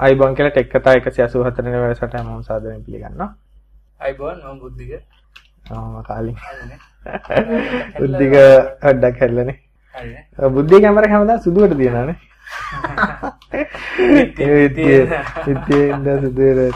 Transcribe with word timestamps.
අයිබෝන් 0.00 0.34
කියලා 0.34 0.52
ටෙක් 0.52 0.68
කතා 0.72 0.92
184 0.96 1.64
වෙනි 1.64 1.80
වැඩසටහන 1.80 2.26
මම 2.26 2.42
සාදරයෙන් 2.42 2.84
පිළිගන්නවා. 2.84 3.30
අයිබෝන් 4.00 4.38
මම 4.42 4.60
බුද්ධික. 4.60 4.92
ආ 5.70 6.02
කාලින්. 6.02 6.36
බුද්ධික 8.00 8.36
අඩක් 8.82 9.20
හැල්ලනේ. 9.22 9.56
හරිනේ. 9.94 10.24
බුද්ධික 10.50 10.80
කැමරා 10.82 11.10
හැමදාම 11.14 11.42
සුදුවට 11.42 11.76
විදිය 11.76 11.92
විදියෙන්ද 15.46 16.08
සුදුවේ 16.24 16.70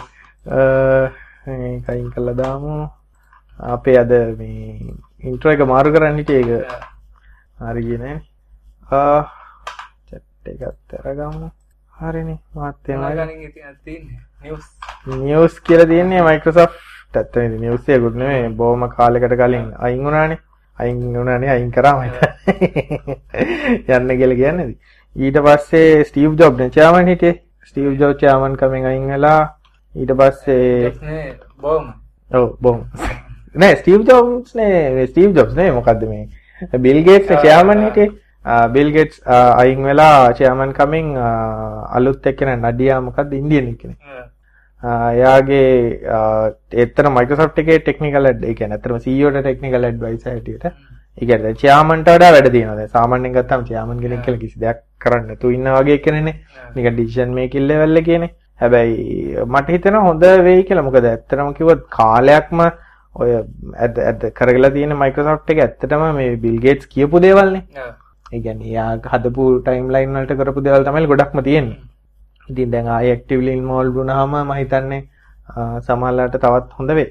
අ 0.53 0.61
කයින් 1.87 2.07
කළා 2.13 2.37
දාමු. 2.37 2.77
අපේ 3.71 3.99
අද 3.99 4.17
මේ 4.39 4.95
ඉන්ට්‍රෝ 5.25 5.57
එක 5.57 5.67
මාරු 5.67 5.97
කරන්න 5.97 6.19
හිටියේ 6.19 6.61
ඒක 6.61 6.73
හරි 7.65 7.83
ගියේ 7.83 8.15
ආ 8.93 9.21
චැට් 10.09 10.57
එකත් 10.57 10.99
අරගමු. 11.03 11.55
හරිනේ. 12.01 12.39
මාත් 12.55 12.89
එනවා. 12.89 13.11
ගණන් 13.11 13.43
ඉතින් 13.43 13.77
තියෙන්නේ. 13.85 14.19
නිවුස්. 14.43 14.67
නිවස් 15.07 15.61
කියලා 15.61 15.87
තියෙන්නේ 15.87 16.23
Microsoft 16.23 16.75
ඇත්තනේ 17.17 17.49
නිවස් 17.59 17.89
එකකුත් 17.89 18.15
නෙමෙයි. 18.15 18.49
බොහොම 18.51 18.89
කාලයකට 18.97 19.37
කලින් 19.37 19.69
අයින් 19.79 20.05
වුණානේ. 20.05 20.39
අයින් 20.79 21.01
වුණානේ 21.15 21.51
අයින් 21.51 21.71
කරාම 21.71 22.03
යන්න 23.89 24.17
කියලා 24.19 24.39
කියන්නේ 24.41 24.69
ඊට 25.17 25.39
පස්සේ 25.47 26.05
ස්ටීව් 26.05 26.39
ජොබ් 26.41 26.59
නේ 26.59 26.71
චෙයාමන් 26.71 27.09
හිටියේ. 27.09 27.41
ස්ටීව් 27.65 28.01
ජොබ් 28.01 28.17
චෙයාමන් 28.21 28.57
කමෙන් 28.57 28.87
අයින් 28.87 29.07
වෙලා 29.09 29.41
ඊට 29.95 30.17
පස්සේ 30.19 30.93
බොම්. 31.61 31.93
ඔව් 32.31 32.49
බොහොම. 32.61 32.85
නෑ 33.55 33.77
ස්ටීව් 33.77 34.09
ජොබ්ස් 34.11 34.55
නේ 34.55 35.07
ස්ටීව් 35.07 35.37
ජොබ්ස් 35.37 35.55
නේ 35.55 35.71
මොකද්ද 35.79 36.07
මේ? 36.11 36.29
බිල් 36.79 37.03
ගේට්ස් 37.07 37.31
නේ 37.31 37.43
චෙයාමන් 37.47 37.87
හිටියේ 37.87 38.24
බිල් 38.73 38.93
ගේට්ස් 38.93 39.23
අයින් 39.63 39.83
වෙලා 39.85 40.33
චෙයාමන් 40.35 40.73
කමින් 40.73 41.17
අලුත් 41.99 42.27
එක්කෙනා 42.27 42.61
නඩියා 42.63 43.01
මොකද්ද 43.01 43.33
ඉන්දියන් 43.33 43.75
එක්කෙනෙක් 43.75 43.99
එයාගේ 44.83 45.69
එතන 46.85 47.09
මයික්‍රොසොෆ්ට් 47.19 47.59
එකේ 47.63 47.79
ටෙක්නිකල් 47.79 48.29
ඇඩ් 48.31 48.45
ඒ 48.45 48.55
කියන්නේ 48.55 48.81
අතරම 48.81 48.99
CEO 48.99 49.31
ට 49.31 49.43
ටෙක්නිකල් 49.43 49.89
ඇඩ්වයිසර් 49.89 50.31
හැටියට. 50.31 50.67
ඒ 51.19 51.27
කියන්නේ 51.27 51.55
චෙයාමන්ට 51.63 52.11
වඩා 52.11 52.33
වැඩ 52.37 52.51
තියෙනවා. 52.53 52.77
දැන් 52.77 52.93
සාමාන්‍යයෙන් 52.97 53.37
ගත්තාම 53.37 53.65
චෙයාමන් 53.65 54.03
කෙනෙක් 54.05 54.25
කියලා 54.27 54.43
කිසි 54.45 54.61
දෙයක් 54.61 54.85
කරන්න 55.01 55.29
නැතුව 55.29 55.57
ඉන්න 55.57 55.71
වගේ 55.79 55.99
කෙනෙක්නේ 55.99 56.37
නිකන් 56.77 56.97
ඩිසිෂන් 56.97 57.35
මේකින් 57.41 57.69
ලෙවල් 57.69 58.03
එකේනේ 58.03 58.31
හැබැයි 58.61 59.47
මට 59.47 59.77
හිතෙනවා 59.77 60.07
හොඳ 60.09 60.25
වෙයි 60.49 60.69
කියලා. 60.69 60.89
මොකද 60.89 61.11
ඇත්තටම 61.13 61.53
කිව්වොත් 61.59 61.85
කාලයක්ම 61.99 62.65
ඔය 63.15 63.31
ඇද 63.81 64.31
කරගලා 64.39 64.75
තියෙන 64.79 64.97
මයික්‍රොසොෆ්ට් 65.03 65.55
එක 65.57 65.67
ඇත්තටම 65.67 66.09
මේ 66.21 66.41
බිල් 66.47 66.61
ගේට්ස් 66.61 66.93
කියපු 66.95 67.23
දේවල්නේ 67.27 67.67
ඒ 68.35 68.45
කියන්නේ 68.45 68.71
එයා 68.71 68.93
හදපු 69.13 69.51
ටයිම් 69.61 69.91
ලයින් 69.97 70.17
වලට 70.17 70.39
කරපු 70.41 70.65
දේවල් 70.67 70.87
තමයි 70.87 71.11
ගොඩක්ම 71.13 71.45
තියෙන්නේ 71.49 71.83
ඉතින් 72.49 72.71
දැන් 72.71 72.89
ආයෙ 72.89 73.11
ඇක්ටිව්ලි 73.11 73.53
ඉන්වෝල්ව් 73.59 73.95
වුණාම 73.97 74.35
මම 74.39 74.53
හිතන්නේ 74.55 75.03
සමහරලාට 75.81 76.37
තවත් 76.37 76.79
හොඳ 76.79 76.91
වෙයි. 76.91 77.09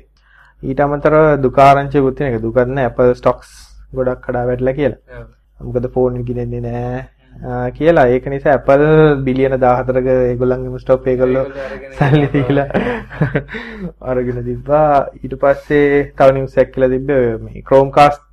ඊට 0.63 0.79
අමතරව 0.79 1.41
දුකාරංචිකුත් 1.43 2.15
තියෙන 2.17 2.33
එක 2.33 2.43
දුකක් 2.43 2.59
නෑ 2.67 2.85
Apple 2.85 3.15
stocks 3.15 3.49
ගොඩක් 3.93 4.21
කඩා 4.25 4.45
වැටලා 4.49 4.73
කියලා. 4.73 5.25
මොකද 5.59 5.87
ෆෝන් 5.93 6.19
විකිනෙන්නේ 6.19 6.61
නෑ 6.61 7.71
කියලා. 7.71 8.05
ඒක 8.07 8.25
නිසා 8.27 8.55
Apple 8.59 8.87
බිලියන 9.25 9.57
14ක 9.57 10.07
ඒගොල්ලන්ගේම 10.29 10.77
ස්ටොක් 10.79 11.07
ඒගොල්ලෝ 11.07 11.45
සල්ලි 11.97 12.27
දීලා 12.35 12.67
අරගෙන 14.09 14.43
තිබ්බා. 14.49 14.89
ඊට 15.23 15.35
පස්සේ 15.41 16.13
තව 16.17 16.29
නිවුස් 16.33 16.57
එකක් 16.57 16.73
කියලා 16.75 16.93
තිබ්බේ 16.95 17.37
මේ 17.45 17.65
Chromecast 17.69 18.23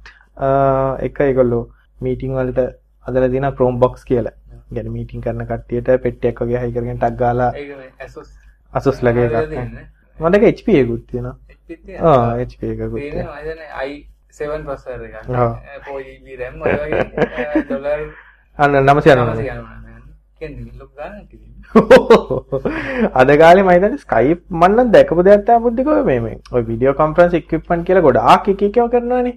එක 1.09 1.25
ඒගොල්ලෝ 1.29 1.65
මීටින් 2.01 2.35
වලට 2.35 2.61
අදලා 3.07 3.33
දිනා 3.33 3.53
Chromebox 3.53 4.05
කියලා. 4.05 4.37
ගැන 4.75 4.93
මීටින් 4.93 5.21
කරන 5.21 5.47
කට්ටියට 5.47 5.91
පෙට්ටියක් 6.03 6.41
වගේ 6.41 6.61
හයි 6.63 6.73
කරගෙන 6.73 6.99
ටක් 6.99 7.19
ගාලා 7.19 7.51
ඒක 7.55 7.71
Asus. 8.73 9.03
ලගේ 9.03 9.27
එකක් 9.27 9.53
මම 10.21 10.33
දැක 10.33 10.45
HP 10.49 10.69
එකකුත් 10.81 11.05
තියෙනවා. 11.07 11.37
ආ 12.01 12.31
HP 12.39 12.63
එකකුත් 12.73 13.01
තියෙනවා. 13.01 13.39
තියෙනවා 13.39 13.85
i7 13.85 14.65
ප්‍රොසෙසර් 14.65 15.05
එකක්. 15.05 15.17
4GB 15.87 16.27
RAM 16.41 16.63
ඔය 16.63 16.73
වගේ 16.79 17.63
ඩොලර් 17.65 18.09
අන්න 18.59 18.73
999 18.85 19.90
අද 23.21 23.31
කාලේ 23.41 23.65
මම 23.65 23.71
හිතන්නේ 23.73 23.99
Skype 24.05 24.41
මම 24.51 24.63
නම් 24.69 24.93
දැකපු 24.95 25.25
දෙයක් 25.27 25.43
තමයි 25.49 25.65
බුද්ධිකෝ 25.65 25.97
මේ 26.09 26.21
මේ 26.27 26.37
ඔය 26.55 26.63
වීඩියෝ 26.69 26.95
කොන්ෆරන්ස් 27.01 27.35
ඉක්විප්මන්ට් 27.41 27.85
කියලා 27.89 28.05
ගොඩාක් 28.07 28.49
එක 28.53 28.63
එකව 28.69 28.87
කරනවානේ. 28.95 29.35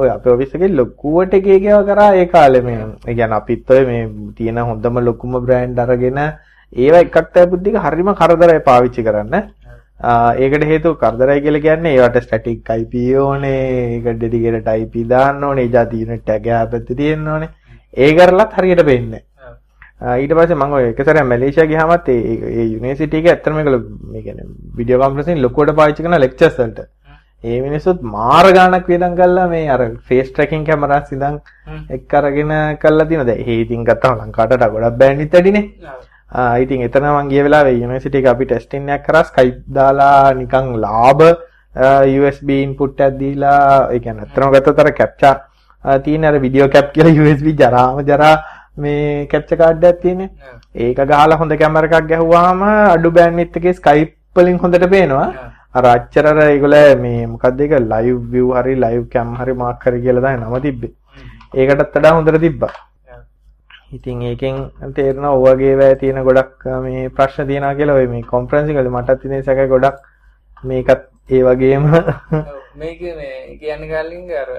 ඔය 0.00 0.08
අපේ 0.14 0.32
ඔෆිස් 0.34 0.52
එකේ 0.58 0.70
ලොකුවට 0.80 1.32
එක 1.38 1.46
එකව 1.56 1.80
කරා 1.88 2.10
ඒ 2.20 2.26
කාලේ 2.34 2.62
මේ. 2.68 2.76
ඒ 3.08 3.14
කියන්නේ 3.14 3.38
අපිත් 3.38 3.72
ඔය 3.76 3.82
මේ 3.90 4.02
තියෙන 4.36 4.58
හොඳම 4.70 4.96
ලොකුම 5.08 5.32
බ්‍රෑන්ඩ් 5.46 5.78
අරගෙන 5.86 6.20
ඒව 6.72 6.94
එකක් 7.00 7.16
තමයි 7.32 7.46
බුද්ධික 7.54 7.76
හරිම 7.86 8.08
කරදරයි 8.20 8.60
පාවිච්චි 8.68 9.06
කරන්න. 9.08 9.34
ඒකට 10.44 10.64
හේතුව 10.74 10.92
කරදරයි 11.02 11.40
කියලා 11.48 11.64
කියන්නේ 11.66 11.96
ඒවට 11.96 12.22
ස්ටැටික් 12.26 12.70
IP 12.78 12.94
ඕනේ, 13.24 13.66
ඒක 13.96 14.06
ඩෙඩිකේටඩ් 14.12 14.70
IP 14.84 14.94
දාන්න 15.08 15.38
ඕනේ, 15.50 15.66
එජා 15.70 15.86
තියෙන 15.96 16.12
ටැග් 16.20 16.44
ආපැත්තේ 16.60 17.00
තියෙන්න 17.02 17.26
ඕනේ. 17.34 17.50
ඒ 17.96 18.14
කරලත් 18.16 18.52
හරියට 18.58 18.86
වෙන්නේ 18.86 19.22
ඊට 20.02 20.32
පස්සේ 20.34 20.56
මම 20.56 20.72
ඔය 20.72 20.84
එක 20.86 21.00
සැරයක් 21.00 21.26
මැලේසියා 21.26 21.66
ගියාමත් 21.66 22.08
ඒ 22.08 22.34
ඒ 22.52 22.64
යුනිවර්සිටි 22.66 23.18
එක 23.18 23.26
ඇත්තටම 23.26 23.54
මේගොල්ලෝ 23.54 23.82
මේ 24.10 24.22
කියන්නේ 24.22 24.46
වීඩියෝ 24.78 25.00
කොන්ෆරන්සින් 25.02 25.42
ලොකුවට 25.42 25.76
පාවිච්චි 25.78 26.02
කරන 26.02 26.18
ලෙක්චර්ස් 26.18 26.56
වලට. 26.58 26.86
ඒ 27.44 27.58
මිනිස්සුත් 27.60 28.00
මාර 28.08 28.46
ගාණක් 28.52 28.88
වියදම් 28.88 29.14
කළා 29.16 29.48
මේ 29.48 29.68
අර 29.68 29.82
ෆේස් 30.08 30.30
ට්‍රැකින් 30.30 30.64
කැමරාස් 30.64 31.12
ඉඳන් 31.12 31.38
එක් 31.90 32.14
අරගෙන 32.14 32.50
කළා 32.78 33.06
තියෙනවා. 33.06 33.28
දැන් 33.28 33.44
ඒ 33.46 33.60
ඉතින් 33.60 33.84
ගත්තාම 33.84 34.18
ලංකාවට 34.20 34.66
ගොඩක් 34.66 34.98
බෑන්ඩිත් 34.98 35.32
වැඩිනේ. 35.32 35.64
ආ 36.32 36.56
ඉතින් 36.56 36.82
එතන 36.82 37.06
මම 37.06 37.30
ගිය 37.30 37.44
වෙලාවේ 37.44 37.76
යුනිවර්සිටි 37.76 38.18
එක 38.18 38.26
අපි 38.26 38.44
ටෙස්ටින් 38.46 38.88
එකක් 38.88 39.06
කරා 39.06 39.22
Skype 39.24 39.60
දාලා 39.70 40.34
නිකන් 40.34 40.72
ලාභ 40.78 41.22
USB 42.16 42.48
input 42.58 43.00
එකක් 43.00 43.18
දීලා 43.20 43.88
ඒ 43.90 44.00
කියන්නේ 44.00 44.26
අත්‍තරම 44.26 44.50
ගත්තොත් 44.50 44.78
අර 44.78 44.90
කැප්චර් 44.92 45.36
තියෙන 46.00 46.24
අර 46.24 46.40
වීඩියෝ 46.40 46.68
කැප් 46.70 46.90
කියලා 46.92 47.14
USB 47.22 47.54
ජරාම 47.56 48.02
ජරා 48.04 48.34
මේ 48.76 49.26
කැප්චර් 49.26 49.56
කාඩ් 49.56 49.84
එකක් 49.84 50.02
තියෙන්නේ. 50.02 50.30
ඒක 50.76 50.96
ගහලා 50.96 51.38
හොඳ 51.38 51.56
කැමරා 51.62 51.90
එකක් 51.90 52.08
ගැහුවාම 52.12 52.62
අඩු 52.68 53.10
බෑන්ඩ්විඩ්ත් 53.10 53.56
එකේ 53.56 53.74
Skype 53.80 54.14
වලින් 54.36 54.58
හොඳට 54.58 54.88
පේනවා. 54.90 55.28
අර 55.74 55.84
අච්චර 55.84 56.26
අර 56.26 56.38
ඒගොල්ලෝ 56.46 56.96
මේ 57.02 57.26
මොකද්ද 57.26 57.60
ඒක 57.60 57.76
live 57.92 58.22
view 58.32 58.48
හරි 58.56 58.74
live 58.86 59.04
cam 59.10 59.34
හරි 59.34 59.54
mark 59.54 59.84
හරි 59.86 60.00
කියලා 60.06 60.24
තමයි 60.24 60.40
නම 60.40 60.56
තිබ්බේ. 60.66 60.92
ඒකටත් 61.54 61.94
වඩා 61.96 62.16
හොඳට 62.16 62.40
තිබ්බා. 62.46 62.72
ඉතින් 63.92 64.22
ඒකෙන් 64.30 64.58
තේරෙනවා 64.96 65.32
ඔය 65.36 65.54
වගේ 65.54 65.72
වැය 65.78 65.96
තියෙන 66.02 66.24
ගොඩක් 66.28 66.68
මේ 66.84 67.08
ප්‍රශ්න 67.16 67.48
තියෙනවා 67.48 67.74
කියලා 67.80 67.98
ඔය 68.00 68.06
මේ 68.12 68.28
කොන්ෆරන්ස් 68.34 68.70
එකවල 68.72 68.92
මටත් 68.92 69.26
ඉතින් 69.26 69.48
සැකයි 69.48 69.72
ගොඩක් 69.74 69.98
මේකත් 70.64 71.02
ඒ 71.30 71.42
වගේම 71.48 71.84
මේක 72.82 73.00
මේ 73.18 73.58
කියන්න 73.60 73.84
කලින් 73.90 74.30
අර 74.42 74.50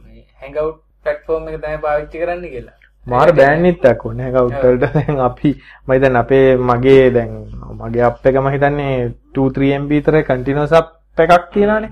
මේ 0.00 0.24
hangout 0.40 0.80
platform 1.04 1.46
එක 1.48 1.60
තමයි 1.62 1.78
පාවිච්චි 1.86 2.22
කරන්න 2.22 2.50
කියලා. 2.54 2.83
මාර 3.12 3.28
බෑන්ඩ්විඩ්ත් 3.38 4.06
ඕනේ 4.06 4.26
hangout 4.26 4.54
වලට 4.62 4.94
දැන් 4.94 5.20
අපි 5.28 5.50
මම 5.86 5.92
හිතන්නේ 5.94 6.20
අපේ 6.24 6.56
මගේ 6.70 7.04
දැන් 7.16 7.32
මගේ 7.80 8.04
අප් 8.08 8.26
එක 8.30 8.36
මම 8.42 8.50
හිතන්නේ 8.54 8.92
2 9.38 9.48
3 9.58 9.78
MB 9.78 9.90
විතර 9.90 10.16
කන්ටිනියස් 10.28 10.72
අප් 10.80 10.88
එකක් 11.24 11.50
තියෙනවානේ. 11.54 11.90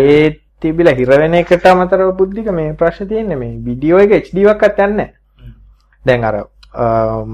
ඒ 0.00 0.26
තිබිලා 0.60 0.96
හිර 1.00 1.10
වෙන 1.22 1.34
එකට 1.40 1.66
අමතරව 1.70 2.12
බුද්ධික 2.20 2.50
මේ 2.58 2.72
ප්‍රශ්නේ 2.82 3.08
තියෙන්නේ 3.12 3.40
මේ 3.42 3.56
වීඩියෝ 3.66 4.02
එක 4.04 4.14
HD 4.20 4.46
එකක්වත් 4.52 4.78
යන්නේ. 4.86 5.08
දැන් 6.06 6.24
අර 6.30 6.36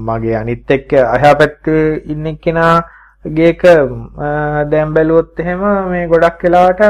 මගේ 0.07 0.35
අනිත් 0.39 0.71
එක්ක 0.77 0.97
අහා 1.03 1.35
පැත්තේ 1.43 1.85
ඉන්න 2.15 2.25
කෙනාගේක 2.45 3.63
දැන් 4.73 4.93
බැලුවොත් 4.97 5.39
එහෙම 5.45 5.63
මේ 5.93 6.09
ගොඩක් 6.15 6.43
වෙලාවට 6.47 6.83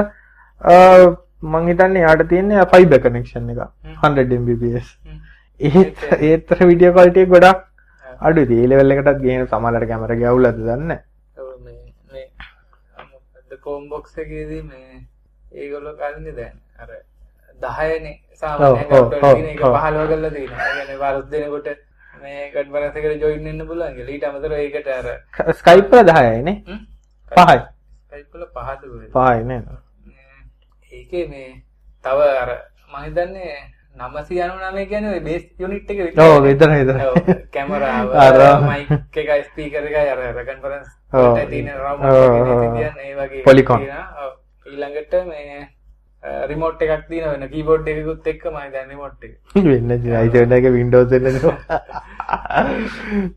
මං 1.51 1.69
හිතන්නේ 1.72 2.04
යාට 2.07 2.27
තියෙන්නේ 2.31 2.66
ෆයිබර් 2.74 3.00
කනෙක්ෂන් 3.06 3.50
එක 3.54 3.62
100 4.01 4.39
Mbps. 4.39 4.88
ඒත් 5.69 5.98
ඒතර 6.30 6.60
වීඩියෝ 6.69 6.94
ක්වලිටි 6.96 7.24
එක 7.25 7.31
ගොඩක් 7.36 7.60
අඩුයි. 8.28 8.58
ඒ 8.63 8.68
ලෙවල් 8.72 8.94
එකටත් 8.96 9.22
ගේන 9.25 9.48
සමහරකට 9.52 9.88
කැමරා 9.92 10.22
ගැවුලද 10.24 10.48
දන්නේ 10.58 10.78
නැහැ. 10.90 11.00
මේ 14.72 15.02
ඒගොල්ලෝ 15.62 15.96
කලින්ද 16.00 16.28
දැන් 16.40 16.56
අර 16.81 16.90
10නේ 17.62 18.16
සාමාන්‍යයෙන් 18.42 19.46
ඒක 19.50 19.62
15 19.62 20.08
කරලා 20.12 20.31
තියෙනවා. 20.36 20.68
ඒ 20.68 20.74
කියන්නේ 20.78 21.00
වරුත් 21.04 21.28
දෙනකොට 21.31 21.68
මේ 22.22 22.42
කන්ෆරන්ස් 22.54 22.96
එකට 23.02 23.22
ජොයින් 23.25 23.44
වෙන්න 23.50 23.68
පුළුවන් 23.68 23.94
කියලා. 23.98 24.13
ඊට 24.16 24.25
අමතරව 24.30 24.54
ඒකට 24.63 24.88
අර 24.98 25.08
Skype 25.60 25.90
වල 25.92 26.10
10යි 26.12 26.42
නේ. 26.48 26.58
5යි. 27.31 27.60
Skype 28.08 28.31
වල 28.34 28.46
5ද 28.56 28.81
5යි 29.18 29.44
නේද? 29.52 29.66
ඒකේ 30.92 31.25
මේ 31.34 31.52
තව 32.04 32.19
අර 32.44 32.50
මම 32.92 32.96
හිතන්නේ 33.06 33.54
999 33.95 34.88
කියන්නේ 34.88 35.13
ඔය 35.13 35.19
බේස් 35.19 35.43
යුනිට් 35.59 35.89
එක 35.91 35.97
විතරයි. 35.97 36.27
ඔව් 36.27 36.43
විතරයි 36.43 36.85
විතරයි. 36.85 37.35
කැමරාව 37.51 38.15
අර 38.25 38.39
මයික් 38.63 39.19
එකයි 39.23 39.43
ස්පීකර් 39.49 39.83
එකයි 39.89 40.07
අර 40.13 40.23
අර 40.29 40.39
කන්ෆරන්ස් 40.45 40.88
එකට 41.13 41.49
තියෙන 41.49 41.67
එකේ 41.67 42.89
ඒ 43.03 43.13
වගේ 43.19 43.43
පොලිකොන්. 43.43 43.83
ඊළඟට 44.65 45.13
මේ 45.27 45.59
රිමෝට් 46.47 46.81
එකක් 46.81 47.05
තියෙන 47.09 47.29
වෙන 47.33 47.49
කීබෝඩ් 47.49 47.88
එකකුත් 47.88 48.31
එක්ක 48.33 48.47
මම 48.47 48.71
දැන් 48.73 48.89
රිමෝට් 48.89 49.23
එක. 49.23 49.38
වෙන්න 49.69 49.91
iPhone 50.21 50.57
එක 50.57 50.71
Windows 50.71 51.11
එක 51.11 51.23
නේ. 51.27 51.53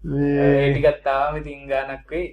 මේ 0.06 0.72
ටිකක් 0.72 1.04
තාම 1.04 1.36
ඉතින් 1.42 1.68
ගානක් 1.68 2.10
වෙයි. 2.10 2.26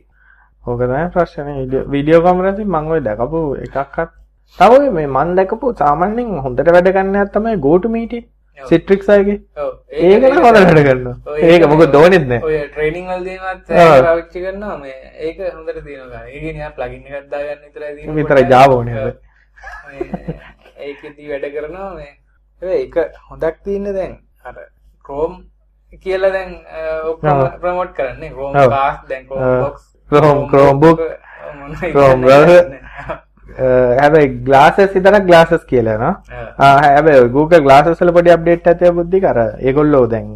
ඕක 0.64 0.82
තමයි 0.82 1.06
ප්‍රශ්නේ 1.14 1.86
වීඩියෝ 1.90 2.24
කොන්ෆරන්සින් 2.24 2.68
මම 2.70 2.98
ඔය 2.98 3.02
දැකපු 3.02 3.46
එකක්වත් 3.68 4.21
තව 4.60 4.92
මේ 4.98 5.08
මම 5.08 5.30
දැකපු 5.40 5.74
සාමාන්‍යයෙන් 5.82 6.30
හොඳට 6.46 6.70
වැඩ 6.76 6.90
ගන්න 6.96 7.16
එකක් 7.24 7.34
තමයි 7.36 7.58
go 7.66 7.74
to 7.84 7.90
meeting 7.96 8.26
සිට්‍රික්ස් 8.70 9.08
අයගේ. 9.14 9.38
ඒක 10.08 10.24
නම් 10.30 10.44
හොඳට 10.46 10.66
වැඩ 10.68 10.82
කරනවා. 10.88 11.16
ඒක 11.50 11.64
මොකද 11.72 11.96
ඕනෙත් 12.00 12.26
නෑ. 12.32 12.42
ඔය 12.48 12.58
ට්‍රේනිං 12.74 13.06
වලදීමත් 13.12 13.70
ඔව්. 13.70 13.94
පාවිච්චි 14.08 14.40
කරනවා. 14.46 14.76
මේ 14.84 14.98
ඒක 15.28 15.38
හොඳට 15.56 15.80
තියෙනවා 15.88 16.24
ඒක 16.34 16.44
නිකන් 16.58 16.74
ප්ලගින් 16.78 17.04
එකක් 17.08 17.30
දාගන්න 17.34 17.62
විතරයි 17.68 17.94
තියෙන්නේ. 17.96 18.16
විතරයි 18.20 18.46
Java 18.54 18.74
ඕනේ. 18.76 18.96
මේ 19.88 20.36
ඒකෙදි 20.90 21.24
වැඩ 21.32 21.48
කරනවා 21.56 21.90
මේ. 21.96 22.12
ඒක 22.82 22.96
හොඳක් 23.30 23.56
තියෙන්නේ 23.64 23.96
දැන්. 24.00 24.14
අර 24.46 24.56
Chrome 25.08 25.38
කියලා 26.04 26.32
දැන්. 26.38 26.52
ප්‍රමෝට් 27.64 27.92
කරන්නේ. 27.98 28.32
ඔව්. 28.36 28.54
cast 28.78 29.02
දැන් 29.10 29.24
ඔව්. 29.30 29.40
Chromebox 30.52 30.98
Chrome- 31.94 32.30
හැබැයි 34.02 34.30
ග්ලාසස් 34.48 34.80
විතරක් 34.96 35.26
ග්ලාසස් 35.30 35.66
කියලා 35.72 35.98
නවා 35.98 36.14
ඔව්. 36.14 36.48
ආ 36.58 36.78
හැබැයි 36.86 37.34
Google 37.36 37.64
වල 37.68 38.14
පොඩි 38.18 38.36
අප්ඩේට් 38.38 38.72
එකක් 38.72 38.80
තියා 38.80 38.98
බුද්ධික 39.00 39.28
අර 39.32 39.38
ඒගොල්ලෝ 39.60 40.06
දැන් 40.14 40.30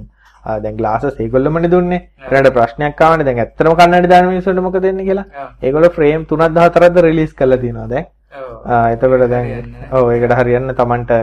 ආ 0.46 0.60
දැන් 0.64 0.76
glasses 0.80 1.16
ඒගොල්ලොමනේ 1.24 1.72
දුන්නේ 1.74 2.02
ඊට 2.32 2.50
ප්‍රශ්නයක් 2.58 3.02
ආවනේ 3.06 3.26
දැන් 3.28 3.40
ඇත්තටම 3.44 3.78
කන්නඩි 3.80 4.12
දාන 4.14 4.28
මිනිස්සුන්ට 4.32 4.66
මොකද 4.66 4.82
වෙන්නේ 4.82 5.08
කියලා. 5.10 5.26
ඔව්. 5.42 5.48
ඒගොල්ලෝ 5.66 5.96
ෆ්‍රේම් 5.98 6.26
3ක් 6.32 6.52
14ක්ද 6.58 7.06
රිලීස් 7.08 7.34
කරලා 7.40 7.62
තියෙනවා 7.64 7.88
දැන්. 7.94 8.06
ඔව්. 8.40 8.52
ආ 8.74 8.86
එතකොට 8.94 9.26
දැන් 9.30 9.48
ඔව් 9.92 10.12
ඒකට 10.16 10.36
හරියන්න 10.42 10.76
Tamanට 10.82 11.16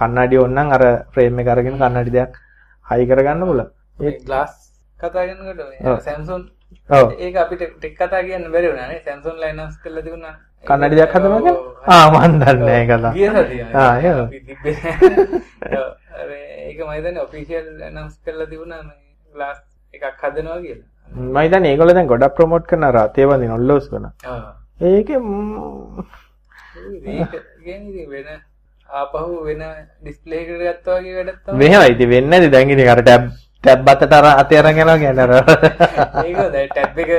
කන්නඩි 0.00 0.38
ඕනනම් 0.42 0.76
අර 0.76 0.84
ෆ්‍රේම් 1.14 1.40
එක 1.42 1.50
අරගෙන 1.54 1.80
කන්නඩි 1.82 2.14
දෙයක් 2.18 2.38
හයි 2.86 3.08
කරගන්න 3.10 3.48
පුළුවන්. 3.50 3.72
මේ 4.00 4.18
ග්ලාස් 4.26 4.52
කතා 4.98 5.26
කරනකොට 5.26 5.58
මේ 5.70 5.92
ඔව්. 5.92 5.98
Samsung 6.08 6.44
ඔව්. 6.90 7.06
ඒක 7.18 7.36
අපිට 7.44 7.64
ටෙක් 7.72 7.98
කතා 7.98 8.22
කියන්න 8.28 8.52
බැරි 8.52 8.70
වුණානේ 8.72 9.02
Samsung 9.08 9.42
ලයිනස් 9.42 9.74
කරලා 9.82 10.04
තිබුණා 10.06 10.36
කන්නඩි 10.68 10.98
දෙයක් 10.98 11.12
හදනවා 11.14 11.40
කියලා 11.40 11.68
ආ 11.90 12.06
මන් 12.12 12.32
දන්නේ 12.40 12.82
නැහැ 12.86 14.12
ඒක 16.68 16.78
මම 16.80 16.92
හිතන්නේ 16.96 17.22
ඔෆිෂියල් 17.22 17.66
ඇනවුන්ස් 17.82 18.14
කරලා 18.24 18.48
තිබුණා 18.50 18.82
මේ 18.82 18.98
ග්ලාස් 19.34 19.58
එකක් 19.94 20.22
හදනවා 20.22 20.58
කියලා. 20.60 20.86
මම 21.10 21.38
හිතන්නේ 21.38 21.70
ඒගොල්ලෝ 21.72 21.96
දැන් 21.98 22.10
ගොඩක් 22.12 22.34
ප්‍රොමෝට් 22.36 22.64
කරන 22.70 22.84
අර 22.88 22.96
අතේ 22.98 23.26
වදින 23.26 23.54
ඔල්ලෝස් 23.56 23.86
කරන. 23.90 24.06
ඒකේ 24.82 25.18
වෙන 28.12 28.28
ආපහු 28.88 29.44
වෙන 29.46 29.62
ඩිස්ප්ලේ 30.02 30.40
එකට 30.42 30.62
ගත්තා 30.62 30.98
වගේ 30.98 31.14
වැඩක් 31.18 31.38
තමයි. 31.42 31.58
මෙහෙමයි 31.60 31.94
ඉතින් 31.94 32.08
වෙන්නේ 32.10 32.38
නැති. 32.38 32.52
දැන් 32.54 32.70
ඉතින් 32.70 32.92
අර 32.94 33.02
ටැබ් 33.02 33.22
ටැබ් 33.64 33.88
අතට 33.92 34.12
අර 34.18 34.26
අතේ 34.32 34.58
අරන් 34.60 34.78
යනවා 34.78 34.96
කියන්නේ 35.02 35.24
අර. 35.26 35.32
ඒක 36.24 36.38
දැන් 36.54 36.68
ටැබ් 36.70 36.98
එක 37.04 37.10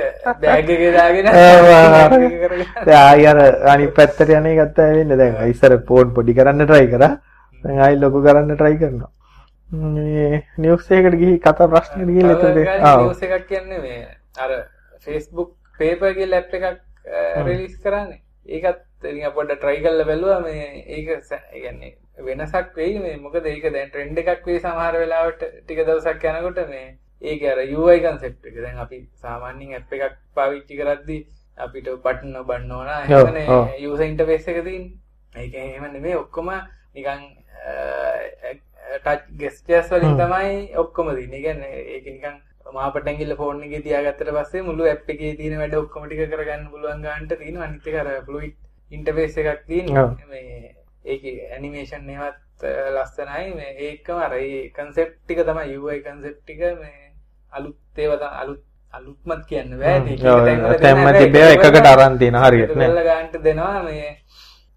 බෑග් 0.41 0.69
එකේ 0.75 0.91
දාගෙන 0.95 1.27
ඔව්, 1.43 1.67
ඔව්. 1.69 2.09
bag 2.11 2.25
එක 2.27 2.35
කරගෙන. 2.43 2.67
දැන් 2.87 3.01
ආයි 3.03 3.25
අර 3.31 3.39
අනිත් 3.73 3.93
පැත්තට 3.97 4.33
යන 4.37 4.49
ගත්තා 4.59 4.89
වෙන්නේ? 4.95 5.17
දැන් 5.21 5.51
ඉස්සර 5.53 5.75
ෆෝන් 5.87 6.13
පොඩි 6.15 6.35
කරන්න 6.37 6.67
try 6.71 6.85
කරා. 6.93 7.11
ආයි 7.63 7.99
ලොකු 8.03 8.23
කරන්න 8.27 8.57
try 8.61 8.75
කරනවා. 8.81 9.11
එකකට 10.99 11.19
ගිහි 11.21 11.39
කතා 11.39 11.67
එතකොට 12.35 12.57
ආ 12.81 12.95
නිවස් 13.03 13.23
එකක් 13.27 13.47
කියන්නේ 13.49 13.99
අර 14.45 14.51
paper 15.79 16.13
කියලා 16.19 16.39
app 16.43 16.53
එකක් 16.53 16.65
රිලීස් 17.47 17.75
කරන්නේ. 17.83 18.21
ඒකත් 18.47 18.79
ඉතින් 19.03 19.33
පොඩ්ඩක් 19.33 19.61
try 19.61 19.77
කරලා 19.79 20.05
බැලුවා 20.05 20.39
මේ 20.41 20.63
ඒක 20.87 21.07
කියන්නේ 21.53 21.91
වෙනසක් 22.27 22.73
වෙයි 22.75 22.99
මේ 22.99 23.17
මොකද 23.17 23.45
ඒක 23.47 23.67
දැන් 23.73 23.91
trend 23.91 24.17
එකක් 24.17 24.45
වෙයි 24.45 24.59
සමහර 24.59 24.97
වෙලාවට 25.03 25.45
ටික 25.59 25.85
දවසක් 25.87 26.23
යනකොට 26.31 26.59
මේ 26.69 26.87
ඒක 27.21 27.43
අර 27.43 27.57
UI 27.57 27.99
concept 28.01 28.45
එක. 28.45 28.55
දැන් 28.57 28.77
අපි 28.77 28.97
සාමාන්‍යයෙන් 29.21 29.75
app 29.75 29.93
එකක් 29.93 30.17
පාවිච්චි 30.35 30.79
කරද්දී 30.79 31.21
අපිට 31.57 31.87
බටන් 32.03 32.35
ඔබන්න 32.41 32.71
ඕන 32.71 32.87
ඔව්. 33.49 33.71
user 33.87 34.05
interface 34.05 34.47
එක 34.47 34.63
තියෙන්නේ. 34.63 34.97
ඒක 35.35 35.53
එහෙම 35.55 35.87
නෙමෙයි 35.93 36.15
ඔක්කොම 36.15 36.51
නිකන් 36.95 37.25
ටච් 38.99 39.25
ගෙස්ටර්ස් 39.41 39.91
වලින්. 39.91 40.15
තමයි 40.17 40.53
ඔක්කොම 40.75 41.11
තියෙන්නේ. 41.15 41.39
ඒ 41.39 41.43
කියන්නේ 41.43 41.73
ඒක 41.95 42.05
නිකන් 42.07 42.39
මාපට 42.73 43.07
ඇඟිල්ල 43.07 43.35
ෆෝන් 43.35 43.61
එකේ 43.67 43.83
තියාගත්තට 43.85 44.31
පස්සේ 44.37 44.61
මුළු 44.61 44.87
ඇප් 44.87 45.13
එකේ 45.15 45.35
තියෙන 45.35 45.59
වැඩ 45.59 45.75
ඔක්කොම 45.75 46.07
ටික 46.07 46.31
කරගන්න 46.33 46.71
පුළුවන් 46.71 47.05
ගන්නට 47.05 47.39
තියෙනවා. 47.39 47.67
අනිත් 47.67 47.87
එක 47.87 47.99
අර 48.01 48.11
ෆ්ලුයිඩ් 48.27 48.55
ඉන්ටර්ෆේස් 48.91 49.37
එකක් 49.37 49.65
තියෙනවා. 49.67 50.15
මේ 50.29 50.75
ඒකේ 51.05 51.51
ඇනිමේෂන් 51.55 52.09
ඒවත් 52.15 52.65
ලස්සනයි. 52.95 53.45
මේ 53.59 53.75
ඒකම 53.89 54.17
අර 54.25 54.33
ඒ 54.39 54.71
concept 54.77 55.15
ටික 55.25 55.43
තමයි 55.49 55.77
UI 55.77 56.01
concept 56.07 56.41
ටික 56.43 56.59
මේ 56.81 57.13
අලුත් 57.51 57.77
ඒවා 57.97 58.31
අලුත් 58.41 58.63
අලුත්මත් 58.93 59.45
කියන්න 59.49 59.77
බෑ. 59.79 59.99
තිබ්බේ 61.19 61.47
ඒක 61.51 61.65
එකකට 61.69 61.91
අරන් 61.93 62.17
තියෙන 62.17 62.41
හරියට 62.43 62.75
නේ. 62.75 62.87
ඒක 62.87 62.97
වල 62.97 63.07
ගන්නට 63.09 63.43
දෙනවා 63.43 63.83
මේ 63.83 64.17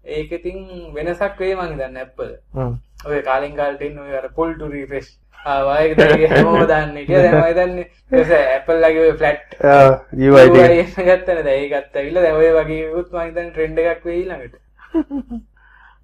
ඒක 0.05 0.31
ඉතින් 0.39 0.93
වෙනසක් 0.95 1.39
වෙයි 1.39 1.55
මං 1.55 1.75
හිතන්නේ. 1.75 2.07
හ්ම්. 2.53 2.73
ඔය 3.05 3.21
කාලෙන් 3.29 3.55
කාලට 3.59 3.81
ඉන්න 3.81 3.99
ඔය 3.99 4.17
අර 4.17 4.29
pull 4.35 4.55
to 4.59 4.69
refresh 4.71 5.11
ආවා 5.45 5.77
ඒක 5.83 5.97
දැන් 5.97 6.21
හැමෝම 6.33 6.67
දාන්නේ 6.67 7.05
දැන් 7.07 7.39
හිතන්නේ 7.47 7.85
ඊට 8.19 8.33
Apple 8.57 8.79
ලගේ 8.83 9.07
එක 10.83 10.93
ගත්තනේ 11.07 11.43
දැන් 11.47 11.63
ඒකත් 11.63 11.97
ඇවිල්ලා 12.01 12.23
දැන් 12.25 12.37
ඔය 12.41 12.51
වගේ 12.59 12.83
මම 13.13 13.25
හිතන්නේ 13.25 13.51
trend 13.55 13.77
එකක් 13.83 14.05
වෙයි 14.09 14.25
ළඟට. 14.29 14.55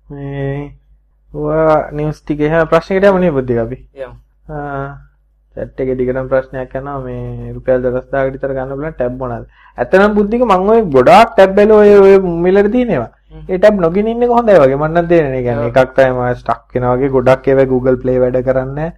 මේ 0.10 0.74
ඔයා 1.34 1.78
නිවුස් 1.92 2.20
ටික 2.24 2.42
එහෙම 2.48 2.68
ප්‍රශ්නයකට 2.74 3.08
යමු 3.12 3.22
නේ 3.26 3.36
බුද්ධික 3.38 3.62
අපි. 3.66 3.78
එකේ 5.84 5.96
දිගටම 6.02 6.28
ප්‍රශ්නයක් 6.34 6.76
යනවා. 6.82 7.00
මේ 7.08 7.54
රුපියල් 7.56 7.82
10000කට 7.86 8.34
විතර 8.36 8.54
ගන්න 8.58 8.76
පුළුවන් 8.76 8.96
ටැබ් 9.00 9.18
මොනවාද? 9.22 9.46
ඇත්තනම් 9.78 10.16
බුද්ධික 10.20 10.48
ඔය 10.76 10.82
ගොඩාක් 10.98 11.36
ටැබ් 11.36 11.56
බැලුවා 11.58 11.84
ඔය 11.84 12.16
ඔය 12.16 12.20
මිලට 12.46 12.72
තියෙනවා. 12.78 13.12
හ්ම්. 13.32 13.44
ඒ 13.50 13.58
ටැබ් 13.58 13.80
නොගින 13.86 14.08
ඉන්න 14.08 14.24
එක 14.28 14.36
හොඳයි 14.38 14.60
වගේ. 14.64 14.80
තේරෙන්නේ. 15.12 15.40
ඒ 15.40 15.46
කියන්නේ 15.48 15.72
එකක් 15.72 15.94
තමයි 16.00 16.34
ස්ටක් 16.42 16.76
වෙනවා 16.76 16.98
වගේ. 16.98 17.14
ගොඩක් 17.16 17.48
ඒවා 17.54 17.72
Google 17.74 17.98
Play 18.04 18.19
වැඩ 18.24 18.42
කරන්නේ 18.50 18.90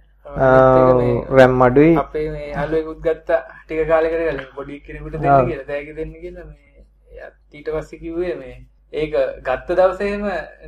RAM 1.38 1.62
අඩුයි. 1.62 1.96
අපේ 1.98 2.26
මේ 2.30 2.50
යාළුවෙකුත් 2.50 3.00
ගත්තා 3.06 3.40
ටික 3.64 3.88
කාලයකට 3.88 4.18
කලින් 4.18 4.44
පොඩි 4.58 4.80
කෙනෙකුට 4.86 5.14
දෙන්න. 5.14 5.46
කියලා 5.48 5.66
තෑගි 5.70 5.96
දෙන්න 5.96 6.12
කියලා 6.24 6.46
මේ 6.50 7.30
ඊට 7.52 7.68
පස්සේ 7.74 7.98
කිව්වේ 8.02 8.34
මේ 8.42 8.56
ඒක 8.92 9.14
ගත්ත 9.46 9.68
දවසේම 9.78 10.22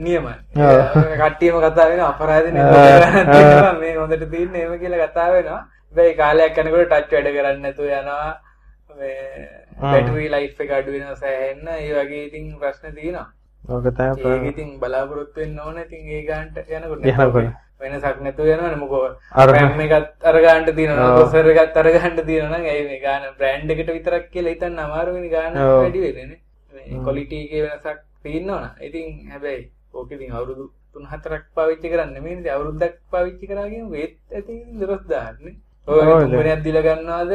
නියමයි. 0.06 0.35
කට්ටියම 1.21 1.56
කතා 1.66 1.88
වෙනවා 1.90 2.11
අපරාධ 2.14 2.49
මේ 3.80 3.94
හොඳට 3.97 4.25
තියෙන්නේ 4.30 4.62
එහෙම 4.64 4.80
කියලා 4.83 5.06
කතා 5.06 5.28
වෙනවා. 5.37 5.61
හැබැයි 5.87 6.14
කාලයක් 6.23 6.59
යනකොට 6.59 6.90
ටච් 6.90 7.12
වැඩ 7.12 7.28
කරන්නේ 7.37 7.62
නැතුව 7.64 7.87
යනවා. 8.00 8.33
බැටරි 9.80 10.26
ලයිෆ් 10.35 10.61
එක 10.61 10.71
අඩු 10.78 10.90
වෙනවා 10.97 11.16
සෑහෙන්න. 11.23 11.66
ඒ 11.78 11.92
වගේ 11.99 12.25
ඉතින් 12.28 12.44
ප්‍රශ්න 12.61 12.94
තියෙනවා. 13.00 13.26
ඕක 13.62 13.87
තමයි 13.99 14.33
ඒක 14.33 14.49
ඉතින් 14.52 14.68
බලාපොරොත්තු 14.80 15.40
වෙන්න 15.40 15.59
ඕන 15.66 15.78
ඉතින් 15.85 16.02
ඒ 16.16 16.25
ගානට 16.30 16.56
යනකොට 16.59 17.06
යනකොට. 17.12 17.54
වෙනසක් 17.85 18.21
නැතුව 18.21 18.47
යනවනේ 18.49 18.76
මොකෝ 18.76 19.17
අර- 19.35 19.55
RAM 19.55 19.81
එකත් 19.81 20.25
අර 20.25 20.41
ගානට 20.43 20.75
තියෙනවා. 20.76 21.17
ප්‍රොසෙසර් 21.17 21.49
එකත් 21.55 21.76
අර 21.76 21.91
ගානට 21.91 22.26
තියෙනවා 22.26 22.59
ඒ 22.71 22.85
මේ 22.88 23.00
ගාන 23.00 23.23
බ්‍රෑන්ඩ් 23.38 23.71
එකට 23.71 23.91
විතරක් 23.97 24.31
කියලා 24.31 24.55
හිතන්න 24.55 24.79
අමාරුවෙනි 24.81 25.31
ගාන. 25.31 25.55
වැඩි 25.76 26.00
වෙන්නේ 26.07 26.26
නේ. 26.26 26.38
මේ 26.73 27.00
ක්වොලිටි 27.00 27.37
එකේ 27.45 27.62
වෙනසක් 27.64 27.99
තියෙනවනේ 28.23 28.71
ඉතින් 28.83 29.31
හැබැයි 29.31 29.71
ඕක 29.95 30.11
ඉතින් 30.11 30.33
අවුරුදු 30.33 30.71
3-4ක් 30.95 31.43
පාවිච්චි 31.55 31.88
කරන්නේ 31.93 32.33
ඉතින් 32.33 32.50
අවුරුද්දක් 32.50 32.95
පාවිච්චි 33.12 33.47
කරා 33.47 33.69
කියමු 33.69 33.95
ඒත් 33.97 34.17
ඇති 34.33 34.53
ඉතින් 34.55 34.81
දොස් 34.83 35.03
දාන්නේ 35.09 35.55
ඔය 35.88 36.00
ඔව්, 36.00 36.23
තුන්වෙනියක් 36.23 36.61
දීලා 36.64 36.83
ගන්නවද 36.83 37.33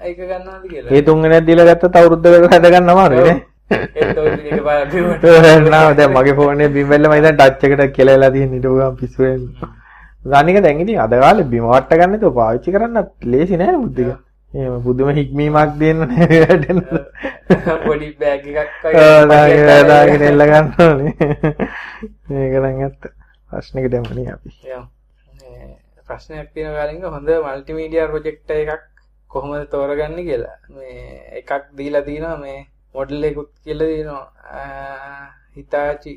ඒක 0.00 0.18
ගන්නවද 0.20 0.64
කියලා. 0.70 0.90
ඒ 0.90 1.02
තුන්වෙනියක් 1.02 1.46
දීලා 1.46 1.66
ගත්තත් 1.68 1.96
අවුරුද්දකට 1.96 2.52
හැද 2.52 2.66
ගන්න 2.66 2.90
අමාරුයි 2.90 3.24
නේ. 3.26 3.38
දැන් 5.96 6.12
මගේ 6.12 6.34
ෆෝනේ 6.34 6.68
බිම් 6.68 6.88
වෙල්ල 6.88 7.08
මම 7.08 7.22
දැන් 7.22 7.36
ටච් 7.38 7.64
එකට 7.68 7.92
කියලා 7.96 8.30
තියෙන 8.30 8.54
ඊට 8.54 8.66
ගමන් 8.66 8.96
පිස්සු 8.96 9.22
වෙනවා. 9.22 9.75
ගානික 10.32 10.56
දැන් 10.64 10.80
ඉතින් 10.84 10.98
අද 11.04 11.12
කාලේ 11.24 11.48
බිම 11.52 11.64
වට 11.72 11.92
ගන්න 12.00 12.20
තු 12.22 12.28
පාවිච්චි 12.38 12.70
කරන්නත් 12.74 13.08
ලේසි 13.32 13.54
නෑ 13.62 13.76
බුද්ධික. 13.82 14.10
එහෙම 14.52 14.74
පුදුම 14.86 15.08
හික්මීමක් 15.18 15.72
දෙන්න 15.80 15.98
නෑ 16.10 16.26
වැඩෙන්න. 16.42 16.80
පොඩි 17.86 18.08
බෑග් 18.20 18.44
එකක් 18.64 18.84
ආ, 18.86 18.90
දාගෙන 19.90 20.22
එල්ල 20.30 20.42
ගන්න 20.50 20.66
ඕනේ. 20.86 21.12
මේක 22.28 22.54
නම් 22.62 22.78
ඇත්ත. 22.86 23.02
ප්‍රශ්නෙකට 23.50 23.94
යමුනේ 24.00 24.28
අපි. 24.34 24.50
ප්‍රශ්නයක් 26.08 26.48
තියෙන 26.54 26.72
කාලින්ග 26.78 27.02
හොඳ 27.16 27.28
මල්ටිමීඩියා 27.46 28.08
ප්‍රොජෙක්ට් 28.12 28.48
එකක් 28.56 28.82
කොහොමද 29.30 29.64
තෝරගන්නේ 29.74 30.24
කියලා. 30.28 30.56
මේ 30.74 30.96
එකක් 31.42 31.50
දීලා 31.78 32.04
තිනවා 32.08 32.36
මේ 32.44 32.58
මොඩල් 32.94 33.22
එකකුත් 33.30 33.50
කියලා 33.64 33.88
තියෙනවා. 33.92 34.26
Hitachi 35.56 36.12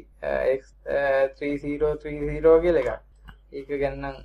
X3030 0.60 2.62
කියලා 2.64 2.84
එකක්. 2.84 2.92
ඒක 3.54 3.70
ගැන 3.82 3.96
නම් 4.02 4.16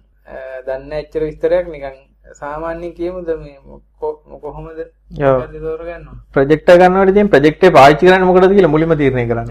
දන්නේ 0.66 1.00
එච්චර 1.02 1.22
විස්තරයක් 1.28 1.66
නිකන් 1.74 1.96
සාමාන්‍යයෙන් 2.40 2.92
කියමුද 2.98 3.28
මේ 3.40 3.58
කොහොමද? 4.42 4.80
ප්‍රොජෙක්ටර් 6.34 6.76
ගන්නවට 6.80 7.12
ඉතින් 7.14 7.32
ප්‍රොජෙක්ට් 7.34 7.64
එක 7.64 7.74
පාවිච්චි 7.78 8.06
කරන්නේ 8.06 8.28
මොකටද 8.30 8.54
කියලා 8.56 8.74
මුලින්ම 8.74 8.94
තීරණය 9.00 9.26
කරන්න. 9.30 9.50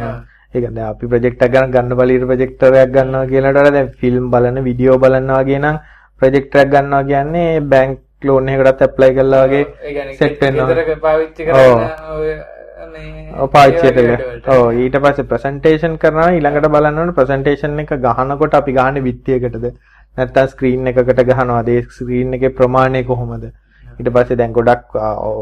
ඒක 0.53 0.65
දැන් 0.69 0.87
අපි 0.91 1.11
ප්‍රොජෙක්ට් 1.13 1.45
එක 1.45 1.51
ගන්න 1.55 1.73
ගන්න 1.75 1.97
බලීර 1.99 2.25
ප්‍රොජෙක්ටර් 2.31 2.79
එකක් 2.83 2.95
ගන්නවා 2.95 3.29
කියලාට 3.33 3.57
වඩා 3.57 3.75
දැන් 3.77 3.91
ෆිල්ම් 3.99 4.31
බලන 4.33 4.63
වීඩියෝ 4.67 4.97
බලනවා 5.03 5.43
වගේ 5.43 5.61
නම් 5.63 5.77
ප්‍රොජෙක්ටර් 6.21 6.63
එකක් 6.63 6.73
ගන්නවා 6.73 7.03
කියන්නේ 7.11 7.61
බැංක් 7.73 7.99
ලෝන් 8.23 8.49
එකකටත් 8.49 8.83
ඇප්ලයි 8.87 9.13
කළා 9.17 9.45
වගේ 9.47 9.63
set 10.19 10.41
වෙනවා. 10.41 10.67
ගෙදරක 10.69 10.91
පාවිච්චි 11.07 11.41
කරන්න 11.47 12.43
පාච්චයට. 13.49 13.99
ඕ 14.47 14.69
ඊට 14.75 14.97
පස්සේ 14.99 15.25
ප්‍රසන්ටේෂන් 15.25 15.97
කරනවා. 15.97 16.29
ඊළඟට 16.31 16.69
බලන්න 16.69 16.99
ඕනේ 16.99 17.17
ප්‍රසන්ටේෂන් 17.19 17.79
එක 17.79 17.93
ගහනකොට 17.99 18.55
අපි 18.55 18.73
ගහන්නේ 18.73 19.05
බිත්තියකටද 19.07 19.67
නැත්නම් 20.17 20.47
ස්ක්‍රීන් 20.47 20.87
එකකට 20.87 21.21
ගහනවාද 21.23 21.69
ස්ක්‍රීන් 21.91 22.33
එකේ 22.33 22.55
ප්‍රමාණය 22.59 23.03
කොහොමද? 23.03 23.45
ඊට 23.99 24.09
පස්සේ 24.09 24.37
දැන් 24.37 24.53
ගොඩක් 24.53 24.97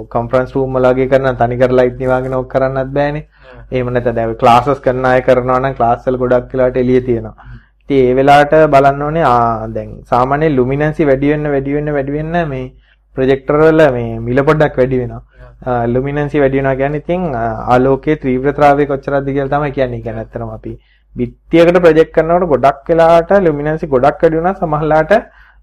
කොන්ෆරන්ස් 0.10 0.54
රූම් 0.56 0.78
වල 0.78 0.92
වගේ 0.92 1.10
කරන 1.10 1.38
තනිකර 1.38 1.72
ලයිට් 1.72 1.98
නිවාගෙන 2.00 2.34
ඕක 2.34 2.50
කරන්නත් 2.50 2.94
බෑනේ. 2.94 3.26
එහෙම 3.72 3.90
නැත්නම් 3.90 4.16
දැන් 4.16 4.38
ක්ලාසස් 4.38 4.86
කරන 4.86 5.06
අය 5.06 5.22
කරනවා 5.22 5.60
නම් 5.60 5.76
ක්ලාස් 5.76 6.08
වල 6.08 6.18
ගොඩක් 6.18 6.54
වෙලාවට 6.54 6.78
එළිය 6.78 7.02
තියෙනවා. 7.02 7.36
ඉතින් 7.90 8.04
ඒ 8.04 8.16
වෙලාවට 8.16 8.54
බලන්න 8.70 9.02
ඕනේ 9.02 9.26
ආ 9.26 9.68
දැන් 9.70 9.90
සාමාන්‍ය 10.06 10.48
ලුමිනන්සි 10.52 11.06
වැඩි 11.06 11.32
වෙන්න 11.32 11.52
වැඩි 11.54 11.74
වෙන්න 11.74 11.94
වැඩි 11.94 12.14
වෙන්න 12.14 12.38
මේ 12.48 12.66
ප්‍රොජෙක්ටර් 13.16 13.56
වල 13.60 13.82
මේ 13.92 14.20
මිල 14.20 14.40
පොඩ්ඩක් 14.44 14.78
වැඩි 14.78 15.02
වෙනවා 15.02 15.24
ලුමිනන්සි 15.88 16.40
වැඩි 16.40 16.58
වෙනවා 16.58 16.76
කියන්නේ 16.76 17.04
ඉතින් 17.04 17.36
ආලෝකයේ 17.36 18.16
තීව්‍රතාවය 18.24 18.86
කොච්චරද 18.86 19.28
කියලා 19.28 19.54
තමයි 19.54 19.72
කියන්නේ. 19.72 20.02
කියන්නේ 20.02 20.24
ඇත්තටම 20.24 20.50
අපි 20.58 20.74
බිත්තියකට 21.16 21.80
ප්‍රොජෙක්ට් 21.86 22.14
කරනකොට 22.16 22.50
ගොඩක් 22.54 22.90
වෙලාවට 22.90 23.32
ලුමිනන්සි 23.48 23.88
ගොඩක් 23.88 24.22
වැඩි 24.24 24.38
වෙනවා 24.38 24.60
සමහරලාට 24.62 25.14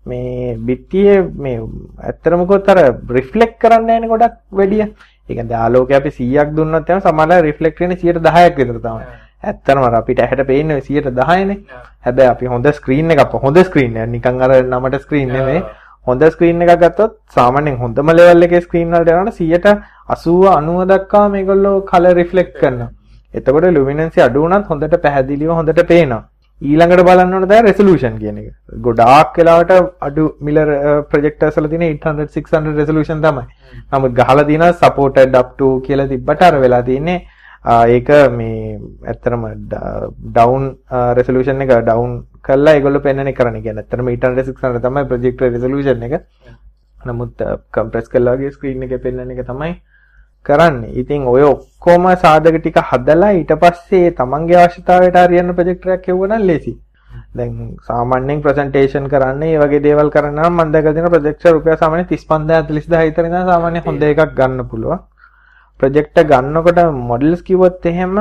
මේ 0.07 0.57
බිත්තියේ 0.69 1.23
මේ 1.45 1.61
ඇත්තටම 2.09 2.45
කොත් 2.47 2.69
අර 2.69 2.79
රිෆ්ලෙක්ට් 3.17 3.59
කරන්නේ 3.63 3.87
නැහැනේ 3.87 4.13
ගොඩක් 4.15 4.37
වැඩිය. 4.53 4.85
ඒ 5.29 5.35
කියන්නේ 5.35 5.63
ආලෝකය 5.65 5.99
අපි 6.01 6.11
100ක් 6.19 6.57
දුන්නොත් 6.57 6.91
එහෙනම් 6.91 7.07
සමහරලා 7.09 7.41
රිෆ්ලෙක්ට් 7.49 7.81
වෙන්නේ 7.81 8.03
10%ක් 8.05 8.57
විතර 8.61 8.81
තමයි. 8.87 9.05
ඇත්තටම 9.45 9.83
අර 9.89 9.95
අපිට 10.01 10.21
ඇහැට 10.21 10.47
පේන්නේ 10.47 10.81
110නේ. 10.81 11.59
හැබැයි 12.07 12.31
අපි 12.35 12.47
හොඳ 12.55 12.71
ස්ක්‍රීන් 12.79 13.11
එකක් 13.17 13.37
හොඳ 13.45 13.59
ස්ක්‍රීන් 13.69 13.97
එකක් 13.97 14.11
නිකන් 14.17 14.43
අර 14.47 14.57
නමට 14.63 15.03
ස්ක්‍රීන් 15.05 15.37
නෙමෙයි 15.37 15.63
හොඳ 16.09 16.23
ස්ක්‍රීන් 16.35 16.63
එකක් 16.65 16.75
ගත්තොත් 16.83 17.13
සාමාන්‍යයෙන් 17.37 17.77
හොඳම 17.83 18.11
ලෙවල් 18.19 18.47
එකේ 18.47 18.61
ස්ක්‍රීන් 18.67 18.95
වලට 18.95 19.11
යනකොට 19.15 19.41
180 19.41 20.57
90 20.63 20.89
දක්වා 20.95 21.27
මේගොල්ලෝ 21.35 21.77
කලර් 21.91 22.15
රිෆ්ලෙක්ට් 22.21 22.59
කරනවා. 22.61 22.91
එතකොට 23.35 23.67
ලුමිනන්සි 23.77 24.21
අඩු 24.27 24.43
වුණත් 24.45 24.69
හොඳට 24.71 24.95
පැහැදිලිව 25.05 25.51
හොඳට 25.59 25.81
පේනවා. 25.91 26.23
ඊළඟට 26.61 27.03
බලන්න 27.07 27.35
ඕන 27.35 27.45
තමයි 27.45 27.63
රෙසලූෂන් 27.63 28.15
කියන 28.21 28.39
එක. 28.39 28.47
ගොඩාක් 28.87 29.37
වෙලාවට 29.39 29.73
අඩු 30.01 30.25
මිලර් 30.41 30.71
ප්‍රොජෙක්ටර්ස් 31.11 31.57
uh, 31.57 31.61
වල 31.61 31.69
තියෙන 31.73 31.85
800 31.89 32.29
600 32.37 32.77
රෙසලූෂන් 32.81 33.21
තමයි. 33.23 33.45
නමුත් 33.93 34.13
ගහලා 34.13 34.45
තියෙනවා 34.45 34.73
supported 34.75 35.37
up 35.41 35.51
to 35.59 35.69
කියලා 35.87 36.09
තිබ්බට 36.09 36.43
අර 36.43 36.55
වෙලා 36.61 36.83
තියෙන්නේ 36.83 37.19
ආ, 37.65 37.85
ඒක 37.87 38.09
මේ 38.33 38.79
ඇත්තටම 39.07 39.45
uh, 39.45 39.55
ඩවුන් 40.33 40.67
රෙසලූෂන් 41.19 41.63
එක 41.63 41.73
ඩවුන් 41.83 42.13
කරලා 42.49 42.75
ඒගොල්ලෝ 42.75 43.05
පෙන්වන්නේ 43.07 43.35
කරන්නේ. 43.35 43.63
කියන්නේ 43.63 43.85
ඇත්තටම 43.85 44.09
800 44.09 44.47
600 44.53 44.83
තමයි 44.87 45.05
ප්‍රොජෙක්ටර් 45.11 45.49
රෙසලූෂන් 45.49 46.09
එක. 46.09 46.17
නමුත් 46.97 47.47
කම්ප්‍රෙස් 47.73 48.09
කළා 48.09 48.37
වගේ 48.37 48.51
ස්ක්‍රීන් 48.51 48.83
එකේ 48.83 48.99
පෙන්වන 48.99 49.31
එක 49.31 49.47
තමයි 49.47 49.73
කරන්නේ. 50.47 50.93
ඉතින් 50.95 51.27
ඔය 51.27 51.43
ඔක්කොම 51.45 52.09
සාධක 52.17 52.59
ටික 52.59 52.79
හදලා 52.91 53.33
ඊට 53.33 53.55
පස්සේ 53.63 54.13
තමන්ගේ 54.13 54.61
අවශ්‍යතාවයට 54.65 55.19
හරියන 55.23 55.55
ප්‍රොජෙක්ටර් 55.55 55.95
එකක් 55.97 56.09
හෙව්වනම් 56.09 56.47
ලේසි. 56.47 56.75
දැන් 57.35 57.77
සාමාන්‍යයෙන් 57.87 58.43
ප්‍රසන්ටේෂන් 58.43 59.07
කරන්න 59.13 59.43
ඒ 59.43 59.59
වගේ 59.59 59.85
දේවල් 59.87 60.11
කරන්න 60.11 60.41
නම් 60.41 60.57
මම 60.57 60.73
දැකලා 60.73 60.97
තියෙන 60.97 61.15
ප්‍රොජෙක්ටර් 61.15 61.53
රුපියල් 61.53 61.79
සාමාන්‍ය 61.83 62.05
35000 62.07 62.67
40000 62.73 63.07
විතර 63.07 63.31
ඉඳන් 63.31 63.49
සාමාන්‍ය 63.53 63.85
හොඳ 63.87 64.03
එකක් 64.05 64.35
ගන්න 64.35 64.67
පුළුවන්. 64.73 65.05
ප්‍රොජෙක්ටර් 65.81 66.25
ගන්නකොට 66.25 66.83
මොඩල්ස් 67.05 67.43
කිව්වොත් 67.43 67.87
එහෙම 67.87 68.19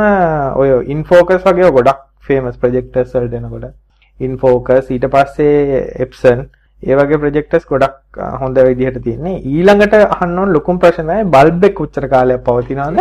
ඔය 0.55 0.69
ඉන්ෆෝකස් 0.95 1.43
වගේ 1.45 1.73
ගොඩක් 1.77 2.07
ෆේමස් 2.21 2.57
ප්‍රොජෙක්ටර්ස් 2.57 3.13
වලට 3.13 3.77
එනකොට 4.19 4.25
ඉන්ෆෝකස් 4.25 4.89
ඊට 4.91 5.05
පස්සේ 5.13 5.81
එප්සන් 6.05 6.39
ඒ 6.83 6.95
වගේ 6.95 7.17
ප්‍රොජෙක්ටර්ස් 7.17 7.65
ගොඩක් 7.65 8.19
හොඳ 8.41 8.57
විදිහට 8.57 9.03
තියෙන්නේ. 9.03 9.41
ඊළඟට 9.41 9.93
අහන්න 9.93 10.39
ඕන 10.39 10.53
ලොකුම 10.53 10.79
ප්‍රශ්නේ 10.79 11.23
තමයි 11.23 11.31
බල්බ් 11.35 11.63
එක 11.65 11.73
කොච්චර 11.79 12.07
කාලයක් 12.07 12.43
පවතිනවද? 12.45 12.99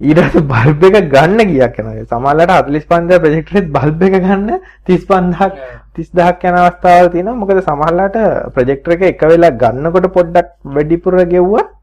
ඊට 0.00 0.18
පස්සේ 0.18 0.42
බල්බ් 0.42 0.84
එක 0.88 1.10
ගන්න 1.14 1.50
ගියක් 1.52 1.78
යනවා. 1.78 2.04
සමහරවිට 2.10 2.50
45000 2.50 3.20
ප්‍රොජෙක්ටරෙත් 3.24 3.70
බල්බ් 3.76 4.02
එක 4.02 4.18
ගන්න 4.26 4.50
35000ක් 4.86 5.50
30000ක් 5.96 6.52
යන 6.52 6.60
අවස්ථාවල් 6.60 7.10
තියෙනවා. 7.14 7.40
මොකද 7.42 7.62
සමහරවිට 7.62 8.16
ප්‍රොජෙක්ටර් 8.54 8.96
එක 8.96 9.02
එක 9.10 9.26
වෙලා 9.32 9.50
ගන්නකොට 9.50 10.12
පොඩ්ඩක් 10.18 10.54
වැඩිපුර 10.76 11.18
ගෙව්වොත් 11.34 11.74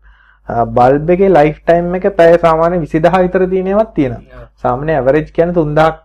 බල්බ් 0.47 1.09
එකේ 1.09 1.35
ලයිෆ් 1.37 1.59
ටයිම් 1.63 1.95
එක 1.99 2.09
පැය 2.17 2.37
සාමාන්‍ය 2.39 2.79
20000 2.85 3.23
විතර 3.27 3.47
තියෙන 3.49 3.67
ඒවාත් 3.67 3.93
තියෙනවා. 3.95 4.47
සාමාන්‍ය 4.63 4.91
ඇවරේජ් 4.95 5.31
කියන්නේ 5.31 5.55
3000ක් 5.55 6.04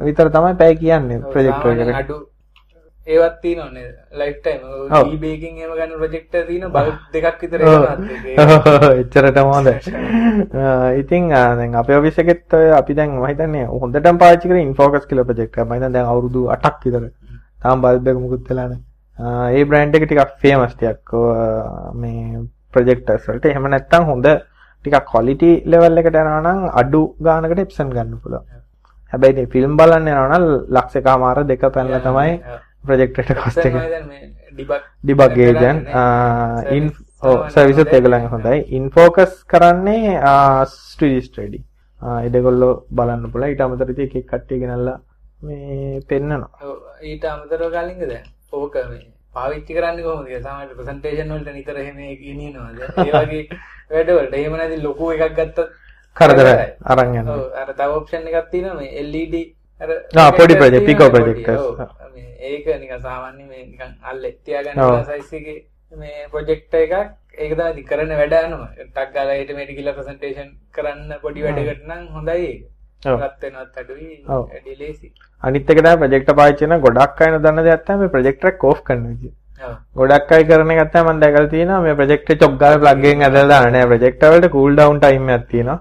විතර 0.00 0.28
තමයි 0.30 0.54
පැය 0.56 0.76
කියන්නේ 0.76 1.22
ප්‍රොජෙක්ටර් 1.28 1.72
එකට 1.72 1.96
අඩු 1.96 2.18
ඒවත් 3.06 3.36
තියෙනවනේ 3.42 3.86
ලයිෆ් 4.12 4.36
ටයිම් 4.38 4.60
ඔව්. 4.90 5.06
ඊබේකින් 5.06 5.56
එහෙම 5.56 5.72
ගන්න 5.72 5.94
ප්‍රොජෙක්ටර් 5.96 6.44
තියෙන 6.46 6.68
බල්බ් 6.68 6.98
දෙකක් 7.14 7.40
විතර 7.40 7.60
එච්චරටම 9.00 9.48
හොඳ. 9.48 9.70
ඉතින් 11.00 11.30
දැන් 11.30 11.74
අපේ 11.76 11.96
ඔෆිස් 11.96 12.18
එකෙත් 12.18 12.54
ඔය 12.54 12.68
අපි 12.72 12.94
දැන් 12.94 13.10
මම 13.12 13.26
හිතන්නේ 13.26 13.64
හොඳටම 13.74 14.18
පාවිච්චි 14.18 14.52
කරේ 14.52 14.62
ඉන්ෆෝකස් 14.62 15.06
කියලා 15.06 15.24
ප්‍රොජෙක්ට් 15.24 15.56
එකක්. 15.56 15.64
මම 15.64 15.74
හිතන්නේ 15.74 15.92
දැන් 15.92 16.06
අවුරුදු 16.06 16.46
8ක් 16.50 16.84
විතර. 16.86 17.10
තාම 17.58 17.82
බල්බ් 17.82 18.06
එක 18.06 18.18
මුකුත් 18.18 18.48
වෙලා 18.48 18.68
නැහැ. 18.68 19.56
ඒ 19.56 19.64
බ්‍රෑන්ඩ් 19.64 19.94
එක 19.94 20.06
ටිකක් 20.06 20.38
ෆේමස් 20.38 20.76
ටිකක්. 20.76 21.16
මේ 21.96 22.46
ප්‍රොජෙක්ටර්ස් 22.74 23.28
වලට. 23.28 23.44
එහෙම 23.46 23.68
නැත්නම් 23.68 24.04
හොඳ 24.04 24.32
ටිකක් 24.84 25.04
quality 25.06 25.52
level 25.66 25.98
එකට 25.98 26.16
යනවා 26.16 26.40
නම් 26.42 26.66
අඩු 26.76 27.02
ගානකට 27.20 27.58
එප්සන් 27.60 27.88
ගන්න 27.90 28.18
පුළුවන් 28.18 28.59
හැබැයි 29.12 29.36
මේ 29.38 29.52
ෆිල්ම් 29.54 29.76
බලන්න 29.80 30.10
යනවා 30.12 30.38
නම් 30.38 30.46
ලක්ෂ 30.76 31.00
එකමාර 31.00 31.38
දෙක 31.50 31.62
පැනලා 31.76 32.02
තමයි 32.06 32.32
ප්‍රොජෙක්ටර් 32.86 33.20
එක 33.22 33.40
cost 33.44 33.64
එක. 33.68 33.74
ඩිබග් 35.04 35.38
ඒජන්ට් 35.46 35.88
ඉන් 36.76 36.90
සර්විසත් 37.54 37.92
ඒගොල්ලන් 37.96 38.26
හොඳයි. 38.34 38.58
ඉන්ෆෝකස් 38.78 39.32
කරන්නේ 39.52 40.16
ස්ට්‍රීඩි 40.72 41.22
ස්ටඩි 41.28 41.60
එදගොල්ලෝ 42.26 42.72
බලන්න 42.98 43.32
පුළ 43.32 43.46
ඊට 43.48 43.64
අමතර 43.64 43.94
තිය 43.96 44.06
එකක් 44.08 44.28
කට්ටිය 44.30 44.60
ගෙනල්ලා 44.62 44.98
මේ 45.46 46.00
පෙන්න්නනවා 46.08 46.76
ඊට 47.12 47.24
අමතරව 47.32 47.72
කලින්ද 47.74 48.02
දැන්? 48.12 48.24
ඕක 48.52 48.74
මේ 48.90 49.02
පාවිච්චි 49.34 49.76
කරන්න 49.76 50.00
කොහොමද 50.06 50.30
සමහරවිට 50.30 50.78
ප්‍රසන්ටේෂන් 50.78 51.34
වලට 51.34 51.54
නිතර 51.58 51.76
එහෙම 51.82 51.98
ගෙනියනවාද 52.22 52.78
ඒ 52.80 53.12
වගේ 53.12 53.44
වැඩවලට. 53.90 54.34
එහෙම 54.38 54.56
නැති 54.60 54.82
ලොකු 54.86 55.12
එකක් 55.14 55.36
ගත්තත් 55.38 55.58
කරදර 56.16 56.48
අරන් 56.86 57.14
යන්න 57.14 57.28
ඔව් 57.28 57.42
අර 57.62 57.68
තව 57.72 57.90
ඔප්ෂන් 57.96 58.28
එකක් 58.30 58.50
තියෙනවා 58.50 58.78
මේ 58.80 59.02
LED 59.04 59.34
අර 59.80 59.90
ආ, 60.16 60.32
පොඩි 60.32 60.54
projectors. 60.56 61.10
පොඩි, 61.10 61.32
ඔව්. 61.56 61.78
මේ 62.14 62.28
ඒක 62.50 62.66
නිකන් 62.80 63.00
සාමාන්‍ය 63.00 63.44
මේ 63.46 63.64
නිකන් 63.66 63.94
අල්ලේ. 64.04 64.34
තියාගන්න 64.44 65.04
සයිස් 65.06 65.32
එකේ 65.32 65.56
මේ 65.92 66.26
ප්‍රොජෙක්ටර් 66.32 66.78
එකක් 66.78 66.94
ඒක 67.38 67.52
තමයි 67.52 67.70
ඉතින් 67.72 67.86
කරන 67.86 68.12
වැඩ 68.18 68.36
යනවා 68.40 68.68
ටක් 68.76 69.08
ගාලා 69.14 69.38
ඊට 69.40 69.54
මේට 69.56 69.72
ගිහලා 69.76 69.96
ප්‍රසන්ටේෂන් 69.96 70.50
කරන්න 70.74 71.18
පොඩි 71.24 71.42
වැඩකට 71.46 71.86
නම් 71.88 72.06
හොඳයි 72.16 72.46
ඒක. 72.46 72.62
රත් 73.16 73.42
වෙනවත් 73.46 73.78
අඩුයි. 73.80 74.14
වැඩි 74.28 74.74
ලේසි 74.78 75.12
අනිත් 75.42 75.70
එක 75.70 75.78
තමයි 75.80 75.96
ප්‍රොජෙක්ටර් 76.02 76.34
පාවිච්චි 76.40 76.64
කරන 76.66 76.80
ගොඩක් 76.86 77.20
අය 77.22 77.36
දන්න 77.38 77.62
දෙයක් 77.68 77.84
තමයි 77.86 78.00
මේ 78.02 78.14
ප්‍රොජෙක්ටර් 78.16 78.48
එක 78.50 78.64
ඕෆ් 78.64 78.82
කරන 78.88 79.06
විදිය. 79.08 79.32
ගොඩක් 79.96 80.32
අය 80.36 80.44
කරන 80.50 80.70
එක 80.74 80.82
තමයි 80.92 81.06
මම 81.08 81.20
දැකලා 81.24 81.52
තියෙනවා 81.54 81.80
මේ 81.86 81.94
ප්‍රොජෙක්ටර් 82.00 82.36
චොක් 82.42 82.58
ගාලා 82.62 82.82
ප්ලග් 82.84 83.04
එකෙන් 83.06 83.24
ඇදලා 83.28 83.48
දාන්න 83.54 83.72
නෑ 83.76 83.86
ප්‍රොජෙක්ටර් 83.92 84.30
වලට 84.34 84.50
කූල් 84.56 84.76
ඩවුන් 84.76 85.00
ටයිම් 85.00 85.28
එකක් 85.36 85.48
තියෙනවා. 85.52 85.78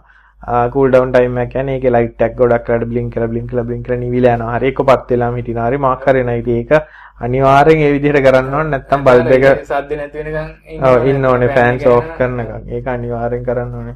කූල් 0.73 0.91
ඩවුන් 0.91 1.11
ටයිම් 1.13 1.37
එක 1.37 1.51
කියන්නේ 1.51 1.75
ඒකේ 1.77 1.93
ලයිට් 1.95 2.21
එකක් 2.21 2.37
ගොඩක් 2.37 2.65
කරලා 2.67 2.89
බ්ලින්ක් 2.91 3.13
කරලා 3.13 3.31
බ්ලින්ක් 3.33 3.49
කරලා 3.49 3.63
බ්ලින්ක් 3.63 3.83
කරලා 3.85 3.99
නිවිලා 3.99 4.35
යනවා. 4.37 4.55
හරි 4.55 4.71
එකපත් 4.71 5.11
වෙලාම 5.11 5.37
හිටිනවා. 5.39 5.67
හරි 5.67 5.77
මාක් 5.79 6.01
කරේනවා. 6.05 6.39
ඉතින් 6.41 6.57
ඒක 6.57 6.71
අනිවාර්යෙන් 7.19 7.83
ඒ 7.85 7.91
විදිහට 7.95 8.23
කරන්න 8.25 8.53
ඕනේ 8.53 8.71
නැත්නම් 8.71 9.05
බල්බ් 9.05 9.31
එක 9.37 9.45
සද්ද 9.65 9.99
නැති 9.99 10.17
වෙනකන් 10.19 10.89
ඔව් 10.89 11.07
ඉන්න 11.07 11.25
ඕනේ 11.25 11.51
එක 11.51 11.87
ඕෆ් 11.87 12.03
යනවා. 12.03 12.17
කරනකම්. 12.17 12.67
ඒක 12.69 12.91
අනිවාර්යෙන් 12.95 13.45
කරන්න 13.45 13.75
ඕනේ. 13.75 13.95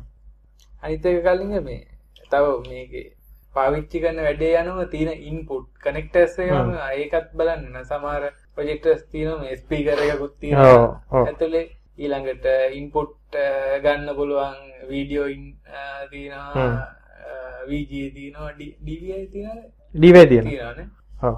අනිත් 0.83 1.05
එක 1.05 1.21
කලින් 1.23 1.59
මේ 1.63 1.81
තව 2.31 2.45
මේකේ 2.69 3.05
පාවිච්චි 3.55 4.01
කරන 4.01 4.19
වැඩේ 4.25 4.55
යනුව 4.61 4.81
තියෙන 4.91 5.11
ඉන්පුට් 5.29 5.67
කනෙක්ටර්ස් 5.83 6.39
එකම 6.39 6.73
ඒකත් 6.93 7.29
බලන්න 7.37 7.65
න 7.71 7.85
සමහර 7.85 8.23
ප්‍රොජෙක්ටර්ස් 8.55 9.03
තියෙනවා 9.11 9.41
මේ 9.41 9.57
ස්පීකර් 9.57 10.03
එකකුත් 10.05 10.23
ඔව් 10.23 10.37
තියෙනවා 10.39 10.77
ඔව් 11.11 11.27
ඇතුලේ 11.27 11.65
ඊළඟට 11.97 12.45
ඉන්පුට් 12.79 13.37
ගන්න 13.83 14.09
පුළුවන් 14.17 14.57
වීඩියෝ 14.89 15.27
ඉන් 15.35 15.43
තියෙනවා. 16.11 16.73
VGA 17.69 18.07
තියෙනවා 18.15 18.51
DVI 18.57 19.27
තියෙනවා 19.31 19.63
ඩිවේ. 19.95 20.87
ඔව්. 21.23 21.35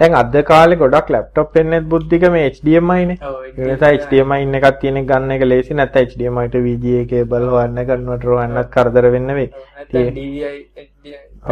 දැන් 0.00 0.14
අද 0.20 0.34
කාලේ 0.50 0.76
ගොඩක් 0.82 1.10
ලැප්ටොප් 1.14 1.56
එන්නේත් 1.62 1.84
බුද්ධික 1.92 2.24
මේ 2.34 2.50
HDMI 2.50 3.04
නේ. 3.10 3.18
ඔව්, 3.22 3.36
ඒ 3.46 3.68
නිසා 3.70 3.92
HDMI 4.00 4.40
ඉන්න 4.44 4.58
එකක් 4.60 4.80
තියෙන 4.80 4.98
ගන්න 5.10 5.34
එක 5.36 5.44
ලේසි 5.46 5.74
නැත්නම් 5.80 6.08
HDMI 6.10 6.46
ට 6.52 6.64
VGA 6.66 7.04
කේබල් 7.12 7.46
හොයන්න 7.54 7.78
කන්වර්ටර් 7.90 8.34
හොයන්නත් 8.36 8.70
කරදර 8.74 9.10
වෙන්න 9.16 9.34
වෙයි. 9.38 9.50
DVI 9.92 10.52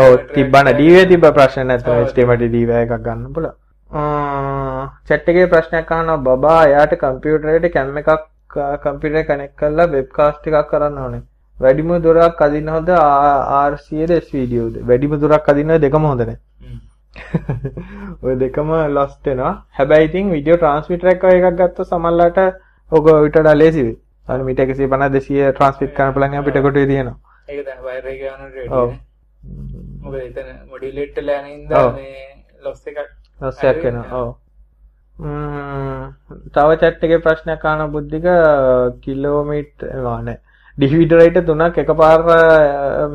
ඔව් 0.02 0.12
තිබ්බන 0.34 0.72
DVA 0.80 1.06
තිබ්බ 1.12 1.26
ප්‍රශ්න 1.38 1.66
නැත්නම් 1.70 2.04
HDMI 2.10 2.36
ට 2.42 2.52
DVA 2.56 2.82
එකක් 2.86 2.98
ගන්න 3.06 3.32
පුළුවන්. 3.34 3.56
චැට් 3.92 5.26
එකේ 5.28 5.48
ප්‍රශ්නයක් 5.48 5.90
අහනවා 5.92 6.36
බබා 6.36 6.60
එයාට 6.66 6.94
කම්පියුටරේට 6.98 7.66
කැම් 7.72 7.98
එකක් 7.98 8.08
කම්පියුටරේ 8.80 9.24
කනෙක්ට් 9.24 9.56
කරලා 9.56 9.88
වෙබ්කාස්ට් 9.88 10.48
එකක් 10.50 10.70
කරන්න 10.70 10.98
ඕනේ. 10.98 11.22
වැඩිම 11.58 11.92
දුරක් 12.02 12.40
අදින්න 12.40 12.68
හොඳ 12.68 12.88
RCA 12.88 14.06
ද 14.06 14.18
SVDO 14.18 14.70
ද? 14.70 14.84
වැඩිම 14.84 15.18
දුරක් 15.18 15.52
අදින්න 15.54 15.74
දෙකම 15.78 16.08
හොඳ 16.10 16.22
නැහැ. 16.22 16.38
හ්ම්. 16.62 16.80
ඔය 18.24 18.36
දෙකම 18.36 18.72
ලොස්ට් 18.90 19.24
වෙනවා. 19.26 19.54
හැබැයි 19.74 20.10
ඉතින් 20.10 20.32
වීඩියෝ 20.32 20.58
ට්‍රාන්ස්මිටර් 20.58 21.12
එක 21.14 21.22
වගේ 21.24 21.42
එකක් 21.42 21.60
ගත්තොත් 21.60 21.86
සමහරලාට 21.88 22.42
ඔක 22.92 23.04
වඩා 23.04 23.54
ලේසි 23.54 23.86
වෙයි. 23.86 23.96
අර 24.28 24.42
මීට 24.42 24.60
150 24.60 25.16
200 25.20 25.52
ට්‍රාන්ස්මිට් 25.52 25.96
කරන්න 25.96 26.14
පුළුවන් 26.14 26.38
අපිට 26.40 26.60
කොටුවේ 26.60 26.86
තියෙනවා. 26.86 27.16
ඒක 27.48 27.66
තමයි 27.66 27.82
වයර් 27.86 28.06
එක 28.10 28.20
යනට 28.26 28.72
ඔව්. 28.72 28.90
රෙඩි 28.90 29.80
මොකද 30.02 30.20
එතන 30.20 30.54
මොඩියුලේට් 30.70 31.18
වෙලා 31.18 31.42
යන 31.48 31.74
ඔව්. 31.78 31.90
මේ 31.94 32.30
ලොස් 32.62 32.86
එකක් 32.86 33.21
රස්සයක් 33.48 33.82
වෙනවා. 33.86 34.20
ඔව්. 34.20 34.30
තව 36.54 36.68
chat 36.82 37.04
එකේ 37.08 37.20
ප්‍රශ්නයක් 37.26 37.64
අහන 37.72 37.82
බුද්ධික 37.96 38.26
කිලෝමීටර් 39.04 39.90
නෑ. 40.06 40.38
DVD 40.78 41.12
writer 41.18 41.42
තුනක් 41.48 41.76
එකපාර 41.82 42.20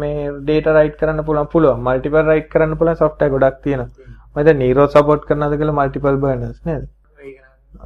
මේ 0.02 0.28
data 0.50 0.76
write 0.76 0.98
කරන්න 1.00 1.26
පුළුවන් 1.30 1.48
පුළුවන්. 1.54 1.80
multiple 1.88 2.26
write 2.30 2.50
කරන්න 2.54 2.78
පුළුවන් 2.82 3.02
software 3.04 3.32
ගොඩක් 3.36 3.58
තියෙනවා. 3.64 3.90
මම 4.36 4.46
දැන් 4.48 4.60
Nero 4.64 4.84
support 4.96 5.22
කරනවද 5.30 5.54
කියලා 5.62 5.80
multiple 5.82 6.18
burners 6.24 6.60
නේද? 6.70 6.84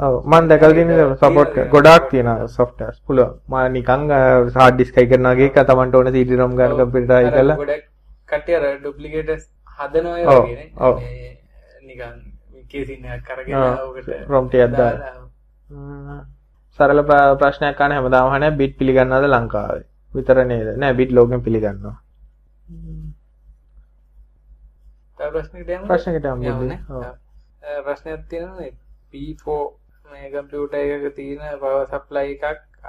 ඔව් 0.06 0.14
මම 0.32 0.50
දැකලා 0.50 0.76
තියෙන 0.78 1.16
support 1.24 1.52
ගොඩාක් 1.76 2.10
තියෙනවා 2.12 2.50
softwares 2.58 2.98
පුළුවන්. 3.08 3.32
මම 3.52 3.72
නිකන් 3.78 4.02
hard 4.60 4.76
disk 4.82 4.98
එක 5.04 5.08
කරනවා 5.14 5.34
වගේ 5.36 5.50
එක 5.52 5.58
තමන්ට 5.70 5.96
ඕන 6.02 6.12
CD 6.18 6.42
ROM 6.42 6.58
ගන්න 6.60 6.76
කම්පියුටර් 6.82 7.16
එකයි 7.20 7.32
කරලා 7.38 7.58
ගොඩක් 7.62 7.88
කට්ටිය 8.34 8.56
අර 8.60 8.66
ඩුප්ලිකේටර්ස් 8.82 9.46
හදනවා 9.80 10.36
ඔව්. 10.88 10.96
මේ 11.00 11.32
නිකන් 11.90 12.20
කේසින් 12.72 13.06
එකක් 13.08 13.26
කරගෙන 13.28 13.56
ටිකක් 14.48 14.72
දාලා. 14.74 16.22
සරල 16.80 17.00
ප්‍ර- 17.04 17.38
ප්‍රශ්නයක් 17.40 17.82
අහන 17.82 17.92
හැමදාම 17.94 18.28
අහන්නේ 18.30 18.52
බිට් 18.60 18.78
පිළිගන්නවද 18.80 19.26
ලංකාවේ? 19.30 19.84
විතර 20.12 20.38
නේද? 20.46 20.68
නෑ 20.78 20.94
බිට් 20.94 21.12
ලෝකෙන් 21.12 21.42
පිළිගන්නවා. 21.42 21.96
තව 25.20 25.30
ප්‍රශ්නයකට 25.34 25.70
යමු 25.72 25.86
ප්‍රශ්නයකට 25.88 26.26
යමු, 26.26 26.42
ප්‍රශ්නයක් 27.86 28.22
තියෙනවා 28.30 28.58
මේ 28.60 28.72
P4 29.14 29.58
මේ 30.06 30.30
කම්පියුටර් 30.34 30.78
එකක 30.96 31.16
තියෙන 31.16 31.60
power 31.60 31.86
supply 31.88 32.26
එකක් 32.36 32.46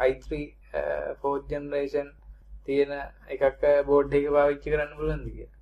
i3 0.07 0.31
අ, 0.75 0.83
4th 1.23 1.45
generation 1.49 2.07
තියෙන 2.67 2.91
එකක් 3.29 3.65
බෝඩ් 3.87 4.15
එක 4.15 4.27
පාවිච්චි 4.31 4.69
කරන්න 4.73 4.97
පුළුවන්ද 4.97 5.27
කියලා. 5.29 5.53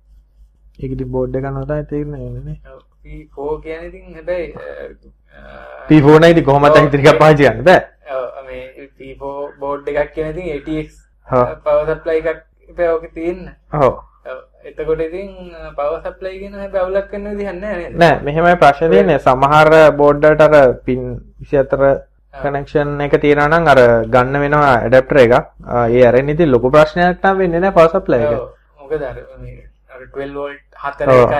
ඒක 0.79 0.91
ඉතින් 0.91 1.11
බෝඩ් 1.11 1.35
එක 1.35 1.45
තමයි 1.45 1.83
තේරෙන්නේ 1.91 2.43
නේ. 2.47 2.59
ඔව්, 3.05 3.09
P4 3.35 3.61
කියන්නේ 3.63 3.87
ඉතින් 3.87 4.13
හැබැයි 4.15 4.53
අ, 4.55 4.61
අ, 5.37 5.85
P4 5.89 6.19
නයි 6.21 6.29
ඉතින් 6.35 6.43
කොහොමද 6.45 6.69
ඔව්. 6.69 6.77
හිතරිකක් 6.85 7.19
පාවිච්චි 7.19 7.47
කරන්න 7.47 7.63
බෑ. 7.63 7.81
ඔව්, 8.11 8.45
මේ 8.45 8.87
P4 8.99 9.59
බෝඩ් 9.59 9.87
එකක් 9.87 10.13
කියන 10.13 10.27
ඉතින් 10.33 10.47
ATX 10.55 10.87
power 11.65 11.85
supply 11.87 12.17
එකක් 12.21 12.79
ඕකේ 12.89 13.11
තියෙන්න. 13.15 13.49
ඔව්. 13.73 13.93
එතකොට 14.69 14.99
ඉතින් 15.01 15.29
power 15.77 15.99
supply 16.03 16.33
කියන 16.39 16.53
හැබැයි 16.53 16.83
අවුලක් 16.85 17.11
වෙන්න 17.11 17.29
විදිහක් 17.31 17.55
නැහැ 17.57 17.77
නේද? 17.81 17.97
නෑ 17.97 18.19
මෙහෙමයි 18.21 18.55
ප්‍රශ්නේ 18.61 18.89
තියෙන්නේ 18.93 19.19
සමහර 19.19 19.69
බෝඩ් 19.97 20.21
වලට 20.25 20.41
අර 20.47 20.73
පින් 20.85 21.01
24 21.49 21.91
කනෙක්ෂන් 22.33 23.01
එක 23.01 23.17
තියෙනවා 23.23 23.49
නම් 23.49 23.67
අර 23.67 23.79
ගන්න 24.13 24.39
වෙනවා 24.43 24.69
ඇඩැප්ටර් 24.75 25.17
එකක්. 25.23 25.33
ආ, 25.65 25.87
ඒ 25.89 26.05
අරෙන් 26.07 26.29
ඉතින් 26.29 26.51
ලොකු 26.51 26.69
ප්‍රශ්නයක් 26.71 27.17
නම් 27.25 27.37
වෙන්නේ 27.41 27.59
නෑ 27.59 27.73
power 27.73 27.89
supply 27.89 28.21
එක. 28.21 28.31
ඔව්, 28.37 28.47
මොකද 28.79 29.01
අර 29.03 29.17
මේ 29.41 29.57
අර 29.57 29.59
12 29.59 29.59
volt 29.59 29.70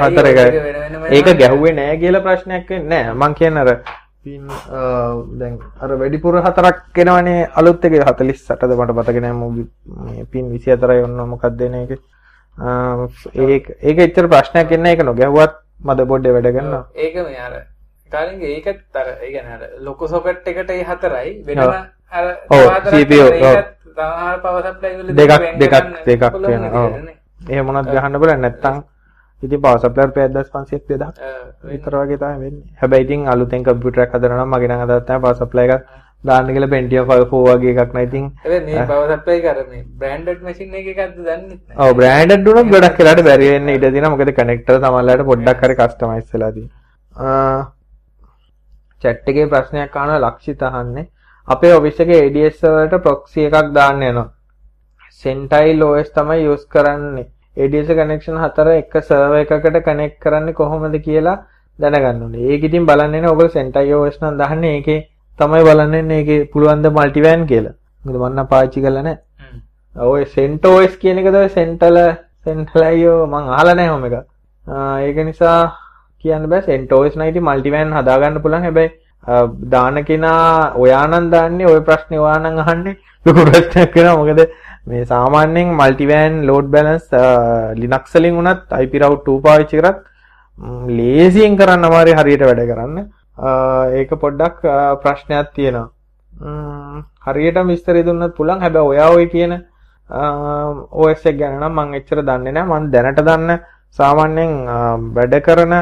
හතර 0.04 0.28
වෙන 0.28 1.14
ඒක. 1.14 1.28
ගැහුවේ 1.40 1.74
නෑ 1.74 1.98
කියලා 1.98 2.22
ප්‍රශ්නයක් 2.22 2.70
වෙන්නේ 2.70 3.04
නෑ. 3.04 3.14
මං 3.16 3.34
කියන්නේ 3.36 3.62
අර 3.62 3.82
පින් 4.24 4.44
අ, 4.50 4.80
දැන් 5.40 5.54
අර 5.80 5.90
වැඩිපුර 5.96 6.36
හතරක් 6.42 6.98
එනවනේ 6.98 7.50
අලුත් 7.56 7.86
එකේ 7.86 8.02
48ද 8.04 8.78
මට 8.78 8.94
මතක 8.94 9.18
නෑ 9.22 9.34
මූ- 9.34 9.68
මේ 10.06 10.26
පින් 10.28 10.52
24යි 10.52 11.04
ඔන්න 11.04 11.28
මොකක්ද 11.28 11.58
දෙන 11.58 11.74
එක. 11.76 11.92
ආ, 12.58 13.08
ඒක 13.36 13.66
ඒක 13.82 13.98
එච්චර 14.00 14.28
ප්‍රශ්නයක් 14.28 14.72
එන්නේ 14.72 14.92
ඒක 14.94 15.04
නොගැහුවත් 15.04 15.56
මදබෝඩ් 15.82 16.26
එක 16.26 16.34
වැඩ 16.34 16.52
කරනවා. 16.54 16.84
ඒක 16.96 17.16
මේ 17.18 17.40
අර 17.40 17.54
කාලින්ගේ 18.12 18.54
ඒකත් 18.58 18.96
අර 18.96 19.08
ඒ 19.16 19.32
කියන්නේ 19.32 19.54
අර 19.54 19.64
ලොකු 19.80 20.08
සොකට් 20.08 20.48
එකට 20.48 20.70
ඒ 20.72 20.84
හතරයි 20.84 21.30
ඔව්. 21.58 21.74
අර 22.12 22.26
වල 24.98 25.14
දෙකක් 25.16 25.40
වෙන් 25.40 25.60
දෙකක් 25.60 25.74
දෙකක් 26.06 26.24
පුළුවන් 26.32 27.21
එහෙම 27.50 27.66
මොනවද 27.66 27.90
ගහන්න 27.96 28.20
බලන්න 28.22 28.42
නැත්තම් 28.42 28.76
ඉතින් 29.42 29.62
power 29.62 29.80
supply 29.80 30.06
5500 30.08 30.86
2000 30.88 31.04
අ, 31.04 31.32
වෙන- 31.64 31.72
විතර 31.72 31.94
වගේ 31.98 32.18
තමයි 32.18 32.40
වෙන්නේ. 32.44 32.64
හැබැයි 32.82 33.04
ඉතින් 33.06 33.28
අලුතෙන් 33.28 33.64
කම්පියුටර් 33.64 34.02
එකක් 34.04 34.14
හදනවා 34.16 34.46
නම් 34.46 34.52
මගේ 34.56 34.68
නම් 34.70 34.82
අදහස් 34.86 35.06
තමයි 35.08 35.20
power 35.24 35.36
supply 35.42 35.66
එකක් 35.68 35.84
දාන්න 36.24 36.48
කියලා 36.54 36.70
Pentium 36.74 37.06
4 37.08 37.26
වගේ 37.58 37.74
එකක් 37.76 37.94
නෑ 37.96 38.06
ඉතින්. 38.10 38.26
හැබැයි 38.44 38.66
මේ 38.68 38.86
power 38.92 39.08
supply 39.14 39.38
එක 39.40 39.46
අර 39.52 39.58
මේ 39.72 39.82
branded 40.02 40.40
machine 40.48 40.76
එක 40.82 40.88
එකක්ද 40.94 41.18
දන්නේ 41.18 41.94
බ්‍රෑන්ඩඩ් 41.94 42.48
උනොත් 42.54 42.70
ගොඩක් 42.76 43.00
වෙලාට 43.02 43.24
බැරි 43.30 43.48
වෙන්න 43.54 43.70
ඉඩ 43.76 43.86
තියෙනවා. 43.88 44.14
මොකද 44.16 44.34
කනෙක්ටර් 44.40 44.78
සමහරවිට 44.78 45.26
පොඩ්ඩක් 45.32 45.64
හරි 45.66 45.76
කස්ටමයිස් 45.80 46.28
වෙලා 46.34 46.52
තියෙනවා. 46.52 47.66
chat 49.02 49.26
එකේ 49.28 49.48
ප්‍රශ්නයක් 49.54 49.96
අහනවා 49.96 50.20
ලක්ෂිත 50.26 50.62
අහන්නේ. 50.64 51.08
අපේ 51.48 51.74
ADS 52.28 52.62
වලට 52.68 53.02
proxy 53.08 53.48
එකක් 53.50 53.74
දාන්න 53.74 54.02
යනවා. 54.04 54.28
Sentinel 55.24 55.84
OS 55.88 56.10
තමයි 56.18 56.48
use 56.54 56.66
කරන්නේ. 56.74 57.26
ADS 57.58 57.90
connection 58.00 58.38
හතර 58.44 58.68
එක 58.80 58.94
server 59.10 59.42
එකකට 59.44 59.78
connect 59.88 60.18
කරන්නේ 60.24 60.58
කොහොමද 60.60 60.96
කියලා 61.08 61.38
දැනගන්න 61.80 62.24
ඕනේ. 62.26 62.48
ඒක 62.52 62.64
ඉතින් 62.70 62.86
බලන්නේ 62.90 63.22
නැහැ. 63.22 63.34
ඔයගොල්ලෝ 63.34 63.56
Sentinel 63.58 63.94
OS 64.00 64.18
නම් 64.22 64.38
දාන්නේ 64.42 64.74
ඒකේ 64.78 65.00
තමයි 65.40 65.64
බලන්නේ 65.68 66.18
ඒකේ 66.20 66.48
පුළුවන් 66.54 66.82
ද 66.86 66.96
multivan 67.00 67.46
කියලා. 67.52 67.76
මොකද 68.06 68.18
මම 68.22 68.28
නම් 68.34 68.48
පාවිච්චි 68.54 68.84
කරලා 68.86 69.06
නැහැ. 69.08 69.20
ඔය 69.96 70.26
සෙන්ටෝස් 70.36 70.94
කියන 71.02 71.18
එක 71.22 71.30
තමයි 71.36 71.50
සෙන්ටල 71.58 71.98
සෙන්ටලයියෝ 72.46 73.20
මං 73.28 73.54
අහලා 73.58 73.76
නැහැ 73.80 73.96
ඔම 73.98 74.06
එක. 74.10 74.16
ඒක 75.06 75.18
නිසා 75.30 75.60
කියන්න 76.24 76.50
බෑ 76.50 76.66
සෙන්ටෝස් 76.70 77.16
නම් 77.18 77.30
ඉතින් 77.32 77.44
මල්ටිවෑන් 77.48 77.94
හදාගන්න 77.98 78.42
පුළුවන් 78.44 78.66
හැබැයි 78.68 78.92
දාන 79.74 80.04
කෙනා 80.10 80.74
ඔයා 80.84 81.06
නම් 81.08 81.30
දාන්නේ 81.34 81.72
ওই 81.74 81.82
ප්‍රශ්නේ 81.88 82.20
ඔයා 82.26 82.40
නම් 82.40 82.60
අහන්නේ 82.64 82.96
ලොකු 83.26 83.46
ප්‍රශ්නයක් 83.50 83.96
වෙනවා 83.98 84.18
මොකද 84.22 84.42
මේ 84.88 85.06
සාමාන්‍යයෙන් 85.12 85.74
මල්ටිවෑන් 85.80 86.36
ලෝඩ් 86.50 86.68
බැලන්ස් 86.74 87.08
ලිනක්ස් 87.82 88.14
වලින් 88.16 88.38
උනත් 88.42 88.62
IP 88.84 88.94
route 89.04 89.24
2 89.32 89.42
පාවිච්චි 89.46 89.78
කරත් 89.82 89.98
ම්, 90.58 90.88
ලේසියෙන් 90.98 91.58
කරන්න 91.60 91.86
අමාරුයි 91.90 92.16
හරියට 92.20 92.44
වැඩ 92.50 92.64
කරන්න. 92.72 92.98
ආ, 93.38 93.86
ඒක 94.00 94.10
පොඩ්ඩක් 94.24 94.66
ආ, 94.66 94.96
ප්‍රශ්නයක් 95.04 95.52
තියෙනවා. 95.56 95.90
ම්, 96.32 97.04
හරියටම 97.28 97.68
විස්තරය 97.74 98.04
දුන්නත් 98.08 98.36
පුළුවන්. 98.38 98.62
හැබැයි 98.64 98.88
ඔයා 98.92 99.10
ඔය 99.18 99.28
කියන 99.34 99.54
OS 101.04 101.22
එක 101.30 101.38
ගැන 101.40 101.60
නම් 101.60 101.72
මම 101.78 101.94
එච්චර 102.00 102.20
දන්නේ 102.28 102.52
නැහැ. 102.52 102.80
මම 102.80 102.92
දැනට 102.94 103.22
දන්න 103.28 103.60
සාමාන්‍යයෙන් 104.00 104.52
ආ, 104.68 104.98
වැඩ 105.16 105.36
කරන 105.46 105.74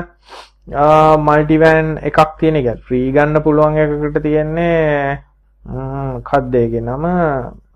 මල්ටිවෑන් 1.26 1.88
එකක් 2.10 2.20
තියෙන 2.40 2.56
එක 2.60 2.68
ෆ්‍රී 2.86 3.12
ගන්න 3.16 3.42
පුළුවන් 3.46 3.78
එකකට 3.84 4.22
තියෙන්නේ 4.22 5.18
මොකක්ද 5.66 6.54
ඒකේ 6.62 6.82
නම 6.82 7.06
ඕ 7.06 7.69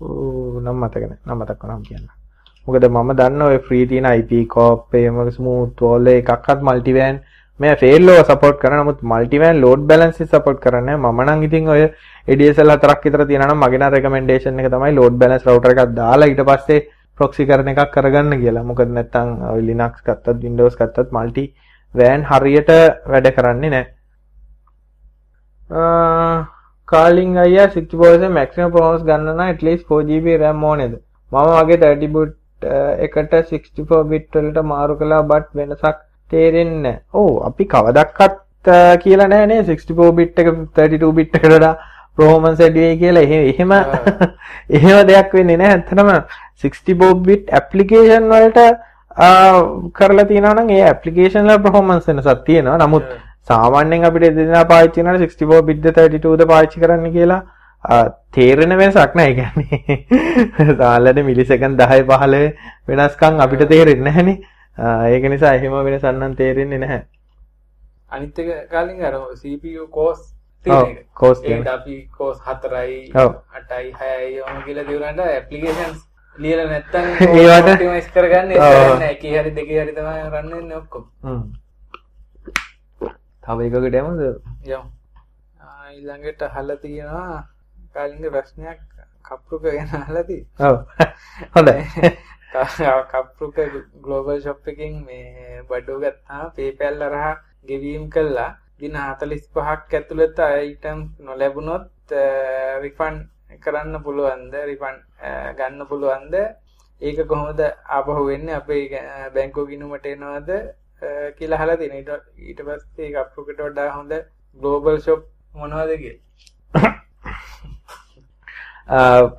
නම් 0.00 0.76
මතක 0.82 1.02
නැහැ. 1.02 1.18
නම් 1.26 1.38
මතක් 1.38 1.62
වුණාම 1.62 1.82
කියන්න. 1.88 2.06
මොකද 2.66 2.84
මම 2.88 3.10
දන්න 3.18 3.42
ඔය 3.42 3.58
ෆ්‍රී 3.66 3.86
තියෙන 3.90 4.06
IP 4.20 4.32
cop 4.48 4.94
එහෙම 4.94 5.18
ස්මූත් 5.36 5.80
වල 5.80 6.06
එකක්වත් 6.12 6.60
මල්ටිවෑන් 6.68 7.20
මේ 7.60 7.74
ෆේල් 7.76 8.06
ලෝ 8.06 8.18
සපෝට් 8.28 8.60
කරන 8.62 8.78
නමුත් 8.80 9.00
මල්ටිවෑන් 9.12 9.60
ලෝඩ් 9.64 9.82
බැලන්ස් 9.90 10.20
සපෝට් 10.24 10.60
කරන්නේ 10.64 10.96
නැහැ. 10.96 11.12
මම 11.12 11.20
නම් 11.24 11.42
ඉතින් 11.48 11.68
ඔය 11.68 11.82
ADSL 12.28 12.70
හතරක් 12.74 13.04
විතර 13.04 13.24
තියෙනවා 13.26 13.50
නම් 13.50 13.60
මගේ 13.64 13.80
නම් 13.80 13.92
රෙකමෙන්ඩේෂන් 13.96 14.60
එක 14.60 14.70
තමයි 14.74 14.94
ලෝඩ් 14.94 15.18
බැලන්ස් 15.22 15.46
රවුටර් 15.48 15.74
එකක් 15.74 15.94
දාලා 16.00 16.30
ඊට 16.30 16.44
පස්සේ 16.50 16.80
ප්‍රොක්සි 17.18 17.46
කරන 17.50 17.68
එකක් 17.74 17.90
කරගන්න 17.94 18.40
කියලා. 18.42 18.66
මොකද 18.70 18.90
නැත්තම් 18.96 19.28
ඔය 19.54 19.60
Linux 19.68 20.02
ගත්තත් 20.06 20.42
Windows 20.44 20.76
ගත්තත් 20.80 21.14
මල්ටි 21.16 21.44
වෑන් 21.94 22.26
හරියට 22.30 22.70
වැඩ 23.12 23.32
කරන්නේ 23.36 23.70
නැහැ. 23.74 23.86
කාලිං 26.88 27.36
අයියා 27.44 27.66
64% 27.76 28.32
maximum 28.38 28.70
performance 28.74 29.04
ගන්න 29.08 29.30
නම් 29.34 29.40
at 29.54 29.62
least 29.68 29.84
4GB 29.92 30.36
RAM 30.42 30.64
ඕනේද? 30.70 30.94
මම 31.32 31.54
වගේ 31.60 31.78
30 31.84 32.08
bit 32.16 32.34
එකට 33.06 33.34
64 33.52 34.04
bit 34.12 34.26
වලට 34.38 34.62
මාරු 34.72 34.96
කළා 35.02 35.22
but 35.32 35.46
වෙනසක් 35.54 35.98
තේරෙන්නේ 36.30 36.80
නැහැ. 36.82 37.00
ඔව් 37.14 37.30
අපි 37.48 37.64
කවදක්වත් 37.74 38.36
අ, 38.68 38.96
කියලා 39.04 39.28
නැහැ 39.34 39.46
නේ 39.52 39.62
64 39.70 40.12
bit 40.18 40.38
එක 40.42 40.48
32 40.80 41.12
bit 41.20 41.36
එකට 41.38 41.46
වඩා 41.54 41.74
performance 42.18 42.60
වැඩි 42.64 42.80
වෙයි 42.86 42.98
කියලා. 43.04 43.22
එහෙම 43.26 43.42
එහෙම 43.52 43.70
එහෙම 44.80 45.06
දෙයක් 45.12 45.32
වෙන්නේ 45.38 45.56
නැහැ. 45.62 45.76
ඇත්තටම 45.78 46.10
64 46.64 47.14
bit 47.28 47.52
application 47.60 48.28
වලට 48.34 48.58
අ, 49.16 49.28
කරලා 49.98 50.24
තියෙනවා 50.32 50.54
නම් 50.58 50.70
ඒ 50.78 50.84
application 50.94 51.46
වල 51.50 51.62
performance 51.68 52.06
වෙනසක් 52.12 52.44
තියෙනවා. 52.50 52.78
නමුත් 52.84 53.04
සාමාන්‍යයෙන් 53.48 54.04
අපිට 54.08 54.28
එදිනෙදා 54.30 54.64
පාවිච්චි 54.72 55.02
කරන 55.02 55.18
64 55.24 55.62
bit 55.68 55.80
ද 55.84 55.92
32 55.98 56.36
ද 56.40 56.46
පාවිච්චි 56.52 56.80
කරන්න 56.84 57.12
කියලා 57.16 57.40
තේරෙන 58.32 58.76
වෙනසක් 58.78 59.14
නැහැ. 59.14 59.34
කියන්නේ 59.34 60.76
සාමාන්‍යයෙන් 60.80 61.22
මිලිසෙකන්ඩ් 61.30 61.80
10 61.82 62.06
15 62.06 62.42
වෙනස්කම් 62.88 63.40
අපිට 63.46 63.68
තේරෙන්නේ 63.74 64.04
නැහනේ. 64.08 64.38
ඒක 65.12 65.24
නිසා 65.34 65.54
එහෙම 65.54 65.78
වෙනසක් 65.84 66.10
නම් 66.12 66.34
තේරෙන්නේ 66.40 66.78
නැහැ. 66.78 67.04
අනිත් 68.10 68.38
එක 68.38 68.68
කාලින් 68.72 69.04
අර 69.04 69.14
CPU 69.40 69.86
cost 69.96 70.34
තියෙනවා. 70.64 71.74
අපි 71.74 71.96
4යි 72.66 73.00
ඔව්. 73.24 73.32
8යි 73.54 73.92
6යි 73.94 74.42
ඔම 74.42 74.60
කියලා 74.66 74.84
දිනුනට 74.90 75.20
applications 75.38 75.98
ලියලා 76.38 76.66
නැත්තම් 76.66 77.06
ඒවට- 77.38 77.72
optimize 77.72 78.10
කරගන්න 78.14 78.52
එකේ 79.08 79.38
හරි 79.38 79.50
දෙකේ 79.56 79.80
හරි 79.82 79.92
වෙන්නේ 80.56 80.76
ඔක්කොම. 80.76 81.04
හ්ම්. 81.22 81.42
තව 83.48 83.60
එකකට 83.64 83.94
යමුද? 83.96 84.20
යමු. 84.66 84.88
ඊළඟට 85.90 86.42
අහලා 86.44 86.74
තියෙනවා 86.76 87.36
කාලින්ගේ 87.94 88.30
ප්‍රශ්නයක් 88.30 88.80
කප්රුක 89.24 89.62
ගැන 89.64 89.88
අහලා 89.96 90.22
තියෙනවා. 90.22 90.68
ඔව්. 90.68 90.76
හොඳයි. 91.54 92.10
කප්රුක 93.12 93.56
ග්ලෝබල් 94.04 94.40
ෂොප් 94.40 94.68
එකකින් 94.68 94.98
මේ 95.06 95.62
බඩුව 95.64 96.04
ගත්තාම 96.04 96.50
PayPal 96.56 97.00
හරහා 97.00 97.34
ගෙවීම් 97.68 98.04
කළා. 98.10 98.50
දින 98.80 98.94
45ක් 98.94 99.92
ඇතුළත 99.92 100.38
අයිටම් 100.40 101.00
නොලැබුණොත් 101.20 102.12
රිෆන්ඩ් 102.84 103.22
කරන්න 103.62 104.02
පුළුවන්ද? 104.04 104.52
රිෆන්ඩ් 104.70 105.00
ගන්න 105.58 105.86
පුළුවන්ද? 105.86 106.34
ඒක 107.00 107.24
කොහොමද 107.26 107.64
ආපහු 107.64 108.26
වෙන්නේ? 108.26 108.60
අපේ 108.60 108.84
බැංකුව 109.34 109.72
ගිණුමට 109.72 110.06
එනවද? 110.06 110.52
කියලා 111.38 111.58
අහලා 111.58 111.76
තියෙනවා. 111.76 112.20
ඊට 112.48 112.60
පස්සේ 112.66 113.10
කප්රුකට 113.14 113.60
වඩා 113.60 113.90
හොඳ 113.96 114.12
ග්ලෝබල් 114.60 114.96
ෂොප් 115.00 115.20
මොනවද 115.54 115.92
කියලා. 116.02 116.94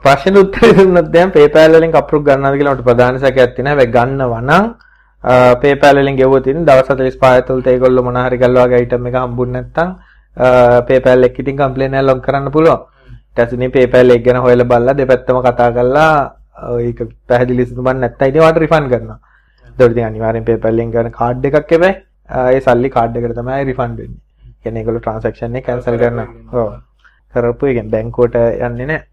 ප්‍රශ්න 0.04 0.36
උත්තර 0.38 0.76
දුන්නොත් 0.78 1.10
දැන් 1.12 1.32
PayPal 1.32 1.72
වලින් 1.76 1.91
කප්රුක් 1.91 2.24
ගන්නවද 2.28 2.60
කියලා 2.60 2.76
මට 2.76 2.88
ප්‍රධාන 2.89 3.19
සැකයක් 3.19 3.56
තියෙනවා. 3.56 3.74
හැබැයි 3.74 3.95
ගන්නවා 3.98 4.41
නම් 4.41 4.65
PayPal 5.63 5.95
වලින් 5.95 6.15
ගෙවුවොත් 6.15 6.48
ඉතින් 6.48 6.65
දවස් 6.65 6.89
45 6.91 7.32
ඇතුළත 7.32 7.67
ඒගොල්ලෝ 7.67 8.04
මොන 8.04 8.17
හරි 8.17 8.38
ගල්ලා 8.38 8.67
වගේ 8.67 8.84
item 8.86 9.08
එක 9.08 9.15
හම්බුනේ 9.15 9.54
නැත්නම් 9.56 9.89
PayPal 10.88 11.24
එක 11.24 11.39
ඉතින් 11.39 11.58
කම්ප්ලේන් 11.58 11.93
එකක් 11.93 12.06
ලොග් 12.06 12.22
කරන්න 12.24 12.52
පුළුවන්. 12.52 12.82
ඊට 13.30 13.45
පස්සේ 13.45 13.58
මේ 13.58 13.69
PayPal 13.69 14.15
එක 14.15 14.24
ගැන 14.26 14.39
හොයලා 14.45 14.69
බලලා 14.72 14.98
දෙපැත්තම 15.00 15.41
කතා 15.48 15.72
කරලා 15.72 16.13
ඒක 16.80 17.00
පැහැදිලි 17.28 17.65
සිදුමන් 17.65 18.00
නැත්නම් 18.00 18.30
ඉතින් 18.30 18.41
වාට 18.41 18.62
රිෆන්ඩ් 18.63 18.91
කරනවා. 18.93 19.19
ඒකට 19.82 19.96
ඉතින් 19.96 20.10
අනිවාර්යෙන් 20.12 20.48
PayPal 20.50 20.80
එකෙන් 20.84 20.94
ගන්න 20.96 21.18
කාඩ් 21.20 21.50
එකක් 21.50 21.74
එපැයි. 21.80 21.96
ඒ 22.54 22.60
සල්ලි 22.68 22.89
කාඩ් 22.98 23.18
එකට 23.22 23.36
තමයි 23.39 23.63
රිෆන්ඩ් 23.72 23.98
වෙන්නේ. 24.04 24.22
කියන්නේ 24.63 24.82
ඒගොල්ලෝ 24.84 25.02
ට්‍රාන්සැක්ෂන් 25.02 25.58
එක 25.62 25.65
කැන්සල් 25.72 25.98
කරනවා. 26.04 26.28
ඔව්. 26.62 26.70
කරපු 27.34 27.74
එකෙන් 27.74 27.92
බැංකුවට 27.96 28.39
යන්නේ 28.70 28.88
නැහැ. 28.92 29.04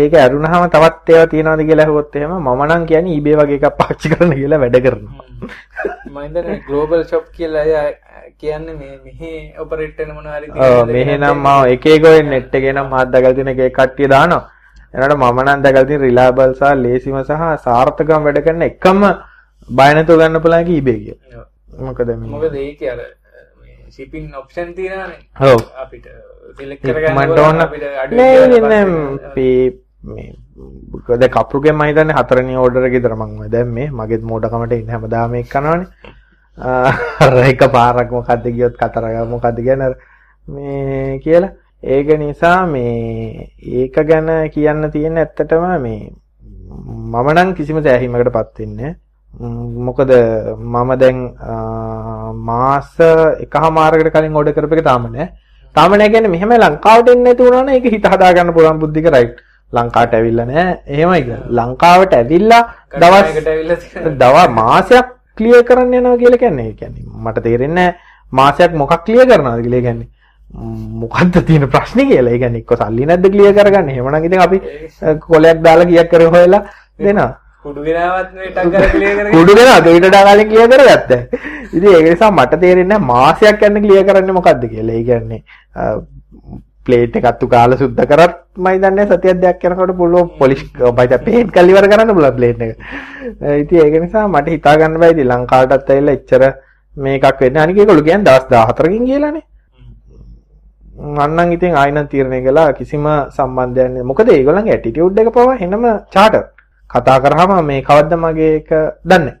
ඒක 0.00 0.14
ඇරුණාම 0.22 0.66
තවත් 0.74 1.14
ඒවා 1.14 1.30
තියනවාද 1.32 1.62
කියලා 1.68 1.86
අහුවොත් 1.86 2.16
එහෙම 2.16 2.34
මම 2.38 2.62
නම් 2.66 2.84
කියන්නේ 2.90 3.16
eBay 3.18 3.34
වගේ 3.40 3.58
එකක් 3.60 3.78
පාවිච්චි 3.80 4.12
කරන්න 4.12 4.34
කියලා 4.40 4.60
වැඩ 4.64 4.78
කරනවා. 4.86 5.24
මම 6.10 6.18
හිතන්නේ 6.24 6.58
ග්ලෝබල් 6.66 7.02
ෂොප් 7.04 7.26
කියලා 7.38 7.86
කියන්නේ 8.42 8.76
මේ 8.80 8.94
මෙහි 9.04 9.32
ඔපරේට් 9.64 9.98
වෙන 10.02 10.10
මොනවා 10.16 10.38
හරි 10.38 10.46
ඔව් 10.66 10.92
මෙහි 10.96 11.14
නම් 11.18 11.38
මම 11.44 11.72
එක 11.74 11.86
එක 11.94 12.06
ඔය 12.12 12.22
net 12.30 12.54
එකේ 12.60 12.72
නම් 12.76 12.88
මාත් 12.94 13.12
දැකලා 13.14 13.36
තියෙන 13.40 13.52
එක 13.54 13.60
කට්ටිය 13.78 14.08
දානවා. 14.14 14.44
එනකොට 14.96 15.18
මම 15.18 15.40
නම් 15.44 15.62
දැකලා 15.64 15.88
තියෙන 15.88 16.02
රිලයබල් 16.06 16.52
සහ 16.58 16.72
ලේසිම 16.84 17.16
සහ 17.22 17.42
සාර්ථකව 17.66 18.10
වැඩ 18.26 18.40
කරන 18.46 18.62
එකම 18.68 19.02
බය 19.78 19.90
නැතුව 19.96 20.20
ගන්න 20.20 20.42
පුළුවන් 20.44 20.62
එක 20.64 20.70
eBay 20.78 20.98
කියලා. 21.04 21.44
මොකද 21.86 22.08
මේ 22.20 22.32
මොකද 22.34 22.54
ඒකේ 22.64 22.90
අර 22.94 23.00
ශිපින් 23.94 24.24
ඔප්ෂන් 24.40 24.72
තියෙනවානේ. 24.78 25.20
ඔව්. 25.50 25.60
අපිට 25.82 26.06
සිලෙක්ට් 26.58 26.82
කරගන්න 26.86 27.38
ඕන 27.44 27.56
නෑ 27.60 28.48
නෑ 28.64 28.84
මේ 29.36 29.56
මේ 30.14 30.28
දැන් 31.20 31.32
කප්රුගෙන් 31.36 31.76
මම 31.76 31.84
හිතන්නේ 31.90 32.16
හතරවෙනි 32.18 32.56
ඕඩර් 32.62 32.88
එකේ 32.88 33.00
විතර 33.00 33.16
මම 33.16 33.50
දැන් 33.54 33.74
මේ 33.78 33.90
මගෙත් 34.00 34.22
මෝඩකමට 34.30 34.72
ඉන්න 34.78 34.92
හැමදාම 34.94 35.34
ඒක 35.40 35.52
කරනවානේ. 35.52 35.88
අර 37.26 37.34
එක 37.52 37.62
පාරක් 37.76 38.10
මොකද්ද 38.18 38.44
කියොත් 38.56 38.76
කතර 38.80 39.04
මොකද්ද 39.34 39.58
කියන්නේ 39.66 39.92
මේ 40.46 41.18
කියලා. 41.24 41.52
ඒක 41.82 42.08
නිසා 42.18 42.66
මේ 42.66 43.50
ඒක 43.60 43.94
ගැන 43.94 44.28
කියන්න 44.50 44.90
තියෙන 44.90 45.18
ඇත්තටම 45.18 45.66
මේ 45.80 46.12
මම 46.68 47.26
නම් 47.34 47.54
කිසිම 47.54 47.82
සෑහීමකටපත් 47.82 48.58
වෙන්නේ 48.58 48.96
මොකද 49.38 50.10
මම 50.10 50.90
දැන් 50.98 51.18
මාස 52.44 52.94
එකහමාරකට 53.44 54.10
කලින් 54.12 54.36
ඕඩර් 54.36 54.54
කරපු 54.54 54.78
එක 54.78 54.84
තාම 54.84 55.12
නෑ. 55.12 55.28
තාම 55.74 55.92
නෑ 55.92 56.08
කියන්නේ 56.08 56.30
මෙහෙම 56.30 56.54
ලංකාවට 56.56 57.10
එන්නේ 57.10 57.24
නැති 57.24 57.42
වුණා 57.44 57.62
නම් 57.62 57.74
ඒක 57.74 57.90
හිත 57.92 58.06
හදා 58.06 58.32
ගන්න 58.32 58.54
පුළුවන් 58.54 58.80
බුද්ධික 58.80 59.10
රයිට්. 59.12 59.36
ලංකාවට 59.72 60.14
ඇවිල්ලා 60.14 60.46
නෑ. 60.46 60.80
එහෙමයි 60.86 61.22
කියලා. 61.22 61.44
ලංකාවට 61.58 62.14
ඇවිල්ලා 62.14 62.62
දවස් 63.00 63.86
දවස් 64.16 64.48
මාසයක් 64.60 65.06
ක්ලියර් 65.36 65.62
කරන්න 65.62 65.94
යනවා 65.94 66.16
කියලා 66.16 66.42
කියන්නේ. 66.44 66.68
ඒ 66.70 66.74
කියන්නේ 66.74 67.04
මට 67.24 67.42
තේරෙන්නේ 67.42 67.88
මාසයක් 68.32 68.72
මොකක් 68.74 69.04
ක්ලියර් 69.04 69.26
කරනවද 69.26 69.62
කියලා 69.62 69.86
කියන්නේ. 69.88 70.08
මොකද්ද 70.54 71.40
තියෙන 71.46 71.68
ප්‍රශ්නේ 71.68 72.06
කියලා. 72.10 72.32
ඒ 72.32 72.38
කියන්නේ 72.38 72.62
එක්ක 72.62 72.76
සල්ලි 72.82 73.06
නැද්ද 73.06 73.26
ක්ලියර් 73.32 73.54
කරගන්න. 73.58 73.88
එහෙමනම් 73.90 74.24
ඉතින් 74.28 74.40
අපි 74.46 74.60
කොලයක් 75.26 75.62
දාලා 75.66 75.90
කීයක් 75.90 76.10
කරේ 76.10 76.30
හොයලා 76.36 76.62
දෙනවා. 76.98 77.30
කුඩු 77.62 77.84
ගෙනාවත් 77.88 78.34
මේ 78.34 78.50
ටක් 78.50 78.70
කරලා 78.72 78.90
ක්ලියර් 78.94 79.14
කරගෙන 79.16 79.32
කුඩු 79.36 79.52
ගෙනාව 79.58 79.86
ඊට 79.92 80.06
වඩා 80.08 80.24
කලින් 80.34 80.48
ක්ලියර් 80.52 80.68
කරගත්තා. 80.72 81.20
ඉතින් 81.76 81.90
ඒක 81.94 82.10
නිසා 82.12 82.30
මට 82.30 82.60
තේරෙන්නේ 82.64 82.98
මාසයක් 83.12 83.66
යන 83.70 83.80
ක්ලියර් 83.86 84.04
කරන්නේ 84.10 84.36
මොකද්ද 84.38 84.68
කියලා. 84.74 85.00
ඒ 85.00 85.04
කියන්නේ 85.08 85.40
ප්ලේට් 86.86 87.16
එකත් 87.18 87.42
උකාලා 87.48 87.80
සුද්ධ 87.82 88.04
කරත් 88.12 88.36
මම 88.56 88.78
දන්නේ 88.82 89.06
සතියක් 89.10 89.40
දෙකක් 89.42 89.66
යනකොට 89.70 89.92
පුළුවන් 90.00 90.30
පොලිෂ් 90.38 90.62
බයිද 91.00 91.16
පේන්ට් 91.26 91.50
කරලා 91.56 91.74
ඉවර 91.74 91.88
කරන්න 91.92 92.14
පුළුවන් 92.18 92.36
ප්ලේට් 92.38 92.62
එක. 92.66 92.72
ඉතින් 93.62 93.84
ඒක 93.84 93.98
නිසා 94.06 94.24
මට 94.28 94.54
හිතා 94.54 94.76
ගන්න 94.80 95.02
බෑ 95.02 95.16
ඉතින් 95.16 95.28
ලංකාවටත් 95.32 95.90
ඇවිල්ලා 95.90 96.16
එච්චර 96.20 96.42
මේකක් 96.94 97.40
වෙන්නේ. 97.40 97.62
අනික 97.64 97.82
ඒගොල්ලෝ 97.82 98.06
කියන්නේ 98.08 98.26
දවස් 98.30 98.46
14කින් 98.54 99.06
කියලානේ. 99.10 99.44
මන්නම් 100.96 101.52
ඉතින් 101.52 101.74
ආයෙනම් 101.76 102.08
තීරණය 102.08 102.40
කළා 102.42 102.72
කිසිම 102.72 103.06
සම්බන්ධයක් 103.30 103.90
නෑ. 103.94 104.02
මොකද 104.02 104.28
ඒගොල්ලන්ගේ 104.28 104.74
ඇටිටියුඩ් 104.74 105.18
එක 105.18 105.32
පවා 105.32 105.56
එනම 105.60 105.84
චාටර්. 106.14 106.44
කතා 106.90 107.18
කරාම 107.20 107.52
මේ 107.66 107.82
කවද්ද 107.82 108.16
මගේ 108.16 108.54
එක 108.56 108.70
දන්නේ. 109.04 109.34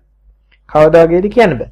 කවදා 0.70 1.06
වගේද 1.06 1.28
කියන්න 1.34 1.54
බෑ. 1.58 1.70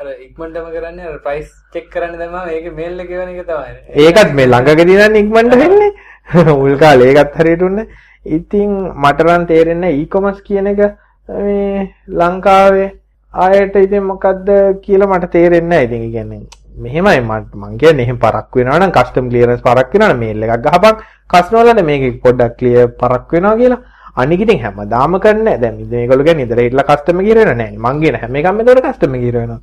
අර 0.00 0.08
ඉක්මනටම 0.26 0.66
කරන්නේ 0.74 1.06
අර 1.10 1.18
ප්‍රයිස් 1.26 1.48
චෙක් 1.72 1.86
කරන්න 1.92 2.18
දැම්මම 2.18 2.50
ඒකේ 2.50 2.74
මේල් 2.78 3.00
එක 3.00 3.08
වෙන 3.10 3.30
එක 3.32 3.46
තමයි. 3.46 3.76
ඒකත් 4.02 4.34
මේ 4.34 4.46
ළඟකදී 4.46 4.98
නම් 4.98 5.16
ඉක්මනට 5.22 5.56
වෙන්නේ. 5.62 5.92
මුල් 6.60 6.76
කාලේ 6.82 7.08
ඒකත් 7.12 7.38
හරියට 7.40 7.64
උන්නේ. 7.68 7.86
ඉතින් 8.26 8.74
මට 9.04 9.26
නම් 9.28 9.46
තේරෙන්නේ 9.46 9.96
e-commerce 10.02 10.42
කියන 10.42 10.68
එක 10.72 10.84
මේ 11.28 11.88
ලංකාවේ 12.20 12.90
ආයෙත් 13.34 13.80
ඉතින් 13.86 14.04
මොකද්ද 14.10 14.52
කියලා 14.84 15.08
මට 15.08 15.32
තේරෙන්නේ 15.38 15.70
නැහැ. 15.70 15.88
ඉතින් 15.88 16.12
කියන්නේ 16.12 16.63
මෙහෙමයි 16.74 17.20
මට 17.20 17.54
මං 17.54 17.78
කියන්නේ 17.78 18.04
එහෙම 18.06 18.18
පරක් 18.18 18.56
වෙනවා 18.56 18.78
නම් 18.78 18.92
කස්ටම් 18.96 19.28
ක්ලියරන්ස් 19.30 19.62
පරක් 19.66 19.92
වෙනවා 19.94 20.12
නම් 20.12 20.18
මේල් 20.22 20.42
එකක් 20.46 20.64
ගහපන් 20.66 20.96
කස්ටමර් 21.32 21.64
වලට 21.68 21.84
මේක 21.90 22.22
පොඩ්ඩක් 22.24 22.56
ක්ලියර් 22.58 22.88
පරක් 23.00 23.32
වෙනවා 23.32 23.56
කියලා. 23.60 23.80
අනික 24.16 24.40
ඉතින් 24.44 24.60
හැමදාම 24.64 25.18
කරන්නේ 25.24 25.58
දැන් 25.62 25.78
මේගොල්ලෝ 25.92 26.26
කියන්නේ 26.28 26.46
ඉතල 26.48 26.62
හිටලා 26.64 26.88
කස්ටමර් 26.90 27.24
ගිර 27.28 27.38
වෙනවා 27.40 27.58
නෑ. 27.60 27.78
මං 27.84 28.00
කියන 28.02 28.20
හැම 28.22 28.36
එකම 28.40 28.60
එතකොට 28.60 28.84
කස්ටමර් 28.86 29.18
ගිර 29.24 29.34
වෙනවා. 29.40 29.60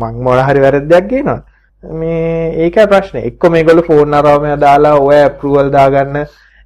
මං 0.00 0.22
මොන 0.24 0.40
හරි 0.48 0.64
වැරද්දක් 0.64 1.08
ගේනවා. 1.12 1.40
මේ 1.82 2.66
ඒකයි 2.66 2.86
ප්‍රශ්නේ. 2.92 3.26
එක්ක 3.30 3.44
මේගොල්ලෝ 3.56 3.86
ෆෝන් 3.90 4.14
අරවම 4.14 4.46
දාලා 4.60 4.98
ඔය 5.00 5.16
ඇප්‍රූවල් 5.20 5.70
දාගන්න 5.76 6.16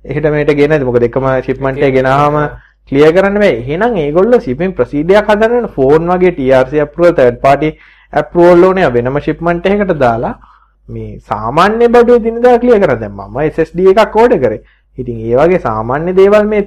එහෙට 0.04 0.30
මෙහෙට 0.32 0.54
ගෙනද 0.62 0.82
මොකද 0.88 1.06
එකම 1.08 1.28
ෂිප්මන්ට් 1.44 1.82
එක 1.82 1.94
ගෙනාම 1.98 2.36
ක්ලියර් 2.88 3.12
කරන්න 3.14 3.38
බෑ. 3.42 3.54
එහෙනම් 3.62 3.96
ඒගොල්ලෝ 4.02 4.40
shipping 4.40 4.74
procedure 4.74 5.18
එකක් 5.20 5.30
හදන්න 5.34 5.70
ෆෝන් 5.76 6.10
වගේ 6.12 6.34
TRC 6.38 6.82
approval 6.86 7.14
third 7.18 7.40
party 7.46 7.72
approval 8.12 8.64
ඕනේ 8.64 8.90
වෙනම 8.90 9.20
shipment 9.20 9.66
එකකට 9.66 9.94
දාලා 9.98 10.34
මේ 10.88 11.18
සාමාන්‍ය 11.22 11.88
බඩුවේ 11.88 12.24
දිනදා 12.26 12.58
ක්ලියර් 12.58 12.80
කරා 12.80 13.00
දැන් 13.00 13.14
මම 13.14 13.38
SSD 13.46 13.88
එකක් 13.94 14.16
ඕඩර් 14.16 14.38
කරේ. 14.38 14.60
ඉතින් 14.98 15.18
ඒ 15.22 15.36
වගේ 15.36 15.60
සාමාන්‍ය 15.60 16.12
දේවල් 16.14 16.46
මේ 16.46 16.62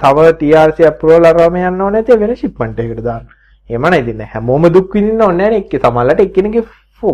තව 0.00 0.26
TRC 0.40 0.86
approval 0.90 1.30
අරවම 1.30 1.56
යන්න 1.60 1.80
ඕනේ 1.80 2.02
නැති 2.02 2.20
වෙන 2.20 2.36
shipment 2.36 2.78
එකකට 2.78 3.02
දාන්න. 3.02 3.26
එහෙම 3.70 3.86
නේද 3.90 4.08
ඉතින් 4.08 4.26
හැමෝම 4.32 4.66
දුක් 4.72 4.94
විඳින්න 4.94 5.22
ඕනේ 5.22 5.38
නැහැ 5.38 5.50
නේ 5.52 5.64
එක්ක 5.64 5.74
සමහරවිට 5.82 6.26
එක්කෙනෙක්ගේ 6.26 6.64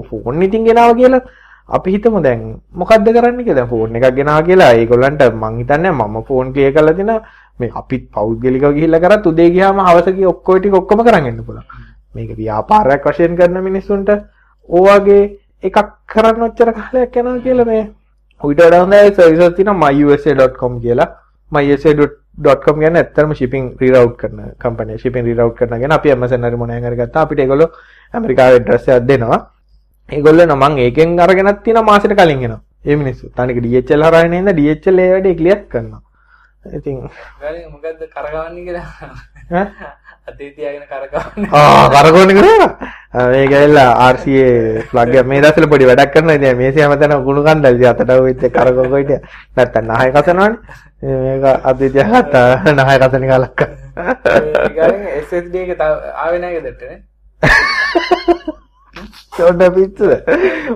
ෆෝන් 0.09 0.43
ඉතින් 0.43 0.65
ගෙනාවා 0.65 0.95
කියලා 0.95 1.23
අපි 1.69 1.93
හිතමු 1.95 2.23
දැන් 2.23 2.41
මොකද්ද 2.75 3.11
කරන්න 3.17 3.45
කියලා 3.45 3.67
ෆෝන් 3.67 3.97
එකක් 3.97 4.17
ගෙනාවා 4.17 4.47
කියලා 4.49 4.73
ඒගොල්ලන්ට 4.75 5.23
මං 5.33 5.61
හිතන්නේ 5.61 5.93
මම 5.93 6.17
ෆෝන් 6.29 6.53
ක්ලියර් 6.55 6.73
කරලා 6.75 6.97
දෙන 6.99 7.13
මේ 7.59 7.71
අපිත් 7.75 8.05
පෞද්ගලිකව 8.13 8.67
ගිහිල්ලා 8.77 9.01
කරත් 9.01 9.31
උදේ 9.33 9.49
ගියාම 9.51 9.81
හවස 9.81 10.17
ගිය 10.17 10.27
ඔක්කොම 10.27 10.59
ටික 10.59 10.75
ඔක්කොම 10.75 11.05
කරන් 11.07 11.31
එන්න 11.31 11.45
පුළුවන්. 11.45 11.90
මේක 12.15 12.31
ව්‍යාපාරයක් 12.37 13.07
වශයෙන් 13.07 13.37
කරන 13.37 13.63
මිනිස්සුන්ට 13.63 14.11
ඕවාගේ 14.69 15.23
එකක් 15.63 15.79
කරන්න 16.13 16.47
ඔච්චර 16.49 16.73
කාලයක් 16.73 17.17
යනවා 17.17 17.43
කියලා 17.47 17.67
මේ 17.67 17.83
ඊට 18.41 18.61
වඩා 18.61 18.81
හොඳයි 18.83 19.15
සර්විසස් 19.17 19.55
තියෙනවා 19.57 19.93
myusa.com 19.93 20.81
කියලා. 20.81 21.09
myusa.com 21.53 22.77
කියන්නේ 22.81 23.03
ඇත්තටම 23.03 23.33
shipping 23.35 23.67
reroute 23.81 24.17
කරන 24.21 24.41
කම්පැනි 24.59 24.99
shipping 24.99 25.27
reroute 25.29 25.57
කරන 25.59 25.81
ගැන 25.83 25.97
අපි 25.99 26.13
Amazon 26.13 26.49
හරි 26.49 26.61
මොනවාන් 26.63 26.87
හරි 26.89 27.01
ගත්තා 27.01 27.25
අපිට 27.27 27.43
ඒගොල්ලෝ 27.45 27.71
ඇමරිකාවේ 28.15 28.59
ඇඩ්‍රස් 28.59 28.89
එකක් 28.89 29.09
දෙනවා. 29.09 29.41
ඒගොල්ලෝ 30.09 30.57
මං 30.57 30.79
ඒකෙන් 30.87 31.19
අරගෙනත් 31.21 31.63
තියෙනවා 31.65 31.89
මාසෙට 31.91 32.17
කලින් 32.21 32.45
එනවා. 32.45 32.61
ඒ 32.87 32.97
මිනිස්සු. 32.97 33.25
තනික 33.31 33.59
DHL 33.65 34.07
හරහා 34.07 34.25
එන 34.41 34.57
DHL 34.59 34.99
ඒ 34.99 35.11
වැඩේ 35.13 35.39
ක්ලියර් 35.41 35.61
කරනවා. 35.69 36.03
ඉතින් 36.79 36.97
මොකද්ද 37.73 38.01
කරගවන්නේ 38.15 38.65
කියලා 38.65 39.67
ඈ 40.31 40.33
අතේ 40.33 40.51
තියාගෙන 40.57 40.85
කරගවන්නේ 40.87 41.51
ආ 41.59 41.89
කරකවන්නේ 41.89 42.37
කරා. 42.39 42.69
මේක 43.27 43.53
ඇවිල්ලා 43.53 43.91
RCA 44.13 44.49
plug 44.91 45.15
එක 45.15 45.27
මේ 45.27 45.43
දවස්වල 45.43 45.69
පොඩි 45.73 45.89
වැඩක් 45.91 46.13
කරනවා. 46.15 46.37
ඉතින් 46.39 46.57
මේසේ 46.57 46.83
හැමතැනම 46.85 47.25
කුණු 47.25 47.43
කන්දල් 47.43 47.75
ඉතින් 47.75 47.91
අතට 47.93 48.13
වෙච්ච 48.27 48.45
කරකවක 48.57 48.95
හිටිය. 48.95 49.21
නැත්තම් 49.57 49.85
නහය 49.91 50.09
කසනවනේ. 50.17 50.51
මේක 51.03 51.45
අතේ 51.65 51.91
තියාගත්තා 51.91 52.49
නහය 52.73 52.97
කසන 53.03 53.25
කාලක්. 53.33 53.61
ඒකෙන් 53.99 54.95
SSD 55.21 55.55
එක 55.65 55.71
ආවේ 55.81 56.39
නැහැ 56.39 56.57
ගෙදරට 56.59 56.83
නේ 56.83 56.99
ඔන්න 59.41 59.63
පිස්සුද 59.75 60.13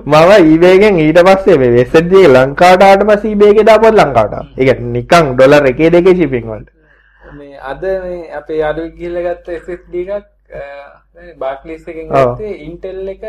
මම 0.05 0.31
ඊබේගෙන් 0.43 0.99
ඊට 0.99 1.19
පස්සේ 1.27 1.57
මේ 1.57 1.85
SSD 1.85 2.13
එක 2.21 2.31
ලංකාවට 2.35 2.83
ආවට 2.83 3.07
පස්සේ 3.09 3.31
ඊබේ 3.33 3.51
එකේ 3.53 3.67
දාපුවත් 3.69 3.95
ලංකාවට. 3.95 4.57
ඒ 4.57 4.65
කියන්නේ 4.65 4.95
නිකන් 4.95 5.35
ඩොලර් 5.35 5.71
එකේ 5.71 5.91
දෙකේ 5.91 6.15
shipping 6.15 6.47
වලට. 6.51 6.74
අද 7.71 7.83
මේ 8.05 8.31
අපේ 8.39 8.57
යාළුවෙක් 8.63 8.93
ගිහිල්ලා 8.99 9.23
ගත්ත 9.27 9.47
SSD 9.63 9.93
එකක් 10.03 10.25
බාක්ලිස් 11.43 11.83
එකෙන්. 11.91 12.05
ගත්තේ 12.09 12.53
Intel 12.67 13.07
එක 13.13 13.23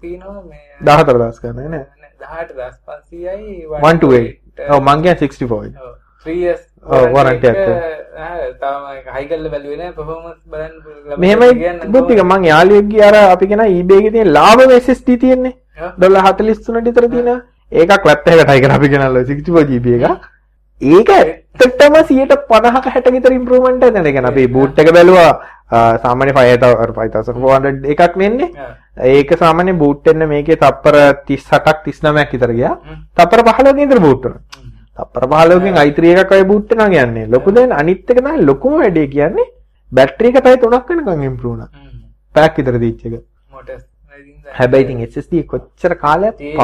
තියෙනවා 0.00 0.42
මේ 0.50 0.64
14000 0.90 1.40
ගන්න 1.44 1.70
නේ. 1.76 1.84
18500යි 2.22 3.66
128. 3.82 4.70
ඔව් 4.74 4.80
මං 4.88 4.98
කියන්නේ 5.04 5.20
64. 5.28 5.72
ඔව් 5.86 5.94
3 6.26 6.40
years 6.44 6.62
ඔව්, 6.94 7.04
warranty 7.14 7.46
එක, 7.50 7.58
තාම 8.62 8.80
හයි 9.16 9.26
කරලා 9.30 9.50
බැලුවේ 9.54 9.78
නෑ 9.82 9.92
performance 9.98 10.40
බලන්න 10.52 10.74
මෙහෙමයි 11.24 11.52
බුද්ධික 11.94 12.20
මං 12.24 12.48
යාළුවෙක්ගේ 12.50 13.04
අර 13.08 13.14
අපි 13.34 13.50
කියන 13.52 13.62
eBay 13.66 13.98
එකේ 14.00 14.12
තියෙන 14.16 14.32
ලාභම 14.38 14.70
SSD 14.80 15.08
තියෙන්නේ. 15.24 15.54
ඩොලර් 15.98 16.20
43 16.30 16.84
විතර 16.88 17.04
තියෙනවා. 17.14 17.38
ඒකක් 17.80 18.02
වැට් 18.10 18.28
එකකට 18.32 18.50
හයි 18.52 18.60
කරලා 18.64 18.78
අපි 18.80 18.88
ගෙනල්ලා 18.94 19.24
64 19.30 19.64
GB 19.70 19.86
එකක්. 19.98 20.26
ඒක 20.80 21.08
ඇත්තටම 21.10 21.94
150ක 22.08 22.90
60 22.94 23.12
විතර 23.14 23.32
ඉම්ප්‍රූව්මන්ට් 23.32 23.84
එකක් 23.84 23.94
නේද? 23.94 24.12
කියන්නේ 24.12 24.30
අපි 24.30 24.46
බූට් 24.46 24.78
එක 24.78 24.92
බැලුවා 24.94 25.32
සාමාන්‍ය 26.04 26.32
5400 26.32 27.90
එකක් 27.94 28.16
වෙන්නේ. 28.16 28.50
ඒක 29.16 29.30
සාමාන්‍ය 29.42 29.74
බූට් 29.82 30.06
වෙන්න 30.06 30.28
මේකේ 30.28 30.56
තප්පර 30.56 30.96
38ක් 31.26 31.76
39ක් 31.84 32.32
විතර 32.32 32.52
ගියා. 32.54 32.74
හ්ම්. 32.76 33.02
තප්පර 33.16 33.42
15කින් 33.50 33.88
විතර 33.88 34.00
බූට් 34.06 34.22
වුණා. 34.24 34.40
හ්ම්. 34.56 34.70
තප්පර 34.96 35.26
15කින් 35.34 35.82
i3 35.82 36.14
එකක් 36.14 36.30
වගේ 36.30 36.48
බූට් 36.52 36.70
වෙනවා 36.70 36.88
කියන්නේ. 36.94 37.26
ලොකු 37.34 37.54
දෙන 37.58 37.72
අනිත් 37.72 38.10
එක 38.10 38.22
තමයි 38.22 38.46
ලොකුම 38.46 38.78
වැඩේ 38.80 39.06
කියන්නේ 39.16 39.50
බැටරි 39.92 40.32
එක 40.32 40.42
පැය 40.46 40.56
3ක් 40.56 40.88
වෙනකන් 40.96 41.28
ඉම්ප්‍රූව් 41.32 41.52
වුණා. 41.52 41.70
පැක් 42.34 42.56
විතර 42.62 42.78
දීච්ච 42.78 43.06
එක. 43.06 43.20
දැන් 43.66 43.84
හැබැයි 44.58 44.84
ඉතින් 44.86 45.06
SSD 45.10 45.44
කොච්චර 45.52 45.98
කාලයක් 46.06 46.40
නෑ. 46.40 46.56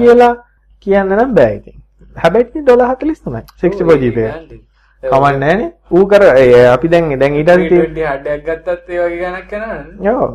කියලා 0.00 0.32
කියන්න 0.86 1.16
නම් 1.16 1.34
බෑ 1.34 1.54
ඉතින්. 1.58 1.76
හැබැයි 2.22 2.46
ඉතින් 2.48 2.62
ඩොලර් 2.64 2.84
43යි 2.90 3.42
64 3.62 3.98
GB 4.02 4.18
එක. 4.18 4.60
කමක් 5.02 5.38
නෑනේ. 5.40 5.72
ඌ 5.90 6.04
කර 6.10 6.22
අපි 6.74 6.88
දැන් 6.92 7.18
දැන් 7.20 7.34
ඊට 7.40 7.50
පස්සේ 7.50 7.68
තියෙන- 7.68 7.94
320 7.94 8.06
හඩයක් 8.12 8.46
ගත්තත් 8.46 8.88
ඒ 8.90 9.02
වගේ 9.04 9.18
ගණක් 9.24 9.52
යනවනේ 9.58 10.14
ඔව්. 10.14 10.32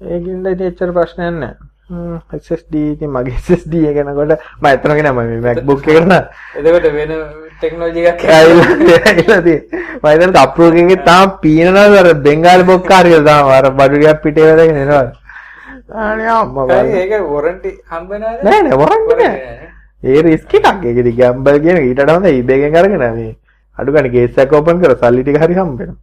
ඒකින්ද 0.00 0.46
ඉතින් 0.52 0.66
එච්චර 0.70 0.92
ප්‍රශ්නයක් 0.96 1.34
නෑ. 1.40 1.54
හ්ම් 1.90 2.16
SSD 2.38 2.74
ඉතින් 2.94 3.10
මගේ 3.16 3.36
SSD 3.44 3.74
එක 3.90 3.96
යනකොට 4.04 4.32
මම 4.60 4.66
ඇත්තටම 4.70 4.94
කියන 4.96 5.10
මම 5.12 5.20
මේ 5.28 5.40
MacBook 5.46 5.86
එකට 5.88 6.06
නම් 6.06 6.24
එතකොට 6.58 6.88
වෙන 6.96 7.12
ටෙක්නෝලොජි 7.58 8.02
එකක් 8.10 8.24
ඇවිල්ලා 8.38 9.40
තියෙන්නේ. 9.42 9.62
මම 10.02 10.10
හිතන්නේ 10.10 10.42
අප්‍රූව් 10.42 10.76
එකකින් 10.76 11.04
තාම 11.04 11.38
පීනනවා 11.42 11.86
අර 12.02 12.08
බෙන්ගාලි 12.26 12.64
බොක්කාරිය 12.70 13.22
තාම 13.24 13.48
අර 13.58 13.70
බඩුරියක් 13.78 14.20
පිටේ 14.24 14.46
වැදගෙන 14.50 14.76
එනවා. 14.84 15.06
අනේ 16.08 16.28
අම්මා. 16.28 16.82
ඒක 17.00 17.12
වොරන්ටි 17.32 17.70
හම්බ 17.90 18.08
වෙනවද 18.12 18.44
නෑ 18.44 18.60
නෑ 18.62 18.78
වරන්ටි 18.82 19.14
නෑ. 19.20 19.72
ඒ 20.02 20.22
රිස්ක් 20.22 20.54
එකක් 20.54 20.84
ඒක 20.84 20.96
ඉතින් 20.96 21.16
ගැම්බල් 21.16 21.58
කියන 21.58 21.76
එක 21.76 21.84
ඊට 21.84 22.00
වඩා 22.00 22.16
හොඳ 22.16 22.26
eBay 22.26 22.62
එකෙන් 22.62 22.76
අරගෙන 22.76 23.14
මේ 23.14 23.36
අඩු 23.78 23.92
ගන්න 23.92 24.10
කේස් 24.10 24.38
එකක් 24.38 24.52
ඕපන් 24.52 24.82
කර 24.82 24.94
සල්ලි 24.96 25.22
ටික 25.22 25.40
හරි 25.42 25.54
හම්බ 25.54 25.78
වෙනවා. 25.78 25.96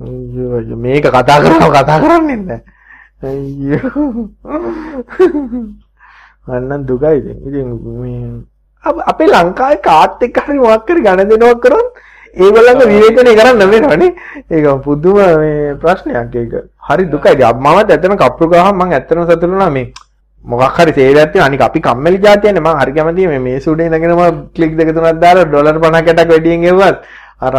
අයියෝ 0.00 0.56
අයියෝ 0.58 0.78
මේක 0.78 1.06
කතා 1.08 1.40
කරනවා 1.40 1.72
කතා 1.76 1.98
කරන්නේ 2.00 2.36
නැහැ. 2.38 2.60
අයියෝ. 3.22 4.28
අන්න 6.46 6.86
දුකයි 6.86 7.16
ඉතින්. 7.18 7.36
ඉතින් 7.48 7.66
මේ 8.00 8.44
අප- 8.84 9.20
ලංකාවේ 9.22 9.80
කාත් 9.80 10.22
එක්ක 10.22 10.38
හරි 10.38 10.58
මොකක් 10.58 10.88
හරි 10.88 11.00
ගණ 11.00 11.28
දෙනවක් 11.28 11.60
කරොත් 11.60 11.88
ඒගොල්ලන්ගේ 12.36 12.90
විවේචනය 12.92 13.32
කරන්න 13.34 13.70
වෙනවනේ. 13.70 14.12
ඒක 14.50 14.66
පුදුම 14.84 15.16
මේ 15.16 15.74
ප්‍රශ්නයක් 15.76 16.34
ඒක. 16.34 16.52
හරි 16.88 17.04
දුකයි. 17.06 17.36
මමත් 17.40 17.90
ඇත්තටම 17.90 18.16
කප්පු 18.16 18.48
ගහම 18.48 18.74
මම 18.74 18.92
ඇත්තටම 18.92 19.24
සතුටු 19.24 19.46
වුණා 19.48 19.70
මේ 19.70 19.92
මොකක් 20.44 20.78
හරි 20.78 20.92
සේවයක් 20.92 21.32
තියෙනවා. 21.32 21.48
අනික 21.48 21.60
අපි 21.60 21.80
කම්මැලි 21.80 22.18
જાතියනේ 22.26 22.60
මම 22.60 22.80
හරි 22.80 22.92
කැමතියි 22.92 23.28
මේ 23.28 23.42
මේ 23.46 23.60
සුඩේ 23.60 23.86
ඉඳගෙන 23.88 24.12
මම 24.12 24.40
ක්ලික් 24.54 24.76
දෙක 24.78 24.90
තුනක් 24.96 25.20
දාලා 25.24 25.44
ඩොලර් 25.44 25.78
50කටක් 25.84 26.30
වැඩියෙන් 26.32 26.64
එව්වත් 26.72 26.96
අර 27.40 27.54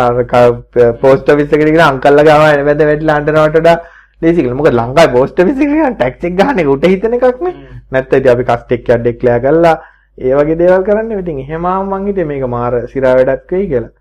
පෝස්ට් 1.02 1.30
ඔෆිස් 1.30 1.50
එකට 1.50 1.67
ගිහලා 1.67 1.89
අංකල්ලා 1.93 2.28
ගාව 2.30 2.45
වැද 2.69 2.86
වැටිලා 2.89 3.17
අඬනවට 3.19 3.60
වඩා 3.60 3.78
ලේසි 4.21 4.39
කියලා. 4.41 4.60
මොකද 4.60 4.78
ලංකාවේ 4.80 5.13
පෝස්ට් 5.17 5.39
ඔෆිස් 5.39 5.58
එකේ 5.58 5.74
ගිහලා 5.74 5.91
ටැක්ස් 5.98 6.30
එක 6.30 6.39
ගන්න 6.39 6.63
එක 6.63 6.71
උට 6.76 6.88
හිතන 6.93 7.17
එකක් 7.19 7.43
නේ. 7.48 7.56
නැත්නම් 7.91 8.17
ඉතින් 8.19 8.32
අපි 8.36 8.48
කස්ටෙක් 8.50 8.89
එකක් 8.89 9.04
ඩෙක්ලෙයාර් 9.04 9.43
කරලා 9.45 9.76
ඒ 10.17 10.34
වගේ 10.39 10.60
දේවල් 10.63 10.84
කරන්නේ. 10.88 11.21
ඉතින් 11.26 11.43
එහෙම 11.45 11.69
මං 11.91 12.10
හිතේ 12.10 12.30
මේක 12.32 12.50
මාර 12.56 12.74
සිරා 12.93 13.15
වැඩක් 13.19 13.52
වෙයි 13.52 13.69
කියලා. 13.71 13.93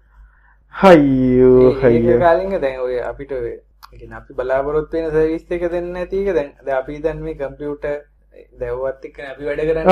හයියෝ 0.74 1.68
හයියෝ. 1.82 2.18
කාලින්ග 2.20 2.56
දැන් 2.60 2.80
ඔය 2.86 2.98
අපිට 3.10 3.32
ඔය 3.32 3.54
අපි 4.18 4.32
බලාපොරොත්තු 4.38 4.96
වෙන 4.96 5.10
සර්විස් 5.10 5.44
එක 5.50 5.70
දෙන්නේ 5.72 6.06
දැන් 6.10 6.50
දැන් 6.66 6.76
අපි 6.80 7.00
දැන් 7.00 7.22
මේ 7.26 7.40
කම්පියුටර් 7.40 7.96
දැව්වත් 8.60 9.04
එක්ක 9.08 9.18
අපි 9.30 9.42
වැඩ 9.48 9.60
කරන්නේ. 9.68 9.84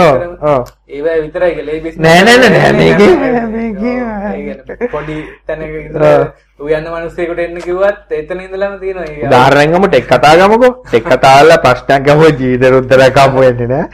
ඒවා 0.89 1.17
විතරයි 1.25 1.53
කියලා 1.57 1.75
ඒ 1.75 1.81
business 1.81 2.05
නෑ, 2.05 2.23
නෑ, 2.27 2.49
නෑ, 2.55 2.73
මේකේ- 2.73 3.19
මේකේ- 3.57 4.89
පොඩි 4.89 5.17
තැනක. 5.47 5.63
ඉඳලා 5.81 6.33
උයන්න 6.61 6.87
මිනිස්සෙකුට 6.95 7.41
එන්න 7.45 7.57
කිව්වත් 7.67 8.13
එතන 8.21 8.41
ඉඳලාම 8.47 8.75
තියෙනවා 8.81 9.07
ඒක. 9.07 9.23
උදාහරණයක් 9.29 9.75
ගමු 9.75 9.89
ටෙක් 9.89 10.07
කතා 10.09 10.35
ගමුකෝ. 10.41 10.73
ටෙක් 10.89 11.05
කතා 11.07 11.37
වල 11.41 11.53
ප්‍රශ්නයක් 11.65 12.03
ගමුකෝ. 12.09 12.33
ජීවිත 12.41 12.75
උත්තරයක් 12.81 13.17
හම්බ 13.19 13.39
වෙන්නේ 13.41 13.69
නෑ. 13.69 13.85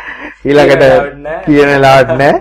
ඊළඟට. 0.45 0.85
කියන 1.47 1.71
ලාවට 1.81 2.13
නෑ. 2.21 2.35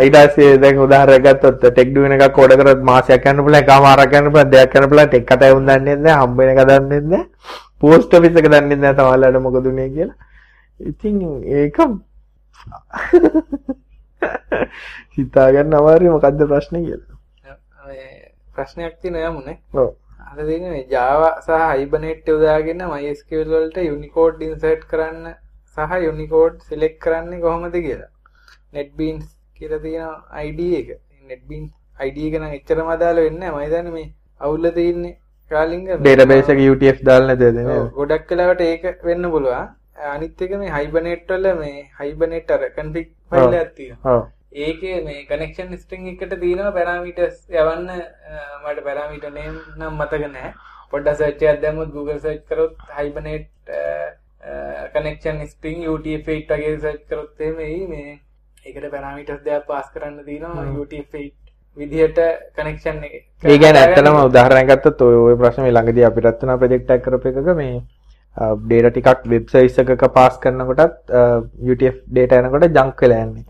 ඊට 0.00 0.16
පස්සේ 0.16 0.58
දැන් 0.58 0.78
උදාහරණයක් 0.86 1.24
ගත්තොත් 1.26 1.58
ටෙක් 1.64 1.88
ඩු 1.92 2.00
වෙන 2.04 2.12
එකක් 2.18 2.38
ඕඩර් 2.38 2.56
කරොත් 2.62 2.82
මාසයක් 2.90 3.26
යන්න 3.32 3.42
පුළුවන් 3.44 3.60
එකමාරක් 3.62 4.12
යන්න 4.20 4.30
පුළුවන් 4.30 4.50
දෙයක් 4.52 4.74
යන්න 4.80 4.88
පුළුවන් 4.90 5.08
ටෙක් 5.08 5.26
කතා 5.32 5.52
වුන් 5.54 5.66
දන්නේ 5.68 5.96
නෑ 6.06 6.16
හම්බ 6.22 6.38
වෙන 6.38 6.52
එක 6.54 6.62
දන්නේ 6.70 7.00
නෑ. 7.12 7.24
පෝස්ට් 7.80 8.14
ඔෆිස් 8.14 8.36
එක 8.40 8.48
දන්නේ 8.52 8.76
නෑ 8.84 8.94
තමයිලාට 9.00 9.42
මොකද 9.46 9.66
උනේ 9.72 9.88
කියලා 9.96 10.16
ඉතින් 10.80 11.20
ඒක 11.58 11.76
හිතා 15.16 15.48
ගන්න 15.54 15.74
අමාරුයි 15.80 16.14
මොකද්ද 16.16 16.40
ප්‍රශ්නේ 16.52 16.82
කියලා 16.86 17.14
ප්‍රශ්නයක් 18.56 18.94
තියෙනවා 19.02 19.28
යමුනේ. 19.30 19.56
ඔව් 19.74 19.88
අර 20.30 20.38
මේ 20.46 20.82
Java 20.90 21.30
සහ 21.46 21.50
Hibernate 21.78 22.28
යොදාගෙන 22.32 22.80
MySQL 22.92 23.48
වලට 23.54 23.78
Unicode 23.96 24.44
insert 24.48 24.82
කරන්න 24.90 25.26
සහ 25.76 25.92
Unicode 26.12 26.56
select 26.68 26.98
කරන්නේ 27.04 27.40
කොහොමද 27.44 27.74
කියලා. 27.86 28.10
NetBeans 28.76 29.26
කියලා 29.58 29.82
තියෙන 29.84 30.10
ID 30.46 30.60
එක. 30.80 30.88
NetBeans 31.30 31.70
ID 32.08 32.18
එක 32.28 32.34
නම් 32.40 32.52
එච්චරම 32.58 32.88
අදාළ 32.96 33.18
වෙන්නේ 33.26 33.50
නැහැ. 33.50 33.54
මම 33.54 33.64
හිතන්නේ 33.66 33.94
මේ 33.96 34.08
අවුල 34.40 34.64
තියෙන්නේ 34.78 35.14
කාලින්ග 35.50 35.84
ඩේටාබේස් 36.02 36.48
එක 36.54 36.60
UTF 36.72 36.98
දාලා 37.08 37.28
නැතේද 37.30 37.56
නේද 37.58 37.68
ඔව්, 37.76 37.88
ගොඩක් 37.98 38.30
වෙලාවට 38.30 38.60
ඒක 38.68 39.02
වෙන්න 39.10 39.30
පුළුවන්. 39.34 39.66
අනිත් 39.96 40.42
එක 40.42 40.52
මේ 40.58 40.72
Hibernate 40.76 41.34
වල 41.34 41.46
මේ 41.60 41.88
අර 42.56 42.62
config 42.76 43.08
file 43.30 43.58
එකක් 43.60 43.74
තියෙනවා. 43.76 44.20
ඒකේ 44.66 44.98
මේ 45.04 45.26
කනෙක්ෂන් 45.30 45.76
ස්ට්‍රිං 45.76 46.06
එකට 46.12 46.34
තියෙනවා 46.42 46.72
පැරාමීටර්ස් 46.78 47.38
යවන්න 47.50 47.90
මට 48.64 48.84
පැරාමීටර් 48.88 49.32
නේම් 49.38 49.54
නම් 49.78 49.94
මතක 50.00 50.30
නැහැ. 50.34 50.52
පොඩ්ඩක් 50.90 51.16
සර්ච් 51.20 51.42
එකක් 51.52 51.62
දැම්මොත් 51.62 51.94
Google 51.96 52.18
සර්ච් 52.18 52.42
කරොත් 52.50 52.76
Hibernate 52.98 53.50
කනෙක්ෂන් 54.94 55.40
ස්ට්‍රිං 55.52 55.88
UTF-8 55.94 56.52
වගේ 56.58 56.76
සර්ච් 56.82 57.02
කරොත් 57.08 57.40
එහෙම 57.40 57.58
එයි 57.68 57.86
මේ 57.94 58.12
ඒකට 58.66 58.90
පැරාමීටර්ස් 58.92 59.42
දෙකක් 59.48 59.66
පාස් 59.72 59.88
කරන්න 59.94 60.22
තියෙනවා 60.28 60.68
UTF-8 60.82 61.32
විදිහට 61.76 62.18
කනෙක්ෂන් 62.56 63.02
එක. 63.06 63.14
ඒ 63.42 63.58
කියන්නේ 63.58 63.82
ඇත්තටම 63.82 64.18
උදාහරණයක් 64.28 64.68
ගත්තොත් 64.70 65.00
ඔය 65.06 65.16
ඔය 65.26 65.36
ප්‍රශ්නේ 65.42 65.72
ළඟදී 65.74 66.06
අපිටත් 66.10 66.38
තුනා 66.40 66.58
ප්‍රොජෙක්ට් 66.62 66.90
එකක් 66.96 67.04
කරපු 67.06 67.32
එකක 67.32 67.50
මේ 67.60 67.76
ඩේටා 68.36 68.90
ටිකක් 68.94 69.26
වෙබ් 69.32 69.50
සර්විස් 69.52 69.76
එකක 69.80 70.04
පාස් 70.14 70.38
කරනකොටත් 70.42 71.12
UTF 71.72 71.96
data 72.16 72.40
එනකොට 72.42 72.66
ජංක් 72.78 73.02
වෙලා 73.04 73.22
යන්නේ. 73.26 73.44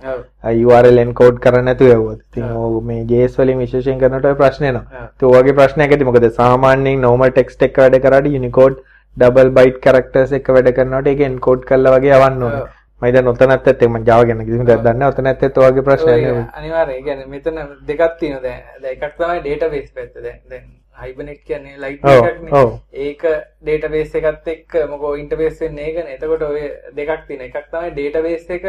URL 0.65 0.99
encode 1.05 1.39
කරන්න 1.45 1.65
නැතුව 1.71 1.93
යවුවොත්. 1.95 2.21
ඉතින් 2.31 2.51
ඕක 2.63 2.85
මේ 2.91 3.05
JS 3.13 3.39
වලින් 3.41 3.63
විශේෂයෙන් 3.65 3.99
කරනකොට 4.03 4.39
ප්‍රශ්නේ 4.43 4.73
එනවා. 4.75 5.09
ඒ 5.23 5.33
වගේ 5.37 5.57
ප්‍රශ්නයක් 5.61 5.95
ඇති 5.97 6.09
මොකද 6.11 6.29
සාමාන්‍යයෙන් 6.41 7.01
normal 7.09 7.33
text 7.41 7.63
එක 7.69 7.81
වැඩ 7.85 7.99
කරාට 8.07 8.29
Unicode 8.41 8.77
double 9.17 9.51
byte 9.57 9.81
characters 9.89 10.33
එක 10.41 10.53
වැඩ 10.59 10.73
කරනකොට 10.77 11.13
ඒක 11.15 11.27
encode 11.31 11.65
කරලා 11.73 11.97
වගේ 11.97 12.17
යවන්න 12.21 12.49
ඕනේ. 12.49 12.63
මම 13.03 13.13
දැන් 13.15 13.27
ඔතනත් 13.33 13.51
ඇත්ත 13.57 13.69
ඒක 13.73 13.89
මම 13.89 14.05
Java 14.13 14.25
ගැන 14.29 14.47
කිසිම 14.47 14.65
දෙයක් 14.69 14.85
දන්නේ 14.85 14.99
නැහැ. 15.01 15.13
ඔතනත් 15.17 15.29
ඇත්ත 15.33 15.59
ඔය 15.65 15.71
වගේ 15.73 15.89
ප්‍රශ්නයක් 15.89 16.25
නෙවෙයි. 16.29 16.47
අනිවාර්යයෙන්. 16.61 17.05
කියන්නේ 17.05 17.27
මෙතන 17.35 17.57
දෙකක් 17.89 18.17
තියෙනවා. 18.21 18.57
දැන් 18.83 18.93
එකක් 18.95 19.13
තමයි 19.19 19.41
database 19.49 19.91
පැත්ත. 19.97 20.15
දැන් 20.25 20.41
දැන් 20.51 20.65
Hibernate 21.03 21.43
කියන්නේ 21.47 21.77
එකක්නේ. 21.91 22.53
ඔව්. 22.61 22.71
ඒක 22.93 23.23
database 23.67 24.19
එකත් 24.21 24.49
එක්ක 24.55 24.75
මොකෝ 24.91 25.15
interface 25.23 25.61
වෙන්නේ 25.65 25.87
ඒකනේ. 25.91 26.15
එතකොට 26.17 26.43
ඔය 26.49 26.61
දෙකක් 26.99 27.27
තියෙනවා. 27.29 27.49
එකක් 27.51 27.71
තමයි 27.73 27.91
database 27.99 28.51
එක 28.57 28.65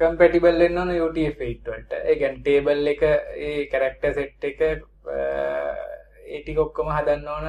compatible 0.00 0.58
වෙන්න 0.58 0.78
ඕන 0.82 0.90
UTF-8 1.06 1.70
වලට. 1.70 1.92
ඒ 2.08 2.16
කියන්නේ 2.20 2.44
table 2.46 2.90
එක 2.94 3.02
ඒ 3.06 3.66
character 3.72 4.14
set 4.14 4.44
එක 4.50 4.60
ඒ 4.66 6.40
ටික 6.42 6.58
ඔක්කොම 6.66 6.88
හදන්න 6.96 7.28
ඕන 7.28 7.46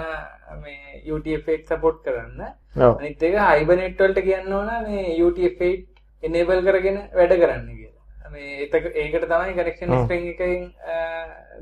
මේ 0.63 1.01
UTF-8 1.15 1.65
support 1.71 2.03
කරන්න. 2.05 2.41
අනිත් 2.89 3.23
එක 3.29 3.39
Hibernate 3.39 4.03
වලට 4.03 4.27
කියන්න 4.27 4.53
ඕන 4.59 4.69
මේ 4.89 5.17
UTF-8 5.27 5.87
enable 6.29 6.61
කරගෙන 6.67 6.99
වැඩ 7.17 7.33
කරන්න 7.41 7.67
කියලා. 7.77 7.90
මේ 8.31 8.69
ඒකට 9.03 9.25
තමයි 9.31 9.53
ඔව්. 9.89 10.05
string 10.05 10.25
එකෙන් 10.33 10.71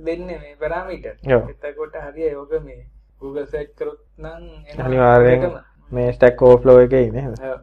දෙන්නේ 0.06 0.40
මේ. 0.44 0.54
ඔව්. 1.38 1.50
එතකොට 1.56 1.98
හරිය 2.06 2.30
යෝග 2.32 2.54
මේ 2.66 2.86
Google 3.22 3.46
search 3.46 3.74
කරොත් 3.80 4.00
නම් 4.20 4.44
දෙකම. 5.26 5.58
මේ 5.92 6.14
stack 6.14 6.42
overflow 6.42 6.78
එකේ 6.86 7.10
නේද? 7.12 7.36
ඔව්. 7.52 7.60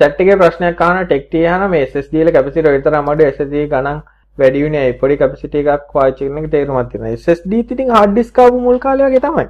චැට් 0.00 0.20
එකේ 0.20 0.36
ප්‍රශ්නයක් 0.36 0.80
අහන 0.80 1.06
ටෙක් 1.06 1.34
අහන 1.54 1.70
මේ 1.70 1.86
SSD 1.86 2.22
වල 2.22 2.32
කැපැසිටි 2.36 2.76
විතර 2.76 3.00
අමාරු 3.00 3.26
SSD 3.30 3.66
ගණන් 3.72 4.00
වැඩි 4.38 4.62
වුණේ 4.64 4.88
පොඩි 5.02 5.16
කැපැසිටි 5.20 5.62
එකක් 5.62 5.92
පාවිච්චි 5.92 6.28
කරන 6.28 6.42
එක 6.42 6.50
තේරුමක් 6.54 6.90
තියෙනවා 6.92 7.14
SSD 7.20 7.62
ඉතින් 7.62 7.94
hard 7.96 8.16
disk 8.18 8.40
ආපු 8.44 8.58
මුල් 8.66 8.78
කාලේ 8.86 9.08
වගේ 9.08 9.22
තමයි 9.26 9.46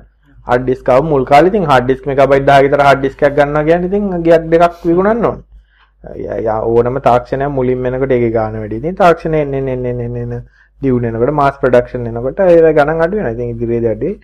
hard 0.47 0.67
disk 0.69 0.91
ආපු 0.95 1.09
මුල් 1.13 1.25
කාලේ 1.31 1.53
ඉතින් 1.53 1.65
hard 1.71 1.89
disk 1.91 2.07
මෙගාබයිට් 2.11 2.49
10 2.51 2.67
විතර 2.67 2.83
hard 2.89 3.03
disk 3.07 3.25
එකක් 3.29 3.39
ගන්නවා 3.39 3.65
කියන්නේ 3.69 3.91
ඉතින් 3.93 4.05
ගියක් 4.27 4.45
දෙකක් 4.55 4.85
විකුණන්න 4.91 5.29
ඕනේ 5.31 5.45
යා 6.43 6.59
ඕනම 6.65 7.01
තාක්ෂණයක් 7.03 7.53
මුලින් 7.53 7.83
වෙනකොට 7.83 8.17
ඒකේ 8.17 8.33
ගාන 8.33 8.59
වැඩි 8.61 8.81
ඉතින් 8.83 8.97
තාක්ෂණය 8.97 9.43
එන්න 9.43 9.55
එන්න 9.55 9.71
එන්න 9.75 10.01
එන්න 10.01 10.17
එන්න 10.17 10.35
දියුණු 10.83 11.07
වෙනකොට 11.09 11.35
මාස් 11.35 11.57
ප්‍රොඩක්ෂන් 11.63 12.11
එනකොට 12.13 12.45
ඒ 12.47 12.73
ගණන් 12.73 13.07
අඩු 13.07 13.21
වෙනවා 13.21 13.37
ඉතින් 13.37 13.55
ඉදිරියේදී 13.55 13.95
අඩුයි 13.95 14.15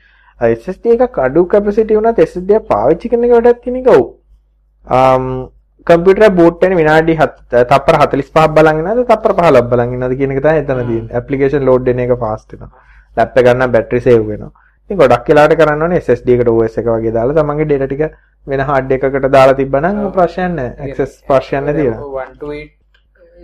SSD 0.51 0.99
එකක් 0.99 1.19
අඩු 1.21 1.47
කැපැසිටි 1.47 1.99
වුණත් 1.99 2.23
SSD 2.27 2.61
එක 2.61 2.69
පාවිච්චි 2.69 3.13
කරන 3.13 3.27
එක 3.29 3.35
වැඩක් 3.37 3.65
තියෙන 3.65 3.83
එක 3.83 3.91
ඔව් 3.93 4.07
කම්පියුටර් 5.87 6.31
බූට් 6.33 6.63
වෙන 6.63 6.77
විනාඩි 6.77 7.15
7 7.19 7.63
තප්පර 7.65 7.97
45ක් 8.01 8.49
බලන් 8.57 8.83
ඉන්නවද 8.83 9.07
තප්පර 9.07 9.33
15ක් 9.39 9.63
බලන් 9.71 9.95
ඉන්නවද 9.97 10.17
කියන 10.19 10.35
එක 10.35 10.43
තමයි 10.43 10.61
එතන 10.63 10.81
තියෙන්නේ. 10.81 11.15
ඇප්ලිකේෂන් 11.15 11.65
ලෝඩ් 11.69 11.89
වෙන 11.91 12.03
එක 12.05 12.13
ෆාස්ට් 12.21 12.53
වෙනවා. 12.53 12.71
ලැප් 13.17 13.39
එක 13.39 13.47
ගන්න 13.47 13.73
බැටරි 13.73 14.01
සේව් 14.01 14.23
වෙනවා. 14.29 14.53
ඉතින් 14.85 15.01
ගොඩක් 15.01 15.29
වෙලාවට 15.29 15.59
කරන්න 15.59 15.83
ඕනේ 15.83 16.01
SSD 16.01 16.37
එකට 16.37 16.53
OS 16.53 16.79
එක 16.79 16.87
වගේ 16.89 17.15
දාලා 17.17 17.39
තමන්ගේ 17.39 17.69
data 17.73 17.87
ටික 17.87 18.15
වෙන 18.47 18.61
hard 18.69 18.95
එකකට 18.97 19.27
දාලා 19.37 19.59
තිබ්බනම් 19.61 19.99
ප්‍රශ්නයක් 20.17 20.55
නැහැ. 20.59 20.87
access 20.87 21.13
ප්‍රශ්නයක් 21.29 21.67
නැති 21.67 21.83
වෙනවා. 21.89 22.29
1 22.29 22.39
to 22.41 22.47
8 22.53 22.83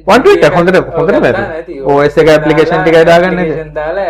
one 0.07 0.23
tweet 0.25 0.45
එක 0.49 0.57
හොඳට 0.59 0.79
හොඳට 0.97 1.21
නැති. 1.27 1.77
OS 1.93 2.17
එක 2.23 2.29
application 2.37 2.83
ටිකයි 2.83 3.05
දාගන්න 3.11 3.39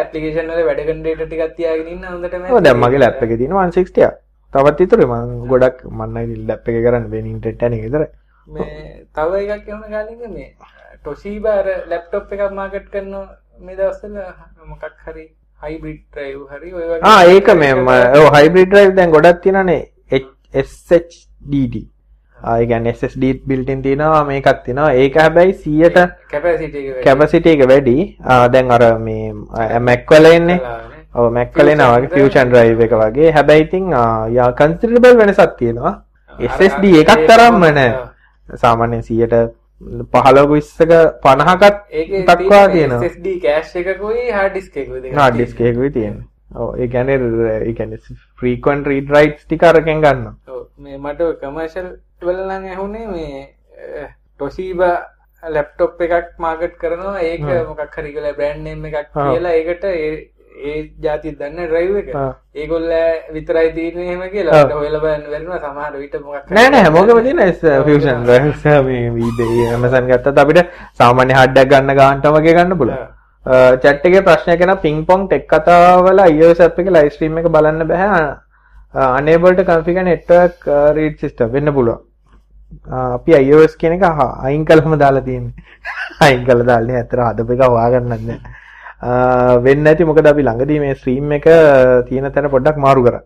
application 0.04 0.44
වල 0.52 0.64
වැඩ 0.70 0.80
කරන 0.88 1.02
data 1.08 1.24
ටිකක් 1.26 1.52
තියාගෙන 1.58 1.92
ඉන්න 1.94 2.08
හොඳට 2.12 2.54
ඔව් 2.54 2.62
දැන් 2.68 2.80
මගේ 2.84 3.02
ලැප් 3.04 3.22
එකේ 3.26 3.38
තියෙන 3.42 3.54
160ක්. 3.58 4.10
තවත් 4.52 4.86
ඉතුරුයි 4.86 5.08
මම 5.12 5.34
ගොඩක් 5.52 5.84
මම 5.90 6.16
ලැප් 6.50 6.68
එකේ 6.72 6.84
කරන්නේ 6.86 7.12
වෙන 7.14 7.26
ඉන්ටර්නෙට් 7.34 7.76
එක 7.78 7.84
විතරයි. 7.86 8.08
මේ 8.46 8.68
තව 9.16 9.30
එකක් 9.56 9.68
එහම 9.72 9.82
ගලින්ග 9.92 10.22
මේ 10.36 10.48
ටොෂීබාර 11.02 11.66
ලැප්ටොප් 11.92 12.32
එකක් 12.36 12.54
මාකට් 12.60 12.88
කරන 12.94 13.12
මේ 13.66 13.76
දවස්සල 13.76 14.14
මොකක් 14.70 14.84
හරි 15.06 15.24
හයිබ්‍රිඩ් 15.64 16.02
ට්‍රයිව් 16.12 16.40
හරි 16.52 16.70
ඔය 16.72 16.84
ඒක 17.36 17.48
මෙම 17.62 17.80
හයිබ්‍රිඩ් 18.36 18.68
ඩ්‍රයිව් 18.70 18.92
දැන් 18.98 19.14
ගොඩක් 19.16 19.40
තියෙනනේ 19.46 19.82
SSDD 20.54 21.74
ආ 22.38 22.56
ඒ 22.62 22.66
කියන්නේ 22.70 22.92
SSD 22.98 23.24
in 23.74 23.82
තියෙනවා 23.82 24.24
මේකක් 24.24 24.48
තියෙනවා. 24.64 24.92
ඒක 24.92 25.16
හැබැයි 25.22 25.52
100ට 25.52 25.98
කැපැසිටි 27.04 27.50
එක 27.54 27.62
වැඩි. 27.70 27.96
දැන් 28.52 28.70
අර 28.76 28.82
මේ 29.06 29.32
Mac 29.88 30.06
වල 30.10 30.26
එන්නේ. 30.32 30.58
ඔව් 31.14 31.32
Mac 31.38 31.50
වල 31.58 31.68
එනවා 31.74 31.98
වගේ 31.98 32.10
fusion 32.14 32.46
drive 32.54 32.84
එක 32.86 32.92
වගේ. 33.02 33.30
හැබැයි 33.38 33.64
ඉතින් 33.66 33.84
යා 34.38 34.48
considerable 34.62 35.14
වෙනසක් 35.22 35.52
තියෙනවා. 35.62 35.94
SSD 36.52 36.84
එකක් 37.02 37.12
තරම්ම 37.30 37.62
නෑ. 37.78 37.90
සාමාන්‍යයෙන් 38.64 39.02
100ට 39.02 39.34
15ක 40.14 40.46
20ක 40.52 40.92
50කත් 41.26 41.76
දක්වා 42.28 42.64
තියෙනවා. 42.68 43.02
SSD 43.02 43.26
කෑෂ් 43.44 43.76
එකකුයි 43.76 44.24
disk 44.56 44.74
එකකුයි 45.60 45.90
තියෙනවා 45.90 46.26
ඔව් 46.54 46.78
ඒ 46.80 46.88
කියන්නේ 46.88 47.18
ඒ 47.58 47.72
කියන්නේ 47.72 48.16
frequent 48.40 48.86
read 48.86 49.10
writes 49.10 49.44
ටික 49.44 49.62
අරගෙන 49.62 50.00
ගන්නවා. 50.00 50.34
ඔව් 50.48 50.64
මේ 50.78 50.98
මට 50.98 51.30
කමර්ෂල් 51.42 51.92
වල 52.22 52.40
නම් 52.46 52.64
ඇහුනේ 52.72 53.06
මේ 53.06 54.08
Toshiba 54.38 54.90
ලැප්ටොප් 55.42 56.00
එකක් 56.00 56.34
මාකට් 56.38 56.80
කරනවා. 56.80 57.20
ඒක 57.20 57.44
මොකක් 57.68 57.94
හරි 57.96 58.12
කියලා 58.16 58.34
බ්‍රෑන්ඩ් 58.40 58.64
නේම් 58.64 58.84
එකක් 58.90 59.14
කියලා 59.14 59.54
ඒකට 59.60 59.84
ඒ 60.58 60.78
ජාති 61.02 61.34
දන්න 61.38 61.68
ඩ්‍රයිව් 61.68 61.96
එක. 62.00 62.08
ඒගොල්ල 62.54 62.88
විතරයි 63.34 63.68
එහෙම 64.06 64.24
කියලා. 64.32 64.64
හොයලා 64.72 65.02
බලන්න 65.04 65.30
වෙනවා 65.34 65.60
සමහර 65.60 66.00
විට 66.00 66.16
මොකක් 66.24 66.50
නෑ 66.56 66.72
නෑ 66.72 66.82
හැමෝගෙම 66.86 67.22
තියෙන 67.28 67.44
ෆියුෂන් 67.86 68.24
ඩ්‍රයිව්ස් 68.24 68.64
මේ 68.88 69.04
ඊබේ 69.28 69.68
Amazon 69.76 70.10
ගත්තත් 70.10 70.42
අපිට 70.44 70.74
සාමාන්‍ය 71.02 71.38
හાર્ඩ් 71.38 71.62
එකක් 71.64 71.70
ගන්න 71.74 71.98
ගානටම 72.00 72.40
වගේ 72.40 72.56
ගන්න 72.58 72.78
පුළුවන් 72.82 73.17
chat 73.84 74.04
එකේ 74.10 74.24
ප්‍රශ්නයක් 74.28 74.66
එනවා 74.66 74.82
ping 74.84 75.00
pong 75.10 75.24
tech 75.32 75.46
කතාවල 75.54 76.20
iOS 76.26 76.60
app 76.66 76.82
එකේ 76.82 76.96
live 76.98 77.10
stream 77.16 77.40
එක 77.42 77.48
බලන්න 77.56 77.88
බෑ 77.94 78.20
unable 79.20 79.56
to 79.58 79.64
configure 79.72 80.06
network 80.10 80.68
read 80.98 81.16
system 81.24 81.50
වෙන්න 81.56 81.72
පුළුවන් 81.78 82.04
අපි 83.00 83.40
iOS 83.40 83.74
කියන 83.82 83.98
එක 83.98 84.06
අයින් 84.20 84.64
කළම 84.70 84.96
දාලා 85.04 85.26
තියෙන්නේ 85.28 85.66
අයින් 86.28 86.46
කළා 86.48 86.70
දාන්නේ 86.72 87.02
ඇත්තට 87.02 87.20
හදපු 87.26 87.58
එක 87.58 87.68
හොයාගන්නත් 87.68 88.24
නෑ 88.30 88.56
වෙන්න 89.00 89.86
ඇති 89.86 90.04
මොකද 90.04 90.26
අපි 90.26 90.42
ළඟදී 90.42 90.80
මේ 90.84 90.94
ස්ට්‍රීම් 90.94 91.32
එක 91.38 91.44
තියෙන 92.08 92.32
තැන 92.32 92.50
පොඩ්ඩක් 92.50 92.78
මාරු 92.84 93.04
කරා. 93.06 93.22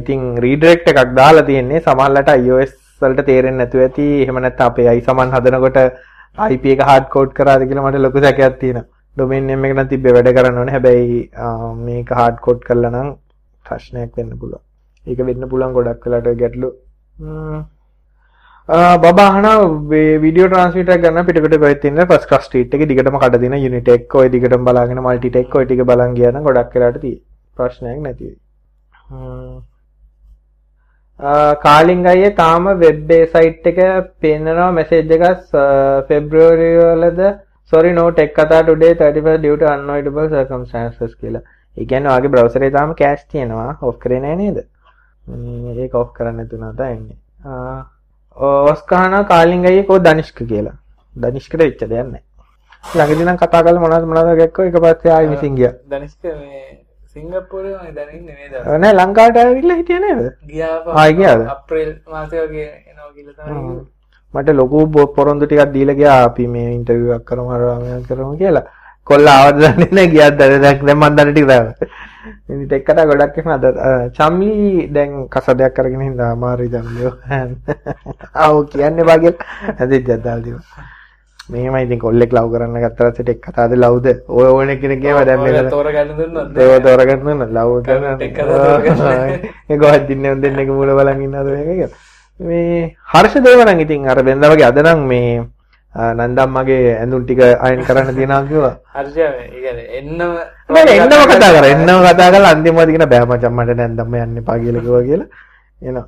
ඉතින් 0.00 0.38
රීඩිරෙක්ට් 0.44 0.88
එකක් 0.92 1.14
දාලා 1.14 1.44
තියෙන්නේ 1.48 1.80
සමහරවිට 1.80 2.30
iOS 2.46 2.72
වලට 3.02 3.26
තේරෙන්නේ 3.26 3.66
නැතුව 3.66 3.82
ඇති. 3.86 4.06
එහෙම 4.22 4.40
නැත්නම් 4.44 4.66
අපේ 4.66 4.96
iSaman 5.00 5.34
හදනකොට 5.34 5.78
IP 6.50 6.64
එක 6.74 6.80
hard 6.88 7.06
code 7.14 7.32
කරාද 7.34 7.66
කියලා 7.68 7.84
මට 7.90 8.00
ලොකු 8.06 8.24
සැකයක් 8.24 8.58
තියෙනවා. 8.62 8.88
Domain 9.16 9.46
name 9.46 9.66
එක 9.66 9.74
නම් 9.76 9.88
තිබ්බේ 9.88 10.14
වැඩ 10.16 10.32
කරන්න 10.36 10.60
ඕනේ. 10.60 10.74
හැබැයි 10.76 11.18
මේක 11.86 12.08
hard 12.20 12.36
code 12.46 12.62
කරලා 12.68 12.94
නම් 12.94 13.10
ප්‍රශ්නයක් 13.64 14.16
වෙන්න 14.16 14.38
පුළුවන්. 14.40 14.62
ඒක 15.06 15.20
වෙන්න 15.28 15.50
පුළුවන් 15.50 15.76
ගොඩක් 15.76 16.06
වෙලාට 16.06 16.40
ගැටලු. 16.42 16.70
බබාහන 19.02 19.46
වීඩියෝ 19.90 20.48
ට්‍රන්ස්මිට 20.50 20.90
ගන්න 21.04 21.26
පිටකට 21.28 21.56
පැත්තින්න 21.64 22.04
පස් 22.10 22.26
ක්‍රස්ටීට් 22.30 22.74
එක 22.76 22.84
දිගටම 22.90 23.16
කඩ 23.22 23.40
දින 23.44 23.56
යුනිටෙක් 23.64 24.14
ඔය 24.14 24.28
දිගටම 24.34 24.62
බලාගෙන 24.68 25.00
මල්ටිටෙක් 25.06 25.56
ඔය 25.60 25.64
ටික 25.66 25.82
බලන් 25.88 26.14
කියන 26.18 26.38
ගොඩක් 26.46 26.70
කරට 26.74 27.00
තිය 27.02 27.16
ප්‍රශ්නයක් 27.56 27.98
නැතිව 28.04 28.34
කාලිං 31.64 32.06
අය 32.06 32.30
තාම 32.36 32.68
වෙබ්බේ 32.84 33.26
සයිට් 33.34 33.66
එක 33.72 33.80
පෙන්නවා 34.22 34.70
මෙසේජ් 34.78 35.10
එකක් 35.16 35.56
ෆෙබ්‍රවරිවලද 36.08 37.20
සොරි 37.70 37.92
නෝ 37.98 38.10
ටෙක් 38.10 38.34
කතා 38.36 38.60
today 38.62 38.92
31 39.00 39.42
due 39.44 39.56
to 39.62 39.66
unavoidable 39.74 40.28
circumstances 40.36 41.12
කියලා. 41.22 41.42
ඒ 41.76 41.84
කියන්නේ 41.90 42.12
ඔයාගේ 42.12 42.32
බ්‍රවුසර් 42.34 42.62
එකේ 42.62 42.76
තාම 42.78 42.94
කෑෂ් 43.00 43.24
තියෙනවා 43.34 43.70
ඔෆ් 43.88 43.98
කරේ 44.04 44.20
නැහැ 44.24 44.36
නේද? 44.42 44.58
ඒක 45.84 45.94
ඔෆ් 46.02 46.10
කරන්න 46.16 46.40
නැත 46.64 46.80
එන්නේ. 46.88 47.18
ඔස්කාන 48.36 49.14
කාලිං 49.26 49.66
අයියේ 49.70 49.86
කෝ 49.92 49.98
දනිෂ්ක 50.08 50.42
කියලා. 50.50 50.76
දනිෂ්කට 51.14 51.58
වෙච්ච 51.62 51.86
දෙයක් 51.92 52.10
නැහැ. 52.10 52.22
ළඟදී 52.96 53.26
නම් 53.28 53.38
කතා 53.44 53.62
කරලා 53.64 53.84
මොනවද 53.84 54.10
මොනවද 54.10 54.36
ගැක්කෝ 54.42 54.64
ඊට 54.68 54.78
පස්සේ 54.84 55.12
ආයෙ 55.16 55.30
මිසින් 55.34 55.56
ගියා. 55.60 55.72
දනිෂ්ක 55.92 56.24
මේ 56.24 56.66
සිංගප්පූරේ 57.14 57.76
මම 57.76 57.94
දැන් 57.96 58.10
ඉන්නේ 58.16 58.36
නේද? 58.40 58.52
නෑ 58.82 58.92
ලංකාවට 58.98 59.40
ආවිල්ලා 59.44 59.78
හිටියේ 59.80 60.02
නේද? 60.06 60.20
ගියා 60.52 60.76
ආයි 61.04 61.16
ගියාද? 61.22 61.46
අප්‍රේල් 61.56 61.96
මාසේ 62.12 62.46
වගේ 62.46 62.68
එනවා 62.90 63.10
කියලා 63.14 63.46
තමයි. 63.46 63.80
මට 64.34 64.54
ලොකු 64.54 64.86
පොරොන්දු 65.16 65.46
ටිකක් 65.46 65.72
දීලා 65.72 65.98
ගියා 66.00 66.20
අපි 66.26 66.46
මේ 66.46 66.74
ඉන්ටර්විව් 66.74 67.16
එකක් 67.16 67.24
කරමු 67.24 67.50
අරම 67.50 68.04
කරමු 68.08 68.36
කියලා. 68.36 68.66
කොල්ල 69.06 69.26
ආවද 69.26 69.56
දන්නේ 69.58 69.90
නැහැ 69.90 70.12
ගියත් 70.12 70.38
දැන් 70.38 70.62
දැන් 70.62 70.78
මම 70.94 71.16
දන්න 71.16 71.32
ටික 71.32 71.46
දාලා. 71.46 71.74
ඉතින් 72.48 72.66
ටෙක් 72.66 72.84
කතා 72.86 73.08
ගොඩක් 73.10 73.38
එහෙම 73.38 73.52
අද 73.54 73.64
චම්ලි 74.16 74.86
දැන් 74.94 75.10
කසදයක් 75.28 75.74
කරගෙන 75.76 76.06
හින්දා 76.06 76.30
අමාරුයි 76.36 76.70
චම්ලියෝ. 76.74 77.14
ආව් 78.44 78.56
කියන්නේ 78.72 79.08
බාගෙල් 79.10 79.34
ඇදෙත් 79.78 80.04
ජද්දාල් 80.06 80.44
දිව. 80.44 80.58
මෙහෙමයි 81.48 81.86
ඉතින් 81.86 82.02
කොල්ලෙක් 82.04 82.36
ලව් 82.36 82.52
කරන්න 82.52 82.78
ගත්තා 82.84 83.10
පස්සේ 83.10 83.24
ටෙක් 83.24 83.40
කතාවද 83.46 83.74
ලව්ද? 83.78 84.14
ඔය 84.28 84.46
ඕන 84.46 84.70
කෙනෙක් 84.82 85.02
ගේම 85.02 85.18
දැන් 85.30 85.42
මේ 85.42 85.64
තෝරගන්න 85.74 86.14
දුන්නොත් 86.20 86.58
ඒව 86.58 86.76
තෝරගන්න 86.86 87.26
දුන්න 87.26 87.42
ලව් 87.48 87.82
කරන 87.88 88.06
ටෙක් 88.14 88.32
කතා 88.36 88.62
තෝරගන්න. 88.62 89.50
ඒ 89.70 89.80
ගොඩක් 89.82 90.06
දින්නේ 90.08 90.38
දෙන්නෙක් 90.44 90.72
මූල 90.76 90.94
බලන් 91.00 91.26
ඉන්නවද 91.26 91.52
මේක 91.56 91.68
කියලා. 91.72 92.09
මේ 92.40 92.96
හර්ෂ 93.12 93.42
දේව 93.44 93.64
නම් 93.64 93.80
ඉතින් 93.84 94.08
අර 94.08 94.18
වෙනදා 94.28 94.52
වගේ 94.52 94.68
අද 94.68 94.78
නම් 94.84 95.00
මේ 95.10 95.42
නන්දම් 95.94 96.50
මගේ 96.56 96.94
ඇඳුම් 97.00 97.24
ටික 97.24 97.40
අයන් 97.66 97.82
කරන්න 97.86 98.14
තියෙනවා 98.16 98.46
කිව්වා. 98.48 98.76
හර්ෂය 98.94 99.20
එන්නම 99.98 100.20
එන්නම 100.96 101.26
කතා 101.32 101.52
කරා. 101.56 101.70
එන්නම 101.74 102.00
කතා 102.06 102.30
කරලා 102.32 102.54
අන්තිමවදී 102.54 102.96
කියන 102.96 103.06
බෑ 103.12 103.26
මචං 103.26 103.54
මට 103.58 103.76
නැන්දම් 103.82 104.14
යන්න 104.22 104.40
එපා 104.42 104.58
කියලා 104.62 104.84
කිව්වා 104.86 105.04
කියලා. 105.08 105.28
එනවා. 105.82 106.06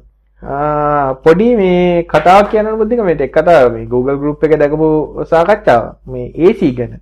පොඩි 1.24 1.48
මේ 1.56 2.02
කතාවක් 2.12 2.50
කියන්න 2.50 2.78
බුද්ධික 2.78 3.04
මේ 3.04 3.14
ටෙක් 3.14 3.34
කතාව 3.36 3.72
මේ 3.74 3.86
Google 3.86 4.18
group 4.22 4.44
එකේ 4.44 4.58
දැකපු 4.62 4.88
සාකච්ඡාව 5.30 5.84
මේ 6.06 6.32
AC 6.48 6.60
ගැන. 6.78 7.00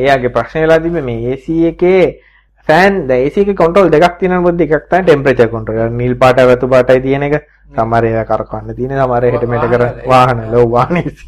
එයාගේ 0.00 0.34
ප්‍රශ්නේ 0.36 0.62
වෙලා 0.64 0.80
තිබ්බේ 0.84 1.02
මේ 1.08 1.32
AC 1.34 1.46
එකේ 1.72 2.20
ෆෑන් 2.68 3.06
දැන් 3.08 3.26
AC 3.26 3.36
එකේ 3.42 3.56
කන්ට්‍රෝල් 3.60 3.90
දෙකක් 3.94 4.18
තියෙනවා 4.20 4.46
බුද්ධි 4.46 4.68
එකක් 4.68 4.86
තමයි 4.90 5.02
ටෙම්පරේචර් 5.06 5.48
කන්ට්‍රෝල්. 5.54 5.90
නිල් 6.02 6.14
පාට 6.22 6.40
රතු 6.46 6.68
පාටයි 6.74 7.00
තියෙන 7.06 7.22
එක. 7.28 7.34
සමහර 7.76 8.04
ඒවා 8.04 8.26
කරකවන්න 8.30 8.76
තියෙන 8.78 8.96
සමහර 8.98 9.24
හෙට 9.34 9.46
මෙහෙට 9.50 9.70
කර 9.74 9.84
වාහන 10.12 10.42
ලෝ 10.52 10.66
වාහන 10.76 10.96
AC. 11.02 11.20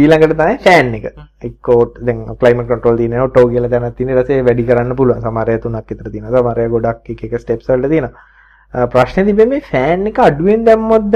ඊළඟට 0.00 0.34
තමයි 0.40 0.56
ෆෑන් 0.66 0.94
එක. 0.98 1.06
එක්කෝ 1.48 1.80
දැන් 2.06 2.24
ක්ලයිමේට් 2.40 2.70
කන්ට්‍රෝල් 2.72 2.98
තියෙනවා 3.02 3.28
ඔටෝ 3.28 3.46
කියලා 3.52 3.72
දැනක් 3.74 3.96
තියෙන 4.00 4.16
පස්සේ 4.18 4.46
වැඩි 4.48 4.68
කරන්න 4.70 4.96
පුළුවන්. 5.02 5.22
සමහර 5.26 5.48
ඒවා 5.54 5.64
තුනක් 5.66 5.92
විතර 5.92 6.10
තියෙනවා. 6.14 6.42
සමහර 6.42 6.64
ඒවා 6.64 6.74
ගොඩක් 6.76 7.14
එක 7.14 7.24
එක 7.28 7.38
ස්ටෙප්ස් 7.44 7.70
වලට 7.72 7.92
තියෙනවා. 7.94 8.86
ප්‍රශ්නේ 8.94 9.24
තිබෙන්නේ 9.30 9.60
මේ 9.60 9.68
ෆෑන් 9.70 10.06
එක 10.10 10.18
අඩුවෙන් 10.28 10.66
දැම්මොත්ද 10.68 11.14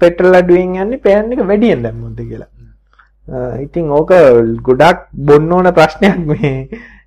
පෙට්‍රල් 0.00 0.40
අඩුවෙන් 0.40 0.78
යන්නේ 0.84 1.04
ෆෑන් 1.04 1.32
එක 1.32 1.44
වැඩියෙන් 1.50 1.82
දැම්මොත්ද 1.86 2.24
කියලා. 2.30 2.50
ඉතින් 3.64 3.90
ඕක 3.98 4.12
ගොඩක් 4.68 5.06
බොන්න 5.28 5.52
ඕන 5.52 5.72
ප්‍රශ්නයක් 5.78 6.18
මේ 6.30 6.54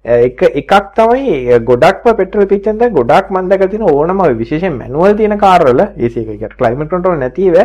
එක 0.06 0.42
එකක් 0.44 0.74
තමයි 0.96 1.60
ගොඩක්ම 1.64 2.16
පෙට්‍රල් 2.18 2.46
පිච්චෙන් 2.46 2.78
දැන් 2.78 2.94
ගොඩක් 2.94 3.30
මම 3.32 3.50
දැකලා 3.50 3.70
තියෙන 3.70 3.84
ඕනම 3.84 4.20
විශේෂයෙන් 4.38 4.78
මැනුවල් 4.78 5.16
තියෙන 5.16 5.38
කාර් 5.40 5.64
වල 5.64 5.82
AC 5.82 6.18
එක 6.18 6.28
කියන්නේ 6.28 6.58
ක්ලයිමේට් 6.60 6.90
කන්ට්‍රෝල් 6.90 7.18
නැතිව 7.18 7.56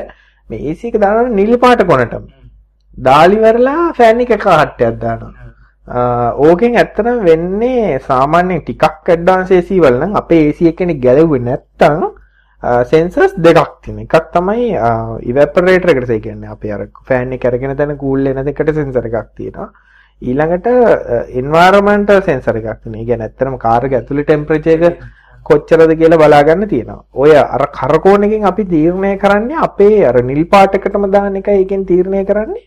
මේ 0.51 0.70
එක 0.70 1.01
දානවා 1.01 1.28
නිල් 1.30 1.59
පාට 1.59 1.82
කොනටම. 1.84 2.24
දාලි 2.97 3.36
වරලා 3.36 3.93
ෆෑන් 3.93 4.20
එක 4.20 4.32
කහට්ටයක් 4.36 5.01
දානවා. 5.01 5.49
ඕකෙන් 6.47 6.76
ඇත්තටම 6.76 7.24
වෙන්නේ 7.24 7.99
සාමාන්‍යයෙන් 8.07 8.62
ටිකක් 8.62 9.09
ඇඩ්වාන්ස් 9.09 9.51
AC 9.51 9.70
වල 9.82 9.99
නම් 9.99 10.16
අපේ 10.22 10.49
AC 10.51 10.62
එකනේ 10.72 11.01
ගැලවුවේ 11.07 11.43
නැත්තම් 11.43 12.07
සෙන්සර්ස් 12.62 13.34
දෙකක් 13.36 13.74
තියෙන. 13.82 13.99
එකක් 14.07 14.30
තමයි 14.32 14.70
ඉවැපරේටර් 15.24 15.91
එකට 15.91 16.11
ඒ 16.11 16.20
කියන්නේ 16.20 16.55
අපේ 16.55 16.72
අර 16.72 16.86
ෆෑන් 17.11 17.32
එක 17.32 17.45
අරගෙන 17.45 17.76
තැන 17.76 17.99
කූල් 17.99 18.24
වෙන 18.24 18.45
දෙකට 18.47 18.74
සෙන්සර් 18.80 19.11
එකක් 19.11 19.34
තියෙනවා. 19.36 19.70
ඊළඟට 20.23 20.66
එන්වයරන්මන්ටල් 21.41 22.21
සෙන්සර් 22.23 22.57
එකක් 22.57 22.66
තියෙනවා. 22.83 23.01
ඒ 23.01 23.05
කියන්නේ 23.05 23.29
ඇත්තටම 23.29 23.57
කාර් 23.59 23.85
එක 23.87 23.93
ඇතුලේ 23.93 24.25
ටෙම්පරේචර් 24.25 24.85
එක 24.89 24.99
කොච්චරද 25.47 25.93
කියලා 26.01 26.19
බලා 26.19 26.43
ගන්න 26.43 26.69
තියෙනවා. 26.69 27.05
ඔය 27.14 27.31
අර 27.37 27.64
කරකෝණකින් 27.79 28.49
අපි 28.51 28.64
තීරණය 28.75 29.12
කරන්නේ 29.25 29.62
අපේ 29.69 30.05
අර 30.09 30.16
නිල් 30.23 30.45
පාටකටම 30.47 31.07
දාන 31.12 31.37
එක 31.37 31.49
ඒකෙන් 31.55 31.87
තීරණය 31.87 32.25
කරන්නේ 32.25 32.66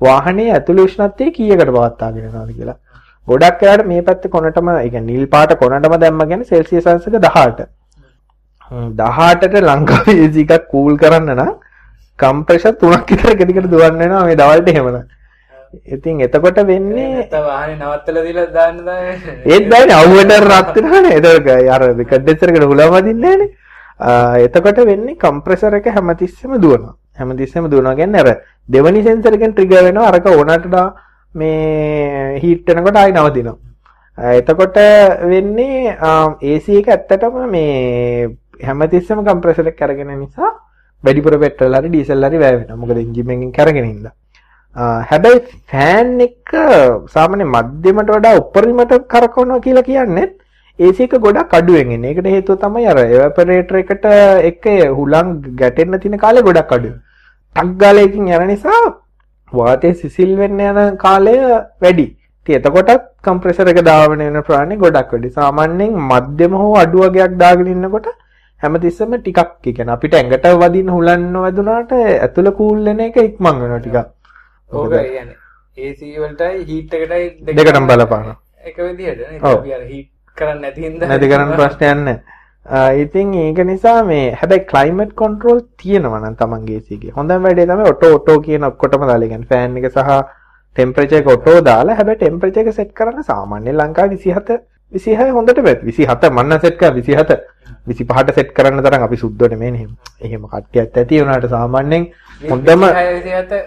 වාහනේ 0.00 0.52
ඇතුළේ 0.52 0.86
උෂ්ණත්වය 0.88 1.30
කීයකට 1.38 1.70
පවත්වාගෙන 1.70 2.28
යනවද 2.28 2.52
කියලා. 2.58 2.78
ගොඩක් 3.26 3.62
වෙලාවට 3.62 3.90
මේ 3.92 4.02
පැත්තේ 4.02 4.34
කොනටම 4.36 4.68
ඒ 4.74 4.88
කියන්නේ 4.88 5.12
නිල් 5.12 5.26
පාට 5.34 5.56
කොනටම 5.62 5.96
දැම්ම 6.04 6.26
කියන්නේ 6.28 6.50
සෙල්සියස් 6.52 6.86
අංශක 6.86 7.16
18. 7.16 7.66
18ට 8.70 9.64
ලංකාවේ 9.70 10.26
AC 10.26 10.36
එකක් 10.44 10.68
කූල් 10.74 11.00
කරන්න 11.04 11.32
නම් 11.36 11.56
කම්ප්‍රෙෂර් 12.18 12.76
තුනක් 12.82 13.10
විතර 13.10 13.32
එක 13.34 13.42
දිගට 13.48 13.70
දුවන්න 13.72 13.98
වෙනවා 13.98 14.24
මේ 14.28 14.38
දවල්ට 14.42 14.70
එහෙමනම්. 14.74 15.08
ඉතින් 15.70 16.20
එතකොට 16.26 16.56
වෙන්නේ 16.66 17.08
නැත්නම් 17.14 17.44
වාහනේ 17.46 17.76
නවත්තලා 17.78 18.24
දීලා 18.24 18.46
දාන්න 18.54 18.78
දාන්නේ. 18.84 19.34
ඒත් 19.46 19.68
බෑනේ 19.70 19.96
අවුවට 19.96 20.32
රත් 20.42 20.74
වෙනවනේ. 20.76 21.16
ඒක 21.18 21.70
අර 21.74 21.82
කඩෙච්චරකට 22.04 22.64
හුලම 22.64 22.94
වදින්නේ 22.94 23.36
නෑනේ. 23.36 24.44
එතකොට 24.46 24.78
වෙන්නේ 24.84 25.14
කම්ප්‍රෙසර් 25.16 25.74
එක 25.78 25.86
හැමතිස්සෙම 25.94 26.56
දුවනවා. 26.60 26.94
හැමතිස්සෙම 27.16 27.70
දුවනවා 27.70 27.94
කියන්නේ 27.94 28.20
අර 28.20 28.42
දෙවනි 28.68 29.02
සෙන්සර් 29.02 29.34
එකෙන් 29.34 29.54
ට්‍රිගර් 29.54 29.84
වෙනවා 29.84 30.08
අරක 30.10 30.26
ඕනට 30.26 30.66
මේ 31.34 32.38
හීට් 32.42 32.66
වෙනකොට 32.66 32.96
ආයි 32.96 33.12
නවතිනවා. 33.12 33.56
එතකොට 34.40 34.76
වෙන්නේ 35.32 35.96
AC 35.96 36.66
එක 36.80 36.88
ඇත්තටම 36.88 37.46
මේ 37.48 38.28
හැමතිස්සෙම 38.60 39.22
කම්ප්‍රෙසර් 39.22 39.70
එක 39.70 39.78
කරගෙන 39.78 40.18
නිසා 40.18 40.50
වැඩිපුර 41.04 41.38
පෙට්‍රල් 41.38 41.78
හරි 41.78 41.88
ඩීසල් 41.88 42.26
හරි 42.26 42.42
වැය 42.42 42.56
වෙනවා. 42.58 42.76
මොකද 42.76 42.98
එන්ජින් 42.98 43.30
එකෙන් 43.30 43.52
කරගෙන 43.52 43.86
ඉඳලා. 43.86 44.14
හැබැයි 44.76 45.40
ෆෑන් 45.66 46.20
එක 46.20 46.54
සාමාන්‍ය 47.08 47.44
මධ්‍යමට 47.46 48.12
වඩා 48.16 48.38
උපරිමට 48.38 48.94
කරකවනවා 49.08 49.60
කියලා 49.60 49.82
කියන්නේ 49.82 50.28
AC 50.78 51.00
එක 51.00 51.14
ගොඩක් 51.18 51.54
අඩුවෙන් 51.58 51.90
එන්නේ. 51.90 52.10
ඒකට 52.10 52.26
හේතුව 52.26 52.58
තමයි 52.58 52.86
අර 52.86 52.98
එවැපරේටර් 52.98 53.76
එකට 53.76 54.06
එක 54.50 54.64
හුලං 54.98 55.28
ගැටෙන්න 55.60 56.00
තියෙන 56.00 56.18
කාලේ 56.18 56.42
ගොඩක් 56.42 56.72
අඩුයි. 56.72 56.94
ටක් 57.56 57.76
ගාලා 57.76 58.06
එකකින් 58.06 58.28
යන 58.28 58.46
නිසා 58.46 58.80
වාතය 59.52 59.92
සිසිල් 59.94 60.36
වෙන්න 60.38 60.60
යන 60.60 60.96
කාලය 60.96 61.34
වැඩි. 61.82 62.06
ඉතින් 62.46 62.56
එතකොටත් 62.60 63.04
කම්ප්‍රෙසර් 63.22 63.72
එක 63.72 63.82
දාවන 63.82 64.24
වෙන 64.24 64.42
ප්‍රාණි 64.42 64.78
ගොඩක් 64.84 65.12
වැඩි. 65.12 65.30
සාමාන්‍යයෙන් 65.30 65.98
මධ්‍යම 66.08 66.54
හෝ 66.54 66.72
අඩු 66.84 67.04
වගේක් 67.04 67.36
දාගෙන 67.42 67.72
ඉන්නකොට 67.74 68.08
හැමතිස්සෙම 68.62 69.12
ටිකක් 69.18 69.42
ඒ 69.42 69.72
කියන්නේ 69.72 69.96
අපිට 69.98 70.14
ඇඟට 70.14 70.48
වදින 70.62 70.88
හුලන්න 70.96 71.28
වැදුනාට 71.44 71.92
ඇතුළ 71.98 72.50
කූල් 72.52 72.80
වෙන 72.84 73.04
එක 73.08 73.16
ඉක්මන් 73.18 73.60
වෙනවා 73.60 73.82
ටිකක්. 73.82 74.19
ඕක 74.72 74.90
කියන්නේ 74.90 75.36
AC 75.76 76.00
වලටයි 76.22 76.64
හීට් 76.68 76.94
එකටයි 76.94 77.54
දෙකටම 77.58 77.86
බලපානවා. 77.90 78.36
එක 78.64 78.76
විදිහට 78.78 79.20
නේ. 79.30 79.40
අපි 79.52 79.74
අර 79.78 79.82
හීට් 79.92 80.10
කරන්නේ 80.36 80.60
නැති 80.62 80.80
හින්දා 80.86 81.08
නැති 81.08 81.30
කරන්න 81.32 81.54
ප්‍රශ්නයක් 81.60 81.96
නැහැ. 82.00 82.18
ඉතින් 83.04 83.34
ඒක 83.44 83.62
නිසා 83.70 84.02
මේ 84.10 84.26
හැබැයි 84.40 84.66
ක්ලයිමේට් 84.72 85.14
කන්ට්‍රෝල් 85.20 85.60
තියෙනවා 85.82 86.20
නම් 86.20 86.36
තමන්ගේ 86.42 86.82
AC 86.82 86.92
එකේ. 86.98 87.14
හොඳම 87.16 87.46
වැඩේ 87.46 87.66
තමයි 87.70 87.88
ඔටෝ 87.92 88.12
ඔටෝ 88.18 88.38
කියන 88.48 88.68
ඔක්කොටම 88.70 89.06
දාලා 89.12 89.28
කියන්නේ 89.32 89.50
ෆෑන් 89.54 89.76
එක 89.82 89.88
සහ 89.92 90.18
ටෙම්පරේචර් 90.76 91.16
එක 91.20 91.32
ඔටෝ 91.36 91.60
දාලා 91.70 91.96
හැබැයි 92.00 92.20
ටෙම්පරේචර් 92.20 92.60
එක 92.64 92.76
සෙට් 92.80 92.92
කරන්න 93.00 93.26
සාමාන්‍ය 93.30 93.72
ලංකාවේ 93.72 94.20
27 94.26 94.60
26 94.92 95.32
හොඳට 95.38 95.62
බෑ 95.66 95.78
27 95.86 96.30
මන්න 96.36 96.60
සෙට් 96.66 96.78
කරා 96.82 96.92
27 96.98 97.40
25ට 97.88 98.34
සෙට් 98.38 98.50
කරන්න 98.56 98.82
තරම් 98.86 99.02
අපි 99.06 99.16
සුද්ධ 99.22 99.44
නෙමෙයි 99.52 99.72
එහෙම. 99.78 99.90
එහෙම 100.26 100.42
කට්ටියත් 100.52 100.96
ඇති 101.02 101.20
වුණාට 101.22 101.46
සාමාන්‍යයෙන් 101.54 102.04
හොඳම 102.50 102.82
27 102.84 103.58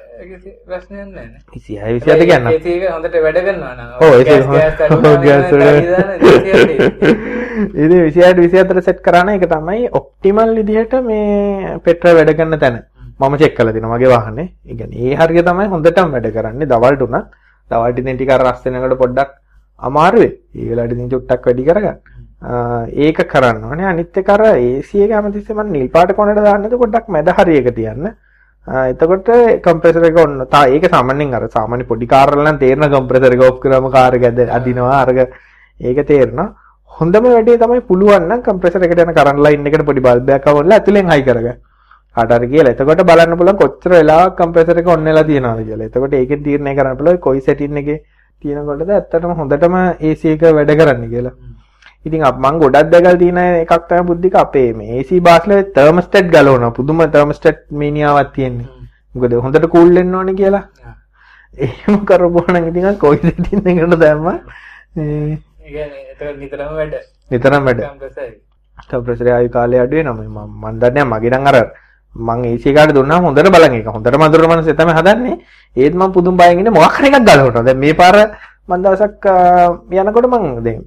ප්‍රශ්නයක් 0.67 1.07
නැහැ 1.13 1.27
නේ. 1.29 1.39
26 1.51 1.99
27 1.99 2.25
කියන්න. 2.29 2.47
එක 2.53 2.65
හොඳට 2.93 3.15
වැඩ 3.25 3.39
කරනවා 3.47 3.73
නම්. 3.77 3.89
ඔව්, 4.01 4.11
ඒක 4.19 4.27
ඉතින් 7.73 7.99
ඉතින් 7.99 7.99
28 8.09 8.33
24 8.39 8.81
සෙට් 8.87 8.99
කරාන 9.05 9.29
එක 9.35 9.45
තමයි 9.53 9.89
ඔප්ටිමල් 9.99 10.55
විදිහට 10.59 10.93
මේ 11.09 11.77
පෙට්‍රල් 11.85 12.15
වැඩ 12.19 12.33
කරන 12.39 12.57
තැන. 12.59 12.75
මම 13.19 13.33
චෙක් 13.41 13.53
කරලා 13.57 13.73
දිනවා 13.75 13.97
මගේ 13.97 14.09
වාහනේ. 14.15 14.47
ඒ 14.69 14.75
කියන්නේ 14.79 15.11
ඒ 15.11 15.15
හරිය 15.21 15.43
තමයි 15.49 15.67
හොඳටම 15.73 16.11
වැඩ 16.15 16.27
කරන්නේ 16.37 16.67
දවල්ට 16.73 17.01
උනත්. 17.07 17.25
දවල්ට 17.71 17.99
ඉතින් 18.03 18.17
ටික 18.17 18.31
අර 18.35 18.41
රස් 18.47 18.59
වෙනකොට 18.65 18.97
පොඩ්ඩක් 19.03 19.29
අමාරුයි. 19.79 20.29
ඒ 20.55 20.69
වෙලාවට 20.69 20.93
ඉතින් 20.97 21.09
චුට්ටක් 21.13 21.45
වැඩි 21.47 21.63
කරගන්න. 21.69 21.97
ආ, 22.43 22.85
ඒක 23.05 23.17
කරන්න 23.31 23.63
ඕනේ. 23.63 23.85
අනිත් 23.85 24.17
එක 24.17 24.29
අර 24.29 24.41
AC 24.41 24.91
එක 25.05 25.11
හැමතිස්සෙම 25.11 25.57
මම 25.57 25.71
නිල් 25.71 25.87
පාට 25.89 26.15
කොනට 26.15 26.35
දාන්නද 26.37 26.69
පොඩ්ඩක් 26.83 27.07
මැද 27.09 27.27
හරියක 27.29 27.69
තියන්න. 27.75 28.07
ආ, 28.67 28.87
එතකොට 28.93 29.29
කම්ප්‍රෙසර් 29.61 30.05
එක 30.09 30.17
ඔන්න 30.17 30.45
තා 30.49 30.65
ඒක 30.67 30.89
සාමාන්‍යයෙන් 30.89 31.33
අර 31.33 31.47
සාමාන්‍ය 31.49 31.85
පොඩි 31.85 32.07
කාර් 32.07 32.31
වල 32.31 32.43
නම් 32.43 32.59
තේරෙන 32.59 32.89
කම්ප්‍රෙසර් 32.89 33.33
එක 33.33 33.45
ඔෆ් 33.49 33.59
කරාම 33.59 33.91
කාර් 33.91 34.15
එක 34.15 34.23
ඇද 34.23 34.39
අදිනවා 34.49 34.99
අරග 35.01 35.19
ඒක 35.79 35.99
තේරෙනවා. 36.07 36.49
හොඳම 36.91 37.23
වැඩේ 37.27 37.57
තමයි 37.57 37.81
පුළුවන් 37.81 38.27
නම් 38.29 38.41
කම්ප්‍රෙසර් 38.41 38.83
එකට 38.87 38.99
යන 38.99 39.13
කරන්ට් 39.13 39.43
ලයින් 39.45 39.67
එකට 39.67 39.85
පොඩි 39.85 40.01
බල්බයක් 40.01 40.47
අවුල්ලා 40.47 40.79
ඇතුලෙන් 40.79 41.11
හයි 41.11 41.23
කරගන්න. 41.23 41.57
කාට 42.15 42.31
හරි 42.31 42.47
කියලා. 42.47 42.73
එතකොට 42.75 43.01
බලන්න 43.09 43.37
පුළුවන් 43.37 43.57
කොච්චර 43.57 43.91
වෙලාවක් 43.97 44.35
කම්ප්‍රෙසර් 44.39 44.79
එක 44.81 44.87
ඔන් 44.87 45.03
වෙලා 45.03 45.23
තියෙනවද 45.23 45.63
කියලා. 45.69 45.87
එතකොට 45.89 46.13
ඒකෙන් 46.13 46.43
තීරණය 46.43 46.75
කරන්න 46.77 46.97
පුළුවන් 46.99 47.19
කොයි 47.19 47.41
සෙටින් 47.41 47.77
එකේ 47.77 47.97
තියෙනකොටද 48.43 48.91
ඇත්තටම 48.91 49.33
හොඳටම 49.39 49.75
AC 49.79 50.25
එක 50.35 50.45
වැඩ 50.59 50.73
කරන්නේ 50.81 51.09
කියලා. 51.09 51.33
ඉතින් 52.05 52.23
අප 52.23 52.37
මං 52.37 52.59
ගොඩක් 52.59 52.91
දැකලා 52.91 53.17
තියෙන 53.17 53.37
එකක් 53.63 53.87
තමයි 53.87 54.03
බුද්ධික 54.03 54.35
අපේ 54.35 54.73
මේ 54.73 54.99
AC 54.99 55.09
බාස්ලේ 55.21 55.63
තර්මස්ටැට් 55.75 56.27
ගලවනවා. 56.27 56.71
පුදුම 56.71 56.99
තර්මස්ටැට් 57.07 57.71
මීනියාවක් 57.71 58.33
තියෙන්නේ. 58.35 58.67
මොකද 59.15 59.33
හොඳට 59.35 59.67
කූල් 59.69 59.89
වෙන්න 59.95 60.15
ඕනේ 60.15 60.35
කියලා. 60.35 60.63
එහෙම 61.55 62.05
කරපුවා 62.05 62.53
නම් 62.53 62.67
ඉතින් 62.67 62.97
කොයි 62.97 63.19
සෙටින් 63.19 63.63
එකකට 63.63 63.99
දැම්මා. 63.99 64.37
ඒ. 64.97 65.37
කියන්නේ 65.63 66.01
ඒක 66.11 66.37
නිතරම 66.37 66.75
වැඩ. 66.75 66.93
නිතරම 67.31 67.63
වැඩ. 67.63 67.81
කම්ප්‍රෙසර් 68.89 69.27
ආයු 69.29 69.49
කාලය 69.49 69.79
අඩු 69.79 69.95
වෙනවා. 69.95 70.27
මම 70.27 70.61
මන් 70.61 70.79
දන්නේ 70.79 71.05
මගේ 71.05 71.31
නම් 71.31 71.47
අර 71.47 71.57
මං 72.15 72.39
AC 72.45 72.65
එකට 72.67 72.93
දුන්නාම 72.93 73.23
හොඳට 73.23 73.47
බලන් 73.47 73.79
එක. 73.79 73.87
හොඳට 73.87 74.17
මදුර 74.17 74.47
මනසේ 74.47 74.75
තමයි 74.75 74.93
හදන්නේ. 74.93 75.37
ඒත් 75.75 75.93
මම 75.95 76.11
පුදුම 76.11 76.35
බයෙන් 76.35 76.59
ඉන්නේ 76.59 76.73
මොකක් 76.73 76.99
හරි 76.99 77.07
එකක් 77.07 77.23
ගලවනවා. 77.23 77.63
දැන් 77.63 77.79
මේ 77.79 77.93
පාර 77.93 78.17
මන් 78.67 78.83
දවසක් 78.83 79.25
යනකොට 79.89 80.27
මං 80.27 80.63
දැන් 80.63 80.83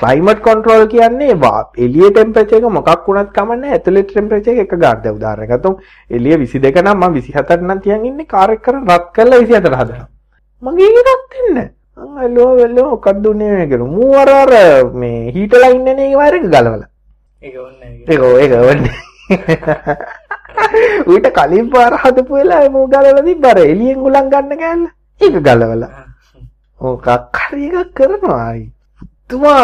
ක්ලයිමේට් 0.00 0.40
කන්ට්‍රෝල් 0.44 0.82
කියන්නේ 0.88 1.34
වා 1.42 1.60
එළිය 1.78 2.08
ටෙම්පරේචර් 2.10 2.56
එක 2.58 2.64
මොකක් 2.70 3.06
වුණත් 3.06 3.30
කමන්නේ 3.36 3.70
ඇතුලේ 3.76 4.02
ටෙම්පරේචර් 4.02 4.50
එක 4.52 4.58
එක 4.64 4.74
ගන්න 4.74 5.16
උදාහරණයක් 5.16 5.52
ගත්තොත් 5.52 5.80
එළිය 6.10 6.36
22 6.42 6.82
නම් 6.82 6.98
මම 6.98 7.16
27ට 7.20 7.62
නම් 7.62 7.80
තියන් 7.86 8.04
ඉන්නේ 8.10 8.28
කාර් 8.34 8.52
එක 8.54 8.60
කරන් 8.66 8.84
රත් 8.86 9.06
කරලා 9.16 9.40
27ට 9.40 9.80
හදනවා. 9.80 10.06
මගේ 10.62 10.90
රත් 10.90 11.32
වෙන්නේ 11.32 11.54
නැහැ. 11.54 11.72
අල්ලෝ 12.26 12.50
වෙල්ලෝ 12.60 12.86
මොකක්ද 12.90 13.26
උනේ 13.32 13.50
මේ 13.54 13.66
කියලා 13.72 13.88
මූ 13.94 14.10
අර 14.20 14.34
අර 14.34 14.52
මේ 15.00 15.32
හීටලා 15.32 15.72
ඉන්නේ 15.78 15.94
නේ 15.94 16.12
වයර් 16.14 16.38
එක 16.40 16.46
ගලවලා. 16.50 16.88
ඒක 17.42 17.56
ඕනේ 17.56 17.90
ඒක 18.06 18.20
ඒක 18.42 18.52
වන්නේ 18.68 18.94
ඌට 21.10 21.32
කලින් 21.36 21.66
පාර 21.72 21.92
හදපු 22.04 22.40
වෙලාවේ 22.40 22.72
මූ 22.76 22.86
ගලවලා 22.86 23.26
තිබ්බර 23.28 23.64
එළියෙන් 23.64 24.06
උලන් 24.06 24.32
ගන්න 24.32 24.62
කෑල්ල 24.62 24.86
ඒක 25.20 25.42
ගලවලා. 25.42 25.92
මොකක් 26.80 27.44
හරි 27.44 27.66
එකක් 27.72 27.94
කරනවා. 27.96 28.40
අයි 28.46 28.64
තුමා 29.30 29.62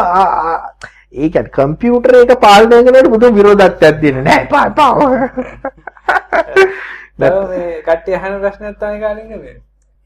ඒ 1.15 1.29
කියන්නේ 1.29 1.53
කම්පියුටර් 1.53 2.15
එක 2.17 2.35
පාලනය 2.41 2.77
කරනකොට 2.79 3.11
බුදු 3.11 3.27
විරෝධත්වයක් 3.33 3.97
දෙන්නේ 4.03 4.23
නැහැ. 4.23 4.47
පා 4.49 4.71
පා 4.71 4.93
දැන් 7.19 7.49
මේ 7.49 7.83
කට්ටිය 7.83 8.17
අහන 8.17 8.39
ප්‍රශ්නයක් 8.41 8.79
තමයි 8.79 9.01
කාලින්ද 9.01 9.33
මේ. 9.37 9.57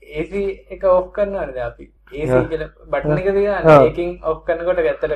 AC 0.02 0.32
එක 0.70 0.82
ඔෆ් 0.86 1.06
කරනවද 1.12 1.58
අපි. 1.60 1.84
කියලා 2.10 2.68
බටන් 2.86 3.18
එක 3.18 3.26
ඒකෙන් 3.80 4.10
ඔෆ් 4.22 4.38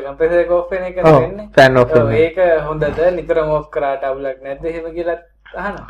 කම්ප්‍රෙසර් 0.04 0.38
එක 0.38 0.52
ඔෆ් 0.52 0.70
වෙන 0.70 0.84
එක 0.84 0.96
ඔෆ් 1.76 1.94
ඔව් 1.94 2.12
ඒක 2.16 2.38
හොඳද? 2.66 3.00
නිතරම 3.12 3.50
ඔෆ් 3.52 3.66
කරාට 3.70 4.04
අවුලක් 4.04 4.38
නැද්ද? 4.42 4.64
එහෙම 4.64 4.86
කියලා 4.90 5.18
අහනවා. 5.54 5.88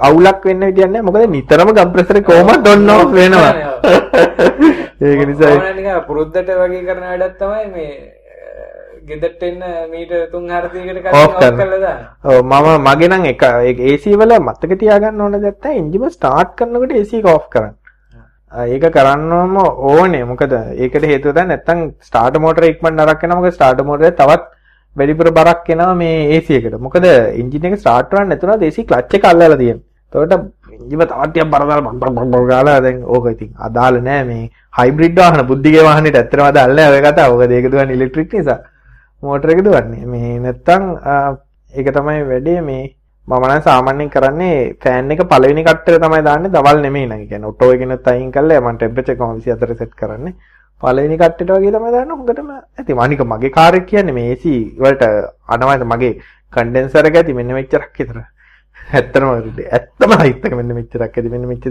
අවුලක් 0.00 0.44
වෙන්න 0.44 0.62
විදියක් 0.62 0.88
නැහැ. 0.88 1.04
මොකද 1.04 1.28
නිතරම 1.30 1.74
කොහොමද 2.22 2.68
ඔන් 2.68 2.90
ඔෆ් 2.90 3.12
වෙනවා 3.12 3.52
ඒක 5.02 5.20
නිසා 5.28 6.00
පුරුද්දට 6.08 6.50
වගේ 6.62 6.82
කරන 6.88 7.06
වැඩක් 7.10 7.38
තමයි 7.40 7.68
මේ 7.74 7.92
ගෙදරට 9.06 9.42
එන්න 9.48 9.62
මීට 9.92 10.12
3 10.32 10.42
400කට 10.56 11.02
කලින් 11.02 11.20
Off 11.20 11.28
ඔෆ් 11.28 11.38
කරන. 11.40 11.56
කරලා 11.60 11.80
දාන්න 11.84 12.02
ඔව් 12.32 12.40
මම 12.44 12.84
මගේ 12.86 13.08
නම් 13.10 13.24
එක 13.32 13.44
ඒක 13.68 13.80
AC 13.92 14.04
වල 14.20 14.34
මතක 14.38 14.78
තියාගන්න 14.82 15.22
ඕන 15.26 15.38
තමයි 15.38 15.78
එන්ජිම 15.80 16.04
ස්ටාර්ට් 16.16 16.54
කරනකොට 16.58 16.94
එක 17.20 17.28
ඔෆ් 17.34 17.46
කරන්න. 17.54 17.74
ඒක 18.52 18.84
කරන්නම 18.96 19.56
ඕනේ. 19.92 20.24
මොකද 20.24 20.52
ඒකට 20.54 21.06
හේතුව 21.12 21.36
තමයි 21.38 21.48
නැත්තම් 21.52 21.86
ස්ටාර්ටර් 22.08 22.44
මෝටර 22.46 22.68
ඉක්මනට 22.70 23.00
නරක් 23.00 23.22
වෙනවා. 23.22 23.40
මොකද 23.40 23.56
ස්ටාර්ටර් 23.58 23.88
මෝටරේ 23.90 24.12
තවත් 24.20 24.44
වැඩිපුර 24.96 25.32
බරක් 25.38 25.72
එනවා 25.76 25.94
මේ 26.02 26.36
AC 26.36 26.50
එකට. 26.58 26.78
මොකද 26.86 27.08
එන්ජින් 27.08 27.66
එක 27.70 27.80
ස්ටාර්ට් 27.82 28.12
කරන්න 28.12 28.30
නැතුණාද 28.34 28.68
AC 28.68 28.78
ක්ලච් 28.84 29.18
එක 29.18 29.30
අල්ලලා 29.32 29.58
තියෙනවා. 29.62 29.88
එතකොට 30.14 30.52
ඉතින් 30.72 30.98
තවත් 31.00 31.28
ටිකක් 31.28 31.50
බරදාල 31.50 31.80
බම් 31.80 31.98
බම් 32.00 32.30
බම් 32.30 32.46
ගාලා 32.46 32.80
දැන් 32.80 33.04
ඕක 33.04 33.26
ඉතින් 33.30 33.50
අදාළ 33.58 34.00
නෑ 34.00 34.24
මේ 34.24 34.50
හයිබ්‍රිඩ් 34.78 35.16
වාහන 35.16 35.46
බුද්ධිගේ 35.46 35.84
වාහනේට 35.84 36.16
ඇත්තටම 36.16 36.44
අදාළ 36.44 36.74
නෑ 36.76 36.92
ඔය 36.92 37.02
කතාව. 37.02 37.34
ඔක 37.34 37.48
දෙක 37.48 37.70
දුවන්නේ 37.72 37.96
ඉලෙක්ට්‍රික් 37.96 38.32
නිසා. 38.32 38.58
මෝටර 39.22 39.50
එක 39.50 39.64
දුවන්නේ. 39.64 40.06
මේ 40.06 40.38
නැත්තම් 40.38 40.82
ඒක 41.72 41.88
තමයි 41.96 42.24
වැඩේ 42.30 42.60
මේ 42.60 42.82
මම 43.28 43.44
නම් 43.48 43.62
සාමාන්‍යයෙන් 43.62 44.10
කරන්නේ 44.10 44.56
ෆෑන් 44.82 45.12
එක 45.12 45.22
පළවෙනි 45.30 45.64
කට්ටර 45.64 45.98
තමයි 45.98 46.22
දාන්නේ 46.22 46.50
දවල් 46.50 46.82
නෙමෙයි 46.82 47.06
නං. 47.06 47.28
කියන්නේ 47.28 47.48
ඔටෝ 47.48 47.70
එකෙනුත් 47.72 48.08
අයින් 48.08 48.32
කරලා 48.32 48.60
මම 48.60 48.76
ටෙම්පරේචර් 48.76 49.12
එක 49.12 49.20
24 49.20 49.78
සෙට් 49.78 49.94
කරන්නේ. 49.94 50.34
පළවෙනි 50.82 51.16
කට්ටට 51.16 51.54
වගේ 51.56 51.72
තමයි 51.72 51.92
දාන්න 51.96 52.10
හොඳටම 52.10 52.50
ඇති. 52.50 52.92
අනික 52.98 53.24
මගේ 53.24 53.50
කාර් 53.50 53.74
එක 53.74 53.86
කියන්නේ 53.86 54.16
මේ 54.18 54.32
AC 54.34 54.44
වලට 54.82 55.04
අනවයිද 55.48 55.84
මගේ 55.86 56.14
කන්ඩෙන්සර් 56.52 57.10
එක 57.10 57.18
ඇති 57.20 57.36
මෙන්න 57.38 57.54
මෙච්චරක් 57.58 57.92
විතර. 57.98 58.18
ඇත්තම 58.90 59.24
ඇත්තම 59.32 60.12
හයිත් 60.22 60.44
එක 60.46 60.54
මෙන්න 60.58 60.74
මෙච්චරක් 60.78 61.16
ඇති. 61.16 61.28
මෙන්න 61.34 61.46
මෙච්චර 61.50 61.70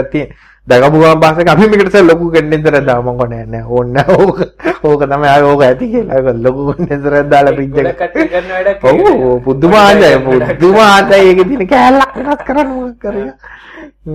එකක් 0.00 0.10
තියෙන. 0.12 0.28
දගපු 0.66 0.98
ගමන් 1.02 1.20
පස්සේ 1.22 1.52
අපි 1.52 1.68
මේකට 1.70 1.94
සල් 1.94 2.06
ලොකු 2.10 2.30
කන්ඩෙන්සර් 2.34 2.74
එකක් 2.78 2.86
දාමු 2.90 3.12
මං 3.12 3.18
කොනේ 3.20 3.44
නෑ 3.46 3.64
ඕන්න 3.76 3.96
ඕක 4.16 4.38
ඕක 4.82 5.02
තමයි 5.12 5.28
ආය 5.32 5.42
ඕක 5.52 5.62
ඇති 5.68 5.90
කියලා. 5.94 6.34
ලොකු 6.44 6.60
එකක් 6.74 7.30
දාලා 7.32 7.54
ෆ්‍රිජ් 7.56 7.80
එක. 7.80 7.96
කට්ටිය 8.02 8.28
කරන 8.34 8.48
වැඩක් 8.56 8.84
ඔව් 8.90 9.40
පුදුම 9.46 9.74
ආදයි 9.80 10.16
පුදුම 10.26 10.78
ආදයි 10.84 11.22
ඒකේ 11.30 11.48
තියෙන 11.50 11.68
කෑල්ලක් 11.72 12.14
වෙනස් 12.20 12.46
කරන්න 12.50 12.70
මොකක් 12.76 12.98
කරේ. 13.06 13.32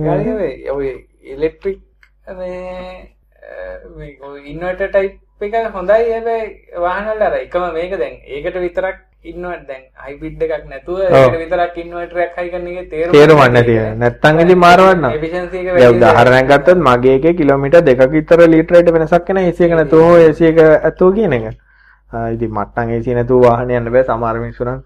ගාලිය 0.06 0.70
ඔය 0.76 0.88
ඉලෙක්ට්‍රික් 1.34 1.78
මේ 2.38 3.10
ඉන්වර්ටර් 4.52 4.88
ටයිප් 4.90 5.14
එක 5.46 5.54
හොඳයි. 5.74 6.04
හැබැයි 6.12 6.80
වාහන 6.84 7.10
වල 7.10 7.22
අර 7.26 7.34
එකම 7.42 7.66
මේක 7.74 7.92
දැන්. 7.98 8.14
ඒකට 8.24 8.56
විතරක් 8.64 8.98
ඉන්නවට 9.32 9.66
දැන්? 9.68 9.82
හයිබ්‍රිඩ් 10.06 10.42
එකක් 10.46 10.64
නැතුව 10.72 10.98
ඒකට 11.02 11.36
විතරක් 11.42 11.76
ඉන්වර්ටර් 11.82 12.18
එකක් 12.24 12.36
හයි 12.40 12.50
කරන 12.52 12.66
එකේ 12.72 12.86
තේරුම 12.92 13.12
තේරුමක් 13.16 13.52
නැති 13.56 13.76
නැත්තම් 14.02 14.40
ඉතින් 14.44 14.58
මාරවන්න. 14.64 15.06
efficiency 15.18 15.56
එක 15.62 15.78
දැන් 15.78 15.96
උදාහරණයක් 15.96 16.50
ගත්තොත් 16.50 16.82
මගේ 16.88 17.16
එකේ 17.18 17.34
කිලෝමීටර් 17.40 17.82
දෙකක 17.88 18.02
විතර 18.16 18.44
ලීටරයට 18.54 18.92
වෙනසක් 18.96 19.30
එන 19.34 19.42
AC 19.42 19.60
එක 19.68 19.74
නැතුව 19.80 20.04
හෝ 20.06 20.16
AC 20.28 20.40
එක 20.50 20.58
ඇතුව 20.66 21.14
කියන 21.18 21.36
එක. 21.38 21.44
ඉතින් 22.36 22.50
මට්ටම් 22.58 22.94
AC 22.98 23.06
නැතුව 23.18 23.44
වාහන 23.48 23.74
යන්න 23.80 23.92
බෑ. 23.96 24.06
සමහර 24.08 24.40
මිනිස්සු 24.44 24.64
නම් 24.64 24.80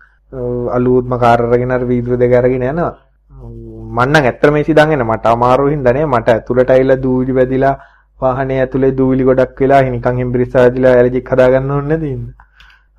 අලුත්ම 0.78 1.14
කාර් 1.22 1.46
අරගෙන 1.46 1.76
අර 1.76 1.86
වීදුරු 1.92 2.20
දෙක 2.24 2.36
අරගෙන 2.40 2.66
යනවා. 2.72 2.92
මම 3.30 4.00
නම් 4.08 4.24
ඇත්තටම 4.24 4.60
AC 4.60 4.74
දාගෙන 4.80 5.06
මට 5.06 5.26
අමාරු 5.36 5.72
හින්දා 5.74 5.96
නේ. 5.96 6.06
මට 6.06 6.28
ඇතුළට 6.36 6.70
ඇවිල්ලා 6.76 7.02
දූවිලි 7.06 7.32
වැදිලා 7.40 7.74
වාහනේ 8.20 8.60
ඇතුලේ 8.62 8.92
දූවිලි 8.96 9.24
ගොඩක් 9.28 9.60
වෙලා 9.64 9.82
නිකන් 9.82 10.20
හෙම්බිරිස්සා 10.22 10.62
වැදිලා 10.64 10.92
ඇලර්ජික් 10.96 11.30
හදා 11.32 11.48
ගන්න 11.52 11.70
ඕනේ 11.76 11.88
නැති 11.96 12.10
ඉන්න. 12.14 12.24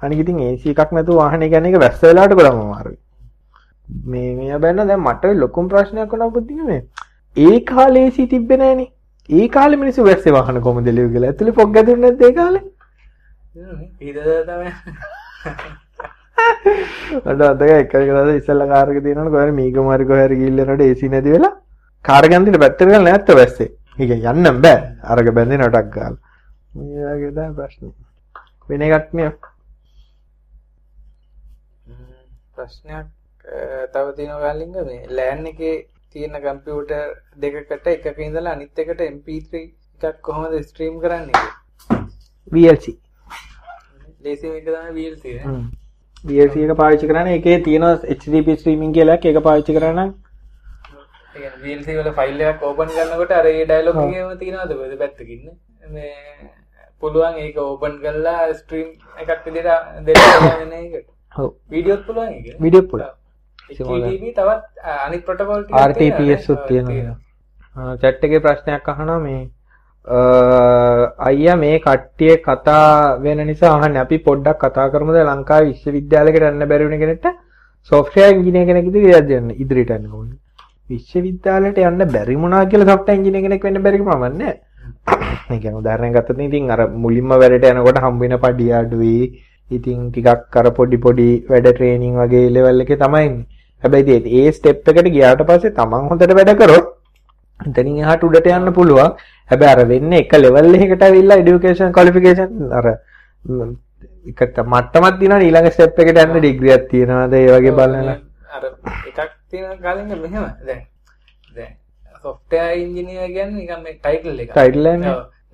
අනික 0.02 0.20
ඉතින් 0.24 0.42
AC 0.48 0.64
එකක් 0.74 0.92
නැතුව 0.98 1.22
වාහනේ 1.22 1.50
ගන්න 1.50 1.70
එක 1.70 1.80
වැස්ස 1.84 2.02
වෙලාවට 2.04 2.38
ගොඩක් 2.40 2.54
අමාරුයි. 2.54 2.98
මේ 4.12 4.32
මෙයා 4.40 4.60
බැන්න 4.64 4.88
දැන් 4.88 5.02
මට 5.02 5.34
ලොකුම 5.44 5.70
ප්‍රශ්නයක් 5.74 6.12
වුණා 6.14 6.34
පුතින් 6.38 6.66
මේ 6.66 6.82
ඒ 7.36 7.60
කාලේ 7.72 8.08
AC 8.08 8.18
තිබ්බේ 8.34 8.58
නැහනේ. 8.58 8.90
ඒ 9.30 9.48
කාලේ 9.56 9.82
මිනිස්සු 9.84 10.08
වැස්සේ 10.10 10.34
වාහන 10.38 10.62
කොහොමද 10.62 10.88
ලියු 10.98 11.10
කියලා. 11.16 11.32
ඇතුලේ 11.32 11.58
පොක් 11.60 11.74
ගැදුන්නේ 11.78 12.10
නැද්ද 12.10 12.24
ඒ 12.28 12.34
කාලේ? 12.40 12.64
මට 17.26 17.42
අතක 17.50 17.62
එක 17.70 17.94
එක 17.96 18.10
දවස් 18.10 18.40
ඉස්සෙල්ලා 18.40 18.72
කාර් 18.74 18.88
එක 18.92 19.04
තියෙනකොට 19.04 19.34
කොහරි 19.36 19.52
මීගමාරි 19.60 20.10
කොහරි 20.12 20.40
ගිහිල්ලා 20.42 20.66
යනකොට 20.66 20.84
AC 20.88 21.02
නැති 21.14 21.36
වෙලා 21.36 21.54
කාර් 22.06 22.24
ගන්න 22.30 22.46
දින 22.46 22.60
පැත්තට 22.64 22.86
ගාලා 22.86 23.08
නැත්ත 23.08 23.32
වැස්සේ. 23.42 23.70
ඒක 24.00 24.12
යන්නම් 24.18 24.62
බෑ. 24.66 24.80
අරග 25.04 25.32
බැඳෙන 25.38 25.66
ටක් 25.68 25.94
ගාලා. 25.96 26.22
මේ 26.76 27.14
වගේ 27.14 27.32
තමයි 27.32 27.56
ප්‍රශ්නේ. 27.58 27.94
වෙන 28.70 28.82
එකක් 28.88 29.14
නේ. 29.14 29.32
ප්‍රශ්නයක් 32.62 33.08
තව 33.94 34.16
තියෙනවා 34.16 34.42
ගාලින්ග 34.46 34.74
මේ 34.88 35.02
ලෑන් 35.18 35.46
එකේ 35.52 35.76
තියෙන 36.16 36.34
කම්පියුටර් 36.44 37.04
දෙකකට 37.44 37.88
එකක 37.92 38.18
ඉඳලා 38.26 38.54
අනිත් 38.56 38.80
එකට 38.84 39.04
MP3 39.06 39.62
එකක් 40.02 40.18
කොහොමද 40.28 40.56
ස්ට්‍රීම් 40.64 40.98
කරන්නේ? 41.04 41.44
VLC. 42.52 42.96
ලේසිම 44.24 44.58
එක 44.58 44.66
තමයි 44.66 44.92
VLC 44.98 45.24
නේ. 45.38 45.62
VLC 46.24 46.66
එක 46.66 46.74
පාවිච්චි 46.82 47.12
කරන්නේ 47.12 47.38
ඒකේ 47.38 47.60
තියෙන 47.68 47.88
HTTP 47.92 48.58
streaming 48.60 48.94
කියලා 48.98 49.18
එකක් 49.20 49.30
ඒක 49.32 49.40
පාවිච්චි 49.48 49.78
කරා 49.78 49.94
නම් 49.94 50.12
VLC 51.64 51.88
වල 52.00 52.12
ෆයිල් 52.20 52.44
එකක් 52.50 52.68
ඕපන් 52.70 52.94
කරනකොට 52.98 53.36
අර 53.38 53.50
ඒ 53.54 53.64
ඩයලොග් 53.64 54.02
එකේම 54.04 54.36
තියෙනවද? 54.44 54.76
කොහෙද 54.80 54.98
පැත්තකින් 55.04 55.42
මේ 55.96 56.14
පුළුවන් 57.02 57.40
ඒක 57.46 57.64
ඕපන් 57.66 57.98
කරලා 58.04 58.54
ස්ට්‍රීම් 58.60 58.92
එකක් 59.24 59.48
විදිහට 59.48 60.06
දෙන්න 60.06 60.22
වෙන 60.60 60.78
එකට 60.82 61.11
වීඩියෝත් 61.70 62.06
පුළුවන් 62.06 62.30
ඒක 62.30 62.60
වීඩියෝ 62.60 62.90
පුළුවන්. 62.90 63.16
තවත් 64.34 64.64
අනිත් 64.98 65.26
ප්‍රොටෝකෝල් 65.26 65.66
RTPS 65.84 66.50
උත් 66.50 66.62
තියෙනවා. 66.68 67.16
චැට් 67.98 68.24
එකේ 68.24 68.40
ප්‍රශ්නයක් 68.40 68.88
අහනවා 68.88 69.20
මේ 69.20 69.42
අයියා 71.20 71.58
මේ 71.58 71.80
කට්ටිය 71.80 72.36
කතා 72.40 73.20
වෙන 73.20 73.46
නිසා 73.48 73.74
අහන්නේ 73.74 74.02
අපි 74.02 74.18
පොඩ්ඩක් 74.20 74.64
කතා 74.64 74.90
කරමුද 74.90 75.20
ලංකාවේ 75.24 75.70
විශ්වවිද්‍යාලයකට 75.70 76.44
යන්න 76.44 76.68
බැරි 76.68 76.86
වෙන 76.86 77.00
කෙනෙක්ට 77.00 77.28
සොෆ්ට්වෙයාර් 77.92 78.34
ඉංජිනේර 78.34 78.66
කෙනෙක් 78.66 78.88
ඉදිරියට 78.88 79.32
යන්න 79.32 79.54
ඉදිරියට 79.56 79.94
යන්න 79.98 80.12
ඕනේ. 80.12 80.38
විශ්වවිද්‍යාලයට 80.90 81.80
යන්න 81.82 82.06
බැරි 82.08 82.36
වුණා 82.38 82.66
කියලා 82.66 82.92
සොෆ්ට්වෙයාර් 82.92 83.22
ඉංජිනේර 83.22 83.46
කෙනෙක් 83.46 83.64
වෙන්න 83.64 83.84
බැරි 83.84 84.02
කමක් 84.02 84.20
නැහැ. 84.20 84.58
ඒ 85.52 85.60
කියන්නේ 85.60 85.80
උදාහරණයක් 85.80 86.18
ගත්තොත් 86.18 86.40
ඉතින් 86.42 86.72
අර 86.72 86.82
මුලින්ම 87.04 87.32
වැඩට 87.34 87.72
යනකොට 87.72 88.04
හම්බ 88.04 88.22
වෙන 88.22 88.38
පඩිය 88.44 88.74
අඩුයි. 88.74 89.22
ඉතින් 89.78 90.00
ටිකක් 90.12 90.58
අර 90.62 90.66
පොඩි 90.80 90.98
පොඩි 91.06 91.28
වැඩ 91.52 91.68
ට්‍රේනින් 91.74 92.16
වගේ 92.22 92.48
ලෙවල් 92.56 92.84
එකේ 92.86 93.02
තමයි 93.04 93.28
ඉන්නේ. 93.30 93.46
හැබැයි 93.84 94.18
ඉතින් 94.22 94.34
ඒ 94.40 94.52
ස්ටෙප් 94.58 94.90
එකට 94.92 95.12
ගියාට 95.16 95.46
පස්සේ 95.50 95.76
තමන් 95.78 96.10
හොඳට 96.10 96.34
වැඩ 96.40 96.52
කරොත් 96.62 96.90
එතනින් 97.60 98.02
එහාට 98.04 98.26
උඩට 98.28 98.52
යන්න 98.58 98.74
පුළුවන්. 98.80 99.16
හැබැයි 99.52 99.74
අර 99.76 99.88
වෙන්නේ 99.94 100.22
එක 100.26 100.34
ලෙවල් 100.44 100.76
එකකට 100.80 101.08
ඇවිල්ලා 101.08 101.42
এডুকেෂන් 101.44 101.96
ක්වොලිෆිකේෂන් 101.98 102.76
අර 102.80 102.88
එක 104.32 104.42
මට්ටමක් 104.74 105.20
දිනන 105.22 105.38
ඊළඟ 105.48 105.72
ස්ටෙප් 105.76 106.00
එකට 106.06 106.24
යන්න 106.24 106.38
ඩිග්‍රියක් 106.38 106.88
තියෙනවාද 106.94 107.34
ඒ 107.34 107.52
වගේ 107.56 107.76
බලනවා. 107.80 108.18
අර 108.56 108.64
එකක් 108.66 109.32
තියෙන 109.50 109.78
කලින් 109.84 110.08
මෙහෙම 110.24 110.46
දැන් 110.68 110.82
දැන් 111.56 111.74
software 112.24 112.74
engineer 112.78 113.28
කියන්නේ 113.36 113.62
නිකන් 113.62 113.84
මේ 113.86 114.00
title 114.06 114.42
එක. 114.44 114.54
title 114.60 114.92
එක. 114.94 115.02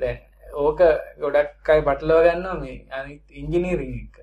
දැන් 0.02 0.18
ඕක 0.58 0.80
ගොඩක් 1.22 1.70
අය 1.70 1.82
බටලව 1.88 2.22
ගන්නවා 2.28 2.60
මේ 2.62 2.78
අනිත් 2.98 3.22
ඉංජිනීරින් 3.40 3.96
එක 4.04 4.16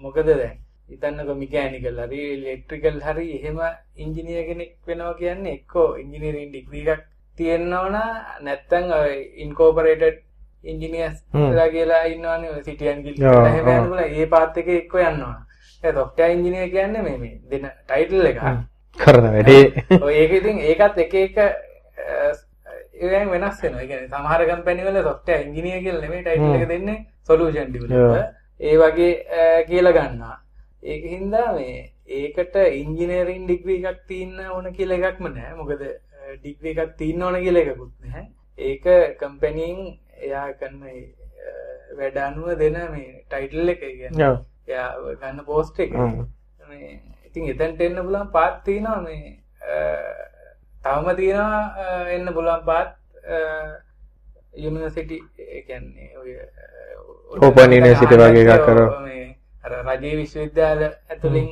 මොකද 0.00 0.26
දැන් 0.30 0.56
හිතන්නකො 0.90 1.34
මිකෑනිකල් 1.42 2.00
හරි 2.04 2.20
ඉලෙක්ට්‍රිකල් 2.34 2.98
හරි 3.06 3.26
එහෙම 3.38 3.58
ඉංජිනේර් 3.96 4.44
කෙනෙක් 4.48 4.72
වෙනවා 4.86 5.14
කියන්නේ 5.20 5.54
එක්කෝ 5.58 5.88
ඉංජිනේරින් 6.02 6.48
ඩිග්‍රී 6.50 6.86
එකක් 6.94 7.04
තියෙනවා 7.38 8.06
නැත්නම් 8.46 8.96
ඔය 9.00 9.12
ඉන්කෝපරේටඩ් 9.44 10.24
ඉංජිනියර්ස් 10.64 11.18
හ්ම්. 11.34 11.50
ලා 11.56 11.68
කියලා 11.68 12.02
ඉන්නවනේ 12.04 12.64
සිටියන් 12.64 13.04
ගිල් 13.04 13.22
එහෙම 13.22 13.64
පුළුවන්. 13.66 14.00
ඒ 14.16 14.26
පාත් 14.26 14.56
එකේ 14.56 14.78
එක්කෝ 14.78 15.00
යනවා. 15.02 15.36
ඒ 15.82 15.92
සොෆ්ට්වෙයාර් 15.92 16.32
ඉංජිනේර් 16.32 16.68
කියන්නේ 16.70 17.02
මේ 17.02 17.18
මේ 17.18 17.34
දෙන 17.50 17.70
ටයිටල් 17.86 18.26
එක. 18.26 18.40
කරන 18.98 19.30
වැඩේ 19.34 19.62
ඒක 20.16 20.32
ඉතින් 20.32 20.58
ඒකත් 20.70 20.98
එක 21.04 21.14
එක 21.16 21.36
ඒවෙන් 23.00 23.30
වෙනස්. 23.30 23.62
ඒ 23.64 23.86
කියන්නේ 23.86 24.08
සමහර 24.08 24.42
කම්පැනි 24.50 24.82
වල 24.86 24.98
සොෆ්ට්වෙයාර් 25.02 25.46
ඉංජිනේර් 25.46 25.80
කියලා 25.84 26.02
නෙමෙයි 26.04 26.22
ටයිටල් 26.22 26.56
එක 26.56 26.68
දෙන්නේ 26.68 26.98
සොලියුෂන් 27.22 27.70
ඩෙවලොපර්. 27.70 28.24
ඒ 28.60 28.76
වගේ 28.76 29.12
අ, 29.36 29.62
කියලා 29.64 29.92
ගන්නවා. 29.92 30.36
ඒක 30.82 31.04
හින්දා 31.12 31.52
මේ 31.52 31.76
ඒකට 32.18 32.56
ඉංජිනේරින් 32.74 33.44
ඩිග්‍රී 33.46 33.78
එකක් 33.84 34.00
තියෙන්න 34.08 34.40
ඕන 34.50 34.72
කියලා 34.72 34.98
එකක්ම 35.02 35.26
නැහැ. 35.28 35.54
මොකද 35.54 35.82
ඩිග්‍රී 36.40 36.74
එකක් 36.76 36.96
තියෙන්න 36.98 37.22
ඕන 37.22 37.40
කියලා 37.40 37.62
එකකුත් 37.64 37.92
නැහැ. 38.00 38.24
ඒක 38.58 38.84
කම්පැනියෙන් 39.20 39.80
එයා 40.20 40.46
කරන 40.54 40.82
අ, 40.84 40.92
වැඩ 41.98 42.16
අනුව 42.18 42.48
දෙන 42.58 42.76
මේ 42.94 43.10
ටයිටල් 43.28 43.68
එක 43.74 43.80
කියන්නේ. 43.80 44.18
එයා 44.68 44.88
ගන්න 45.20 45.44
පෝස්ට් 45.46 45.78
එක. 45.80 45.92
මේ 46.68 46.88
ඉතින් 47.26 47.48
එතනට 47.52 47.80
එන්න 47.80 47.96
පුළුවන් 47.98 48.30
පාත් 48.32 48.64
තියෙනවා 48.64 49.00
මේ 49.00 49.36
තවම 50.88 51.08
තියෙනවා 51.16 51.62
එන්න 52.10 52.32
පුළුවන් 52.34 52.64
පාත් 52.64 52.88
යුනිවර්සිටි 54.56 55.16
කියන්නේ 55.66 56.10
ඔය 56.18 56.30
Open 57.40 57.72
university 57.72 58.16
වගේ 58.16 58.44
එකක් 58.48 58.64
කරා. 58.66 59.00
මේ 59.00 59.24
අර 59.64 59.72
රජයේ 59.88 60.16
විශ්වවිද්‍යාල 60.16 60.82
ඇතුලින් 60.84 61.48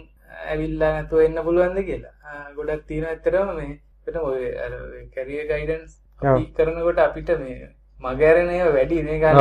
ඇවිල්ලා 0.47 0.93
නැතුව 0.93 1.21
එන්න 1.21 1.43
පුළුවන්ද 1.45 1.79
කියලා. 1.85 2.15
ගොඩක් 2.57 2.87
තියෙනවා 2.89 3.11
ඇත්තටම 3.13 3.49
මේ 3.59 3.73
එතන 4.09 4.19
ඔය 4.23 4.47
අර 4.65 4.73
කැරියර් 5.15 5.45
ගයිඩන්ස් 5.51 5.93
ඔව්. 6.21 6.39
කරනකොට 6.57 6.99
අපිට 6.99 7.31
මේ 7.41 7.69
මගහැරෙන 8.01 8.51
ඒවා 8.51 8.73
වැඩි 8.75 9.03
නේ. 9.03 9.19
ගන්න. 9.19 9.37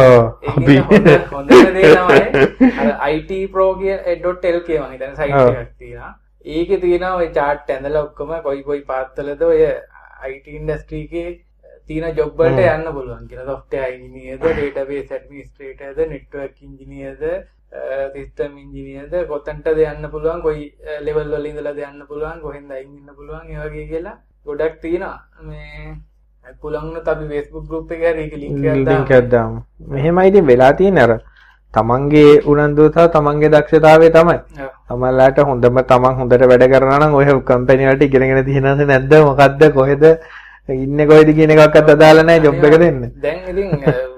අපි- 0.50 0.84
හොඳ 1.32 1.50
දේ 1.50 1.96
තමයි 1.96 2.22
අර 2.82 3.10
it.pro.lk 3.10 4.70
මම 4.80 4.92
හිතන්නේ 4.92 5.16
සයිට්. 5.16 5.40
එකක් 5.56 5.74
තියෙනවා. 5.80 6.14
ඒකේ 6.46 6.80
තියෙනවා 6.86 7.16
ඔය 7.22 7.28
chart 7.40 7.70
ඇඳලා 7.76 8.06
ඔක්කොම 8.08 8.32
කොයි 8.48 8.64
කොයි 8.70 8.86
පාත්වලද 8.92 9.42
ඔය 9.50 9.60
IT 10.32 10.48
industry 10.60 11.02
එකේ 11.08 11.28
තියෙන 11.88 12.16
ජොබ් 12.18 12.38
වලට. 12.38 12.62
යන්න 12.76 12.94
පුළුවන් 12.94 13.28
කියලා. 13.30 13.46
software 13.52 13.92
engineer 13.94 14.38
ද, 14.40 14.56
database 14.62 15.12
administrator 15.20 15.92
ද, 15.98 16.08
network 16.14 16.56
engineer 16.70 17.14
ද, 17.20 17.36
සිස්ටම් 18.16 18.58
ඉංජිනියර්ද 18.64 19.14
කොතන්ටද 19.30 19.80
යන්න 19.84 20.10
පුළුවන් 20.12 20.42
කොයි 20.46 20.66
ලෙවල් 21.06 21.32
වල 21.36 21.48
ඉඳලාද 21.52 21.80
යන්න 21.88 22.06
පුළුවන් 22.10 22.42
කොහෙන්ද 22.42 22.72
අයින් 22.72 22.92
ඉන්න 23.00 23.16
පුළුවන් 23.16 23.50
ඒ 23.52 23.64
වගේ 23.64 23.88
කියලා 23.92 24.18
ගොඩක් 24.46 24.76
තියෙනවා 24.84 25.18
මේ 25.48 25.96
පුළුවන් 26.62 26.96
අපි 27.14 27.28
Facebook 27.34 27.66
group 27.70 27.92
එකේ 27.92 28.14
හරි 28.14 28.24
ඒක 28.28 28.36
link 28.44 29.12
එකක් 29.12 29.30
දාමු. 29.34 29.64
මෙහෙමයි 29.80 30.28
ඉතින් 30.32 30.48
වෙලා 30.52 30.74
තියෙන්නේ 30.74 31.04
අර 31.08 31.14
තමන්ගේ 31.76 32.42
උනන්දුව 32.52 32.88
සහ 32.96 33.12
තමන්ගේ 33.16 33.52
දක්ෂතාවය 33.56 34.10
තමයි. 34.18 34.38
තමන්ලාට 34.90 35.40
හොඳම 35.50 35.78
තමන් 35.92 36.18
හොඳට 36.20 36.48
වැඩ 36.52 36.66
කරනවා 36.74 37.00
නම් 37.02 37.14
ඔය 37.20 37.26
කම්පැනි 37.50 37.88
වලට 37.90 38.08
ඉගෙනගෙන 38.08 38.46
තියෙනවද 38.50 38.82
නැද්ද 38.92 39.14
මොකද්ද 39.30 39.62
කොහෙද 39.78 40.04
ඉන්නේ 40.70 41.08
කොහෙද 41.12 41.30
කියන 41.38 41.52
එකක්වත් 41.56 41.90
අදාළ 41.96 42.24
නැහැ 42.26 42.44
ජොබ් 42.46 42.64
එක 42.70 42.78
දෙන්න. 42.84 43.02
දැන් 43.24 43.40
ඉතින් 43.52 43.70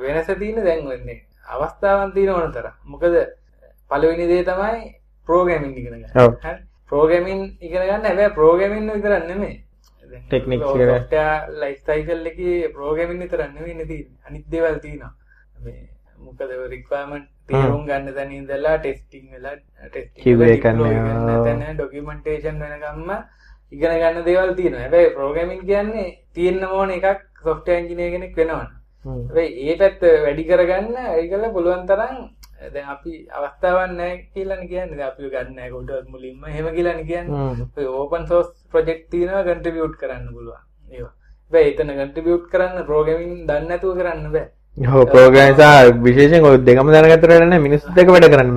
වෙනස 0.03 0.29
තියෙන 0.39 0.63
දැන් 0.67 0.87
වෙන්නේ 0.91 1.19
අවස්ථාවන් 1.55 2.13
තියෙන 2.15 2.33
ඕන 2.35 2.53
තරම්. 2.53 2.73
මොකද 2.85 3.13
පළවෙනි 3.89 4.27
දේ 4.31 4.43
තමයි 4.49 4.95
ප්‍රෝග්‍රෑමින් 5.27 5.77
ඉගෙන 5.77 5.93
ගන්න. 5.93 6.11
ඔව්. 6.23 6.31
ප්‍රෝග්‍රෑමින් 6.89 7.39
ඉගෙන 7.61 7.81
ගන්න 7.87 8.05
හැබැයි 8.09 8.35
ප්‍රෝග්‍රෑමින් 8.39 8.93
විතරක් 8.93 9.27
නෙමෙයි. 9.27 9.55
ඉගෙන. 10.31 10.61
software 10.61 11.35
life 11.61 11.81
cycle 11.87 12.25
එකේ 12.31 12.71
ප්‍රෝග්‍රෑමින් 12.75 13.21
විතරක් 13.23 13.53
නෙමෙයි 13.55 13.77
නේ 13.79 13.85
තියෙන්නේ. 13.85 14.19
අනිත් 14.27 14.45
දේවල් 14.51 14.79
තියෙනවා. 14.85 15.13
මේ 15.63 15.96
මොකද 16.25 16.41
රික්වයර්මන්ට් 16.73 17.27
තේරුම් 17.49 17.83
ගන්න 17.89 18.15
තැන 18.17 18.31
ඉඳලා 18.37 18.77
ටෙස්ටිං 18.77 19.25
වෙලා 19.33 19.55
ටෙස්ටිං 19.91 20.23
QA 20.23 20.55
කරන්න, 20.63 21.27
තැන 21.45 21.77
ඩොකියුමන්ටේෂන් 21.77 22.57
වෙනකම්ම 22.63 23.11
ඉගෙන 23.71 23.99
ගන්න 24.01 24.25
දේවල් 24.29 24.55
තියෙනවා. 24.59 24.81
හැබැයි 24.85 25.13
ප්‍රෝග්‍රෑමින් 25.17 25.61
කියන්නේ 25.69 26.09
තියෙන්න 26.33 26.63
ඕන 26.69 26.89
එකක් 26.97 27.23
software 27.43 27.79
engineer 27.81 28.11
කෙනෙක් 28.15 28.35
වෙනවනේ. 28.39 28.67
හැබැයි 29.05 29.69
ඒ 29.69 29.77
පැත්ත 29.81 30.01
වැඩි 30.25 30.43
කරගන්න 30.49 30.97
ඒකල 31.13 31.45
පුළුවන් 31.55 31.85
තරම් 31.91 32.17
දැන් 32.73 32.87
අපි 32.95 33.11
අවස්ථාවක් 33.37 33.91
නැහැ 33.91 34.17
කියලානේ 34.33 34.67
කියන්නේ. 34.71 34.97
දැන් 34.97 35.09
අපි 35.11 35.29
ගන්න 35.33 35.55
නැහැ 35.57 35.71
කොටවත් 35.75 36.07
මුලින්ම 36.13 36.45
එහෙම 36.51 36.67
කියලානේ 36.77 37.07
කියන්නේ. 37.11 37.67
ඔය 37.77 37.85
ඕපන් 38.01 38.27
සෝස් 38.31 38.49
ප්‍රොජෙක්ට් 38.71 39.09
තියෙනවා 39.13 39.43
කන්ට්‍රිබියුට් 39.47 39.95
කරන්න 40.01 40.27
පුළුවන්. 40.35 40.61
ඒවා. 40.91 41.13
හැබැයි 41.45 41.73
එතන 41.73 41.91
කන්ට්‍රිබියුට් 41.99 42.47
කරන්න 42.53 42.87
ප්‍රෝග්‍රෑමින් 42.89 43.43
දන්නේ 43.49 43.69
නැතුව 43.71 43.99
කරන්න 43.99 44.31
බෑ. 44.35 44.47
සහ 45.57 45.97
විශේෂයෙන් 46.05 46.43
ඔය 46.45 46.57
දෙකම 46.59 46.89
නැහැ 47.43 47.59
මිනිස්සු 47.59 47.93
දෙක 47.95 48.07
වැඩ 48.07 48.29
කරන්න 48.29 48.51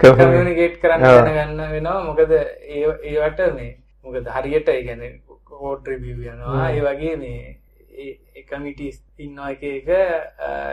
කොහොමද? 0.00 0.20
කමියුනිකේට් 0.20 0.78
කරන්න. 0.82 1.02
දැනගන්න 1.02 1.60
වෙනවා. 1.72 1.98
මොකද 2.06 2.32
ඒවට 2.32 3.40
මේ 3.56 3.76
මොකද 4.04 4.30
හරියට 4.36 4.68
ඒ 4.68 4.82
කියන්නේ 4.82 5.12
කෝඩ් 5.44 5.86
රිවිව් 5.86 6.22
යනවා. 6.24 6.70
ඒ 6.70 6.80
වගේ 6.80 7.16
මේ 7.16 7.58
ඒ 7.98 8.42
කමිටිස් 8.48 9.02
ඉන්නවා 9.18 9.50
එක 9.52 9.62
එක 9.62 9.88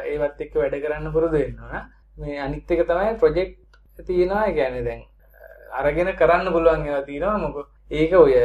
ඒවත් 0.08 0.40
එක්ක 0.40 0.56
වැඩ 0.56 0.80
කරන්න 0.80 1.12
පුරුදු 1.12 1.38
වෙන්න 1.38 1.60
ඕන. 1.60 1.90
මේ 2.18 2.40
අනිත් 2.40 2.72
එක 2.72 2.88
තමයි 2.88 3.18
ප්‍රොජෙක්ට් 3.20 3.60
තියෙනවා. 4.08 4.46
කියන්නේ 4.52 4.86
දැන් 4.88 5.04
අරගෙන 5.74 6.16
කරන්න 6.16 6.54
පුළුවන් 6.56 6.88
ඒවා 6.88 7.04
තියෙනවා. 7.04 7.38
මොකද 7.38 7.68
ඒක 7.92 8.16
ඔය 8.16 8.40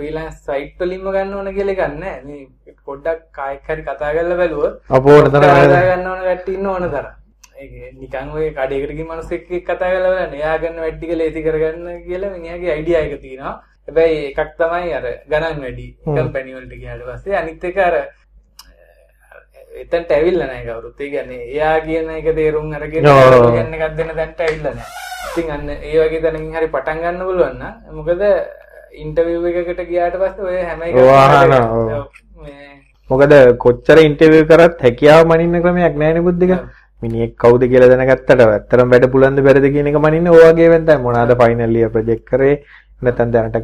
ෆ්‍රීලන්ස් 0.00 0.36
සයිට් 0.48 0.78
වලින්ම 0.80 1.06
ගන්න 1.14 1.32
ඕන 1.38 1.48
කියලා 1.56 1.88
නැහැ. 1.94 2.20
මේ 2.26 2.74
පොඩ්ඩක් 2.86 3.24
කායෙක් 3.38 3.66
හරි 3.68 3.82
කතා 3.88 4.12
කරලා 4.16 4.38
බැලුවොත් 4.42 4.74
අපෝට 4.98 5.32
තරම් 5.32 5.48
වැඩ. 5.48 5.64
හදා 5.64 5.88
ගන්න 5.88 6.06
ඕන 6.12 6.22
කට්ටිය 6.26 6.54
ඉන්න 6.58 6.70
ඕන 6.74 6.86
තරම්. 6.94 7.16
ඒක 7.62 7.72
නිකන් 8.02 8.30
ඔය 8.36 8.46
කඩේකට 8.58 8.94
ගිහින් 8.94 9.10
මිනිස්සෙක් 9.10 9.50
එක්ක 9.58 9.66
කතා 9.66 9.90
කරලා 9.92 10.12
බලන්න. 10.14 10.38
එයා 10.38 10.54
ගන්න 10.62 10.80
වැඩ 10.84 10.96
ටික 10.96 11.12
ලේසි 11.20 11.42
කරගන්න 11.46 12.00
කියලා 12.06 12.30
මිනිහාගේ 12.36 12.72
අයිඩියා 12.76 13.02
එක 13.08 13.20
තියෙනවා. 13.26 13.52
හැබැයි 13.88 14.24
එකක් 14.30 14.56
තමයි 14.62 14.94
අර 15.00 15.06
ගණන් 15.34 15.60
වැඩි. 15.66 15.86
කම්පැනි 16.06 16.56
වලට 16.56 16.80
ගියාට 16.80 17.04
පස්සේ 17.10 17.36
අනිත් 17.42 17.68
එක 17.72 17.78
අර 17.88 17.98
එතනට 19.82 20.16
ඇවිල්ලා 20.16 20.48
නැහැ 20.48 20.64
කවුරුත්. 20.70 20.96
ඒ 21.00 21.10
කියන්නේ 21.12 21.42
එයා 21.52 21.76
කියන 21.86 22.10
එක 22.16 22.32
තේරුම් 22.40 22.72
අරගෙන. 22.80 23.04
කියන 23.04 23.78
එකක් 23.78 23.96
දෙන්න 24.00 24.16
තැනට 24.16 24.40
ඇවිල්ලා 24.46 24.74
නැහැ. 24.80 25.06
ඉතින් 25.30 25.50
අන්න 25.54 25.68
ඒ 25.70 25.96
වගේ 26.00 26.22
තැනකින් 26.24 26.56
හරි 26.58 26.68
පටන් 26.74 27.00
ගන්න 27.04 27.24
පුළුවන් 27.28 27.56
නම් 27.60 27.96
මොකද 27.98 28.22
ඉන්ටර්විව් 28.92 29.46
එකකට 29.50 29.80
ගියාට 29.88 30.18
පස්සේ 30.22 30.50
ඔය 30.50 30.60
හැම 30.68 30.82
එකක්ම 30.82 30.98
ඔව් 30.98 31.10
අහනවා, 31.14 31.64
ඔව්. 31.72 31.88
ඔව්. 31.90 32.06
මේ 32.44 32.68
මොකද 33.10 33.32
කොච්චර 33.64 33.98
ඉන්ටර්විව් 34.04 34.44
කරත් 34.50 34.86
හැකියාව 34.86 35.26
මනින්න 35.26 35.62
ක්‍රමයක් 35.62 35.96
නැහැ 35.96 36.14
නේ 36.14 36.26
බුද්ධික. 36.28 36.52
ඔව්. 36.52 36.68
මිනිහෙක් 37.02 37.32
කවුද 37.38 37.62
කියලා 37.70 37.90
දැනගත්තට 37.92 38.32
ඇත්තටම 38.36 38.90
වැඩ 38.92 39.06
පුළුවන්ද 39.12 39.42
බැරිද 39.46 39.66
කියන 39.74 39.86
එක 39.90 39.98
මනින්නේ 40.06 40.34
ඔය 40.36 40.42
වගේ 40.48 40.68
වෙන 40.72 40.86
තමයි 40.88 41.04
මොනවාද 41.06 41.32
ෆයිනල් 41.42 41.76
ඉයර් 41.76 41.92
ප්‍රොජෙක්ට් 41.94 42.26
කරේ 42.32 42.56
නැත්නම් 43.02 43.32
දැනට 43.32 43.56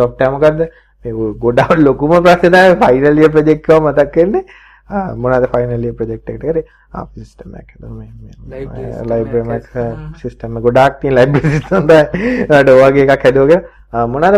software 0.00 0.30
මොකද්ද 0.34 0.60
මේ 1.04 1.32
ගොඩාක් 1.44 1.74
ලොකුම 1.78 2.14
ප්‍රශ්නේ 2.26 2.52
තමයි 2.54 2.78
ෆයිනල් 2.84 3.22
ඉයර් 3.22 3.34
ප්‍රොජෙක්ට් 3.36 3.70
එක 3.70 3.82
මතක් 3.86 4.16
වෙන්නේ 4.22 4.44
ආ 4.90 5.04
මොනවාද 5.16 5.48
ෆයිනල් 5.54 5.88
ඉයර් 5.88 5.96
ප්‍රොජෙක්ට් 6.00 6.30
කරේ 6.44 6.64
ආ 6.92 7.06
සිස්ටම් 7.16 7.56
එකක් 7.60 7.72
හදලා 7.74 7.94
මේ 7.96 8.10
Library 8.52 8.92
system 8.92 9.10
ලයිබ්‍රරි 9.10 9.42
එකක්. 9.56 9.72
හ්ම්. 9.74 10.12
සිස්ටම් 10.20 10.60
ගොඩාක් 10.60 11.00
තමයි 11.00 11.16
ඒකට 11.16 12.70
ඔය 12.74 12.80
වගේ 12.84 13.08
එකක් 13.08 13.26
හදුවගෙන 13.30 13.66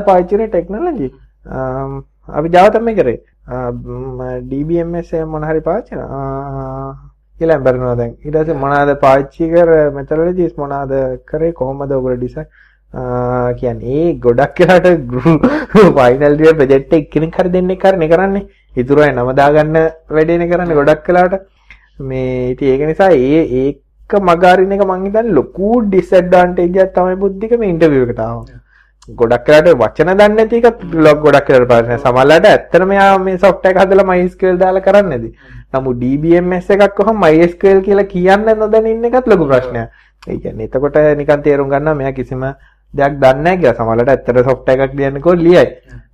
පාවිච්චි 0.00 0.36
කරේ? 0.36 0.48
ටෙක්නොලොජි. 0.48 1.12
අපි 2.28 2.48
තමයි 2.48 2.94
කරේ. 2.94 3.20
ආ, 3.48 3.70
ම්, 3.70 4.20
DBMS 4.50 5.12
එහෙම 5.14 5.28
මොන 5.28 5.42
හරි 5.42 5.60
පාවිච්චි 5.60 5.94
කරා. 5.94 6.96
කියලා 7.38 7.58
බැරනවා 7.58 7.96
දැන්. 7.96 8.14
ඊට 8.24 8.34
පස්සේ 8.34 8.54
මොනවාද 8.54 9.00
පාවිච්චි 9.00 9.50
කර 9.50 9.90
මෙතඩොලොජිස් 9.90 10.56
මොනවාද 10.56 10.92
කරේ? 11.26 11.52
කොහොමද 11.52 11.92
ඔයගොල්ලෝ 11.92 12.16
ඩිසයින් 12.16 12.46
කියන්නේ 13.60 13.98
ඒ 13.98 14.14
ගොඩක් 14.18 14.60
වෙලාට 14.60 14.86
ෆයිනල් 15.98 16.40
ඉයර් 16.40 16.54
ප්‍රොජෙක්ට් 16.54 16.92
එක 16.92 17.10
කෙනෙක් 17.10 17.36
හරි 17.36 17.50
දෙන්නෙක් 17.50 17.82
හරි 17.82 18.08
කරන්නේ. 18.08 18.46
ඉතුරු 18.76 19.02
අය 19.02 19.12
නම 19.12 19.34
දාගන්න 19.34 19.76
වැඩේනේ 20.10 20.48
කරන්නේ 20.48 20.74
ගොඩක් 20.74 21.08
වෙලාට 21.08 21.40
මේ 22.00 22.52
ඉතින් 22.52 22.68
ඒක 22.68 22.88
නිසා 22.88 23.10
ඒ 23.10 23.42
ඒක 23.64 24.14
මගහරින 24.20 24.72
එක 24.72 24.84
මං 24.86 25.04
හිතන්නේ 25.06 25.34
ලොකු 25.34 25.82
ඩිස්ඇඩ්වාන්ටේජ් 25.82 26.80
එකක් 26.84 26.94
තමයි 26.94 27.16
බුද්ධික 27.16 27.58
මේ 27.58 27.70
ඉන්ටර්විව් 27.74 28.04
එකට 28.06 28.20
ආවම 28.20 28.44
ගොඩක් 29.08 29.46
වෙලාට 29.48 29.78
වචන 29.80 30.10
දන්නේ 30.12 30.34
නැති 30.36 30.58
එක 30.60 30.82
ලොක් 31.06 31.20
ගොඩක් 31.24 31.48
වෙලාට 31.48 31.68
පාරන 31.68 32.00
සමහරලාට 32.00 32.48
ඇත්තටම 32.48 32.90
යා 32.92 33.18
මේ 33.18 33.38
එක 33.70 33.78
හදලා 33.82 34.04
MySQL 34.10 34.58
දාලා 34.62 34.84
කරන්නේ 34.88 35.18
නැති. 35.18 35.30
නමුත් 35.74 35.96
DBMS 36.02 36.68
එකක් 36.76 36.94
කොහොම 36.98 37.22
MySQL 37.24 37.80
කියලා 37.86 38.10
කියන්න 38.12 38.52
නොදැන 38.62 38.90
ඉන්න 38.92 39.08
එකත් 39.10 39.30
ලොකු 39.32 39.48
ප්‍රශ්නයක්. 39.52 39.88
ඒ 40.26 40.38
කියන්නේ 40.38 40.68
එතකොට 40.68 41.00
නිකන් 41.22 41.42
තේරුම් 41.48 41.72
ගන්නවා 41.72 41.94
මෙයා 41.94 42.12
කිසිම 42.12 42.44
දෙයක් 42.94 43.18
දන්නේ 43.24 43.56
කියලා. 43.56 43.76
සමහරලාට 43.80 44.14
ඇත්තට 44.14 44.44
software 44.50 44.84
එකක් 44.86 44.94
ලියන්නකෝ 45.00 45.34
ලියයි. 45.34 45.66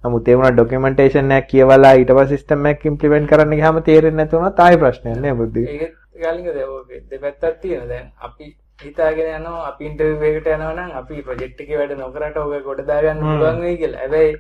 නමුත් 0.05 0.29
ඒ 0.29 0.37
වුණා 0.37 0.57
documentation 0.57 1.31
එකක් 1.33 1.49
කියවලා 1.51 2.27
system 2.27 2.67
එකක් 2.67 2.87
implement 2.87 3.31
කරන්න 3.31 3.57
ගියාම 3.57 3.83
තේරෙන්නේ 3.83 4.25
නැති 4.25 4.37
වුණාත් 4.37 4.61
ආයෙ 4.61 4.83
ප්‍රශ්නයක් 4.83 5.23
නෑ 5.23 5.35
බුද්ධි. 5.35 5.65
දෙපැත්තක් 7.11 7.61
තියෙන 7.63 7.89
දැන් 7.89 8.13
අපි 8.21 8.57
හිතාගෙන 8.79 9.29
යනවා 9.37 9.67
අපි 9.69 9.87
ඉන්ටර්විව් 9.91 10.23
එකකට 10.31 10.49
යනවා 10.57 10.75
නම් 10.75 10.91
අපි 11.01 11.23
ප්‍රොජෙක්ට් 11.29 11.61
එකේ 11.65 11.79
වැඩ 11.81 11.95
නොකරට 12.01 12.37
ඔක 12.43 12.67
ගොඩ 12.67 12.83
දාගන්න 12.91 13.23
පුළුවන් 13.29 13.63
වෙයි 13.65 13.79
කියලා. 13.83 14.03
හැබැයි 14.05 14.35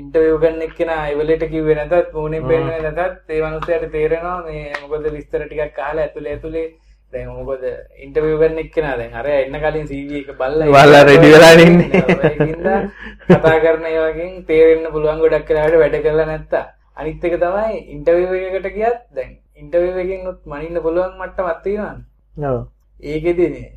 ඉන්ටර්විව් 0.00 0.36
ගන්න 0.42 0.66
එක්කෙනා 0.66 1.06
එවලට 1.12 1.44
කිව්වේ 1.52 1.76
නැතත් 1.78 2.12
මොනේ 2.18 2.42
පේන්නේ 2.50 2.92
නැතත් 2.98 3.30
ඒ 3.30 3.40
මනුස්සයාට 3.44 3.86
තේරෙනවා 3.94 4.36
මේ 4.46 4.72
මොකද 4.82 5.08
විස්තර 5.16 5.44
ටිකක් 5.46 5.78
අහලා 5.86 6.04
ඇතුලේ 6.06 6.34
ඇතුලේ 6.36 6.66
දැන් 7.12 7.28
මොකද 7.36 7.62
ඉන්ටර්විව් 8.06 8.40
ගන්න 8.42 8.62
එක්කෙනා 8.64 8.96
දැන් 9.00 9.14
අර 9.20 9.28
එන්න 9.34 9.58
කලින් 9.64 9.86
CV 9.90 10.22
එක 10.22 10.32
බලලා 10.40 10.72
බලලා 10.74 11.04
ready 11.08 11.30
වෙලා 11.34 11.52
ඉන්නේ. 11.66 12.80
කතා 13.28 13.58
කරන 13.64 13.86
ඒ 13.92 14.00
වගේ 14.06 14.30
තේරෙන්න 14.50 14.90
පුළුවන් 14.96 15.22
ගොඩක් 15.24 15.52
වෙලාවට 15.52 15.80
වැඩ 15.84 16.00
කරලා 16.06 16.26
නැත්තා. 16.32 16.64
අනිත් 16.96 17.24
එක 17.28 17.38
තමයි 17.44 17.84
ඉන්ටර්විව් 17.94 18.34
එකකට 18.40 18.74
ගියත් 18.76 18.98
දැන් 19.16 19.30
ඉන්ටර්විව් 19.62 20.02
එකෙන් 20.04 20.26
උත් 20.32 20.40
මනින්න 20.52 20.82
පුළුවන් 20.88 21.16
මට්ටමක් 21.20 21.62
තියෙනවානේ. 21.64 22.04
ඔව්. 22.50 22.58
ඒකෙදි 23.00 23.48
මේ 23.48 23.70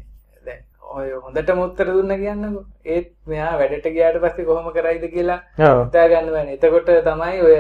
දැන් 0.46 0.62
ඔය 0.96 1.08
හොඳටම 1.16 1.60
උත්තර 1.62 1.88
දුන්න 1.88 2.14
කියන්නකෝ. 2.18 2.66
ඒත් 2.86 3.08
මෙයා 3.28 3.54
වැඩට 3.60 3.88
ගියාට 3.96 4.20
පස්සේ 4.20 4.46
කොහොම 4.46 4.74
කරයිද 4.74 5.06
කියලා. 5.14 5.40
හිතා 5.58 6.08
ගන්න 6.10 6.32
බෑනේ. 6.32 6.58
එතකොට 6.58 6.92
තමයි 7.06 7.42
ඔය 7.42 7.56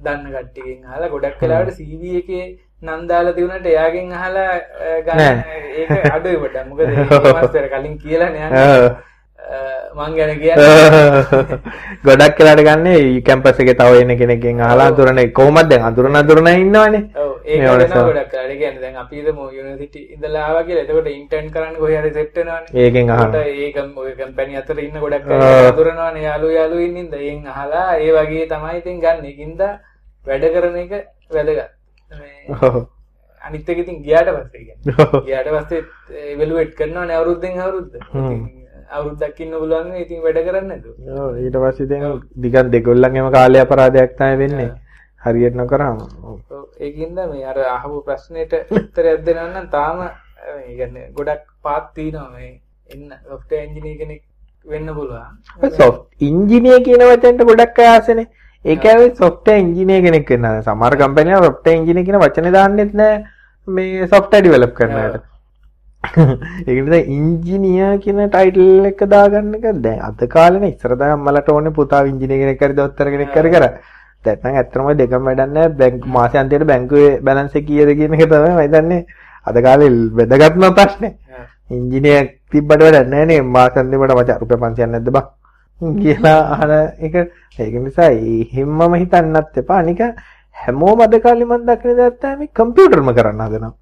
දන්න 0.00 0.30
කට්ටියකින් 0.34 0.84
අහලා 0.86 1.08
ගොඩක් 1.08 1.40
වෙලාවට 1.40 1.78
CV 1.78 2.18
එකේ 2.18 2.44
නම් 2.82 3.06
දාලා 3.08 3.32
තිබුණාට 3.32 3.66
එයාගෙන් 3.66 4.12
අහලා 4.12 4.52
ගන්න. 5.06 5.42
ඒක 5.78 6.12
අඩුයි 6.12 6.36
පොඩ්ඩක්. 6.36 6.68
මොකද 6.68 6.80
ඒ 6.82 7.32
මාස්ටර් 7.38 7.68
කලින් 7.68 7.98
කියලා 7.98 8.30
නේ 8.30 8.48
මං 9.94 10.16
ගැන 10.18 10.34
කියන්නේ. 10.40 11.22
ගොඩක් 12.06 12.38
වෙලාට 12.40 12.66
ගන්න 12.66 13.22
කැම්පස් 13.22 13.64
එකේ 13.64 13.78
තව 13.80 14.02
එන 14.02 14.18
කෙනෙක්ගෙන් 14.18 14.60
අහලා 14.62 14.90
අඳුරන 14.90 15.24
කොහොමද 15.32 15.70
දැන් 15.70 15.88
අඳුරන 15.90 16.16
අඳුරන 16.16 16.52
ඉන්නවනේ 16.54 17.02
වලස. 17.44 17.92
ගොඩක්. 18.08 18.34
ඒ 18.34 18.56
කියන්නේ 18.56 18.80
දැන් 18.80 18.96
අපි 18.96 19.16
හිතමු 19.20 19.44
යුනිවර්සිටි 19.56 20.00
ඉඳලා 20.14 20.44
ආවා 20.46 20.62
කියලා. 20.64 20.84
එතකොට 20.84 21.08
ඉන්ටර්න් 21.10 21.50
කරන්න 21.50 21.76
කොහේ 21.76 22.00
හරි 22.00 22.12
සෙට් 22.12 22.36
වෙනවනේ. 22.36 22.82
ඒකෙන් 22.82 23.10
අහන 23.10 23.22
එතකොට 23.24 23.36
ඒ 23.54 23.70
කම්- 23.72 23.98
ඔය 23.98 24.12
කම්පැනි 24.14 24.56
අතර 24.56 24.78
ඉන්න 24.80 24.98
ගොඩක් 25.00 25.30
අඳුරනවානේ 25.68 26.22
යාළු 26.22 26.48
යාළු 26.50 26.78
ඉන්නින්ද. 26.80 27.14
එයින් 27.14 27.46
අහලා 27.48 27.86
ඒ 27.98 28.10
වගේ 28.12 28.46
තමයි 28.48 28.78
ඉතින් 28.78 29.00
ගන්න. 29.00 29.24
ඒකින්ද 29.26 29.60
වැඩ 30.24 30.44
කරන 30.54 30.76
එක 30.78 30.92
වැදගත්. 31.30 31.70
මේ 32.10 32.58
ඔව්. 32.62 32.82
අනිත් 33.42 33.68
එක 33.68 33.78
ඉතින් 33.78 34.02
ගියාට 34.02 34.28
පස්සේ. 34.30 34.76
ගියාට 35.26 35.48
පස්සේ 35.56 35.82
එවලුවේට් 36.32 36.74
කරනවානේ 36.74 37.16
අවුරුද්දෙන් 37.16 37.58
අවුරුද්ද. 37.60 37.92
හ්ම්. 38.10 38.30
ඉතින් 38.30 38.64
අවුරුද්දක් 38.90 39.40
ඉන්න 39.40 39.52
පුළුවන් 39.54 39.90
නේ 39.90 40.02
ඉතින් 40.02 40.22
වැඩ 40.22 40.40
කරන්න 40.46 40.66
නැතුව. 40.68 40.94
ඔව්, 41.18 41.36
ඊට 41.38 41.56
පස්සේ 41.56 41.86
දිගන් 42.42 42.70
දෙගොල්ලන්ගේම 42.72 43.28
කාලේ 43.32 43.62
අපරාධයක් 43.66 44.16
තමයි 44.18 44.36
වෙන්නේ 44.42 44.70
හරියට 45.24 45.56
නොකරම 45.62 46.04
ඒකින්ද 46.80 47.18
මේ 47.32 47.48
අර 47.52 47.58
අහපු 47.76 48.04
ප්‍රශ්නෙට 48.08 48.54
උත්තරයක් 48.78 49.24
දෙනවා 49.26 49.48
නම් 49.54 49.66
තාම 49.76 50.04
ඒ 50.04 51.08
ගොඩක් 51.18 51.44
පාත් 51.62 51.90
තියෙනවා 51.96 52.30
මේ 52.36 52.52
එන්න 52.90 53.10
software 53.28 53.64
engineer 53.66 53.98
කෙනෙක් 54.00 54.22
වෙන්න 54.66 54.88
පුළුවන් 54.96 55.70
soft 55.80 56.24
engineer 56.30 56.80
කියන 56.86 57.02
වචනට 57.10 57.46
ගොඩක් 57.50 57.78
ආසනේ. 57.86 58.26
ඒක 58.64 58.84
ඇවිත් 58.92 59.16
software 59.22 59.60
engineer 59.64 60.00
කෙනෙක් 60.06 60.30
වෙන්න. 60.32 60.46
සමහර 60.68 60.96
කම්පැනි 61.02 61.36
වල 61.36 61.46
software 61.48 61.76
engineer 61.78 62.04
කියන 62.08 62.18
වචනේ 62.24 62.52
දාන්නෙත් 62.56 62.92
නෑ 63.00 63.14
මේ 63.68 64.08
software 64.12 64.44
develop 64.46 64.72
කරන 64.78 64.96
අයට. 65.00 65.24
ඒක 66.68 66.78
නිසා 66.84 67.02
engineer 67.18 67.90
කියන 68.04 68.22
title 68.36 68.88
එක 68.92 69.04
දාගන්න 69.14 69.58
එක 69.58 69.66
දැන් 69.86 70.00
අද 70.08 70.24
කාලේනේ 70.36 70.72
ඉස්සර 70.74 70.96
දැන් 71.02 71.16
අම්මලට 71.16 71.52
ඕනේ 71.56 71.76
පුතා 71.80 72.02
engineer 72.12 72.40
කෙනෙක් 72.44 72.64
හරි 72.64 72.78
දොස්තර 72.80 73.12
කෙනෙක් 73.16 73.36
හරි 73.38 73.52
කර. 73.56 73.66
දැන් 74.24 74.38
නම් 74.42 74.56
ඇත්තටම 74.60 74.88
දෙකම 75.00 75.28
වැඩක් 75.28 75.52
නෑ 75.56 75.68
බැංකු 75.80 76.08
මාසෙ 76.16 76.38
අන්තිමට 76.38 76.66
බැංකුවේ 76.70 77.20
බැලන්ස් 77.26 77.56
එක 77.60 77.66
කීයද 77.68 77.90
කියන 77.98 78.14
එක 78.14 78.24
තමයි 78.30 78.50
මම 78.50 78.60
හිතන්නේ. 78.64 79.06
අද 79.46 79.56
කාලේ 79.66 79.90
වැදගත්ම 80.18 80.64
ප්‍රශ්නේ. 80.78 81.12
ඉංජිනේර් 81.70 82.24
තිබ්බට 82.50 82.84
වැඩක් 82.86 83.10
නෑ 83.14 83.26
නේ. 83.26 83.42
මාස 83.54 83.76
අන්තිමට 83.76 84.14
මචං 84.16 84.40
රුපියල් 84.40 84.60
500ක් 84.60 84.90
නැද්ද 84.90 85.10
බං? 85.16 85.26
කියලා 86.02 86.40
අහන 86.54 86.72
එක. 87.06 87.14
ඒක 87.58 87.74
නිසා 87.86 88.10
එහෙම්මම 88.10 88.98
හිතන්නත් 89.02 89.62
එපා. 89.62 89.78
අනික 89.78 90.02
හැමෝම 90.56 91.00
අද 91.00 91.16
කාලේ 91.22 91.44
මම 91.46 91.64
දකින 91.70 91.96
දේ 91.96 92.10
තමයි 92.20 92.52
කම්පියුටර්ම 92.58 93.14
කරන්න 93.14 93.46
හදනවා. 93.46 93.74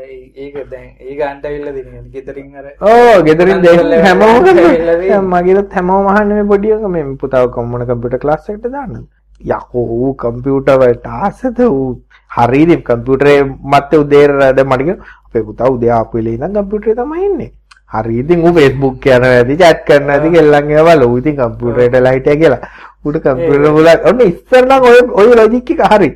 ඒක 0.00 0.54
දැන් 0.70 0.88
ඒක 1.00 1.20
අන්ට 1.20 1.44
ඇවිල්ලා 1.44 1.72
දිනේ 1.76 2.02
ගෙදරින් 2.12 2.56
අර 2.56 2.66
ඕ 2.80 3.22
ගෙදරින් 3.22 3.62
දැන් 3.62 3.90
හැමෝම 4.04 5.32
මගේත් 5.32 5.72
හැමෝම 5.76 6.06
අහන්නේ 6.12 6.36
මේ 6.38 6.50
පොඩි 6.52 6.72
එක 6.72 6.84
මේ 6.88 7.04
පුතාව 7.22 7.50
කොම්මන 7.56 7.84
කම්පියුටර් 7.88 8.20
ක්ලාස් 8.22 8.48
එකට 8.48 8.68
දාන්න 8.76 8.94
යකෝ 9.40 9.86
ඌ 9.96 10.14
කම්පියුටර් 10.14 10.78
වලට 10.78 11.06
ආසද 11.06 11.58
ඌ? 11.60 12.02
හරියද 12.30 12.82
කම්පියුටරේ 12.82 13.38
මත්තේ 13.44 13.98
උදේ 13.98 14.26
රැද 14.28 14.60
මට 14.64 14.98
අපේ 15.26 15.42
පුතා 15.42 15.70
උදේ 15.70 15.90
ආපු 15.90 16.18
වෙලේ 16.18 16.34
ඉඳන් 16.34 16.54
කම්පියුටරේ 16.54 16.94
තමයි 16.94 17.26
ඉන්නේ. 17.26 17.50
හරි 17.90 18.18
ඉතින් 18.20 18.44
ඌ 18.44 18.52
Facebook 18.54 19.06
යනවා 19.06 19.34
ඇති 19.36 19.56
chat 19.56 19.84
කරනවා 19.86 20.16
ඇති 20.16 20.30
ගෙල්ලන් 20.36 20.70
ඒවා 20.70 20.96
ලෝ 20.96 21.16
ඉතින් 21.18 21.36
කම්පියුටරේට 21.36 22.02
ලයිට් 22.06 22.28
එක 22.28 22.40
කියලා. 22.40 22.60
ඌට 23.04 23.22
කම්පියුටර් 23.24 23.72
වල 23.76 23.88
ඔන්න 24.10 24.20
ඉස්සර 24.26 24.64
නම් 24.66 24.88
ඔය 24.90 24.98
ඔය 25.20 25.36
ලොජික් 25.36 25.70
එක 25.76 25.82
හරි. 25.92 26.10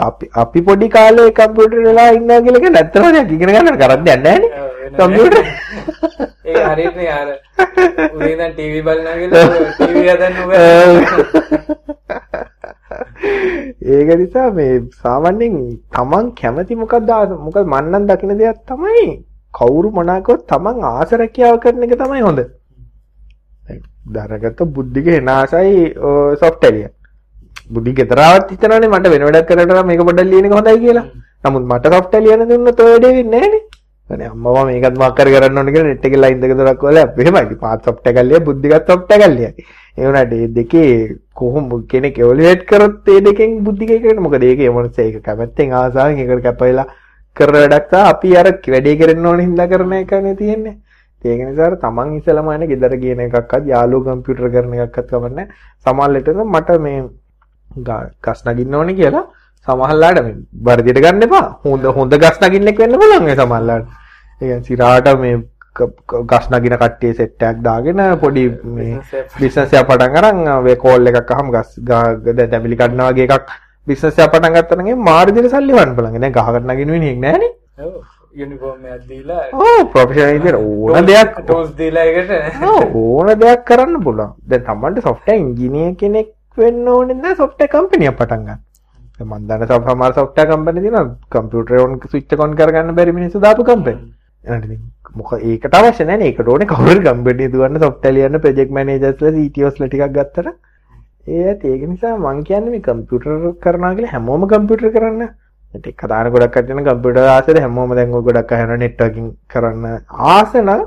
අපි 0.00 0.30
අපි 0.34 0.62
පොඩි 0.62 0.88
කාලේ 0.88 1.30
කම්පියුටර් 1.32 1.78
වෙලා 1.86 2.10
ඉන්නවා 2.18 2.40
කියලා 2.42 2.64
කියන 2.64 2.76
ඇත්තම 2.76 3.04
නෑ 3.06 3.24
ඉගෙන 3.36 3.54
ගන්න 3.54 3.80
කරන්න 3.82 4.00
යන්නේ 4.00 4.16
නෑනේ 4.18 4.50
කම්පියුටර් 4.98 5.40
ඒක 6.44 6.64
හරියට 6.68 6.98
යාර. 7.08 7.28
උදේ 8.14 8.32
ඉඳන් 8.32 8.52
ටීවී 8.52 8.82
බලනවා 8.82 9.16
කියලා 9.20 9.46
ටීවී 9.74 10.08
හදන්න 10.10 10.36
උගා 10.44 10.64
ඒක 13.86 14.10
නිසා 14.20 14.48
මේ 14.50 14.74
සාමාන්‍යයෙන් 15.02 15.54
තමන් 15.94 16.26
කැමති 16.40 16.78
මොකක්ද 16.82 17.10
මොකද 17.46 17.64
මන් 17.64 17.90
නම් 17.92 18.06
දකින 18.10 18.34
දෙයක් 18.40 18.58
තමයි 18.70 19.06
කවුරු 19.54 19.90
මොනාකවත් 19.98 20.42
තමන් 20.52 20.84
ආස 20.84 21.12
රැකියාව 21.20 21.60
කරන 21.60 21.86
එක 21.86 21.94
තමයි 22.02 22.26
හොඳ. 22.28 22.42
දරගත්ත 24.08 24.60
බුද්ධික 24.74 25.08
එනාසයි 25.14 25.94
සොෆ්ට්වෙරිය. 26.42 26.88
බුද්ධි 27.70 27.96
ගෙදරාවත් 28.00 28.52
හිතනවානේ 28.52 28.92
මට 28.92 29.14
වෙන 29.14 29.26
වැඩක් 29.28 29.48
කරලා 29.50 29.86
මේක 29.90 30.04
පොඩ්ඩක් 30.08 30.32
ලියන 30.32 30.50
එක 30.50 30.58
හොඳයි 30.58 30.82
කියලා. 30.84 31.06
නමුත් 31.44 31.64
මට 31.70 31.94
සොෆ්ට්වෙරිය 31.94 32.28
ලියන 32.28 32.48
දුන්නොත් 32.50 32.80
ඔය 32.80 32.92
වැඩේ 32.92 33.16
වෙන්නේ 33.18 33.40
නැහනේ. 33.40 33.64
අනේ 34.10 34.28
අම්මවා 34.32 34.64
මේකත් 34.66 34.98
මොකක් 35.00 35.16
කර 35.18 35.28
කරන්න 35.34 35.58
ඕනේ 35.58 35.72
කියලා 35.74 35.90
නෙට් 35.90 36.04
එකේ 36.06 36.20
ලයින් 36.22 36.40
දෙක 36.42 36.52
තුනක් 36.58 36.82
වල 36.82 36.98
එහෙමයි 36.98 37.56
පාත් 37.62 37.80
සොෆ්ට් 37.86 38.06
එකක් 38.10 38.20
ලියයි 38.28 38.40
බුද්ධිගත් 38.48 38.90
සොෆ්ට් 38.90 39.10
එකක් 39.14 39.24
ලියයි 39.32 39.50
ඒ 39.98 40.06
වුණාට 40.06 40.30
මේ 40.30 40.48
දෙකේ 40.50 41.16
කොහොම 41.34 41.68
කෙනෙක් 41.88 42.18
එවලුවේට් 42.18 42.64
කරොත් 42.64 42.96
මේ 43.06 43.20
දෙකෙන් 43.20 43.58
බුද්ධික 43.64 43.90
එකකට 43.90 44.20
මොකද 44.20 44.42
ඒකේ 44.42 44.70
මොනස 44.70 44.98
ඒක 44.98 45.22
කැමැත්තෙන් 45.22 45.72
ආසාවෙන් 45.72 46.18
ඒකට 46.18 46.42
කැපවිලා 46.46 46.86
කර 47.36 47.50
වැඩක් 47.54 47.86
තා 47.90 48.04
අපි 48.10 48.36
අර 48.36 48.48
වැඩේ 48.66 48.96
කරන්න 48.96 49.26
ඕනේ 49.26 49.46
හින්දා 49.48 49.66
කරන 49.66 49.92
එකනේ 49.92 50.34
තියෙන්නේ. 50.34 50.76
ඒක 51.24 51.40
නිසා 51.40 51.70
තමන් 51.76 52.12
ඉස්සලම 52.18 52.48
යන 52.54 52.66
ගෙදර 52.70 52.94
කියන 53.02 53.20
එකක්වත් 53.24 53.64
යාළුවෝ 53.72 54.06
කම්පියුටර් 54.08 54.52
කරන 54.54 54.74
එකක්වත් 54.76 55.10
කවන්නේ 55.12 55.46
සමහරවිට 55.86 56.28
මට 56.44 56.78
මේ 56.84 57.00
ගස් 58.22 58.40
නගින්න 58.46 58.74
ඕනේ 58.74 58.98
කියලා 59.00 59.24
සමහරලාට 59.66 60.22
මේ 60.22 60.36
වර්ධියට 60.66 61.02
ගන්න 61.04 61.26
එපා. 61.28 61.46
හොඳ 61.64 61.84
හොඳ 61.96 62.16
ගස් 62.22 62.40
නගින්නෙක් 62.42 62.78
වෙන්න 62.78 62.98
පුළුවන් 63.00 63.28
ඒ 63.28 63.36
සමහරලාට. 63.36 63.86
ඒ 64.40 64.40
කියන්නේ 64.40 64.66
සිරාට 64.68 65.08
මේ 65.20 65.36
ගස් 66.32 66.48
නගින 66.50 66.76
කට්ටිය 66.80 67.12
සෙට් 67.20 67.42
එකක් 67.50 67.62
දාගෙන 67.68 68.02
පොඩි 68.24 68.44
මේ 68.78 68.98
බිස්නස් 69.38 69.72
එකක් 69.78 69.86
පටන් 69.92 70.18
අරන් 70.22 70.42
වේ 70.66 70.76
කෝල් 70.84 71.12
එකක් 71.12 71.32
අහම 71.36 71.54
ගස් 71.54 71.70
තැඹිලි 71.86 72.76
කඩනවා 72.82 73.12
වගේ 73.12 73.28
එකක් 73.28 73.54
බිස්නස් 73.86 74.18
එකක් 74.18 74.32
පටන් 74.34 74.58
ගත්තා 74.58 74.82
නම් 74.82 75.06
මාර්ජින 75.08 75.48
සල්ලි 75.54 75.78
වන්න 75.78 75.96
පුළුවන්. 75.96 76.20
දැන් 76.20 76.36
ගහකට 76.36 76.64
නගින 76.72 76.92
වෙන්නේ 76.94 77.16
නැහනේ. 77.24 77.52
ඔව් 77.86 77.94
යුනිෆෝම් 78.40 78.86
එකක් 78.94 79.04
දීලා 79.10 79.42
ඔව් 79.64 79.82
ප්‍රොෆෙෂනල් 79.92 80.32
විදියට 80.36 80.58
ඕන 80.60 81.06
දෙයක් 81.10 81.30
ටූල්ස් 81.40 81.70
දීලා 81.80 82.04
ඒකට 82.10 82.64
ඕන 83.02 83.28
දෙයක් 83.42 83.66
කරන්න 83.70 84.02
පුළුවන්. 84.06 84.32
දැන් 84.50 84.66
Tamanට 84.68 85.02
software 85.08 85.38
engineer 85.40 85.94
කෙනෙක් 86.02 86.32
වෙන්න 86.62 86.88
ඕනේ 86.94 87.18
නැහැ 87.22 87.40
software 87.42 87.72
company 87.76 88.08
එකක් 88.10 88.18
පටන් 88.20 88.44
ගන්න. 88.46 88.60
දැන් 89.18 89.28
මම 89.28 89.48
දන්න 89.48 89.66
සමහර 89.68 90.12
software 90.20 90.48
company 90.52 90.78
තියෙනවා 90.84 91.08
කම්පියුටර් 91.34 91.82
on 91.84 91.98
switch 92.12 92.44
on 92.46 92.56
කරගන්න 92.60 92.94
බැරි 92.98 93.12
මිනිස්සු 93.18 93.44
දාපු 93.46 93.64
company. 93.72 94.00
මොක 94.46 95.32
ඒකට 95.32 95.74
අවශ්‍ය 95.74 96.04
නේ. 96.04 96.18
ඒකට 96.22 96.48
ඕනේ 96.48 96.66
කවුරු 96.66 97.00
කම්පැනි 97.00 97.48
දුවන්න 97.52 97.80
software 97.80 98.14
ලියන්න 98.14 98.40
project 98.40 98.70
managers 98.70 99.20
ලා 99.20 99.32
CTOs 99.32 99.80
ලා 99.80 99.88
ටිකක් 99.88 100.12
ගත්තට. 100.12 100.52
ඒ 101.28 101.46
ඇති. 101.48 101.68
ඒක 101.68 101.88
නිසා 101.88 102.16
මං 102.18 102.44
කියන්නේ 102.44 102.70
මේ 102.70 102.84
කම්පියුටර් 102.88 103.32
කරනවා 103.64 103.94
කියලා 103.94 104.12
හැමෝම 104.12 104.46
කම්පියුටර් 104.52 104.92
කරන්න. 104.96 105.22
ඒක 105.74 105.96
කතාන 105.96 106.30
ගොඩක් 106.34 106.52
කට්ටියන 106.56 106.84
කම්පියුටර් 106.84 107.24
ආසෙද 107.28 107.58
හැමෝම 107.58 107.96
දැන් 107.96 108.14
ඔය 108.14 108.22
ගොඩක් 108.28 108.52
අහන 108.52 108.76
නෙට්වර්කින් 108.84 109.32
කරන්න 109.54 109.98
ආස 110.28 110.54
නම් 110.60 110.84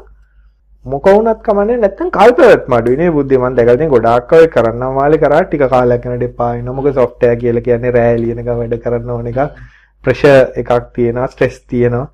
මොක 0.85 1.09
වුණත් 1.09 1.43
කමන්නේ 1.43 1.81
නැත්තම් 1.81 2.13
කල්පවත් 2.15 2.71
මඩුයි 2.73 3.01
නේ 3.01 3.11
බුද්ධිය 3.17 3.41
මම 3.41 3.57
දැකලා 3.57 3.77
තියෙන 3.81 3.93
ගොඩාක් 3.95 4.33
අය 4.33 4.47
කරන්නා 4.55 4.93
මාලේ 4.99 5.21
කරා 5.25 5.43
ටික 5.43 5.65
කාලයක් 5.75 6.05
යනකොට 6.05 6.25
එපා 6.29 6.53
වෙනවා. 6.53 6.77
මොකද 6.77 6.93
සොෆ්ට්වෙයාර් 6.93 7.43
කියලා 7.43 7.67
කියන්නේ 7.67 7.93
රෑ 7.97 8.15
ලියන 8.23 8.41
එක 8.45 8.49
වැඩ 8.53 8.79
කරන්න 8.87 9.13
ඕන 9.17 9.29
එකක්. 9.33 9.59
ප්‍රෙෂර් 10.03 10.41
එකක් 10.63 10.73
තියෙනවා 10.95 11.27
ස්ට්‍රෙස් 11.27 11.61
තියෙනවා. 11.67 12.07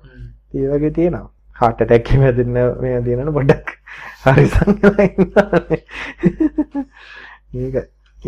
ඒ 0.56 0.68
වගේ 0.74 0.94
තියෙනවා 0.98 1.35
හાર્ට් 1.60 1.78
ඇටැක් 1.82 2.08
එකම 2.14 2.22
දෙන්න 2.38 2.56
මේ 2.82 2.98
දිනන 3.06 3.30
පොඩ්ඩක් 3.38 3.68
හරි 4.24 4.46
සංගලා 4.54 5.06
ඉන්නවා 5.08 5.60
මේක 7.52 7.76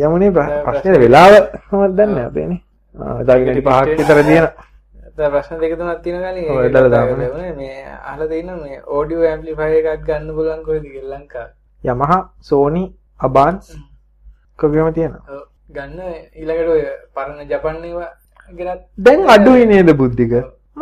යමුනේ 0.07 0.31
ප්‍රශ්නේ 0.67 0.99
වෙලාව 1.05 1.33
මම 1.71 1.85
දන්නේ 1.99 2.27
අපේනේ. 2.31 2.61
දවස් 3.27 3.59
පහක් 3.67 3.89
විතර 3.99 4.19
තියෙන 4.29 4.47
දැන් 5.19 5.31
ප්‍රශ්න 5.35 5.57
දෙක 5.63 5.73
තුනක් 5.79 6.03
තියෙනවා 6.05 6.25
ගානේ 6.27 6.51
ඔය 6.57 6.67
එදලා 6.69 6.91
දාමනේ. 6.95 7.53
මේ 7.61 7.77
අහලා 8.11 8.29
තියෙනවා 8.33 8.61
මේ 8.65 8.79
ඔඩියෝ 8.99 9.27
ඇම්ප්ලිෆයර් 9.31 9.73
එකක් 9.79 10.07
ගන්න 10.09 10.31
පුළුවන් 10.37 10.63
කොහෙද 10.67 10.85
කියලා 10.93 11.19
ලංකාවේ. 11.19 11.53
යමහා 11.83 12.21
සෝනි 12.51 12.85
අබාන්ස් 13.21 13.67
කොගේම 14.59 14.89
තියෙනවා 14.99 15.43
ගන්න. 15.77 15.99
ඊළඟට 16.41 16.71
ඔය 16.77 16.83
පරණ 17.15 17.51
ජපන් 17.51 17.85
ඒවා 17.89 18.13
ගෙනත් 18.59 18.81
දැන් 19.07 19.21
අඩුයි 19.35 19.67
නේද 19.73 19.91
බුද්ධික 20.03 20.33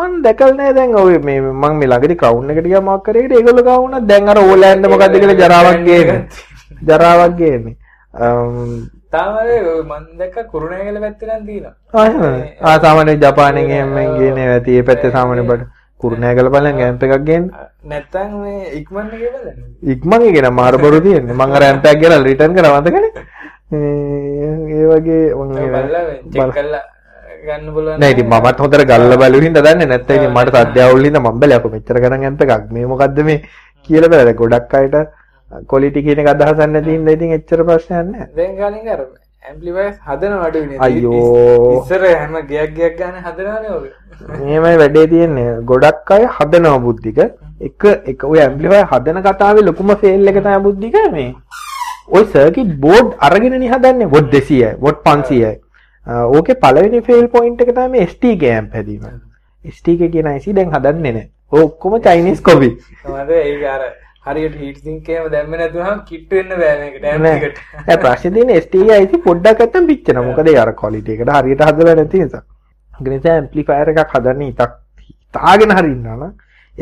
මං 0.01 0.19
දැකලා 0.27 0.59
නෑ 0.59 0.75
දැන් 0.81 0.99
ඔය 1.05 1.19
මේ 1.29 1.41
මං 1.41 1.79
මේ 1.79 1.91
ළඟදී 1.93 2.21
ක්‍රවුන් 2.25 2.51
එකට 2.51 2.69
ගියා 2.73 2.85
මොකක් 2.91 3.07
කරේකට 3.07 3.39
ඒගොල්ලෝ 3.39 3.69
ගාවුණා 3.71 4.05
දැන් 4.11 4.29
අර 4.35 4.43
ඕලෑන්ඩ් 4.43 4.93
මොකද්ද 4.95 5.19
කියලා 5.23 5.41
ජරාවක් 5.43 5.81
ගේන්නේ 5.89 6.21
ජරාවක් 6.91 7.35
ගේන්නේ 7.41 7.77
තාම 9.11 9.37
අර 9.41 9.49
ඔය 9.49 9.83
මන් 9.91 10.05
දැක්ක 10.19 10.37
කුරුණෑගල 10.53 10.99
පැත්තේ 11.05 11.29
නම් 11.29 11.47
තියෙනවා. 11.49 11.75
ආ 11.95 12.07
එහෙමද? 12.09 12.45
ආ 12.69 12.77
සාමාන්‍ය 12.85 13.15
ජපානයෙන් 13.25 13.71
එහෙම 13.71 13.95
ගේනේ 14.19 14.49
ඇති. 14.55 14.83
පැත්තේ 14.89 15.13
සාමාන්‍ය 15.17 15.45
බඩ 15.51 15.69
කුරුණෑගල 16.01 16.51
බලන් 16.55 16.81
ගෑම්ප් 16.81 17.07
එකක් 17.07 17.25
ගේන්න. 17.29 17.47
නැත්තම් 17.93 18.35
මේ 18.43 18.73
ඉක්මන්. 18.81 19.07
ඉක්මන් 19.95 20.27
එකේ 20.29 20.43
නම් 20.43 20.59
මාර 20.61 20.79
බොරු 20.85 21.01
තියෙන්නේ. 21.07 21.39
මං 21.41 21.57
අර 21.57 21.67
ඇම්ප් 21.69 21.89
එකක් 21.93 22.03
ගෙනල්ලා 22.03 22.27
රිටර්න් 22.29 22.57
කරා 22.59 22.81
මතකනේ. 22.81 23.11
ඒ 23.73 24.85
වගේ 24.91 25.25
මං 25.35 25.51
චෙක් 26.33 26.55
කරලා 26.59 26.85
ගන්න 27.45 27.69
පුළුවන්. 27.75 28.01
නෑ 28.01 28.13
ඉතින් 28.17 28.27
මමත් 28.33 28.59
හොඳට 28.65 28.87
ගල්ලා 28.91 29.21
බලු 29.23 29.45
හින්දා 29.47 29.67
දන්නේ 29.67 29.91
නැත්නම් 29.93 30.17
ඉතින් 30.19 30.33
මට 30.37 30.57
සද්ද 30.63 30.83
අවුල් 30.87 31.07
හින්දා 31.09 31.25
මම 31.25 31.39
බැලුවා 31.45 31.63
කො 31.67 31.75
මෙච්චර 31.77 32.01
ගණන් 32.07 32.27
ඇම්ප් 32.31 32.43
එකක්? 32.47 32.67
මේ 32.79 32.87
මොකද්ද 32.95 33.23
මේ? 33.29 33.39
කියලා 33.89 34.11
බැලුවා. 34.15 34.41
ගොඩක් 34.43 34.75
අයට 34.81 34.97
ක්වොලිටි 35.71 36.03
කියන 36.09 36.25
එක 36.25 36.33
අදහසක් 36.35 36.67
නැති 36.73 36.97
හින්දා 36.97 37.17
ඉතින් 37.19 37.39
එච්චර 37.39 37.65
ප්‍රශ්නයක් 37.69 38.11
නෑ. 38.11 38.29
දැන් 38.41 38.57
ගානින් 38.61 38.89
අර 38.95 39.01
ඇම්ප්ලිෆයර්ස් 39.49 39.97
හදන 40.09 40.33
අඩුයිනේ. 40.47 40.79
අයියෝ. 40.87 41.83
ඉස්සර 41.83 42.03
හැම 42.07 42.39
ගයක් 42.53 42.73
ගයක් 42.79 42.97
ගන්න 43.01 43.21
හදනවනේ 43.27 43.75
ඔය. 43.79 43.91
මෙහෙමයි 44.41 44.79
වැඩේ 44.83 45.07
තියෙන්නේ. 45.13 45.53
ගොඩක් 45.71 46.11
අය 46.17 46.25
හදනවා 46.39 46.81
බුද්ධික. 46.87 47.21
එක 47.69 47.85
එක 48.13 48.25
ඔය 48.33 48.41
ඇම්ප්ලිෆයර් 48.47 48.89
හදන 48.93 49.23
කතාවේ 49.29 49.67
ලොකුම 49.69 49.95
ෆේල් 50.03 50.33
එක 50.33 50.41
තමයි 50.47 50.59
බුද්ධික 50.67 50.99
මේ. 51.13 51.31
ඔය 52.17 52.25
සර්කිට් 52.33 52.75
බෝඩ් 52.87 53.15
අරගෙනනේ 53.29 53.71
හදන්නේ. 53.75 54.11
වොට් 54.17 54.35
200යි 54.35 54.75
වොට් 54.87 54.99
500යි 55.07 55.53
ඕකේ 56.07 56.55
පළවෙනි 56.57 57.03
ෆේල් 57.03 57.29
පොයින්ට් 57.29 57.63
එක 57.63 57.73
තමයි 57.75 57.89
මේ 57.91 58.07
STK 58.07 58.51
ඇම්ප් 58.51 58.75
හැදීම. 58.75 59.07
STK 59.65 60.11
කියන 60.13 60.33
IC 60.33 60.55
දැන් 60.55 60.71
හදන්නේ 60.71 61.13
නැහැ. 61.13 61.31
ඔක්කොම 61.53 62.01
චයිනීස් 62.03 62.43
කොපි 62.43 62.69
මොකද 63.05 63.31
ඒක 63.33 63.65
අර 63.73 63.83
හරියට 64.27 64.57
හීට් 64.61 64.79
සින්ක් 64.83 65.09
එකම 65.09 65.29
දැම්ම 65.33 65.53
නැතුනම 65.53 66.03
කිට් 66.07 66.31
වෙන්න 66.31 66.55
බෑ 66.55 66.79
මේකට 66.81 67.01
ටැම් 67.01 67.23
නෑ. 67.23 67.41
එකට. 67.41 67.59
ඒ 67.91 67.97
ප්‍රශ්නේ 67.97 68.33
තියෙන්නේ 68.35 68.61
STK 68.63 69.01
IC 69.03 69.23
පොඩ්ඩක් 69.25 69.63
නැත්තම් 69.65 69.87
පිච්චෙනවා. 69.91 70.27
මොකද 70.29 70.53
ඒ 70.53 70.59
අර 70.63 70.73
ක්වොලිටි 70.81 71.17
එකට 71.17 71.35
හරියට 71.37 71.67
හදලා 71.69 71.97
නැති 72.01 72.23
නිසා. 72.25 72.43
ඒ 72.93 73.11
නිසා 73.11 73.37
ඇම්ප්ලිෆයර් 73.41 73.93
එකක් 73.95 74.17
හදන්නේ 74.17 74.51
ඉතක් 74.55 74.79
තාගෙන 75.35 75.77
හරි 75.79 75.93
ඉන්නවා 75.93 76.17
නම් 76.17 76.33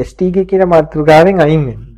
STK 0.04 0.46
කියන 0.52 0.68
මාතෘකාවෙන් 0.68 1.42
අයින් 1.46 1.66
වෙන්න. 1.68 1.90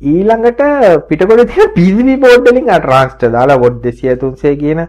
ඊළඟට 0.00 0.60
පිටකොටේ 1.08 1.48
තියෙන 1.52 1.72
PCB 1.76 2.18
බෝඩ් 2.24 2.48
වලින් 2.48 2.70
ආ 2.70 2.80
ට්‍රාන්ස්ටර් 2.80 3.32
දාලා 3.36 3.60
වොට් 3.60 3.80
200 3.82 4.18
300 4.22 4.56
කියන 4.64 4.84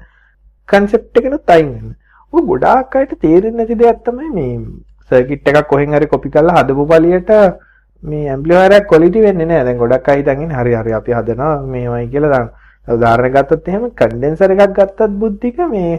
කන්සෙප්ට් 0.70 1.20
එකනොත් 1.20 1.53
අයින් 1.55 1.70
වෙන්න. 1.76 1.93
ඔය 2.34 2.41
ගොඩාක් 2.51 2.95
අයට 3.01 3.14
තේරෙන්නේ 3.22 3.59
නැති 3.59 3.80
දෙයක් 3.84 4.01
තමයි 4.07 4.32
මේ 4.38 4.55
සර්කිට් 5.11 5.47
එකක් 5.51 5.68
කොහෙන් 5.72 5.95
හරි 5.97 6.07
කොපි 6.14 6.34
කරලා 6.36 6.57
හදපු 6.59 6.86
පළියට 6.91 7.32
මේ 8.03 8.26
ඇම්ප්ලිෆයර් 8.34 8.76
එක 8.80 8.89
ක්වොලිටි 8.91 9.26
වෙන්නේ 9.28 9.47
නැහැ. 9.51 9.66
දැන් 9.68 9.80
ගොඩක් 9.84 10.09
අය 10.09 10.18
හිතන් 10.22 10.43
ඉන්නේ 10.45 10.59
හරි 10.61 10.76
හරි 10.80 10.97
අපි 10.99 11.18
හදනවා 11.20 11.53
මේවයි 11.74 12.09
කියලා 12.14 12.34
දාන්න. 12.36 12.49
උදාහරණයක් 12.88 13.36
ගත්තොත් 13.38 13.70
එහෙම 13.72 13.86
කන්ඩෙන්සර් 14.01 14.51
එකක් 14.55 14.76
ගත්තත් 14.80 15.09
බුද්ධික 15.22 15.64
මේ 15.74 15.93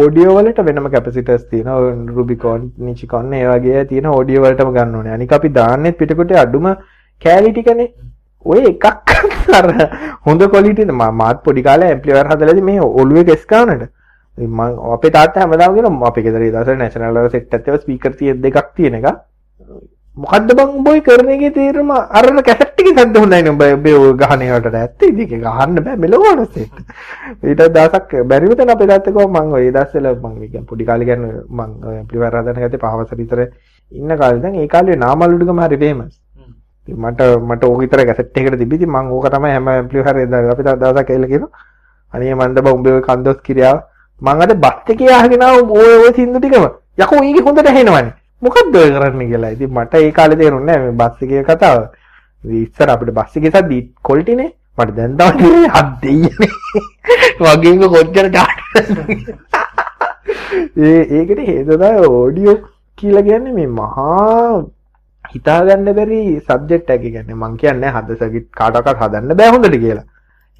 ඕඩියෝ 0.00 0.34
වලට 0.36 0.64
වෙනම 0.66 0.88
කැපසිටර්ස් 0.90 1.44
තියෙනවා. 1.50 1.78
රුබිකෝන්, 2.16 2.72
නිචිකොන් 2.78 3.32
ඒ 3.34 3.46
වගේ 3.50 3.84
තියෙන 3.90 4.06
ඕඩියෝ 4.16 4.44
වලටම 4.44 4.74
ගන්න 4.76 4.94
ඕනේ. 4.98 5.14
අනික 5.18 5.32
අපි 5.38 5.48
දාන්නේ 5.58 5.98
පිටකොටේ 6.00 6.42
අඩුම 6.44 6.68
කෑලි 7.22 7.52
ටිකනේ 7.52 7.88
ඔය 8.44 8.62
එකක් 8.72 8.84
අර 9.58 9.66
හොඳ 10.26 10.42
කොලිටින 10.54 10.94
මාත් 10.94 11.42
පොඩි 11.44 11.62
කාලේ 11.62 11.90
ඇම්ප්ලිෆයර් 11.90 12.30
හදලාදී 12.32 12.68
මේ 12.70 12.80
ඔළුවේ 12.80 13.24
කෙස් 13.24 13.46
ගන්නට. 13.46 13.90
මම 14.38 14.60
අපේ 14.94 15.10
තාත්තා 15.10 15.42
හැමදාම 15.42 15.74
කියනවා 15.74 16.08
අපේ 16.08 16.22
ගෙදර 16.22 16.42
ඉදසර 16.42 16.76
නැෂනල් 16.76 17.18
සෙට් 17.30 17.54
එකක් 17.54 17.64
තියෙනවා 17.64 17.82
ස්පීකර් 17.82 18.12
තියෙන 18.18 18.42
දෙකක් 18.42 18.68
තියෙන 18.76 18.94
එක. 18.94 19.06
මොකද්ද 20.16 20.54
බං 20.56 20.84
බොයි 20.84 21.00
කරන 21.02 21.28
එකේ 21.34 21.50
තේරුම? 21.50 21.90
අරන 21.90 22.42
කැසට් 22.48 22.80
එකේ 22.80 22.94
සද්ද 22.94 23.16
හොඳයි 23.16 23.42
නේ 23.42 23.52
ඔබ 23.52 23.62
ඔබ 23.98 24.16
ගහන 24.22 24.42
ඒවට 24.46 24.74
ඇත්ත. 24.74 25.02
ඉතින් 25.02 25.20
ඒක 25.20 25.44
ගහන්න 25.44 25.84
බෑ 25.84 25.96
මෙලොවන 25.96 26.42
සෙට් 26.46 26.76
ඊට 27.44 27.62
දවසක් 27.68 28.24
බැරිම 28.32 28.56
තැන 28.56 28.74
අපේ 28.74 28.90
තාත්තා 28.92 29.12
කිව්වා 29.12 29.42
මං 29.42 29.54
ඔය 29.58 29.70
දවස්වල 29.70 30.10
මං 30.14 30.34
කියන්නේ 30.40 30.68
පොඩි 30.72 30.88
කාලේ 30.90 31.08
කියන්නේ 31.10 31.44
මං 31.60 31.70
ඇම්ප්ලිෆයර් 31.92 32.40
හදන 32.40 32.60
ගත්තේ 32.64 32.82
පහවස 32.84 33.16
විතර 33.22 33.46
ඉන්න 33.92 34.18
කාලේ. 34.18 34.42
දැන් 34.44 34.60
ඒ 34.62 34.68
කාලේ 34.74 35.00
නාමල්ලුඩුගම 35.04 35.64
හරි 35.66 35.82
ෆේමස් 35.84 36.12
මට 36.88 37.20
මට 37.40 37.64
ඕක 37.64 37.78
විතර 37.80 38.00
කැසට් 38.06 38.38
එකකට 38.38 38.58
තිබිති 38.58 38.86
මම 38.86 39.12
ඕක 39.12 39.26
තමයි 39.30 39.50
හැම 39.50 39.68
ඇම්ප්ලිෆයර් 39.68 40.16
එකක් 40.16 40.30
දාලා 40.30 40.52
අපි 40.52 40.62
දවසක් 40.62 41.10
ඇවිල්ලා 41.10 41.28
කියනවා 41.28 41.50
අනේ 42.14 42.34
මන්ද 42.34 42.62
බා 42.62 42.72
උඹේ 42.72 42.92
ඔය 42.92 43.02
කන්දොස් 43.02 43.38
කිරියාව. 43.42 43.78
මං 44.20 44.42
අද 44.42 44.52
බස් 44.64 44.90
එකේ 44.94 45.12
ආගෙන 45.12 45.42
ආව 45.42 45.70
ඔය 45.72 45.92
ඔය 45.98 46.12
සින්දු 46.16 46.38
ටිකම. 46.38 46.66
යකෝ 46.98 47.20
ඊගේ 47.20 47.44
හොඳට 47.46 47.66
ඇහෙනවනේ 47.66 48.12
මොකද්ද 48.42 48.74
ඔය 48.76 48.90
කරන්නේ 48.90 49.28
කියලා. 49.28 49.52
ඉතින් 49.56 49.70
මට 49.70 49.94
ඒ 49.96 50.10
කාලේ 50.12 50.38
තේරුන්නේ 50.40 50.76
නැහැ 50.76 50.88
මේ 50.88 50.98
බස් 51.00 51.22
එකේ 51.22 51.44
කතාව. 51.44 51.78
ඉස්සර 52.42 52.88
අපිට 52.90 53.14
බස් 53.14 53.32
එකේ 53.36 53.52
සද්දි 53.52 53.78
කොල්ටිනේ. 54.02 54.50
මට 54.78 54.96
දැන් 54.96 55.16
තමයි 55.16 55.68
හත් 55.68 55.88
දෙයියනේ. 56.02 56.52
වගේම 57.40 57.82
කොච්චර 57.94 58.26
ඒ 60.76 61.00
ඒකට 61.16 61.40
හේතුව 61.46 61.80
තමයි 61.80 62.06
ඔඩියෝ 62.18 62.56
කියලා 62.98 63.22
කියන්නේ 63.22 63.52
මේ 63.52 63.70
මහා 63.78 64.64
හිතාගන්න 65.34 65.92
බැරි 65.98 66.20
සබ්ජෙක්ට් 66.48 66.90
එකක් 66.94 67.04
කියන්නේ 67.04 67.38
මං 67.42 67.54
කියන්නේ 67.62 67.94
හද 67.96 68.18
සර්කිට් 68.22 68.48
කාටවත් 68.60 68.98
හදන්න 69.02 69.36
බෑ 69.40 69.52
හොඳට 69.54 69.78
කියලා. 69.84 70.04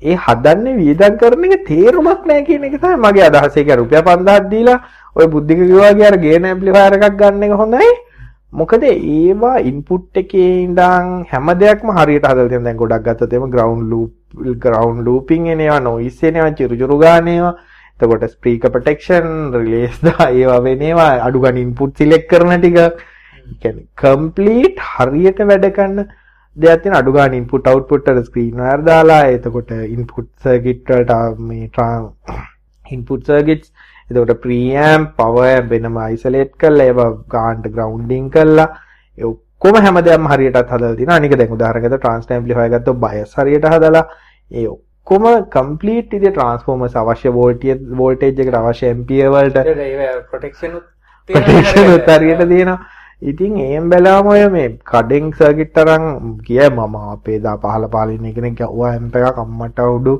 ඒ 0.03 0.17
හදන්නේ 0.27 0.79
වියදම් 0.81 1.19
කරන 1.21 1.45
එක 1.49 1.67
තේරුමක් 1.73 2.25
නැහැ 2.31 2.47
කියන 2.49 2.65
එක 2.69 2.79
තමයි 2.85 3.03
මගේ 3.05 3.27
අදහස. 3.29 3.57
ඒක 3.57 3.75
රුපියල් 3.81 4.07
5000ක් 4.09 4.49
දීලා 4.55 4.79
ඔය 5.17 5.27
බුද්ධික 5.35 5.61
කිව්වාගේ 5.67 6.09
අර 6.11 6.17
ගේන 6.25 6.49
ඇම්ප්ලිෆයර් 6.53 6.97
එකක් 6.99 7.19
ගන්න 7.21 7.47
එක 7.49 7.55
හොඳයි. 7.63 7.91
මොකද 8.61 8.83
ඒවා 8.89 9.59
ඉන්පුට් 9.71 10.23
එකේ 10.23 10.49
ඉඳන් 10.63 11.13
හැම 11.33 11.53
දෙයක්ම 11.61 11.93
හරියට 11.99 12.27
හදලා 12.31 12.49
තියෙනවා. 12.49 12.67
දැන් 12.69 12.81
ගොඩක් 12.83 13.05
ගත්තොත් 13.07 13.37
එimhe 13.37 13.53
ground 13.55 13.85
loop 13.93 14.13
ground 14.65 15.05
looping 15.07 15.47
එනවා 15.55 15.79
noise 15.87 16.27
එනවා 16.31 16.51
චිරුචුරු 16.59 16.99
ගානේවා. 17.05 17.55
එතකොට 18.01 18.27
ස්පීකර් 18.35 18.71
ප්‍රොටෙක්ෂන් 18.75 19.55
රිලේස් 19.55 19.97
දා 20.07 20.29
ඒවා 20.41 20.61
වෙනේවා 20.67 21.11
අඩු 21.29 21.43
ගන්න 21.45 21.65
ඉන්පුට් 21.65 21.99
සිලෙක්ට් 22.03 22.31
කරන 22.33 22.55
ටික 22.61 22.79
කියන්නේ 23.59 23.87
කම්ප්ලීට් 23.99 24.83
හරියට 24.89 25.41
වැඩ 25.45 25.71
කරන 25.73 26.05
දෙයක් 26.57 26.83
තියෙන 26.83 26.95
අඩු 26.95 27.13
ගන්න 27.13 27.35
ඉන්පුට් 27.35 27.67
අවුට්පුට් 27.67 28.09
වල 28.09 28.25
ස්ක්‍රීන් 28.25 28.59
වයර් 28.59 28.85
දාලා 28.85 29.23
එතකොට 29.31 29.73
ඉන්පුට් 29.89 30.29
සර්කිට් 30.41 30.85
වලට 30.89 31.15
මේ 31.43 31.71
ඉන්පුට් 32.87 33.25
සර්කිට්ස් 33.27 33.73
එතකොට 34.11 34.41
ප්‍රීඇම්ප් 34.41 35.15
පවර් 35.17 35.69
වෙනම 35.71 35.97
අයිසොලේට් 35.99 36.53
කරලා 36.57 36.87
ඒවා 36.87 37.11
ගාන්ට 37.31 37.71
ග්‍රවුන්ඩින් 37.71 38.31
කරලා 38.31 38.69
ඒ 39.19 39.27
ඔක්කොම 39.27 39.81
හැමදේම 39.81 40.29
හරියටත් 40.29 40.63
හදලා 40.69 40.95
තියෙනවා 40.95 41.17
අනික 41.17 41.37
දැන් 41.37 41.53
උදාහරණයකට 41.53 41.97
ට්‍රාන්ස්ට් 41.97 42.33
ඇම්ප්ලිෆයර් 42.33 42.71
ගත්තොත් 42.71 43.01
බයස් 43.01 43.37
හරියට 43.37 43.69
හදලා 43.69 44.07
ඒ 44.51 44.67
ඔක්කොම 44.69 45.29
කම්ප්ලීට් 45.51 46.13
ඉතින් 46.13 46.33
ට්‍රාන්ස්ෆෝමර්ස් 46.33 46.97
අවශ්‍ය 46.99 47.33
වෝල්ටේජ් 47.33 47.79
වෝල්ටේජ් 47.97 48.35
එකට 48.39 48.57
අවශ්‍ය 48.57 48.89
ඇම්පියර් 48.89 49.31
වලට 49.31 49.65
ප්‍රොටෙක්ෂන් 50.27 50.77
උත් 50.77 52.11
හරියට 52.11 52.45
තියෙනවා 52.53 52.81
ඉතින් 53.23 53.53
ඒම් 53.59 53.85
බැලාම 53.91 54.27
ඔය 54.27 54.43
මේ 54.51 54.69
කඩෙන් 54.85 55.31
සර්කිට් 55.33 55.75
තරම් 55.75 56.05
කිය 56.47 56.63
මම 56.69 56.97
අපේ 57.09 57.39
දා 57.41 57.57
පහල 57.59 57.85
පාලින්න 57.93 58.35
කෙනෙක් 58.37 58.61
ඔවා 58.67 58.91
ඇම්ප 58.93 59.15
එක 59.19 59.37
කම්මට 59.37 59.79
උඩු 59.89 60.15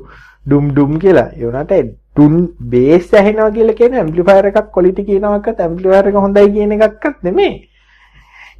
ඩුම් 0.45 0.65
ඩුම් 0.71 0.91
කියලා. 0.99 1.29
ඒවනට 1.35 1.73
ටුන් 2.13 2.33
බේස් 2.71 3.07
ඇහෙනවා 3.13 3.51
කියලා 3.51 3.79
කියන 3.79 3.93
ඇම්පලිෆයර් 3.95 4.45
එකක් 4.49 4.71
කොලිටි 4.71 5.07
කියනවක්කත් 5.09 5.59
ඇම්පලිෆයර් 5.59 6.09
එක 6.09 6.17
හොඳයි 6.17 6.47
කියන 6.55 6.75
එකක්වත් 6.77 7.17
නෙමේ 7.23 7.53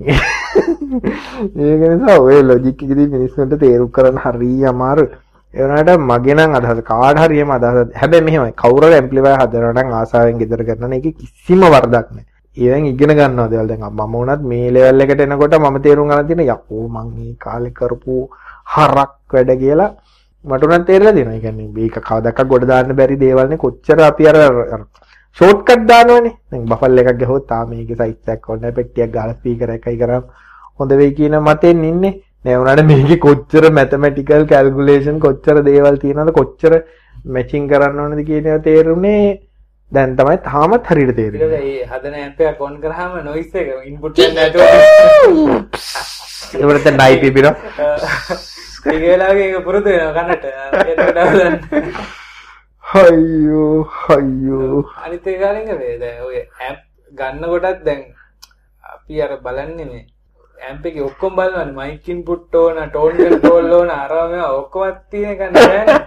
ඒක 0.03 1.81
නිසා 1.85 2.17
ඔය 2.19 2.37
ලොජික් 2.43 2.79
එකදී 2.79 3.07
මිනිස්සුන්ට 3.15 3.55
තේරුම් 3.63 3.93
කරන්න 3.97 4.21
හරිය 4.25 4.67
අමාරු 4.73 5.05
ඒ 5.53 5.63
වුණාට 5.63 6.05
මගේ 6.09 6.37
නම් 6.37 6.59
අදහස 6.59 6.83
කාට 6.83 7.23
හරියම 7.23 7.49
අදහස 7.51 7.95
හැබැයි 8.01 8.27
මෙහෙමයි. 8.27 8.53
කවුරු 8.57 8.91
ඇම්පලිෆයර් 8.91 9.39
හදනවා 9.39 9.73
නම් 9.77 9.97
ආසාවෙන් 10.01 10.39
ගෙදර 10.41 10.61
කරන 10.69 10.99
එක 10.99 11.09
කිසිම 11.15 11.67
වරදක් 11.69 12.07
නැහැ 12.11 12.32
ඒවෙන් 12.57 12.85
ඉගෙන 12.85 13.15
ගන්නවා 13.17 13.49
දේවල් 13.49 13.67
දැන් 13.67 13.83
මම 13.89 14.15
උනත් 14.15 14.41
මේ 14.51 14.71
ලෙවල් 14.71 15.01
එකට 15.01 15.21
එනකොට 15.21 15.55
මම 15.59 15.77
තේරුම් 15.81 16.09
ගන්න 16.09 16.27
තියෙන 16.27 16.43
යකෝ 16.47 16.87
මං 16.87 17.07
මේ 17.15 17.35
කාලේ 17.39 17.77
කරපු 17.79 18.17
හරක් 18.73 19.13
වැඩ 19.33 19.51
කියලා 19.61 19.91
මට 20.45 20.63
උනත් 20.65 20.85
තේරෙලා 20.85 21.13
දෙනවා. 21.13 21.33
ඒ 21.33 21.39
කියන්නේ 21.39 21.71
මේක 21.75 21.97
කවදාක 22.01 22.39
ගොඩ 22.47 22.67
දාන්න 22.67 22.95
බැරි 22.95 23.17
දේවල්නේ 23.17 23.57
කොච්චර 23.57 24.01
අපි 24.01 24.27
අර 24.27 24.37
ෂෝට් 25.37 25.63
කට් 25.67 25.87
දානවනේ. 25.87 26.33
දැන් 26.51 26.65
බෆල් 26.65 26.99
එකක් 27.01 27.17
ගහුවොත් 27.21 27.47
තාම 27.47 27.69
මේකේ 27.69 27.97
සයිස් 28.01 28.33
එකක් 28.35 28.49
ඕනේ 28.49 28.71
පෙට්ටියක් 28.71 29.11
ගාලා 29.15 29.37
ස්පීකර් 29.39 29.73
එකයි 29.77 29.97
කරාම 30.01 30.27
හොඳ 30.79 30.91
වෙයි 30.99 31.15
කියන 31.19 31.37
මතෙන් 31.39 31.83
ඉන්නේ. 31.91 32.13
නෑ 32.45 32.59
උනාට 32.61 32.83
මේකේ 32.91 33.17
කොච්චර 33.25 33.65
මැතමැටිකල් 33.79 34.45
කැල්කියුලේෂන් 34.51 35.17
කොච්චර 35.25 35.63
දේවල් 35.69 35.97
තියෙනවද 36.03 36.31
කොච්චර 36.39 36.73
මැචින් 37.35 37.67
කරන්න 37.71 38.03
ඕනද 38.05 38.23
කියන 38.29 38.45
ඒවා 38.45 38.65
තේරුනේ 38.67 39.19
දැන් 39.93 40.15
තමයි 40.17 40.37
තාමත් 40.45 40.87
හරියට 40.89 41.15
තේරෙන්නේ. 41.17 41.59
ඒ 41.63 41.85
හදන 41.91 42.15
ඇප් 42.19 42.39
එක 42.41 42.61
ඔන් 42.61 42.75
කරාම 42.81 43.13
නොයිස් 43.25 43.51
එක 43.53 43.67
ඉන්පුට් 43.89 44.19
එක 44.19 44.33
නැතුව 44.37 44.61
ඒකට 46.53 46.87
දැන් 46.87 46.97
නයි 47.01 47.19
පිපිනවා. 47.21 47.55
ඒ 48.91 48.97
වෙලාවේ 49.03 49.45
ඒක 49.49 49.65
පුරුදු 49.67 49.89
වෙනවා 49.89 50.23
කනට. 50.27 50.45
අයියෝ 52.83 53.77
අයියෝ 54.15 54.81
අනිත් 55.05 55.27
එක 55.27 55.39
දැන් 55.41 56.17
ඔය 56.25 56.37
ඇප් 56.39 56.79
ගන්න 57.11 57.45
කොටත් 57.45 57.85
දැන් 57.85 58.01
අපි 58.83 59.21
අර 59.21 59.31
බලන්නේ 59.45 59.85
මේ 59.85 60.03
ඇම්ප් 60.67 60.85
එකේ 60.89 61.03
ඔක්කොම 61.05 61.33
බලනවානේ. 61.37 61.75
මයික් 61.77 62.07
ඉන්පුට් 62.13 62.55
ඕන 62.55 62.77
ටෝන් 62.89 63.17
කන්ට්‍රෝල් 63.17 63.71
ඕන 63.77 63.89
අරවා 63.95 64.27
මේවා 64.31 64.51
ඔක්කොම 64.59 64.93
තියෙන 65.11 65.31
එක 65.33 65.41
නෑනේ 65.55 65.97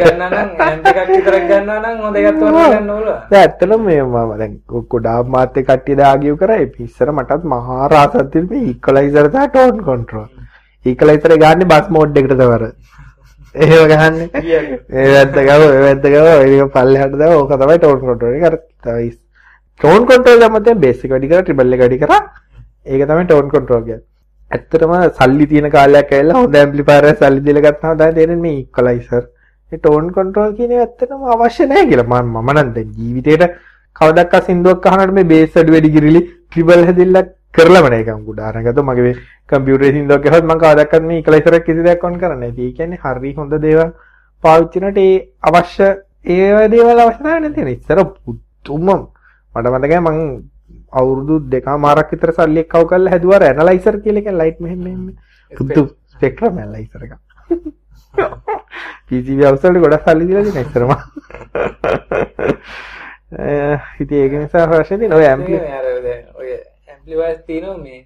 ගන්නවා 0.00 0.30
නම් 0.30 0.50
ඇම්ප් 0.66 0.88
එකක් 0.92 1.00
විතරක් 1.12 1.44
ගන්නවා 1.50 1.78
නම් 1.82 2.00
හොඳ 2.04 2.18
එකක් 2.20 2.40
තෝරන්න 2.40 2.74
ගන්න 2.74 2.90
ඕන. 2.96 3.06
දැන් 3.30 3.42
ඇත්තටම 3.42 3.86
මේ 3.88 4.02
මම 4.02 4.34
දැන් 4.42 4.56
ගොඩාක් 4.94 5.32
මාත් 5.36 5.60
එක්ක 5.62 5.70
කට්ටිය 5.70 5.98
දාගියු 6.02 6.40
කරා. 6.42 6.58
ඒ 6.64 6.68
ඉස්සර 6.86 7.12
මටත් 7.14 7.48
මහා 7.54 7.88
රාසක් 7.94 8.34
තිබ්බේ 8.34 8.64
ඉක්වලයිසර් 8.72 9.30
සහ 9.30 9.48
ටෝන් 9.54 9.80
කන්ට්‍රෝල් 9.86 10.28
ඉක්වලයිසර් 10.84 11.36
ගන්නේ 11.44 11.70
බස් 11.74 11.94
මෝඩ් 11.98 12.20
එකට 12.22 12.36
තවර. 12.42 12.66
එහෙම 13.54 13.88
ගහන්නේ. 13.94 14.28
ඒ 14.98 15.08
වැද්ද 15.14 15.40
ගව 15.48 15.70
ඒ 15.70 15.80
වැද්ද 15.86 16.12
ගව 16.16 16.28
ඒක 16.42 16.76
පල්ලෙහාට 16.76 17.18
දාව 17.24 17.38
ඕක 17.38 17.56
තමයි 17.64 17.80
ටෝන් 17.80 17.98
කන්ට්‍රෝල් 18.04 18.38
එක 18.38 18.46
අර 18.50 18.60
තමයි 18.84 19.08
ටෝන් 19.80 20.06
කන්ට්‍රෝල් 20.12 20.46
දැම්මත් 20.46 20.70
දැන් 20.70 20.86
බේස් 20.86 21.02
එක 21.04 21.10
වැඩි 21.16 21.34
කරා 21.34 21.42
ට්‍රිබල් 21.46 21.76
එක 21.78 21.86
වැඩි 21.86 22.04
කරා 22.04 22.22
ඒක 22.90 23.02
තමයි 23.08 23.26
ටෝන් 23.26 23.50
කන්ට්‍රෝල් 23.50 23.82
කියන්නේ. 23.84 24.06
ඇත්තටම 24.50 24.92
සල්ලි 25.18 25.46
තියෙන 25.50 25.70
කාලයක් 25.70 26.12
ඇවිල්ලා 26.12 26.38
හොඳ 26.38 26.56
ඇම්ප්ලිෆයර් 26.60 27.04
එකක් 27.10 27.20
සල්ලි 27.22 27.42
දීලා 27.46 27.64
ගත්තාම 27.66 27.98
තමයි 27.98 28.14
තේරෙන්නේ 28.14 28.44
මේ 28.46 28.60
ඉක්වලයිසර්. 28.62 29.24
මේ 29.72 29.80
ටෝන් 29.80 30.08
කන්ට්‍රෝල් 30.16 30.54
කියන 30.58 30.72
එක 30.76 30.80
ඇත්තටම 30.84 31.26
අවශ්‍ය 31.34 31.66
නැහැ 31.66 31.90
කියලා. 31.90 32.08
මම 32.12 32.32
මම 32.36 32.50
නම් 32.54 32.72
දැන් 32.76 32.88
ජීවිතේට 32.98 33.58
කවදාවත් 33.96 34.48
සින්දුවක් 34.48 34.86
අහනකොට 34.86 35.14
මේ 35.14 35.28
බේස් 35.32 35.56
අඩු 35.56 35.76
වැඩි 35.76 35.94
කිරිලි 35.96 36.22
ට්‍රිබල් 36.24 36.84
හැදිල්ලක් 36.88 37.30
කරලම 37.54 37.86
නැහැ 37.86 38.04
එකම 38.04 38.28
උදාහරණ 38.32 38.66
ගත්තොත් 38.66 38.88
මගේ 38.88 39.06
මේ 39.06 39.16
කම්පියුටරේ 39.48 39.92
සින්දුවක් 39.96 40.22
ගහුවත් 40.26 40.44
මම 40.44 40.58
කවදාවත් 40.58 41.08
මේ 41.08 41.22
ඉක්වලයිසර් 41.22 41.58
එක 41.58 41.66
කිසි 41.66 41.86
දෙයක් 41.88 42.04
ඔන් 42.04 42.20
කරන්නේ 42.20 42.40
නැහැ. 42.42 42.66
ඒ 42.66 42.76
කියන්නේ 42.78 43.02
හරි 43.04 43.34
හොඳ 43.38 43.58
දේවල් 43.66 43.90
පාවිච්චි 44.44 44.78
කරනට 44.78 45.00
ඒ 45.00 45.16
අවශ්‍ය 45.48 45.88
ඒ 46.34 46.68
දේවල් 46.68 47.00
අවශ්‍ය 47.00 47.22
නැහැ 47.24 47.40
නේද? 47.48 47.68
ඉස්සර 47.70 47.98
පුදුම 48.16 48.88
මට 49.54 49.66
මතකයි 49.74 50.00
මං 50.00 50.18
අවුරුදු 50.92 51.34
දෙකමාරක් 51.50 52.08
විතර 52.12 52.30
සල්ලි 52.32 52.60
එක්කව 52.60 52.84
කරලා 52.86 53.12
හැදුවා 53.14 53.40
ඇනලයිසර් 53.42 53.96
කියලා 54.00 54.22
එක 54.22 54.30
ලයිට් 54.34 54.58
මෙහෙම 54.60 54.80
මෙහෙම 54.80 55.02
පුදු 55.52 55.82
ස්පෙක්ට්‍රම් 56.06 56.54
ඇනලයිසර් 56.58 57.00
එක 57.06 57.12
PCB 59.06 59.40
house 59.44 59.62
වලට 59.64 59.82
ගොඩක් 59.84 60.04
සල්ලි 60.06 60.24
දීලා 60.26 60.44
තියෙන 60.46 60.64
ඉස්සරම 60.64 60.90
ඉතින් 64.00 64.18
ඒක 64.18 64.32
නිසා 64.34 64.66
අවශ්‍ය 64.68 64.94
තියෙන 64.96 65.12
ඔය 65.12 65.26
ඇම්ප්ලි 65.26 65.56
ඔය 66.36 66.50
ඇම්ප්ලිෆයර්ස් 66.90 67.40
තියෙනවා 67.46 67.78
මේ 67.78 68.00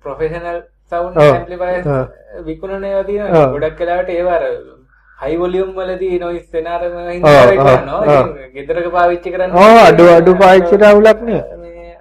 ප්‍රොෆෙෂනල් 0.00 0.60
සවුන්ඩ්. 0.92 1.16
ඇම්ප්ලිෆයර්ස්. 1.18 1.86
විකුණන 2.44 2.84
ඒවා 2.84 3.04
තියෙනවා. 3.04 3.46
ගොඩක් 3.54 3.80
වෙලාවට 3.80 4.10
ඒවා 4.10 4.36
අර 4.36 4.44
හයි 5.18 5.38
වොලියුම් 5.38 5.70
වලදී 5.74 6.18
නොයිස් 6.18 6.46
ඔව්. 6.52 8.04
ඉතින් 8.04 8.54
ගෙදරක 8.54 8.88
පාවිච්චි 8.92 9.34
කරන්න 9.34 9.56
ඔව් 9.56 9.80
අඩු 9.82 10.08
අඩු 10.10 10.36
පාවිච්චිට 10.36 10.84
අවුලක් 10.84 11.22
නේ 11.22 11.42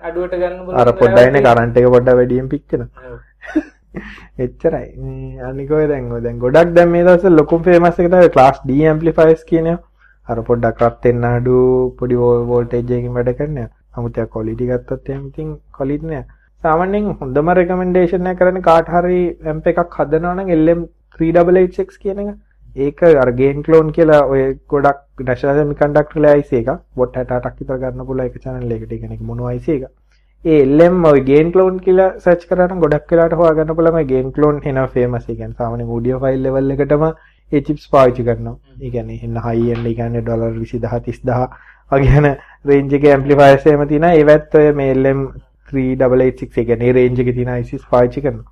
අඩුවට 0.01 0.35
ගන්න 0.35 0.81
අර 0.81 0.91
පොඩ්ඩයිනේ 0.95 1.43
කරන්ට් 1.43 1.77
එක 1.77 1.91
පොඩ්ඩක් 1.95 2.17
වැඩියෙන් 2.19 2.49
පිච්චෙන 2.49 2.83
ඔව්. 2.83 3.19
එච්චරයි 4.45 4.87
මේ 4.99 5.45
අනික 5.49 5.71
ඔය 5.71 5.85
දැන් 5.87 6.11
ඔය 6.11 6.21
දැන් 6.25 6.39
ගොඩක් 6.39 6.73
දැන් 6.75 6.91
මේ 6.91 7.05
දවස්වල 7.05 7.39
ලොකුම 7.39 7.63
ෆේමස් 7.63 7.99
එක 7.99 8.09
තමයි 8.09 8.33
ක්ලාස් 8.35 8.61
D 8.65 8.77
ඇම්ප්ලිෆයර්ස් 8.83 9.47
කියන 9.49 9.71
ඒවා. 9.71 9.87
අර 10.27 10.43
පොඩ්ඩක් 10.49 10.83
රත් 10.83 11.09
වෙන්න 11.09 11.29
අඩු 11.29 11.57
පොඩි 11.99 12.19
වෝල්ටේජ් 12.51 12.93
එකකින් 12.97 13.17
වැඩ 13.17 13.33
කරන 13.39 13.57
ඒවා. 13.57 13.77
නමුත් 13.97 14.17
ඒක 14.17 14.31
ක්වොලිටි 14.35 14.69
ගත්තොත් 14.69 15.09
එහෙම 15.09 15.25
ඉතින් 15.27 15.49
ක්වොලිටි 15.77 16.11
නෑ. 16.11 16.23
සාමාන්‍යයෙන් 16.63 17.11
හොඳම 17.19 17.51
රෙකමෙන්ඩේෂන් 17.59 18.31
එක 18.31 18.39
කරන්නේ 18.39 18.67
කාට 18.69 18.93
හරි 18.95 19.21
ඇම්ප් 19.45 19.67
එකක් 19.71 19.97
හදනවා 19.97 20.33
නම් 20.35 20.51
LM3886 20.57 22.01
කියන 22.03 22.23
එක. 22.23 22.31
ඒක 22.75 23.01
අර 23.03 23.31
ගේන් 23.31 23.63
ක්ලෝන් 23.63 23.91
කියලා 23.91 24.21
ඔය 24.33 24.43
ගොඩක් 24.69 25.25
නැෂනල් 25.27 25.57
සෙමිකන්ඩක්ටර් 25.57 26.27
IC 26.33 26.51
එකක්. 26.59 26.69
වොට් 26.95 27.15
68ක් 27.15 27.57
විතර 27.59 27.77
ගන්න 27.81 28.05
පුළුවන් 28.05 28.29
එක 28.29 28.37
channel 28.43 28.71
එකකට. 28.71 28.91
ඒ 28.91 28.99
කියන්නේ 28.99 29.27
මොනෝ 29.31 29.49
IC 29.49 29.67
එකක්. 29.69 29.89
ඒ 30.45 30.61
LM 30.65 31.03
ඔය 31.05 31.19
ගේන් 31.25 31.51
ක්ලෝන් 31.51 31.75
කියලා 31.79 32.13
සර්ච් 32.19 32.47
කරා 32.49 32.67
නම් 32.67 32.79
ගොඩක් 32.83 33.11
වෙලාට 33.11 33.35
හොයාගන්න 33.41 33.75
පුළුවන් 33.79 33.97
මේ 33.97 34.07
ගේන් 34.11 34.31
ක්ලෝන් 34.37 34.61
එනවා 34.63 34.87
ෆේමස් 34.95 35.27
ඒ 35.29 35.35
කියන්නේ 35.35 35.59
සාමාන්‍යයෙන් 35.59 35.91
ඔඩියෝ 35.97 36.21
ෆයිල් 36.23 36.39
ලෙවල් 36.45 36.71
එකටම 36.75 37.03
ඒ 37.51 37.61
චිප්ස් 37.67 37.85
පාවිච්චි 37.95 38.25
කරනවා. 38.29 38.55
ඒ 38.81 38.89
කියන්නේ 38.95 39.19
එන්න 39.27 39.37
හයි 39.45 39.67
එන්ඩ් 39.75 39.91
ඒ 39.91 39.93
කියන්නේ 39.99 40.23
ඩොලර් 40.23 40.55
20000 40.55 40.89
30000 40.95 41.69
වගේ 41.91 42.17
යන 42.21 42.29
රේන්ජ් 42.71 42.97
එකේ 42.99 43.13
ඇම්ප්ලිෆයර්ස් 43.17 43.67
එහෙම 43.67 43.85
තියෙනවා. 43.91 44.13
ඒවත් 44.21 44.57
ඔය 44.61 44.71
මේ 44.79 44.95
LM 44.95 45.21
3886 45.73 46.57
ඒ 46.61 46.65
කියන්නේ 46.71 46.97
රේන්ජ් 46.99 47.23
එකේ 47.25 47.37
තියෙන 47.37 47.53
ICs 47.57 47.85
පාවිච්චි 47.91 48.25
කරනවා. 48.25 48.49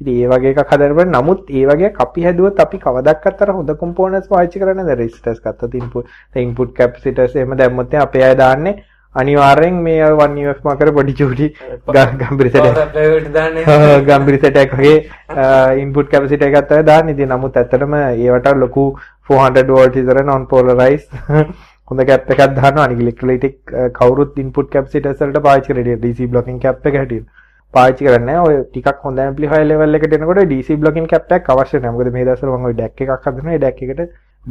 ඉතින් 0.00 0.20
ඒ 0.20 0.28
වගේ 0.28 0.52
එකක් 0.54 0.72
හදන්න 0.72 1.10
නමුත් 1.12 1.50
ඒ 1.50 1.64
වගේ 1.66 1.92
අපි 1.98 2.22
හැදුවොත් 2.24 2.60
අපි 2.60 2.78
කවදාවත් 2.78 3.42
අර 3.42 3.52
හොඳ 3.52 3.74
කොම්පෝනන්ට්ස් 3.78 4.28
පාවිච්චි 4.28 4.60
කරන්නේ 4.60 4.84
නැහැ. 4.84 4.96
රෙසිස්ටර්ස් 4.96 5.40
ගත්තොත් 5.40 5.74
ඉන්පුට් 5.74 6.06
ඉන්පුට් 6.36 6.72
කැපැසිටර්ස් 6.74 7.36
එහෙම 7.36 7.56
දැම්මොත් 7.56 7.94
අපේ 8.04 8.24
අය 8.24 8.36
දාන්නේ 8.36 8.76
අනිවාර්යෙන් 9.14 9.74
මේ 9.82 9.98
1 10.02 10.44
UF 10.44 10.60
මාකර 10.64 10.92
පොඩි 10.98 11.14
චූටි 11.14 11.48
ගම්බිරි 12.20 12.50
සෙට් 12.50 12.62
Power 12.62 12.76
supply 12.76 13.06
වලට 13.14 13.32
දාන්නේ 13.34 13.98
ගම්බිරි 14.10 14.38
සෙට් 14.44 14.60
එකක් 14.62 14.76
වගේ 14.78 15.82
ඉන්පුට් 15.82 16.12
කැපැසිටි 16.12 16.48
එකක් 16.48 16.70
තමයි 16.70 16.86
දාන්නේ. 16.90 17.16
ඉතින් 17.16 17.34
නමුත් 17.34 17.58
ඇත්තටම 17.62 17.98
ඒවට 18.04 18.56
ලොකු 18.64 18.86
400 19.30 19.66
වෝල්ට් 19.74 19.98
විතර 20.00 20.22
non 20.30 20.46
polarized 20.46 21.12
හොඳ 21.90 22.06
කැප් 22.12 22.30
එකක් 22.30 22.56
දානවා. 22.60 22.86
අනික 22.86 23.04
ඉලෙක්ට්‍රොලයිටික් 23.04 23.76
කවුරුත් 24.00 24.38
ඉන්පුට් 24.44 24.72
කැපැසිටර්ස් 24.72 25.20
වලට 25.26 25.44
පාවිච්චි 25.48 25.74
කරන්නේ 25.74 26.00
DC 26.06 26.30
බ්ලොකින් 26.34 26.62
කැප් 26.66 26.86
එක 26.92 27.00
හැටියට. 27.02 27.28
පාවිච්චි 27.74 28.06
කරන්නේ. 28.06 28.38
ඔය 28.46 28.56
ටිකක් 28.72 29.04
හොඳ 29.04 29.18
ඇම්ප්ලිෆයර් 29.26 29.62
ලෙවල් 29.70 29.98
එකට 29.98 30.16
එනකොට 30.18 30.42
DC 30.52 30.68
බ්ලොකින් 30.84 31.06
කැප් 31.12 31.32
එකක් 31.38 31.52
අවශ්‍ය 31.54 31.76
නැහැ. 31.78 31.94
මොකද 31.96 32.12
මේ 32.16 32.24
දවස්වල 32.28 32.56
මම 32.56 32.66
ඔය 32.70 32.74
ඩැක් 32.78 33.04
එකක් 33.06 33.28
හදනවා. 33.28 33.54
ඒ 33.56 33.60
ඩැක් 33.64 33.82
එකට 33.88 34.00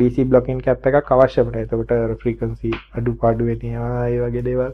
DC 0.02 0.16
බ්ලොකින් 0.30 0.62
කැප් 0.68 0.88
එකක් 0.92 1.12
අවශ්‍ය 1.18 1.42
වෙනවා. 1.42 1.66
එතකොට 1.66 2.22
ෆ්‍රීකවන්සි 2.22 2.72
අඩුපාඩු 2.98 3.50
වෙනවා. 3.50 4.06
ඒ 4.08 4.22
වගේ 4.24 4.46
දේවල්. 4.48 4.72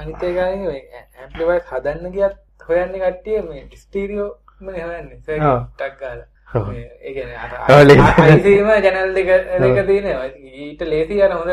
අනිත් 0.00 0.22
එක 0.30 0.38
ඇම්ප්ලිෆයර්ස් 0.46 1.66
හදන්න 1.72 2.16
ගියත් 2.16 2.34
හොයන්නේ 2.68 3.02
කට්ටිය 3.02 3.42
මේ 3.50 3.66
ස්ටීරියෝ 3.82 4.30
මනේ 4.60 4.84
හොයන්නේ. 4.88 5.18
සර්කිට් 5.26 5.68
ටක් 5.76 6.00
ගාලා 6.00 6.26
ඔව්. 6.54 6.66
මේ 6.72 6.86
ඒ 7.06 7.12
කියන්නේ 7.14 7.38
ඔව්, 7.44 7.76
අර 7.76 7.84
ලේසි. 7.88 8.00
ICම 8.34 8.70
channel 8.84 9.08
දෙක 9.16 9.28
දෙක 9.62 9.78
තියෙනවා 9.90 10.28
ඊට 10.64 10.82
ලේසි 10.92 11.22
අර 11.26 11.32
හොඳ 11.38 11.50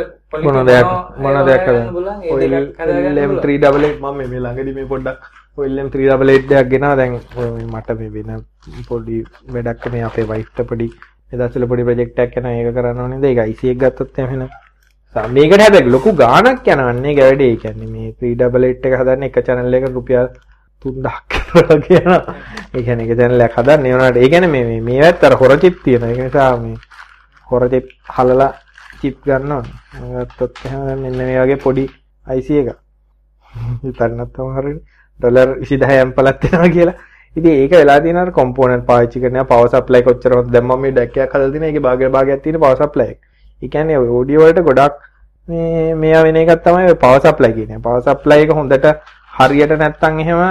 මොන 0.48 0.66
දෙයක් 0.72 0.88
මොනෝ 1.26 1.44
දෙයක් 1.50 1.64
හොයන්න 1.68 1.94
පුළුවන්, 1.98 2.20
ඒ 2.24 2.32
ඔය 2.34 2.40
දෙකක් 2.44 2.82
හදාගන්න 2.82 3.16
පුළුවන්. 3.30 3.42
LM388 3.42 3.96
මම 4.02 4.18
මේ 4.32 4.44
ළඟදී 4.46 4.76
මේ 4.80 4.92
පොඩ්ඩක් 4.94 5.22
ඔය 5.58 5.68
LM388 5.70 6.48
දෙයක් 6.50 6.70
ගෙනා. 6.72 6.96
දැන් 6.96 7.14
ඔය 7.38 7.64
මට 7.66 7.90
මේ 8.00 8.10
වෙන 8.16 8.44
පොඩි 8.90 9.18
වැඩක් 9.56 9.86
මේ 9.94 10.04
අපේ 10.10 10.26
වයිෆ්ට 10.32 10.62
පොඩි 10.70 10.88
එදස්සල 11.34 11.66
පොඩි 11.72 11.84
ප්‍රොජෙක්ට් 11.88 12.20
එකක් 12.24 12.38
යනවා. 12.38 12.54
ඒක 12.60 12.74
කරන්න 12.76 13.02
ඕනේ 13.04 13.20
නේද? 13.20 13.26
ඒක 13.32 13.50
IC 13.54 13.62
එක 13.74 13.78
ගත්තොත් 13.84 14.18
එහෙම 14.20 14.32
වෙන 14.40 14.50
සා- 15.16 15.28
මේකට 15.36 15.62
හැබැයි 15.62 15.92
ලොකු 15.96 16.12
ගාණක් 16.24 16.68
යනවන්නේ 16.68 17.14
ගැවැඩේ 17.20 17.52
ඒ 17.54 17.60
කියන්නේ 17.64 17.92
මේ 17.94 18.10
388 18.22 18.88
එක 18.88 18.98
හදන්න 19.02 19.24
එක 19.30 19.38
channel 19.46 19.74
එක 19.80 19.86
රුපියල් 19.98 20.28
3000ක් 20.86 21.34
වගේ 21.70 21.82
කියනවා 21.88 22.22
ඒ 22.74 22.84
කියන්නේ 22.84 23.06
එක 23.08 23.18
channel 23.20 23.42
එකක් 23.48 23.58
හදන්න 23.60 23.86
ඒ 23.86 23.94
වුණාට 23.94 24.18
ඒ 24.24 24.30
කියන්නේ 24.34 24.52
මේ 24.56 24.66
මේ 24.72 24.82
මේවත් 24.90 25.24
අර 25.24 25.36
හොර 25.42 25.58
chip 25.62 25.76
තියෙනවා. 25.84 26.10
ඒක 26.10 26.24
නිසා 26.28 26.58
මේ 26.58 26.78
හොර 27.48 27.70
chip 27.70 27.86
හලලා 28.18 28.50
chip 29.02 29.22
ගන්නවා 29.26 29.62
ගත්තොත් 30.26 30.66
එහෙම 30.66 30.82
මෙන්න 31.04 31.18
මේ 31.22 31.40
වගේ 31.44 31.62
පොඩි 31.68 31.86
IC 32.26 32.50
එක 32.62 32.74
හිතන්නත් 33.86 34.34
තමයි 34.34 34.74
ඩොලර් 35.20 35.50
20000 35.64 35.98
ඇම්පලක් 35.98 36.46
වෙනවා 36.46 36.70
කියලා 36.76 36.96
ඉතින් 37.36 37.54
ඒක 37.54 37.72
වෙලා 37.74 38.00
තියෙන 38.02 38.20
අර 38.24 38.32
කොම්පෝනන්ට් 38.40 38.86
පාවිච්චි 38.90 39.22
කරනවා 39.24 39.48
පවර් 39.52 39.70
සප්ලයි 39.76 40.04
කොච්චර 40.08 40.36
හොඳ 40.38 40.52
දැන් 40.56 40.66
මම 40.66 40.84
මේ 40.86 40.92
ඩැක් 40.92 41.18
එකක් 41.26 41.36
හදලා 41.36 41.52
තියෙනවා 41.54 41.72
ඒකේ 41.72 41.86
භාගය 41.88 42.12
භාගයක් 42.18 42.44
තියෙන 42.44 42.60
පවර් 42.64 42.78
සප්ලයි 42.84 43.08
එක. 43.14 43.20
ඒ 43.62 43.70
කියන්නේ 43.74 43.98
ඔය 44.04 44.10
ඔඩියෝ 44.20 44.46
වලට 44.46 44.66
ගොඩක් 44.70 45.00
මේ 45.48 45.96
මෙයා 46.04 46.24
වෙන 46.28 46.40
එකක් 46.44 46.64
තමයි 46.68 46.92
ඔය 46.92 46.98
පවර් 47.06 47.24
සප්ලයි 47.28 47.54
කියන්නේ. 47.58 47.84
පවර් 47.86 48.02
සප්ලයි 48.10 48.48
එක 48.48 48.56
හොඳට 48.60 48.90
හරියට 49.40 49.76
නැත්තම් 49.84 50.20
එහෙම 50.26 50.42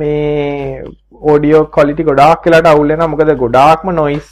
මේ 0.00 0.84
ඔඩියෝ 1.34 1.64
ක්වොලිටි 1.74 2.08
ගොඩාක් 2.10 2.48
වෙලාට 2.48 2.70
අවුල් 2.74 2.94
වෙනවා. 2.94 3.12
මොකද 3.14 3.34
ගොඩාක්ම 3.44 3.94
නොයිස් 4.00 4.30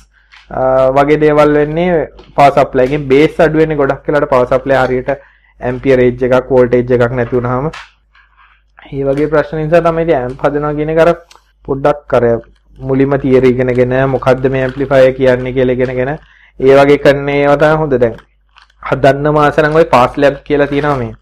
වගේ 0.99 1.21
දේවල් 1.25 1.57
වෙන්නේ 1.61 1.91
පවර් 2.37 2.53
සප්ලයි 2.59 2.89
එකෙන් 2.89 3.09
බේස් 3.13 3.41
අඩු 3.47 3.63
වෙන්නේ 3.63 3.81
ගොඩක් 3.83 4.09
වෙලාට 4.09 4.31
පවර් 4.33 4.51
සප්ලයි 4.55 4.83
හරියට 4.83 5.17
ඇම්පියර් 5.61 6.05
ඒජ් 6.07 6.29
එකක් 6.29 6.53
වෝල්ටේජ් 6.55 6.99
එකක් 6.99 7.17
නැති 7.19 7.37
වුනහම 7.39 7.71
ඒ 8.83 9.05
වගේ 9.05 9.31
ප්‍රශ්න 9.33 9.63
නිසා 9.63 9.85
තමයි 9.87 10.05
ඉතින් 10.07 10.19
ඇම්ප් 10.19 10.43
හදනවා 10.45 10.75
කියන 10.79 10.93
එක 10.95 11.03
අර 11.05 11.11
පොඩ්ඩක් 11.65 12.17
අර 12.19 12.25
මුලින්ම 12.79 13.17
තියරි 13.25 13.55
ඉගෙනගෙන 13.55 13.97
මොකද්ද 14.09 14.51
මේ 14.55 14.67
ඇම්ප්ලිෆයර් 14.67 15.15
කියන්නේ 15.15 15.57
කියලා 15.57 15.79
ඉගෙනගෙන 15.79 16.13
ඒ 16.61 16.77
වගේ 16.79 17.03
කරන 17.05 17.29
ඒවා 17.31 17.59
තමයි 17.59 17.81
හොඳ 17.83 17.97
දැන් 17.97 18.21
හදන්න 18.83 19.35
මාස 19.39 19.59
නම් 19.61 19.81
ওই 19.81 19.89
පාස් 19.95 20.17
ලැබ් 20.17 20.39
කියලා 20.45 20.71
තියෙනවා 20.73 21.01
මේ 21.03 21.13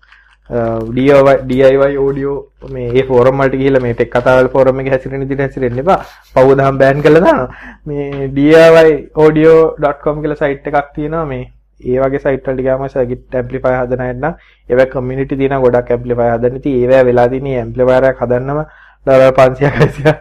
DIY 0.90 1.44
DIY 1.44 1.96
audio 1.96 2.32
මේ 2.68 2.88
ඒ 2.90 3.02
ෆෝරම් 3.04 3.40
වලට 3.40 3.58
ගිහිල්ලා 3.60 3.82
මේ 3.82 3.94
ටෙක් 3.94 4.10
කතාවල් 4.10 4.48
ෆෝරම් 4.48 4.80
එකේ 4.80 4.92
හැසිරෙන 4.92 5.20
විදිහට 5.20 5.42
හැසිරෙන්න 5.44 5.78
එපා. 5.78 6.00
පව් 6.34 6.48
දහම් 6.58 6.78
බෑන් 6.78 7.02
කරලා 7.02 7.22
දානවා. 7.22 7.48
මේ 7.86 8.28
DIYaudio.com 8.36 10.22
කියලා 10.22 10.40
සයිට් 10.42 10.70
එකක් 10.70 10.88
තියෙනවා 10.94 11.26
මේ 11.26 11.44
ඒ 11.80 11.98
වගේ 12.02 12.22
සයිට් 12.24 12.48
වලට 12.48 12.64
ගියාම 12.66 12.88
සර්කිට් 12.94 13.36
ඇම්ප්ලිෆයර් 13.40 13.76
හදන 13.80 14.02
අය 14.06 14.12
නම් 14.14 14.34
ඒවා 14.68 14.88
කමියුනිටි 14.94 15.38
තියෙනවා 15.42 15.62
ගොඩක් 15.66 15.92
ඇම්ප්ලිෆයර් 15.96 16.32
හදන්න. 16.34 16.56
ඉතින් 16.60 16.80
ඒවා 16.82 17.04
වෙලා 17.10 17.28
තියෙන 17.28 17.46
ඇම්ප්ලිෆයර් 17.54 18.08
එකක් 18.10 18.24
හදන්නම 18.24 18.60
ඩොලර් 19.06 19.32
500 19.38 19.70
600ක් 19.78 20.16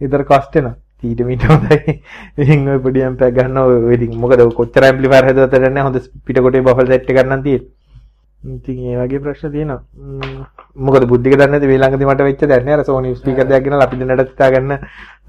විතර 0.00 0.24
කොස්ට් 0.32 0.58
වෙනවා. 0.58 0.76
ඊට 1.04 1.20
මීට 1.28 1.46
හොඳයි. 1.50 2.00
ඉතින් 2.42 2.68
ඔය 2.74 2.82
පොඩි 2.88 3.06
ඇම්ප් 3.06 3.22
එකක් 3.28 3.38
ගන්න 3.38 3.62
ඔය 3.62 3.94
ඉතින් 3.96 4.18
මොකද 4.24 4.44
ඔය 4.44 4.52
කොච්චර 4.60 4.88
ඇම්ප්ලිෆයර් 4.88 5.30
හදුවත් 5.30 5.56
වැඩක් 5.56 5.72
නැහැ. 5.78 5.86
හොඳ 5.88 5.98
පිටකොටේ 6.26 6.66
බෆල් 6.68 6.92
සෙට් 6.92 7.10
එකක් 7.10 7.18
ගන්න 7.20 7.42
තියෙන්නේ. 7.46 7.72
ඉතින් 8.56 8.78
ඒ 8.92 8.96
වගේ 9.00 9.20
ප්‍රශ්න 9.24 9.52
තියෙනවා. 9.52 9.80
ම්ම්, 9.96 10.40
මොකද 10.86 11.06
බුද්ධික 11.12 11.36
දන්නේ 11.36 11.52
නැති 11.52 11.70
මේ 11.70 11.80
ළඟදී 11.82 12.08
මට 12.12 12.26
වෙච්ච 12.28 12.46
දැන් 12.50 12.64
නේ 12.66 12.74
අර 12.76 12.84
Sony 12.88 13.12
ස්පීකර් 13.20 13.46
දෙකක් 13.52 13.64
ගෙනලා 13.68 13.86
අපි 13.88 14.00
දෙන්නට 14.00 14.32
හිතාගන්න 14.32 14.74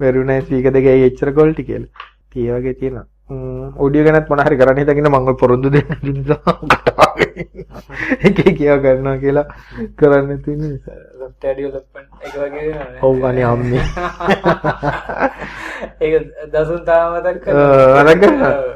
බැරුණා 0.00 0.40
ස්පීකර් 0.46 0.72
දෙකේ 0.76 0.96
එච්චර 1.08 1.32
quality 1.36 1.62
කියලා. 1.68 2.08
ඉතින් 2.30 2.48
ඒ 2.48 2.58
වගේ 2.58 2.74
තියෙනවා. 2.80 3.06
ඔඩියෝ 3.78 4.06
ගැනත් 4.06 4.28
මොන 4.28 4.40
හරි 4.40 4.56
කරන්න 4.56 4.78
හිතගෙන 4.80 5.08
මම 5.08 5.36
පොරොන්දු 5.36 5.70
දෙන්න 5.70 5.86
එක 8.26 8.38
ඒවා 8.60 8.78
කරනවා 8.78 9.16
කියලා 9.18 9.46
කරන්න 9.96 10.42
තියෙන. 10.42 10.80
ඔව් 13.02 13.24
අනේ 13.24 13.44
අම්මේ. 13.44 13.82
ඒක 16.02 16.14
දසුන් 16.52 16.84
තාම 16.84 17.16
මතක්. 17.16 17.46
ඔව්. 17.50 18.70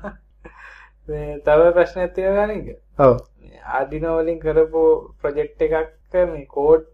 මේ 1.08 1.38
තව 1.40 1.72
ප්‍රශ්නයක් 1.72 2.14
තියෙනවා 2.14 2.46
නේද? 2.46 2.68
ඔව්. 2.98 3.16
ආඩිනෝ 3.72 4.18
වලින් 4.18 4.38
කරපු 4.40 4.84
ප්‍රොජෙක්ට් 5.20 5.62
එකක් 5.62 6.20
මේ 6.26 6.46
කෝඩ් 6.48 6.86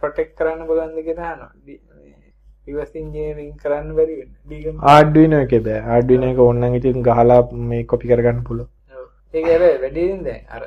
ප්‍රොටෙක්ට් 0.00 0.36
කරන්න 0.36 0.66
පුළුවන්ද 0.66 1.04
කියලා 1.04 1.30
අහනවා. 1.32 1.52
Reverse 2.68 2.94
engineering 3.02 3.52
කරන්න 3.64 3.90
බැරි 3.98 4.14
වෙන්නේ. 4.20 4.72
Arduino 4.94 5.36
එකේ 5.46 5.62
බෑ. 5.68 5.84
Arduino 5.98 6.32
එක 6.32 6.40
ඕනනම් 6.46 6.80
ඉතින් 6.80 7.04
ගහලා 7.10 7.42
මේ 7.74 7.84
කොපි 7.92 8.06
කරගන්න. 8.14 8.40
ඔව්. 8.48 9.06
ඒක 9.34 9.46
අර 9.58 9.62
වැඩියෙන් 9.84 10.24
දැන් 10.24 10.42
අර 10.56 10.62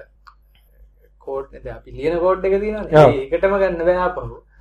දැන් 1.54 1.76
අපි 1.76 1.92
ලියන 1.98 2.16
කෝඩ් 2.24 2.46
එක. 2.48 2.56
තියෙනවනේ. 2.64 3.10
ඒකටම 3.26 3.54
ගන්න 3.62 3.84
බෑ. 3.90 4.00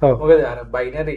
ඔව්. 0.02 0.12
මොකද 0.20 0.42
අර 0.50 0.58
බයිනරි 0.74 1.14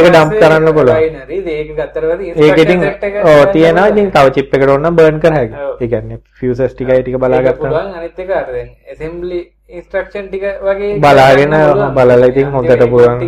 එක 0.00 0.08
dump 0.16 0.32
කරන්න. 0.42 0.68
බයිනරි 0.78 1.38
ඒක 1.54 1.70
ගත්තට 1.78 2.04
පස්සේ 2.20 2.46
ඒක 2.46 2.58
ඉතින් 2.64 4.10
තව 4.16 4.26
chip 4.34 4.54
එකට 4.58 4.70
ඕන 4.74 4.82
නම් 4.82 4.94
burn 4.98 5.20
කර 5.24 5.32
හැකියි. 5.38 5.64
ඔව්. 5.66 5.82
ඒ 5.82 5.88
කියන්නේ 5.92 6.18
fuses 6.40 6.72
ටිකයි 6.74 7.02
ටික 7.02 7.16
බලාගත්තා. 7.24 7.58
පුළුවන් 7.62 7.94
අනිත් 8.00 8.18
එක 8.24 8.30
අර 8.40 8.46
දැන් 8.54 8.70
assembly 8.94 9.40
instruction 9.80 10.24
ටික 10.28 10.44
වගේ 10.68 10.94
බලාගෙන 11.06 11.50
කරන්න 11.52 11.68
පුළුවන්. 11.72 11.94
බලලා 11.98 12.30
ඉතින් 12.32 12.48
හොඳට 12.56 12.72
අන්තිමට 12.72 12.92
පුළුවන්. 12.94 13.18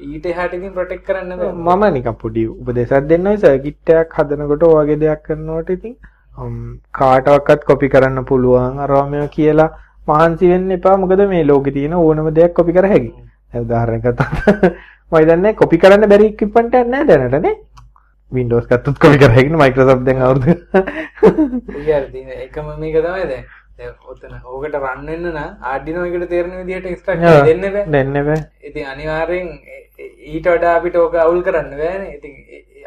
ඊට 0.00 0.26
එහාට 0.26 0.54
ඉතින් 0.54 0.72
ප්‍රොටෙක්ට් 0.72 1.06
කරන්න. 1.06 1.32
මම 1.68 1.84
නිකන් 1.94 2.16
පොඩි 2.22 2.44
උපදේශයක් 2.48 3.08
දෙන්න 3.10 3.26
ඔය 3.26 3.36
සර්කිට් 3.38 3.92
එකක් 3.94 4.14
හදනකොට 4.18 4.64
වගේ 4.72 4.98
දෙයක් 5.02 5.22
කරනකොට 5.26 5.70
ඉතින් 5.70 5.94
හම්, 6.38 6.58
කාටවත් 6.92 7.64
කොපි 7.64 7.88
කරන්න 7.88 8.24
පුළුවන් 8.24 8.78
අරවා 8.80 9.06
මේවා 9.12 9.32
කියලා 9.36 9.70
මහන්සි 10.08 10.50
වෙන්න 10.52 10.70
එපා. 10.70 10.96
මොකද 10.96 11.24
මේ 11.28 11.44
ලෝකේ 11.44 11.72
තියෙන 11.72 11.94
ඕනම 11.94 12.30
දෙයක් 12.34 12.54
කොපි 12.54 12.72
කර. 12.72 12.86
දැන් 12.88 13.64
උදාහරණයක් 13.64 14.04
ගත්තොත් 14.04 14.30
මම 15.10 15.18
හිතන්නේ 15.20 15.54
කොපි 15.54 15.78
කරන්න 15.78 16.08
බැරි 16.08 16.30
ඉක්විප්මන්ට් 16.32 16.74
එකක් 16.74 16.88
නැහැ 16.88 17.08
දැනටනේ 17.10 17.54
Windows 18.32 18.66
ගත්තොත් 18.66 18.98
කොපි 18.98 19.18
කරගෙන 19.18 19.56
Microsoft 19.58 20.04
දැන් 20.04 20.22
අවුරුදු 20.22 20.52
එකම 22.44 22.66
මේක 22.78 22.96
තමයි 22.98 23.26
දැන්. 23.30 23.44
ඔතන 24.10 24.32
ඕකට 24.44 24.74
රන්න 24.76 25.06
වෙන්න 25.06 25.26
නම් 25.30 25.66
ආඩිනෝ 25.72 26.04
එකට 26.06 26.28
තේරෙන 26.30 26.54
විදිහට 26.60 26.88
ඉන්ස්ට්‍රක්ෂන් 26.92 27.46
දෙන්න 27.50 27.66
බෑ. 27.74 27.84
දෙන්න 27.94 28.16
බෑ. 28.28 28.40
ඉතින් 28.62 28.86
අනිවාර්යෙන් 28.92 29.48
ඊට 30.28 30.48
වඩා 30.48 30.74
අපිට 30.78 30.96
ඕක 30.96 31.14
අවුල් 31.16 31.40
කරන්න 31.42 31.70
බෑනේ. 31.80 32.16
ඉතින් 32.16 32.34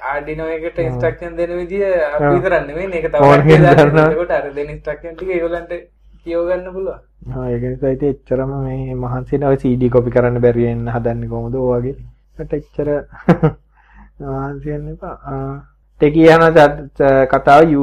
ආඩිනෝ 0.04 0.50
එකට 0.50 0.80
ඉන්ස්ට්‍රක්ෂන් 0.80 1.36
දෙන 1.38 1.56
විදිය 1.58 1.88
අපි 2.08 2.36
කරන්න 2.46 2.70
මේ 2.76 2.88
මේක 2.88 3.08
තව 3.08 3.24
එතකොට 3.58 4.32
අර 4.32 4.46
දෙන 4.52 4.70
ඉන්ස්ට්‍රක්ෂන් 4.70 5.16
ටික 5.16 5.34
ඒගොල්ලන්ට 5.38 5.74
කියව 6.24 6.46
ගන්න 6.48 6.74
පුළුවන්. 6.74 7.02
ආ 7.32 7.48
ඒක 7.50 7.64
නිසා 7.66 7.96
ඉතින් 7.96 8.14
එච්චරම 8.14 8.54
මේ 8.60 8.96
මහන්සි 8.98 9.40
නව 9.40 9.60
CD 9.64 9.90
කොපි 9.90 10.16
කරන්න 10.16 10.42
බැරි 10.46 10.68
වෙන්න 10.68 10.94
හදන්නේ 10.96 11.30
කොහොමද? 11.30 11.56
ඔය 11.58 11.80
වගේ. 11.80 11.98
මට 12.40 12.54
එච්චර 12.60 12.90
මහන්සි 14.32 14.70
වෙන්න 14.72 14.90
එපා 14.90 15.16
ටෙක 16.02 16.16
යන 16.18 16.44
කතාව 17.30 17.74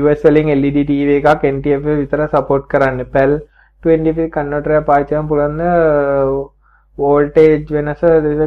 US 0.00 0.22
වලින් 0.24 0.54
LED 0.54 0.78
TV 0.88 1.20
එකක් 1.20 1.44
NTF 1.50 1.84
විතර 1.92 2.26
සපෝට් 2.28 2.66
කරන්න. 2.68 3.04
පැල් 3.14 3.38
20 3.82 4.28
කන්වර්ටර් 4.30 4.82
පාවිච්චි 4.82 5.14
කරන්න 5.14 5.28
පුළුවන් 5.28 5.62
වෝල්ටේජ් 6.98 7.54
වෙනස 7.70 8.02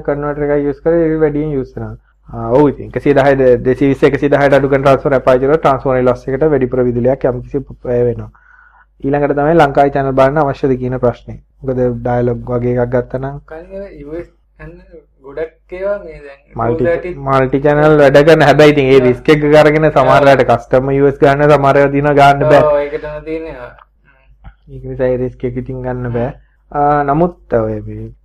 කන්වර්ටර් 0.06 0.44
එකක් 0.48 0.66
යූස් 0.66 0.82
ඒක 0.88 1.16
වැඩියෙන් 1.22 1.52
යූස් 1.52 1.72
කරනවා 1.74 2.50
ඔව් 2.52 2.70
ඉතින් 2.70 2.92
110 2.94 3.64
220 3.64 4.26
110 4.26 4.60
අඩු 4.60 4.70
කරන 4.70 4.84
ට්‍රාන්ස්ෆර් 4.84 5.20
පාවිච්චි 5.22 5.48
කරලා 5.48 5.62
ට්‍රාන්ස්ෆෝමර් 5.62 6.04
ලොස් 6.04 6.28
එකට 6.28 6.46
වැඩිපුර 6.48 6.84
විදුලියක් 6.90 7.32
යම්කිසි 7.32 7.64
වෙනවා 7.86 8.32
ඊළඟට 9.00 9.36
තමයි 9.38 9.54
ලංකායි 9.56 9.92
channel 9.94 10.14
බලන්න 10.14 10.40
අවශ්‍යද 10.42 10.72
කියන 10.78 10.96
ප්‍රශ්නේ. 11.00 11.42
මොකද 11.60 11.82
ඩයලොග් 11.98 12.40
වගේ 12.48 12.74
එකක් 12.76 12.94
ගත්තා 12.94 13.20
නම් 13.20 13.36
ගොඩක් 15.22 15.74
ඒවා 15.74 15.98
මේ 16.00 16.18
දැන් 16.24 17.20
මල්ටි 17.28 17.62
channel 17.62 17.98
වැඩ 18.00 18.18
කරන 18.24 18.44
හැබැයි 18.44 18.74
ඉතින් 18.74 18.90
ඒ 18.94 19.04
රිස්ක් 19.04 19.30
එක 19.30 19.46
අරගෙන 19.62 19.86
සමහරලාට 19.90 20.42
කස්ටමර් 20.50 20.98
US 21.04 21.22
ගන්න 21.22 21.52
සමහරව 21.52 21.92
දින 21.92 22.10
ගන්න 22.12 22.42
බෑ. 22.46 22.64
ඔව් 22.64 22.80
ඒක 22.80 22.98
තමයි 22.98 23.22
තියෙන්නේ. 23.28 23.70
ඒක 24.70 24.84
නිසා 24.86 25.12
ඒ 25.12 25.22
රිස්ක් 25.24 25.46
එක 25.46 25.62
ඉතින් 25.64 25.86
ගන්න 25.86 26.12
බෑ. 26.12 26.34
නමුත් 26.72 27.54
ඔය 27.54 27.76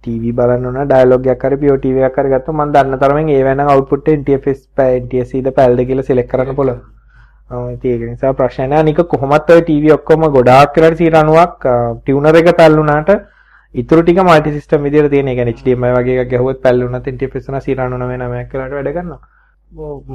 TV 0.03 0.33
බලන්න 0.35 0.65
ඕන 0.67 0.79
ඩයලොග් 0.87 1.27
එකක් 1.31 1.45
හරි 1.47 1.57
PO 1.57 1.77
TV 1.79 2.03
එකක් 2.03 2.17
හරි 2.19 2.31
ගත්තොත් 2.31 2.55
මම 2.55 2.73
දන්න 2.75 2.99
තරමින් 2.99 3.29
ඒ 3.31 3.43
වෙනනම් 3.45 3.69
අවුට්පුට් 3.69 4.09
එක 4.09 4.19
NTFS 4.21 4.65
NTSC 5.03 5.43
ද 5.43 5.53
පැල්ද 5.59 5.79
කියලා 5.87 6.03
සිලෙක්ට් 6.03 6.33
කරන්න 6.33 6.57
පුළුවන්. 6.57 6.81
ඒක 7.85 8.03
නිසා 8.09 8.33
ප්‍රශ්න 8.35 8.67
නැහැ. 8.69 8.83
අනික 8.83 8.99
කොහොමත් 9.13 9.51
ඔය 9.57 9.63
TV 9.69 9.93
ඔක්කොම 9.95 10.27
ගොඩාක් 10.37 10.75
වෙලාට 10.77 10.99
90ක් 10.99 11.75
ටියුනර් 12.01 12.39
එක 12.41 12.51
පැල්ලුණාට 12.61 13.13
ඉතුරු 13.75 14.03
ටික 14.03 14.19
මල්ටි 14.19 14.55
සිස්ටම් 14.57 14.83
විදියට 14.89 15.11
තියෙන. 15.13 15.29
ඒ 15.29 15.37
කියන්නේ 15.37 15.59
HDMI 15.59 15.93
වගේ 15.99 16.17
එකක් 16.23 16.33
ගැහුවොත් 16.33 16.59
පැල්ලුණත් 16.65 17.07
NTFS 17.15 17.47
උනා 17.53 17.61
99 17.61 18.51
වෙලාට 18.55 18.75
වැඩ 18.79 18.91
කරනවා. 18.97 19.21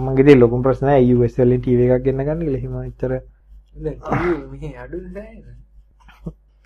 මගේ 0.07 0.27
දේ 0.27 0.35
ලොකුම 0.41 0.67
ප්‍රශ්නය 0.67 0.99
US 1.15 1.39
වලින් 1.39 1.63
TV 1.63 1.87
එකක් 1.87 2.03
ගෙන්න 2.09 2.25
ගන්න 2.27 2.43
කියලා. 2.43 2.59
එහෙම 2.59 2.75
එච්චර 2.83 3.11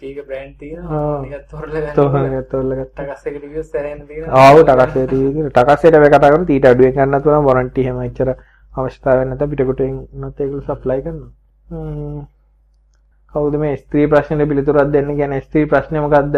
ඒක 0.03 0.19
බ්‍රෑන්ඩ් 0.27 0.55
තියෙනවා. 0.59 1.21
නිකන් 1.23 1.43
තොරලා 1.51 1.81
ගන්න. 1.81 1.95
තොරලා 1.95 2.41
තොරලා 2.51 2.77
ගත්තා. 2.79 3.05
ටකස් 3.05 3.27
එකට 3.27 3.45
views 3.51 3.69
සෑහෙන 3.71 4.01
තියෙනවා. 4.07 4.41
ආව් 4.41 4.63
ටකස් 4.63 4.97
එකට 4.97 5.13
views 5.13 5.51
ටකස් 5.51 5.85
එකට 5.85 5.99
අපි 5.99 6.09
කතා 6.09 6.31
කරමු. 6.31 6.45
ඊට 6.49 6.67
අඩුවෙන් 6.71 6.97
ගන්නත් 6.97 7.23
පුළුවන් 7.25 7.47
වොරන්ටි 7.49 7.85
එහෙම 7.85 8.01
එච්චර 8.07 8.33
අවශ්‍යතාවයක් 8.73 9.27
නැත්නම් 9.29 9.51
පිටකොටෙන් 9.53 9.95
උනත් 10.17 10.39
ඒගොල්ලෝ 10.39 10.75
සප්ලයි 10.75 11.01
කරනවා. 11.05 12.25
කවුද 13.33 13.57
මේ 13.59 13.77
ස්ත්‍රී 13.77 14.07
ප්‍රශ්නෙට 14.11 14.49
පිළිතුරක් 14.49 14.93
දෙන්න 14.93 15.11
කියන්නේ 15.15 15.41
ස්ත්‍රී 15.41 15.69
ප්‍රශ්නේ 15.73 16.05
මොකද්ද? 16.05 16.37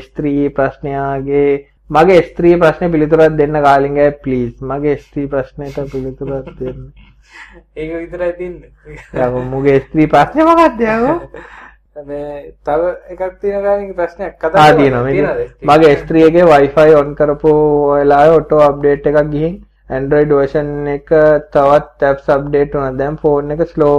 ස්ත්‍රී 0.00 0.50
ප්‍රශ්නයාගේ 0.58 1.48
මගේ 1.90 2.22
ස්ත්‍රී 2.28 2.60
ප්‍රශ්නේ 2.60 2.92
පිළිතුරක් 2.92 3.36
දෙන්න 3.40 3.62
කාලින්ගයි 3.66 4.10
ප්ලීස්. 4.22 4.54
මගේ 4.62 4.96
ස්ත්‍රී 4.98 5.26
ප්‍රශ්නෙට 5.28 5.82
පිළිතුරක් 5.92 6.54
දෙන්න. 6.60 6.86
ඒක 7.76 7.90
විතරයි 7.96 8.32
තින්නේ. 8.38 8.72
යකෝ 9.18 9.44
මුගේ 9.52 9.80
ස්ත්‍රී 9.80 10.08
ප්‍රශ්නේ 10.08 10.44
මොකක්ද 10.44 10.80
යකෝ? 10.86 11.18
මේ 11.96 12.52
තව 12.66 12.82
එකක් 13.12 13.34
තියෙන 13.40 13.62
ගානේ 13.64 13.92
ප්‍රශ්නයක් 13.98 14.32
කතා 14.40 14.62
කරනවා. 14.78 15.34
මගේ 15.70 15.92
ස්ත්‍රියගේ 16.00 16.46
Wi-Fi 16.50 16.90
on 17.00 17.14
කරපු 17.14 17.52
වෙලාවේ 17.90 18.36
ඔටෝ 18.38 18.60
අප්ඩේට් 18.68 19.06
එකක් 19.10 19.30
ගිහින් 19.34 19.54
Android 19.98 20.30
version 20.38 20.88
එක 20.96 21.08
තවත් 21.54 22.02
apps 22.10 22.26
update 22.36 22.74
වුණා. 22.74 22.98
දැන් 23.00 23.16
phone 23.22 23.54
එක 23.54 23.62
slow 23.72 23.98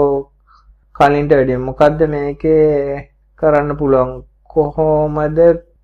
කලින්ට 0.96 1.32
වැඩිය. 1.38 1.58
මොකද්ද 1.70 2.06
මේකේ 2.16 3.10
කරන්න 3.40 3.78
පුළුවන්? 3.80 4.24
කොහොමද 4.54 5.40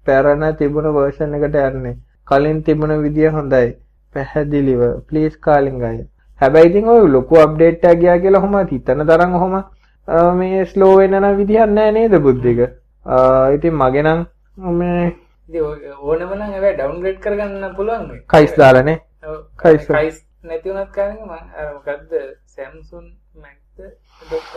පැරණ 0.05 0.47
තිබුණ 0.59 0.93
version 0.99 1.35
එකට 1.39 1.59
යන්නේ? 1.65 1.97
කලින් 2.27 2.63
තිබුණ 2.63 3.01
විදිය 3.03 3.29
හොඳයි. 3.37 3.67
පැහැදිලිව 4.15 4.81
please 5.07 5.35
calling 5.45 5.83
අය. 5.89 5.99
හැබැයි 6.41 6.69
ඉතින් 6.69 6.89
ඔය 6.95 7.07
ලොකු 7.17 7.39
අප්ඩේට් 7.45 7.85
එකක් 7.85 7.99
ගියා 8.01 8.23
කියලා 8.23 8.41
ඔහම 8.43 8.57
හිතන 8.71 9.05
තරම් 9.11 9.35
ඔහම 9.39 9.55
මේ 10.39 10.65
ස්ලෝ 10.71 10.93
වෙන 10.97 11.15
නම් 11.19 11.37
විදිහක් 11.39 11.69
නැහැ 11.75 11.91
නේද 11.97 12.15
බුද්ධික. 12.25 12.59
ඉතින් 13.55 13.73
මගේ 13.81 14.03
නම් 14.03 14.19
මේ 14.79 15.13
ඕනම 16.01 16.31
නම් 16.35 16.41
හැබැයි 16.41 16.75
ඩවුන්ලෝඩ් 16.77 17.19
කරගන්න 17.23 17.75
පුළුවන්. 17.77 18.11
කයිස් 18.33 18.53
දාලානේ. 18.59 18.99
කයිස් 19.63 19.87
කයිස් 19.87 20.17
නැති 20.43 20.69
වුණත් 20.69 20.91
කාරණේ 20.97 21.25
මම 21.25 21.33
අර 21.59 21.67
මොකද්ද 21.75 22.11
Samsung 22.55 23.07
Mac 23.41 23.57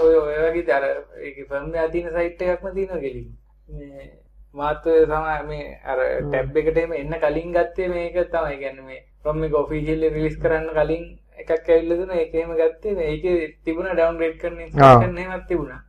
ඔය 0.05 0.15
ඔය 0.25 0.37
වගේ 0.45 0.75
අර 0.77 0.85
ඒකේ 1.23 1.49
ෆර්ම්වෙයාර් 1.49 1.91
තියෙන 1.95 2.13
සයිට් 2.19 2.43
එකක්ම 2.43 2.69
තියෙනවා 2.75 3.03
ගෙලින්. 3.07 3.27
මේ 3.69 4.11
මාත් 4.55 4.87
ඔය 4.87 5.01
තමයි 5.07 5.41
මේ 5.51 5.67
අර 5.91 5.99
ටැබ් 6.31 6.57
එකට 6.63 6.79
එම 6.85 6.93
එන්න 7.01 7.15
කලින් 7.25 7.53
ගත්තේ 7.57 7.89
මේක 7.95 8.17
තමයි. 8.35 8.57
කියන්නේ 8.63 8.87
මේ 8.89 9.05
ෆ්‍රොම් 9.23 9.45
එක 9.45 9.55
ඔෆිෂියලි 9.63 10.09
රිලීස් 10.15 10.37
කරන්න 10.43 10.69
කලින් 10.79 11.05
එකක් 11.39 11.68
ඇවිල්ලා 11.68 11.99
දුන්නා 11.99 12.18
ඒක 12.18 12.34
එහෙම 12.34 12.53
ගත්තේ 12.59 12.95
මේකේ 12.96 13.37
තිබුණා 13.64 13.95
කරන්න 14.34 14.61
ඉන්ස්ට්‍රක්ෂන් 14.61 15.18
එහෙමත් 15.18 15.46
තිබුණා. 15.49 15.80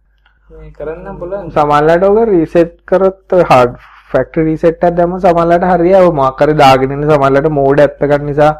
කරන්න 0.73 1.17
පුළුවන්. 1.19 1.51
සමහරවිට 1.51 2.05
ඔක 2.05 2.17
රීසෙට් 2.29 2.73
කරොත් 2.85 3.35
හાર્ඩ් 3.49 3.75
ෆැක්ටරි 4.11 4.45
රීසෙට් 4.47 4.85
දැම්ම 4.91 5.17
සමහරවිට 5.19 5.67
හරියව 5.71 6.07
මොකක් 6.13 6.41
හරි 6.41 6.55
දාගෙන 6.55 6.95
ඉන්න 6.95 7.09
සමහරවිට 7.09 7.51
මෝඩ් 7.51 7.83
ඇප් 7.85 8.07
එකක් 8.07 8.23
නිසා 8.23 8.51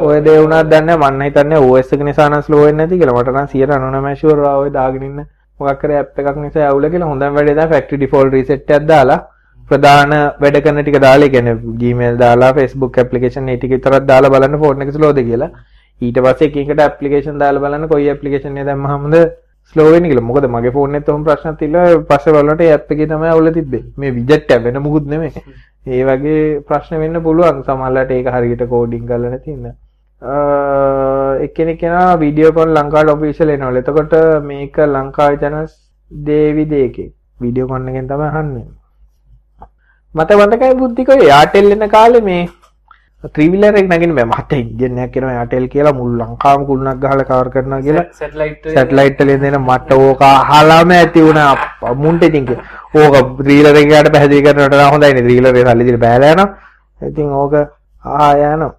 ඔය 0.00 0.18
දේ 0.20 0.36
වුණාද 0.38 0.72
දන්නේ 0.72 0.98
මම 0.98 1.22
හිතන්නේ 1.26 1.62
OS 1.62 1.92
එක 1.92 2.04
නිසා 2.10 2.28
නම් 2.28 2.42
ස්ලෝ 2.42 2.64
වෙන්නේ 2.64 2.84
නැති 2.84 3.00
කියලා. 3.00 3.16
මට 3.16 3.34
නම් 3.34 3.48
199 3.54 4.16
ෂුවර් 4.16 4.44
ඔය 4.54 4.70
දාගෙන 4.72 5.06
ඉන්න 5.08 5.22
මොකක් 5.60 5.86
හරි 5.86 5.96
ඇප් 6.00 6.20
එකක් 6.20 6.42
නිසා 6.42 6.66
ඇවුල 6.66 6.90
කියලා. 6.90 7.10
හොඳම 7.12 7.38
වැඩේ 7.38 7.54
තමයි 7.54 7.72
ෆැක්ටරි 7.72 7.98
ඩිෆෝල්ට් 7.98 8.36
රීසෙට් 8.36 8.76
දාලා 8.92 9.22
ප්‍රධාන 9.64 10.12
වැඩ 10.42 10.60
කරන 10.64 10.82
ටික 10.82 11.00
දාලා 11.02 11.32
කියන්නේ 11.34 11.56
Gmail 11.80 12.18
දාලා 12.18 12.52
application 13.04 13.48
ඒ 13.48 13.56
ටික 13.56 13.74
විතරක් 13.76 14.06
දාලා 14.12 14.30
බලන්න 14.30 14.60
ෆෝන් 14.62 14.84
එක 14.84 14.92
ස්ලෝද 14.92 15.20
කියලා 15.30 15.50
ඊට 16.00 16.18
පස්සේ 16.24 16.48
එක 16.48 16.56
එකට 16.62 16.80
ඇප්ලිකේෂන් 16.84 17.38
දාලා 17.42 17.64
බලන්න 17.64 17.88
කොයි 17.92 18.08
ඇප්ලිකේෂන් 18.12 18.58
එක 18.60 18.66
දැම්මහමද 18.70 19.16
ස්ලෝ 19.70 19.86
වෙන්නේ 19.92 20.10
කියලා. 20.10 20.28
මොකද 20.30 20.44
මගේ 20.56 20.74
ෆෝන් 20.76 20.98
එකත් 20.98 21.08
ඔහොම 21.12 21.24
ප්‍රශ්නක් 21.28 21.58
තියලා 21.62 21.86
පස්සේ 22.10 22.34
බලනකොට 22.34 22.60
ඒ 22.66 22.74
ඇප් 22.74 22.92
එකේ 22.96 23.08
තමයි 23.12 23.32
අවුල 23.32 23.50
තිබ්බේ. 23.56 23.82
මේ 23.96 24.14
විජෙට් 24.18 24.50
එක 24.56 24.62
වෙන 24.66 24.78
මුකුත් 24.84 25.08
නෙමෙයි. 25.12 25.32
ඒ 25.86 26.04
වගේ 26.08 26.60
ප්‍රශ්න 26.68 27.00
වෙන්න 27.02 27.22
පුළුවන්. 27.26 27.58
සමහරවිට 27.66 28.14
ඒක 28.18 28.30
හරියට 28.36 28.64
කෝඩින් 28.72 29.04
කරලා 29.10 29.32
නැති 29.34 29.50
ඉන්න. 29.56 29.66
එක්කෙනෙක් 31.46 31.78
කෙනා 31.82 32.06
වීඩියෝ 32.22 32.52
කොන් 32.58 32.74
ලංකාවට 32.76 33.14
ඔෆිෂියල් 33.14 33.50
එනවල. 33.56 33.76
එතකොට 33.82 34.14
මේක 34.50 34.76
ලංකාවේ 34.94 35.40
channels 35.42 35.74
දේවි 36.10 36.64
දෙකේ 36.72 37.12
වීඩියෝ 37.40 37.68
කොන් 37.72 37.88
එකෙන් 37.92 38.08
තමයි 38.12 38.28
අහන්නේ. 38.32 38.66
මට 40.14 40.30
මතකයි 40.42 40.74
බුද්ධිකෝ 40.82 41.18
යාටෙල් 41.30 41.72
එන 41.74 41.88
කාලේ 41.96 42.24
මේ 42.28 42.42
ත්‍රීවිලර් 43.24 43.74
එක 43.74 43.86
නගින්න 43.88 44.14
බෑ. 44.14 44.26
මට 44.26 44.52
ඉන්දියන් 44.54 44.98
එකක් 44.98 45.12
කියනවා 45.14 45.36
යාටෙල් 45.36 45.66
කියලා 45.68 45.92
මුළු 45.92 46.18
ලංකාවම 46.20 46.66
කුළුණක් 46.66 47.00
ගහලා 47.00 47.24
කවර් 47.24 47.48
කරනවා 47.54 47.80
කියලා. 47.80 48.04
සැටලයිට් 48.12 48.68
සැටලයිට් 48.74 49.20
වලින්. 49.20 49.40
දෙන 49.40 49.56
මට 49.60 49.90
ඕක 49.94 50.22
අහලාම 50.22 50.90
ඇති 50.90 51.22
වුණා. 51.22 51.56
මුන්ට 51.94 52.22
ඉතින් 52.22 52.46
ඕක 52.94 53.16
ත්‍රීවිලර් 53.38 53.80
එකකට 53.82 54.12
පැහැදිලි 54.12 54.42
කරනවට 54.42 54.68
වඩා 54.68 54.92
හොඳයිනේ 54.92 55.24
ත්‍රීවිලර් 55.26 55.50
එක 55.52 55.66
සල්ලි 55.66 55.84
දීලා 55.84 56.04
බෑලා 56.06 56.32
යනවා. 56.32 56.48
ඉතින් 57.00 57.32
ඕක 57.34 57.54
ආ 58.04 58.30
යනවා. 58.34 58.72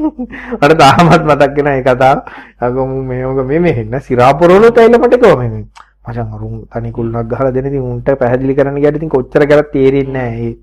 මට 0.60 0.78
තාමත් 0.78 1.24
මතක් 1.24 1.56
වෙන 1.58 1.72
ඒ 1.72 1.82
කතාව. 1.82 2.18
අගොම 2.60 2.94
මේ 3.04 3.24
ඕක 3.24 3.42
මේ 3.46 3.60
මෙහෙන්න 3.60 4.00
සිරාපොරවල 4.00 4.70
තැයිල 4.70 4.98
මට 4.98 5.20
කොහොම 5.20 5.44
මේ 5.44 5.64
මචං 6.06 6.32
අරුන් 6.34 6.54
තනි 6.68 6.92
කුළුණක් 6.92 7.28
ගහලා 7.30 7.52
දෙන 7.52 7.66
ඉතින් 7.66 7.84
උන්ට 7.90 8.08
පැහැදිලි 8.18 8.56
කරන්න 8.56 8.80
ගියාට 8.80 8.96
ඉතින් 8.96 9.12
කොච්චර 9.12 9.46
කරත් 9.46 9.70
තේරෙන්නේ 9.72 10.30
මේ 10.30 10.54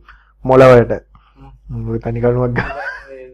මොලවලට 0.43 0.97
තනි 2.03 2.19
කණුවක් 2.19 2.57
ගහලා 2.57 2.89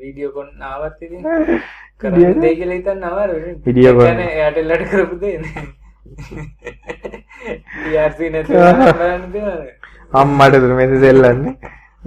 වීඩියෝ 0.07 0.33
කොන් 0.33 0.49
ආවත් 0.63 1.01
ඉතින් 1.01 1.23
කරන්න 2.01 2.41
දෙයි 2.41 2.55
කියලා 2.59 2.77
හිතන්න 2.77 3.03
අමාරුයි 3.05 3.53
වීඩියෝ 3.65 3.93
කොන් 3.93 4.05
කියන්නේ 4.05 4.29
එයාටෙල්ලට 4.35 4.85
කරපු 4.91 5.19
දේ 5.21 5.37
නේ. 5.39 5.65
TRC 7.81 8.19
නැතුව 8.33 8.61
බලන්න 8.99 9.25
දෙනවද 9.33 9.67
අම්මට 10.13 10.57
දුර 10.57 10.73
මෙතන 10.79 11.01
දෙල්ලන්නේ 11.01 11.55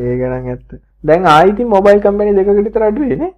ඒක 0.00 0.22
නම් 0.28 0.48
ඇත්ත. 0.48 0.68
දැන් 1.04 1.26
ආයි 1.26 1.52
ඉතින් 1.52 1.72
මොබයිල් 1.74 2.02
කම්පැනි 2.06 2.36
දෙකකට 2.38 2.66
විතර 2.68 2.86
අඩුවේ 2.88 3.20
නේ. 3.22 3.32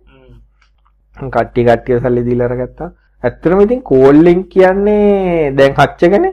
කට්ටිය 1.17 1.65
කට්ටිය 1.65 2.01
සල්ලි 2.01 2.27
දීලා 2.29 2.51
අරගත්තා. 2.51 2.93
ඇත්තටම 3.23 3.61
ඉතින් 3.61 3.83
කෝල් 3.85 4.17
ලින්ක් 4.29 4.47
කියන්නේ 4.51 5.53
දැන් 5.59 5.77
හච්චකනේ 5.77 6.33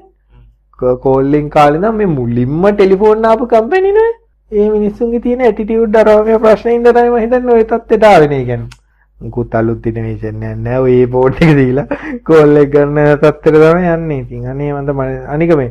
කෝල් 1.03 1.25
ලින්ක් 1.33 1.51
කාලේ 1.53 1.81
නම් 1.81 1.99
මේ 1.99 2.15
මුලින්ම 2.15 2.63
ටෙලිෆෝන් 2.69 3.25
ආපු 3.25 3.51
කම්පැනි 3.51 3.91
නේ 3.97 4.11
ඒ 4.51 4.67
මිනිස්සුන්ගේ 4.73 5.19
තියෙන 5.23 5.41
ඇටිටියුඩ් 5.47 5.95
අරව 5.99 6.19
මේ 6.27 6.37
ප්‍රශ්නේ 6.43 6.75
ඉඳ 6.77 6.87
තමයි 6.89 7.09
මම 7.09 7.17
හිතන්නේ 7.23 7.55
ওই 7.55 7.65
තත්ත්වයට 7.71 8.05
ආවේ 8.07 8.29
නේ 8.29 8.45
කියන්නේ. 8.45 8.77
මුකුත් 9.17 9.55
අලුත් 9.57 9.87
ඉන්ෆර්මේෂන් 9.89 10.45
එකක් 10.47 10.61
නැහැ. 10.61 10.79
ඔය 10.85 10.95
බෝඩ් 11.15 11.35
එක 11.45 11.51
දීලා 11.59 11.85
කෝල් 12.29 12.57
එක 12.61 12.71
ගන්න 12.75 13.11
තත්ත්වයට 13.23 13.59
තමයි 13.63 13.91
යන්නේ. 13.95 14.17
ඉතින් 14.23 14.47
අනේ 14.53 14.69
මන්ද 14.73 14.89
අනික 15.35 15.53
මේ 15.59 15.69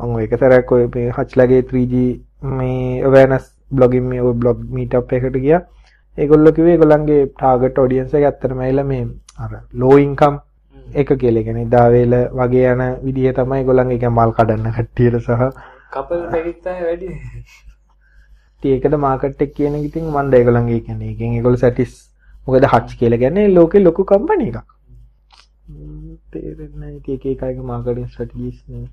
මම 0.00 0.12
ඔය 0.18 0.26
එක 0.26 0.36
සැරයක් 0.42 0.70
ඔය 0.76 0.84
මේ 0.96 1.14
හච්ලගේ 1.16 1.62
3G 1.70 2.02
මේ 2.58 3.00
awareness 3.08 3.48
blogging 3.78 4.06
මේ 4.12 4.20
ඔය 4.26 4.34
blog 4.44 4.60
meetup 4.76 5.10
එකට 5.18 5.38
ගියා. 5.46 5.60
ඒගොල්ලෝ 6.18 6.52
කිව්වේ 6.58 6.76
ඒගොල්ලන්ගේ 6.76 7.24
target 7.42 7.82
audience 7.84 8.14
එක 8.20 8.28
ඇත්තටම 8.28 8.62
ඇවිල්ලා 8.66 8.86
මේ 8.92 9.08
අර 9.46 9.56
low 9.82 9.96
income 10.04 10.38
එක 11.02 11.10
කියලා 11.24 11.44
කියන්නේ 11.48 11.66
දාවේල 11.74 12.14
වගේ 12.42 12.70
යන 12.76 12.84
විදිහ 13.08 13.34
තමයි 13.40 13.58
ඒගොල්ලන්ගේ 13.64 14.14
මල් 14.14 14.36
කඩන්න 14.38 14.78
කට්ටියට 14.78 15.20
සහ 15.24 15.50
කපල් 15.96 16.24
පැකිත් 16.30 16.62
තමයි 16.64 16.86
වැඩි. 16.86 17.10
ඉතින් 18.60 18.76
ඒකද 18.76 18.94
මාකට් 19.04 19.42
එක 19.44 19.52
කියන 19.56 19.74
එක 19.78 19.84
ඉතින් 19.88 20.04
මම 20.12 20.34
ඒගොල්ලන්ගේ 20.38 20.80
කියන්නේ 20.86 21.10
ඒකෙන් 21.12 21.36
ඒගොල්ලෝ 21.36 21.60
සැටිස් 21.62 21.92
මොකද 22.46 22.64
හච් 22.72 22.98
කියලා 23.00 23.18
කියන්නේ 23.22 23.48
ලෝකේ 23.54 23.82
ලොකු 23.84 24.04
කම්පැනි 24.10 24.48
එකක්. 24.50 24.68
තේරෙන්නේ 26.32 26.80
නැහැ 26.80 26.96
ඉතින් 26.98 27.14
එක 27.16 27.24
එක 27.32 27.42
අයගේ 27.48 27.68
මාකටිං 27.70 28.08
ස්ට්‍රැටජිස් 28.08 28.58
නේ. 28.68 28.86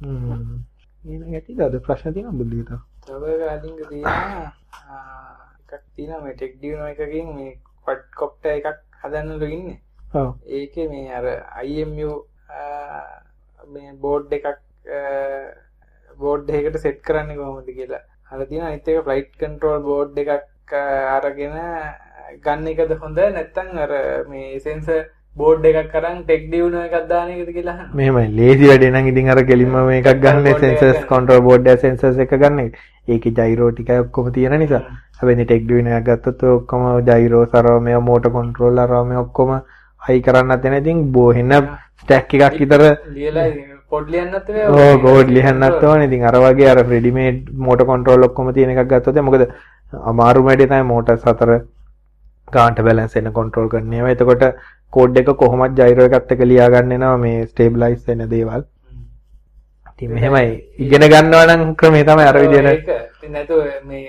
හ්ම්. 0.00 0.60
එන 1.04 1.24
ගැටිද 1.32 1.60
අද 1.66 1.74
ප්‍රශ්න 1.86 2.14
තියෙනවා 2.14 2.38
බුද්ධියට. 2.40 2.70
තව 3.06 3.22
කාලින්ග 3.42 3.78
තියෙනවා 3.90 4.52
එකක් 5.72 5.84
තියෙනවා 5.96 6.22
මේ 6.24 6.34
ටෙක් 6.36 6.54
ඩියුනෝ 6.56 6.88
එකකින් 6.94 7.34
මේ 7.36 7.52
ක්වඩ් 7.86 8.04
කොප්ටර් 8.20 8.50
එකක් 8.54 8.80
හදන්නලු 9.02 9.46
ඉන්නේ. 9.56 9.80
ඔව්. 10.14 10.30
ඒකේ 10.58 10.88
මේ 10.92 11.06
අර 11.18 11.26
IMU 11.64 12.12
මේ 13.74 13.90
බෝඩ් 14.04 14.32
එකක් 14.38 14.46
බෝඩ් 16.18 16.54
එකකට 16.60 16.80
සෙට් 16.84 17.02
කරන්න 17.08 17.36
කොහොමද 17.40 17.68
කියලා 17.80 18.04
අර 18.30 18.40
තියෙන 18.44 18.64
අනිත් 18.64 18.88
එක 18.88 19.04
ෆ්ලයිට් 19.04 19.30
කන්ට්‍රෝල් 19.36 19.78
බෝඩ් 19.82 20.18
එකක් 20.22 20.74
අරගෙන 21.12 21.54
ගන්න 22.42 22.66
එකද 22.72 22.90
හොඳ 22.96 23.20
නැත්නම් 23.28 23.78
අර 23.78 23.92
මේ 24.28 24.58
සෙන්සර් 24.60 24.98
බෝඩ් 25.36 25.68
එකක් 25.70 25.96
අරන් 26.00 26.18
ටෙක් 26.20 26.44
ඩියුනෝ 26.46 26.82
එකක් 26.82 27.08
දාන 27.08 27.32
එකද 27.34 27.50
කියලා. 27.56 27.86
මෙහෙමයි 27.94 28.26
ලේසි 28.38 28.70
වැඩේ 28.70 28.92
නම් 28.92 29.08
ඉතින් 29.12 29.32
අර 29.34 29.40
කෙලින්ම 29.44 29.78
මේකක් 29.86 30.10
ගන්න 30.24 30.60
සෙන්සර්ස් 30.60 31.00
කන්ට්‍රෝල් 31.06 31.42
බෝඩ් 31.42 31.72
එක 31.74 31.84
සෙන්සර්ස් 31.84 32.20
එක 32.26 32.36
ගන්න. 32.36 32.68
ඒකේ 33.08 33.34
ජයිරෝ 33.40 33.70
ටිකයි 33.72 34.04
ඔක්කොම 34.04 34.30
තියෙන 34.32 34.58
නිසා. 34.58 34.82
හැබැයි 35.16 35.44
ටෙක් 35.44 35.64
ඩියුන 35.64 35.90
එකක් 35.92 36.06
ගත්තොත් 36.10 36.46
ඔක්කොම 36.50 36.86
ජයිරෝ 37.06 37.42
සරව 37.46 37.80
මේ 37.82 38.04
මෝටර් 38.08 38.34
කන්ට්‍රෝල් 38.36 38.84
අරව 38.84 39.00
මේ 39.06 39.22
ඔක්කොම 39.24 39.56
හයි 40.02 40.20
කරන්නත් 40.22 40.62
වෙන 40.64 40.76
ඉතින් 40.76 41.02
බොහෙන 41.12 41.58
ස්ටැක් 42.02 42.34
එකක් 42.36 42.60
විතර 42.60 42.88
ලියලා 43.10 43.48
පොඩ් 43.92 44.08
ලියන්නත් 44.14 44.48
ඕ 44.78 44.92
කෝඩ් 45.04 45.28
ලියන්නත් 45.36 45.84
ඕනේ. 45.90 46.06
ඉතින් 46.08 46.24
අර 46.30 46.36
වගේ 46.44 46.70
අර 46.72 46.80
රෙඩිමේඩ් 46.92 47.50
මෝටර් 47.66 47.86
කන්ට්‍රෝල් 47.90 48.26
ඔක්කොම 48.28 48.52
තියෙන 48.56 48.72
එකක් 48.74 48.88
ගත්තොත් 48.92 49.20
මොකද 49.28 49.44
අමාරු 50.12 50.46
වැඩේ 50.48 50.70
තමයි 50.72 50.88
මෝටර්ස් 50.92 51.28
අතර 51.32 51.52
ගාන්ට 52.48 52.82
බැලන්ස් 52.88 53.14
වෙන 53.18 53.30
කන්ට්‍රෝල් 53.38 53.70
කරන 53.74 53.94
ඒවා. 53.98 54.14
එතකොට 54.16 54.44
කෝඩ් 54.96 55.20
එක 55.22 55.30
කොහොමත් 55.42 55.78
ජයිරෝ 55.82 56.08
එකත් 56.10 56.34
එක්ක 56.36 56.44
ලියා 56.50 56.72
ගන්න 56.74 56.96
එනවා 56.98 57.22
මේ 57.24 57.46
ස්ටේබ්ලයිස් 57.46 58.02
වෙන 58.08 58.26
දේවල්. 58.34 58.66
ඉතින් 59.92 60.12
මෙහෙමයි 60.16 60.50
ඉගෙන 60.86 61.08
ගන්නවා 61.14 61.46
නම් 61.56 61.70
ක්‍රමේ 61.80 62.04
තමයි 62.10 62.28
අර 62.32 62.42
ඉතින් 62.44 63.32
නැතුව 63.32 63.64
මේ 63.84 64.04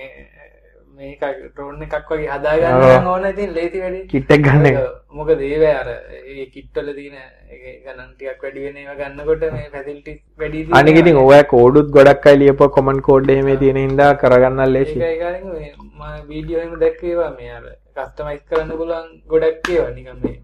මේක 1.00 1.22
ඩ්‍රෝන් 1.26 1.84
එකක් 1.86 2.10
වගේ 2.12 2.30
හදාගන්න 2.36 3.08
ඕන 3.12 3.26
ඉතින් 3.30 3.52
ලේසි 3.58 3.82
වැඩි 3.84 4.00
කිට් 4.14 4.32
එක 4.36 4.42
ගන්න 4.48 4.66
එක. 4.70 4.78
මොකද 5.18 5.44
ඒවැ 5.50 5.74
අර 5.82 5.90
ඒ 5.92 6.46
කිට් 6.56 6.80
වල 6.80 6.90
තියෙන 6.98 7.16
ඒ 7.18 7.76
ගණන් 7.86 8.10
ටිකක් 8.14 8.42
වැඩි 8.46 8.66
වෙන 8.66 8.78
ඒවා 8.82 8.98
ගන්නකොට 9.02 9.46
මේ 9.56 9.70
ෆැසිලිටිස් 9.76 10.20
වැඩි 10.40 10.58
තියෙනවා. 10.64 10.80
අනික 10.82 11.00
ඉතින් 11.02 11.22
ඔය 11.24 11.40
කෝඩුත් 11.54 11.94
ගොඩක් 11.98 12.28
අය 12.32 12.38
ලියපුවා 12.42 12.74
කොමන් 12.78 13.02
කෝඩ් 13.08 13.30
එහෙම 13.36 13.50
තියෙන 13.64 13.80
හින්දා 13.84 14.12
කරගන්න 14.24 14.74
ලේසි. 14.76 14.98
ඒකයි 15.00 15.20
කාරින් 15.24 15.48
මේ 15.54 15.72
මම 15.78 16.28
වීඩියෝ 16.30 16.62
එකම 16.66 16.76
දැක්කේවා 16.84 17.32
මේ 17.38 17.52
අර 17.58 17.66
කස්ටමයිස් 17.98 18.44
කරන්න 18.50 18.78
පුළුවන් 18.82 19.08
ගොඩක් 19.34 19.70
ඒවා 19.76 19.92
නිකන් 19.98 20.18
මේ 20.24 20.38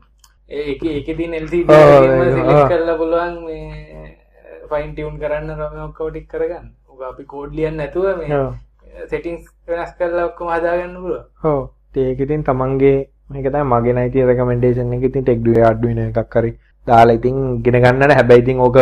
ඒකේ 0.49 0.95
ඔව්, 1.77 2.05
select 2.35 2.55
ඔව්. 2.55 2.67
කරලා 2.71 2.97
පුළුවන් 3.01 3.35
මේ 3.45 4.15
ෆයින් 4.69 4.91
ටියුන් 4.93 5.19
කරන්න 5.21 5.49
රම 5.57 5.75
ඔක්කොම 5.87 6.11
ටික 6.11 6.27
කරගන්න. 6.33 6.67
උග 6.91 7.01
අපි 7.09 7.23
කෝඩ් 7.33 7.51
ලියන්න 7.57 7.77
නැතුව 7.81 8.07
මේ 8.19 8.29
ඔව්. 8.95 9.09
සෙටින්ග්ස් 9.09 9.45
වෙනස් 9.67 9.91
කරලා 9.97 10.25
ඔක්කොම 10.29 10.49
හදාගන්න 10.49 10.95
පුළුවන්. 10.97 11.25
ඔව්. 11.43 11.61
ඒක 11.95 12.19
ඉතින් 12.19 12.43
තමන්ගේ 12.43 12.97
මේක 13.29 13.47
තමයි 13.47 13.65
මගේ 13.65 13.93
නයිති 13.93 14.25
රෙකමෙන්ඩේෂන් 14.29 14.93
එක 14.93 15.05
ඉතින් 15.09 15.23
ටෙක් 15.23 15.39
ඩුවේ 15.39 15.65
අඩ්ඩුවෙන 15.65 16.01
එකක් 16.03 16.35
හරි 16.35 16.51
දාලා 16.87 17.17
ඉතින් 17.19 17.37
ඉගෙන 17.57 17.77
ගන්නට 17.77 18.13
හැබැයි 18.13 18.43
ඉතින් 18.43 18.59
ඕක 18.59 18.77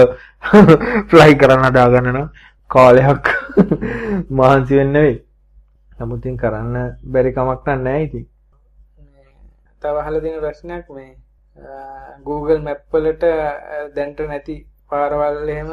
ෆ්ලයි 1.09 1.33
කරන්න 1.35 1.67
හදාගන්න 1.67 2.09
නම් 2.11 2.27
කාලයක් 2.69 3.25
මහන්සි 4.37 4.79
වෙන්න 4.79 4.93
වෙයි. 4.95 5.17
නමුත් 5.99 6.19
ඉතින් 6.19 6.37
කරන්න 6.37 6.75
බැරි 7.05 7.33
කමක් 7.33 7.77
නැහැ 7.79 8.05
ඉතින්. 8.07 8.25
තව 9.81 9.95
අහලා 9.97 10.21
තියෙන 10.21 10.41
ප්‍රශ්නයක් 10.41 10.85
මේ 10.89 11.11
Google 12.25 12.59
Map 12.59 12.81
වලට 12.91 13.23
දැන්ට 13.95 14.19
නැති 14.27 14.55
පාරවල් 14.89 15.49
එහෙම 15.49 15.71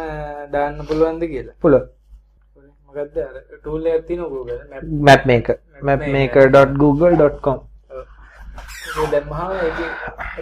දාන්න 0.52 0.86
පුළුවන්ද 0.88 1.22
කියලා. 1.24 1.56
පුළුවන්. 1.60 1.88
මොකද්ද? 2.90 3.16
අර 3.28 3.34
ටූල් 3.56 3.86
එකක් 3.86 4.06
තියෙනවා 4.08 4.32
Google. 4.36 4.60
Map. 4.70 4.82
Mapmaker 5.08 5.56
mapmaker.google.com 5.88 7.58
ඒක 8.90 9.10
දැම්මහම 9.12 9.50
ඒකේ 9.66 9.88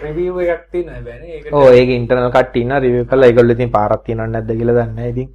රිවිව් 0.04 0.36
එකක් 0.44 0.62
තියෙනවා 0.72 0.96
හැබැයි. 0.98 1.32
ඒකට 1.36 1.56
ඕ 1.58 1.66
ඒක 1.78 1.90
ඉන්ටර්නල් 1.96 2.30
කට්ටිය 2.36 2.62
ඉන්නවා 2.64 2.82
රිවිව් 2.84 3.04
කරලා 3.10 3.28
ඒගොල්ලෝ 3.30 3.56
ඉතින් 3.58 3.74
පාරක් 3.76 4.04
තියෙනවද 4.06 4.32
නැද්ද 4.34 4.52
කියලා 4.60 4.76
දන්නේ 4.78 4.94
නැහැ. 4.98 5.12
ඉතින් 5.14 5.28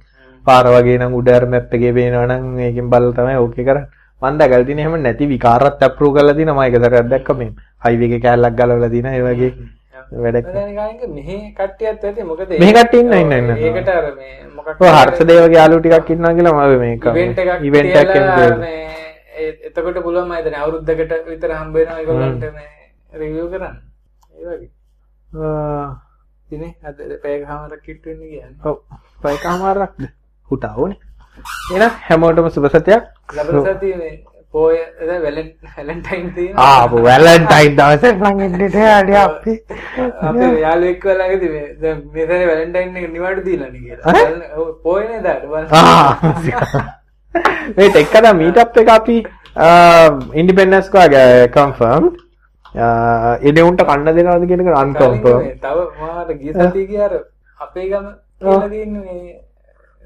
පාර 0.44 0.66
වගේ 0.76 0.98
නම් 1.00 1.14
උඩ 1.20 1.30
අර 1.36 1.46
මැප් 1.52 1.76
එකේ 1.78 1.92
පේනවා 1.98 2.26
නම් 2.30 2.42
මේකෙන් 2.58 2.90
බලලා 2.92 3.16
තමයි 3.18 3.36
ඕකේ 3.44 3.66
කරන්නේ. 3.68 3.88
මම 4.22 4.38
දැකලා 4.40 4.66
තියෙන 4.68 4.82
එහෙම 4.82 4.98
නැති 5.06 5.30
විකාරත් 5.34 5.86
අප්‍රූව් 5.88 6.16
කරලා 6.16 6.36
තියෙනවා. 6.38 6.66
මම 6.66 6.74
ඒක 6.74 6.82
සැරයක් 6.82 7.08
දැක්ක 7.14 7.30
මේ 7.40 7.50
හයිවේ 7.84 8.08
එකේ 8.08 8.24
කෑල්ලක් 8.26 8.56
ගලවලා 8.60 8.92
තියෙනවා. 8.94 9.16
ඒ 9.18 9.24
වගේ 9.28 9.52
වැඩක් 10.22 10.46
දැන් 10.54 11.12
මෙහි 11.16 11.36
කට්ටියත් 11.58 12.04
ඇති. 12.04 12.22
මොකද 12.30 12.54
මෙහි 12.62 12.72
කට්ටිය 12.76 13.00
ඉන්නවා, 13.02 13.20
ඉන්නවා, 13.24 13.38
ඉන්නවා. 13.38 13.58
ඒකට 13.68 13.88
අර 13.88 14.06
මේ 14.18 14.34
මොකක් 14.56 14.82
ඔය 14.82 14.90
හර්ෂදේවගේ 14.96 15.58
යාළුවෝ 15.58 15.82
ටිකක් 15.84 16.10
ඉන්නවා 16.16 16.34
කියලා 16.38 16.54
මම 16.54 16.78
මේක 16.84 17.04
ඉවෙන්ට් 17.12 17.38
එකක් 17.42 17.64
ඉවෙන්ට් 17.68 17.96
එකක් 18.02 18.14
මේ 18.64 18.82
එතකොට 19.66 19.98
පුළුවන් 20.06 20.28
මම 20.28 20.34
හිතන්නේ 20.38 20.62
අවුරුද්දකට 20.64 21.28
විතර 21.28 21.50
හම්බ 21.58 21.74
වෙනවා 21.76 21.98
ඒගොල්ලන්ට 22.00 22.44
මේ 22.58 22.70
රිවිව් 23.20 23.46
කරන්න. 23.52 23.76
ඒ 24.34 24.44
වගේ. 24.50 24.70
ඉතින් 26.50 26.72
අද 26.84 26.96
පැයකමාරක් 27.22 27.82
කිට් 27.86 28.06
වෙන්න 28.06 28.22
කියන්නේ. 28.22 28.60
ඔව්. 28.64 28.76
පයිකමාරක්ද? 29.22 30.06
හුටා 30.50 30.74
ඕනේ. 30.76 31.00
එහෙනම් 31.72 31.92
හැමෝටම 32.06 32.48
සුබ 32.50 32.66
සතියක්. 32.68 33.02
ලබන 33.36 33.66
සතියේ 33.68 33.98
මේ 33.98 34.12
පෝය 34.54 34.76
වැලන්ටයින් 35.24 36.26
ආපු 36.64 36.96
වැලන්ටයින් 37.06 37.72
දවසේ 37.78 38.12
ළඟින්ට 38.18 38.76
ඇඩි 38.88 39.14
අපි. 39.20 39.54
මේ 40.34 40.58
දැන් 41.82 42.02
මෙතන 42.16 42.42
වැලන්ටයින් 42.50 42.98
එක 42.98 43.06
නිවාඩු 43.14 43.40
දීලානේ 43.46 43.82
කියලා. 43.86 44.12
පෝයනේ 44.84 45.20
දාට. 45.26 45.42
මේ 47.76 47.88
ටෙක්කද 47.94 48.26
මීටප් 48.42 48.76
එක 48.82 48.90
අපි 48.98 49.16
ඉන්ඩිපෙන්ඩන්ස් 50.40 50.88
කාගේ 50.94 51.48
කන්ෆර්ම් 51.56 52.04
එඩවුන්ට 53.48 53.82
කන්න 53.88 54.08
දෙනවද 54.18 54.44
කියන 54.50 54.62
එක 54.62 54.68
කලින් 54.68 54.78
අන්කම්ෆර්ම් 54.82 55.40
මේ 55.42 55.56
තව 55.64 55.78
මාට 56.00 56.30
ගිය 56.90 57.00
අර 57.06 57.12
අපේ 57.60 57.86
ගම 57.90 58.06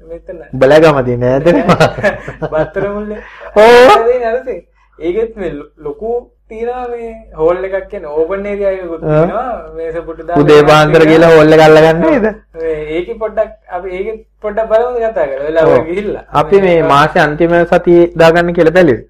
මෙතන. 0.09 0.37
බලගම 0.55 0.97
තියෙන 1.05 1.23
ඇතන 1.25 1.57
බත්තර 2.51 2.83
මුල්ලේ. 2.89 3.21
ඕ. 3.55 3.87
අරසේ 4.25 4.59
ඒකෙත් 4.99 5.35
මේ 5.37 5.51
ලොකු 5.79 6.11
තියෙනවා 6.49 6.85
මේ 6.89 7.09
හෝල් 7.37 7.63
එකක් 7.65 7.87
කියන්නේ 7.91 8.11
ඕපන් 8.15 8.45
ඒරියා 8.45 8.71
එකකුත්. 8.73 9.01
තියෙනවා 9.01 9.47
මේස 9.77 9.95
පුටු 10.07 10.23
දාලා 10.23 10.41
උදේ 10.43 10.61
පාන්දර 10.63 11.03
කියලා 11.05 11.31
හොල්ල 11.35 11.53
ගල්ලගන්න 11.53 12.01
නේද 12.03 12.25
මේ 12.55 12.75
ඒකේ 12.95 13.17
පොඩ්ඩක් 13.21 13.51
අපි 13.69 13.89
ඒකේ 13.97 14.15
පොඩ්ඩක් 14.41 14.67
බලමු 14.71 14.97
කතා 14.97 15.25
කරලා 15.27 15.45
වෙලාව. 15.45 15.85
ගිහිල්ලා 15.87 16.23
අපි 16.41 16.61
මේ 16.61 16.77
මාසේ 16.85 17.21
අන්තිම 17.23 17.51
සතියේ 17.71 18.11
දාගන්න 18.15 18.53
කියලා 18.53 18.73
බැලුවේ 18.73 19.05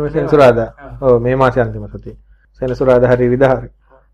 මේ 0.00 0.10
සෙන්සුරාදා. 0.10 0.68
ඔව් 1.02 1.20
මේ 1.22 1.36
මාසේ 1.36 1.62
අන්තිම 1.62 1.84
සතියේ 1.88 2.16
සෙන්සුරාදා 2.60 3.10
හරි 3.12 3.24
ඉරිදා 3.26 3.52
හරි 3.52 3.68
අ, 3.68 3.70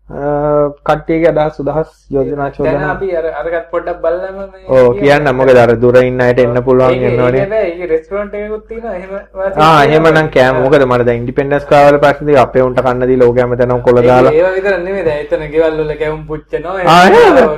කට්ටියගේ 0.09 1.29
අදහස් 1.29 1.55
සුදහස් 1.57 1.89
යෝජනා 2.09 2.43
දැන් 2.43 2.53
චෝදනා. 2.57 2.91
අපි 2.91 3.07
අර 3.17 3.25
අරකට 3.39 3.65
පොඩ්ඩක් 3.71 3.97
බලලම 4.03 4.37
මේ 4.51 4.67
ඕ 4.75 4.93
කියන්න 4.93 5.27
මොකද? 5.35 5.57
අර 5.63 5.71
දුර 5.77 5.95
ඉන්න 6.01 6.21
අයට 6.21 6.39
එන්න 6.39 6.61
පුළුවන් 6.63 6.99
වෙනවනේ. 7.01 7.41
ඒකේ 7.61 7.87
රෙස්ටුරන්ට් 7.91 8.33
එකකුත් 8.35 8.63
තියෙනවා 8.69 8.95
එහෙම 8.95 9.11
ආ. 9.57 9.83
එහෙමනම් 9.85 10.29
කෑම. 10.35 10.61
මොකද 10.65 10.85
මට 10.85 11.05
දැන් 11.07 11.19
ඉන්ඩිපෙන්ඩන්ස් 11.21 11.65
කාවල 11.65 11.97
ප්‍රශ්නේ 11.99 12.37
අපේ 12.45 12.63
උන්ට 12.67 12.79
කන්න 12.81 13.07
දීලා 13.09 13.27
ඕක 13.27 13.37
හැමතැනම 13.43 13.81
කොළ 13.81 13.99
ඒක- 13.99 14.07
දාලා. 14.11 14.31
ඒවා 14.33 14.53
විතර 14.53 14.77
නෙමෙයි 14.79 15.03
දැන්. 15.03 15.19
එතන 15.25 15.43
ගෙවල් 15.51 15.75
වල 15.81 15.93
කැවුම් 15.97 16.23
පුච්චනවා 16.27 16.79
ආ, 16.85 17.03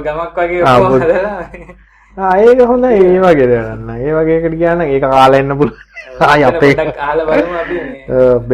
ගමක් 0.08 0.38
වගේ 0.40 0.64
ඒක 2.18 2.60
හොඳයි 2.68 2.88
ඒ 3.06 3.20
වගේ 3.22 3.48
දෙයක් 3.52 3.68
ඒ 4.00 4.14
වගේ 4.18 4.38
එකට 4.40 4.56
ගියා 4.60 4.76
නම් 4.76 4.82
ඒක 4.88 5.04
කාලා 5.04 5.40
එන්න 5.40 5.54
පුළුවන්. 5.60 5.86
ආයි 6.20 6.44
අපේ 6.44 6.74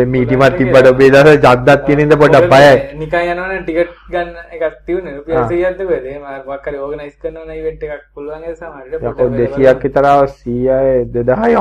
මීටිමත් 0.14 0.57
තිබ්බට 0.57 0.88
ඔබේ 0.91 1.10
දවස් 1.10 1.40
ජද්දක් 1.45 1.86
තියෙන 1.86 2.02
ඉඳ 2.03 2.14
පොඩ්ඩක් 2.22 2.49
බයයි. 2.52 2.73
නිකන් 2.99 3.32
යනවනේ 3.32 3.61
ටිකට් 3.64 3.95
ගන්න 4.11 4.30
එකක් 4.53 4.76
තියුනේ 4.86 5.15
රුපියල් 5.18 5.38
ආ. 5.38 5.48
100ක්ද 5.48 5.80
කොහෙද 5.88 6.06
එහෙම 6.06 6.23
මොකක් 6.49 6.65
හරි 6.68 6.77
ඕගනයිස් 6.80 7.15
කරනවා 7.22 7.45
නම් 7.45 7.57
ඉවෙන්ට් 7.61 7.84
එකක් 7.88 8.03
පුළුවන් 8.14 8.44
ඒ 8.44 8.56
සමහරට 8.56 8.94
යකෝ 9.02 9.30
200ක් 9.32 9.82
විතර 9.84 10.06
ආව 10.06 10.22
100යි 10.27 10.68
2000යි 11.15 11.56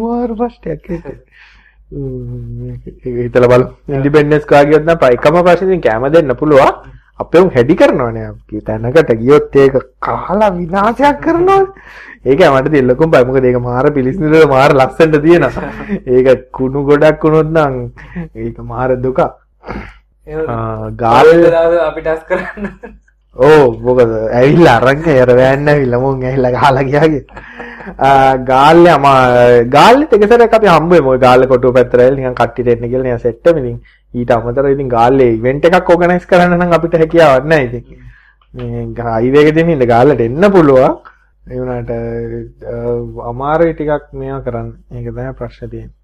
මාර. 0.00 0.30
ඒක 0.66 0.86
හිතලා 3.04 3.48
කාර් 4.52 4.64
ගියොත් 4.70 4.84
නම් 4.88 4.98
එකම 5.16 5.36
ප්‍රශ්නේ 5.46 5.80
කැම 5.86 6.04
දෙන්න 6.14 6.34
පුළුවන්. 6.40 6.72
අපේ 7.20 7.42
උන් 7.44 7.50
හැඩි 7.56 7.74
කරනවනේ 7.80 8.28
තැනකට 8.66 9.12
ගියොත් 9.22 9.56
ඒක 9.56 9.74
කාලා 10.00 10.50
විනාශයක් 10.56 11.20
කරනවා. 11.24 11.62
ඒක 12.24 12.40
මට 12.54 12.72
දෙල්ලකුම් 12.74 13.10
බයි 13.12 13.24
මොකද 13.28 13.44
ඒක 13.44 13.58
මාර 13.68 13.84
පිලිසිදුල 13.96 14.48
මාර 14.54 14.70
ලස්සනට 14.80 15.22
තියෙනවා. 15.26 15.70
ඒක 16.06 16.50
කුණු 16.58 16.84
ගොඩක් 16.88 17.22
වුණොත් 17.24 17.48
නම් 17.56 17.74
ඒක 18.34 18.56
මාර 18.72 18.90
දුකක්. 19.04 19.20
ගාල් 21.02 21.28
අපිට 21.88 22.06
අස් 22.06 22.22
කරන්න 22.28 22.64
ඕ 23.36 23.72
මොකද 23.80 24.10
ඇවිල්ලා 24.38 24.76
අරන් 24.80 25.04
යර 25.12 25.30
වෑන්න 25.38 25.68
ඇවිල්ලා 25.72 26.00
මුන් 26.00 26.24
ඇවිල්ලා 26.30 26.52
ගහලා 26.56 26.84
ගියාගේ. 26.90 27.24
ගාල්ලේ 28.50 28.92
අම 28.96 29.06
ගාල්ලේ 29.76 30.08
තෙකසරක් 30.10 30.56
අපි 30.58 30.68
හම්බුවේ 30.74 31.04
මොකද 31.06 31.20
ගාල්ලේ 31.26 31.48
කොටුව 31.52 31.74
පැත්තට 31.76 31.96
ඇවිල්ලා 31.96 32.20
නිකන් 32.20 32.36
කට්ටියට 32.40 32.72
එන්න 32.74 32.90
කියලා 32.90 33.06
නිකන් 33.08 33.22
සෙට් 33.24 33.46
එක 33.46 33.56
ඉතින් 33.62 33.78
ඊට 34.14 34.34
අමතරව 34.36 34.74
ඉතින් 34.74 34.92
ගාල්ලේ 34.96 35.30
ඉවෙන්ට් 35.38 35.64
එකක් 35.70 35.90
ඕගනයිස් 35.94 36.28
කරන්න 36.32 36.58
නම් 36.58 36.76
අපිට 36.78 36.98
හැකියාවක් 37.02 37.48
නැහැ 37.52 37.70
ඉතින්. 37.70 37.84
මේ 38.54 39.22
හයිවේ 39.22 39.42
එකේ 39.44 39.56
දෙමින් 39.60 39.88
ගාල්ලට 39.94 40.20
එන්න 40.28 40.52
පුළුවන්. 40.56 41.00
ඒ 41.50 41.58
වුණාට 41.58 41.90
අමාරුයි 43.32 43.74
ටිකක් 43.74 44.12
මේවා 44.20 44.44
කරන්න. 44.46 44.68
ඒක 44.92 45.08
තමයි 45.08 45.34
ප්‍රශ්නේ 45.40 45.70
තියෙන්නේ. 45.72 45.98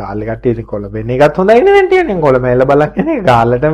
ගාල්ලේ 0.00 0.28
කට්ටිය 0.28 0.52
ඉතින් 0.54 0.66
කොළඹ 0.66 0.96
එන 0.96 1.14
එකත් 1.16 1.40
හොඳයි 1.40 1.64
නේ 1.68 1.86
ටිකනේ 1.86 2.20
කොළඹ 2.26 2.50
එල්ල 2.52 2.66
බලන්න 2.72 3.00
යන්නේ 3.02 3.24
ගාල්ලට 3.30 3.66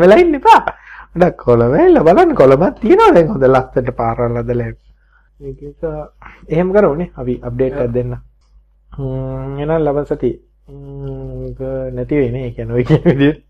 කොළඹ. 1.44 1.74
එල්ල 1.84 1.98
බලන්න 2.06 2.32
කොළඹක් 2.40 2.74
තියෙනවා 2.80 3.14
දැන් 3.14 3.28
හොඳ 3.32 3.44
ලස්සනට 3.48 3.90
පාරවල්. 4.00 4.36
ඒක 5.40 5.60
එහෙම 6.48 6.68
කරෝනේ 6.74 7.10
අපි 7.20 7.34
අප්ඩේට් 7.42 7.92
දෙන්න. 7.94 8.12
හ්ම් 8.96 9.58
එහෙනම් 9.58 9.80
ලබන 9.84 10.06
සතියේ 10.10 10.38
නැති 11.96 12.14
වෙන්නේ. 12.20 12.42
ඒ 12.46 12.52
කියන්නේ 12.56 12.76
ඔය 12.76 12.84
කියන 12.84 13.04
විදිහට. 13.06 13.40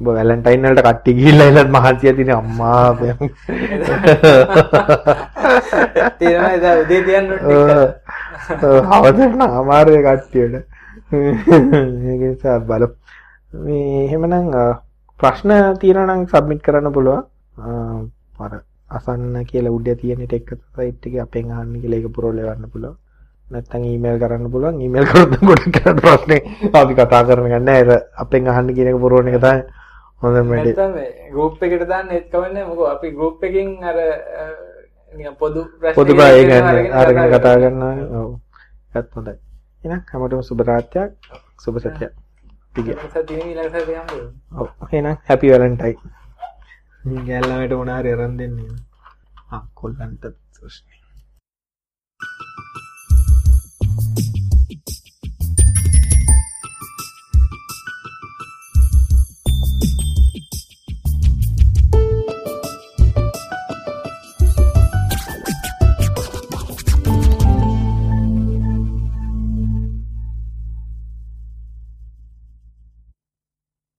ඔබ 0.00 0.06
වැලන්ටයින් 0.16 0.62
වලට 0.66 0.82
කට්ටිය 0.86 1.14
ගිහිල්ලා 1.18 1.48
ඉලත් 1.50 1.70
මහන්සිය 1.74 2.12
තියෙන 2.16 2.32
අම්මා 2.34 2.82
උදේ 2.94 3.12
තියන්න 7.06 7.28
හවදන්න 8.90 9.42
අමාරුවේ 9.60 10.02
කට්ටියට. 10.06 10.54
මේ 13.64 14.04
එහෙමනම් 14.04 14.52
ප්‍රශ්න 15.20 15.50
තියෙනවා 15.80 16.14
නම් 16.14 16.26
සබ්මිට් 16.28 16.62
කරන්න 16.62 16.92
පුළුවන්. 16.92 17.22
අර 18.38 18.52
අසන්න 18.90 19.34
කියලා 19.50 19.74
උඩ 19.76 19.88
තියෙන 20.00 20.20
ටෙක් 20.24 20.50
සයිට් 20.76 21.06
එකේ 21.08 21.22
අපෙන් 21.26 21.50
අහන්න 21.52 21.80
කියලා 21.82 21.98
ඒක 21.98 22.14
පුරවලවන්න 22.16 22.70
පුළුවන්. 22.74 22.96
නැත්තම් 23.46 23.84
ඊමේල් 23.84 24.20
කරන්න 24.22 24.50
පුළුවන්. 24.52 24.80
ඊමේල් 24.84 25.06
කරොත් 25.10 25.34
ගොඩක් 25.42 25.74
කරන්න 25.76 26.00
ප්‍රශ්නේ 26.04 26.40
අපි 26.80 26.94
කතා 26.94 27.22
කරන 27.28 27.50
ගන්න 27.52 27.66
නෑ. 27.70 27.98
අපෙන් 28.24 28.48
අහන්න 28.52 28.74
කියන 28.76 28.90
එක 28.92 29.00
පුරවන 29.04 29.28
එක 29.32 29.40
තමයි 29.40 29.62
හොඳම 30.22 30.48
වැඩේ. 30.52 30.74
නැත්තම් 30.76 30.94
ගෲප් 31.34 31.62
එකට 31.62 31.88
දාන්න 31.90 32.10
ඒත් 32.10 32.30
කවන්නේ 32.32 32.68
මොකද 32.70 32.86
අපි 32.92 33.12
ගෲප් 33.18 33.44
එකකින් 33.44 33.68
අර 33.84 33.98
පොදු 35.42 35.66
පොදු 35.98 36.14
ප්‍රායෝගික 36.14 36.96
අරගෙන 37.02 37.28
කතා 37.34 37.58
කරනවා. 37.58 37.92
ඔව්. 38.20 38.30
ඒත් 38.94 39.12
හොඳයි. 39.16 39.36
එහෙනම් 39.82 40.00
හැමෝටම 40.12 40.48
සුබ 40.52 40.66
රාත්‍රියක්. 40.70 41.12
සුබ 41.58 41.74
සතියක් 41.78 42.14
ටික 42.78 42.98
හැපි 45.28 45.50
වැලන්ටයින් 45.50 47.24
ගෑල්ලාමට 47.26 47.74
මොනාරි 47.74 48.12
අරන් 48.12 48.38
දෙන්නේ 48.38 48.76
කොල්ලන්ට 49.74 50.24
ප්‍රශ්නේ 50.54 50.87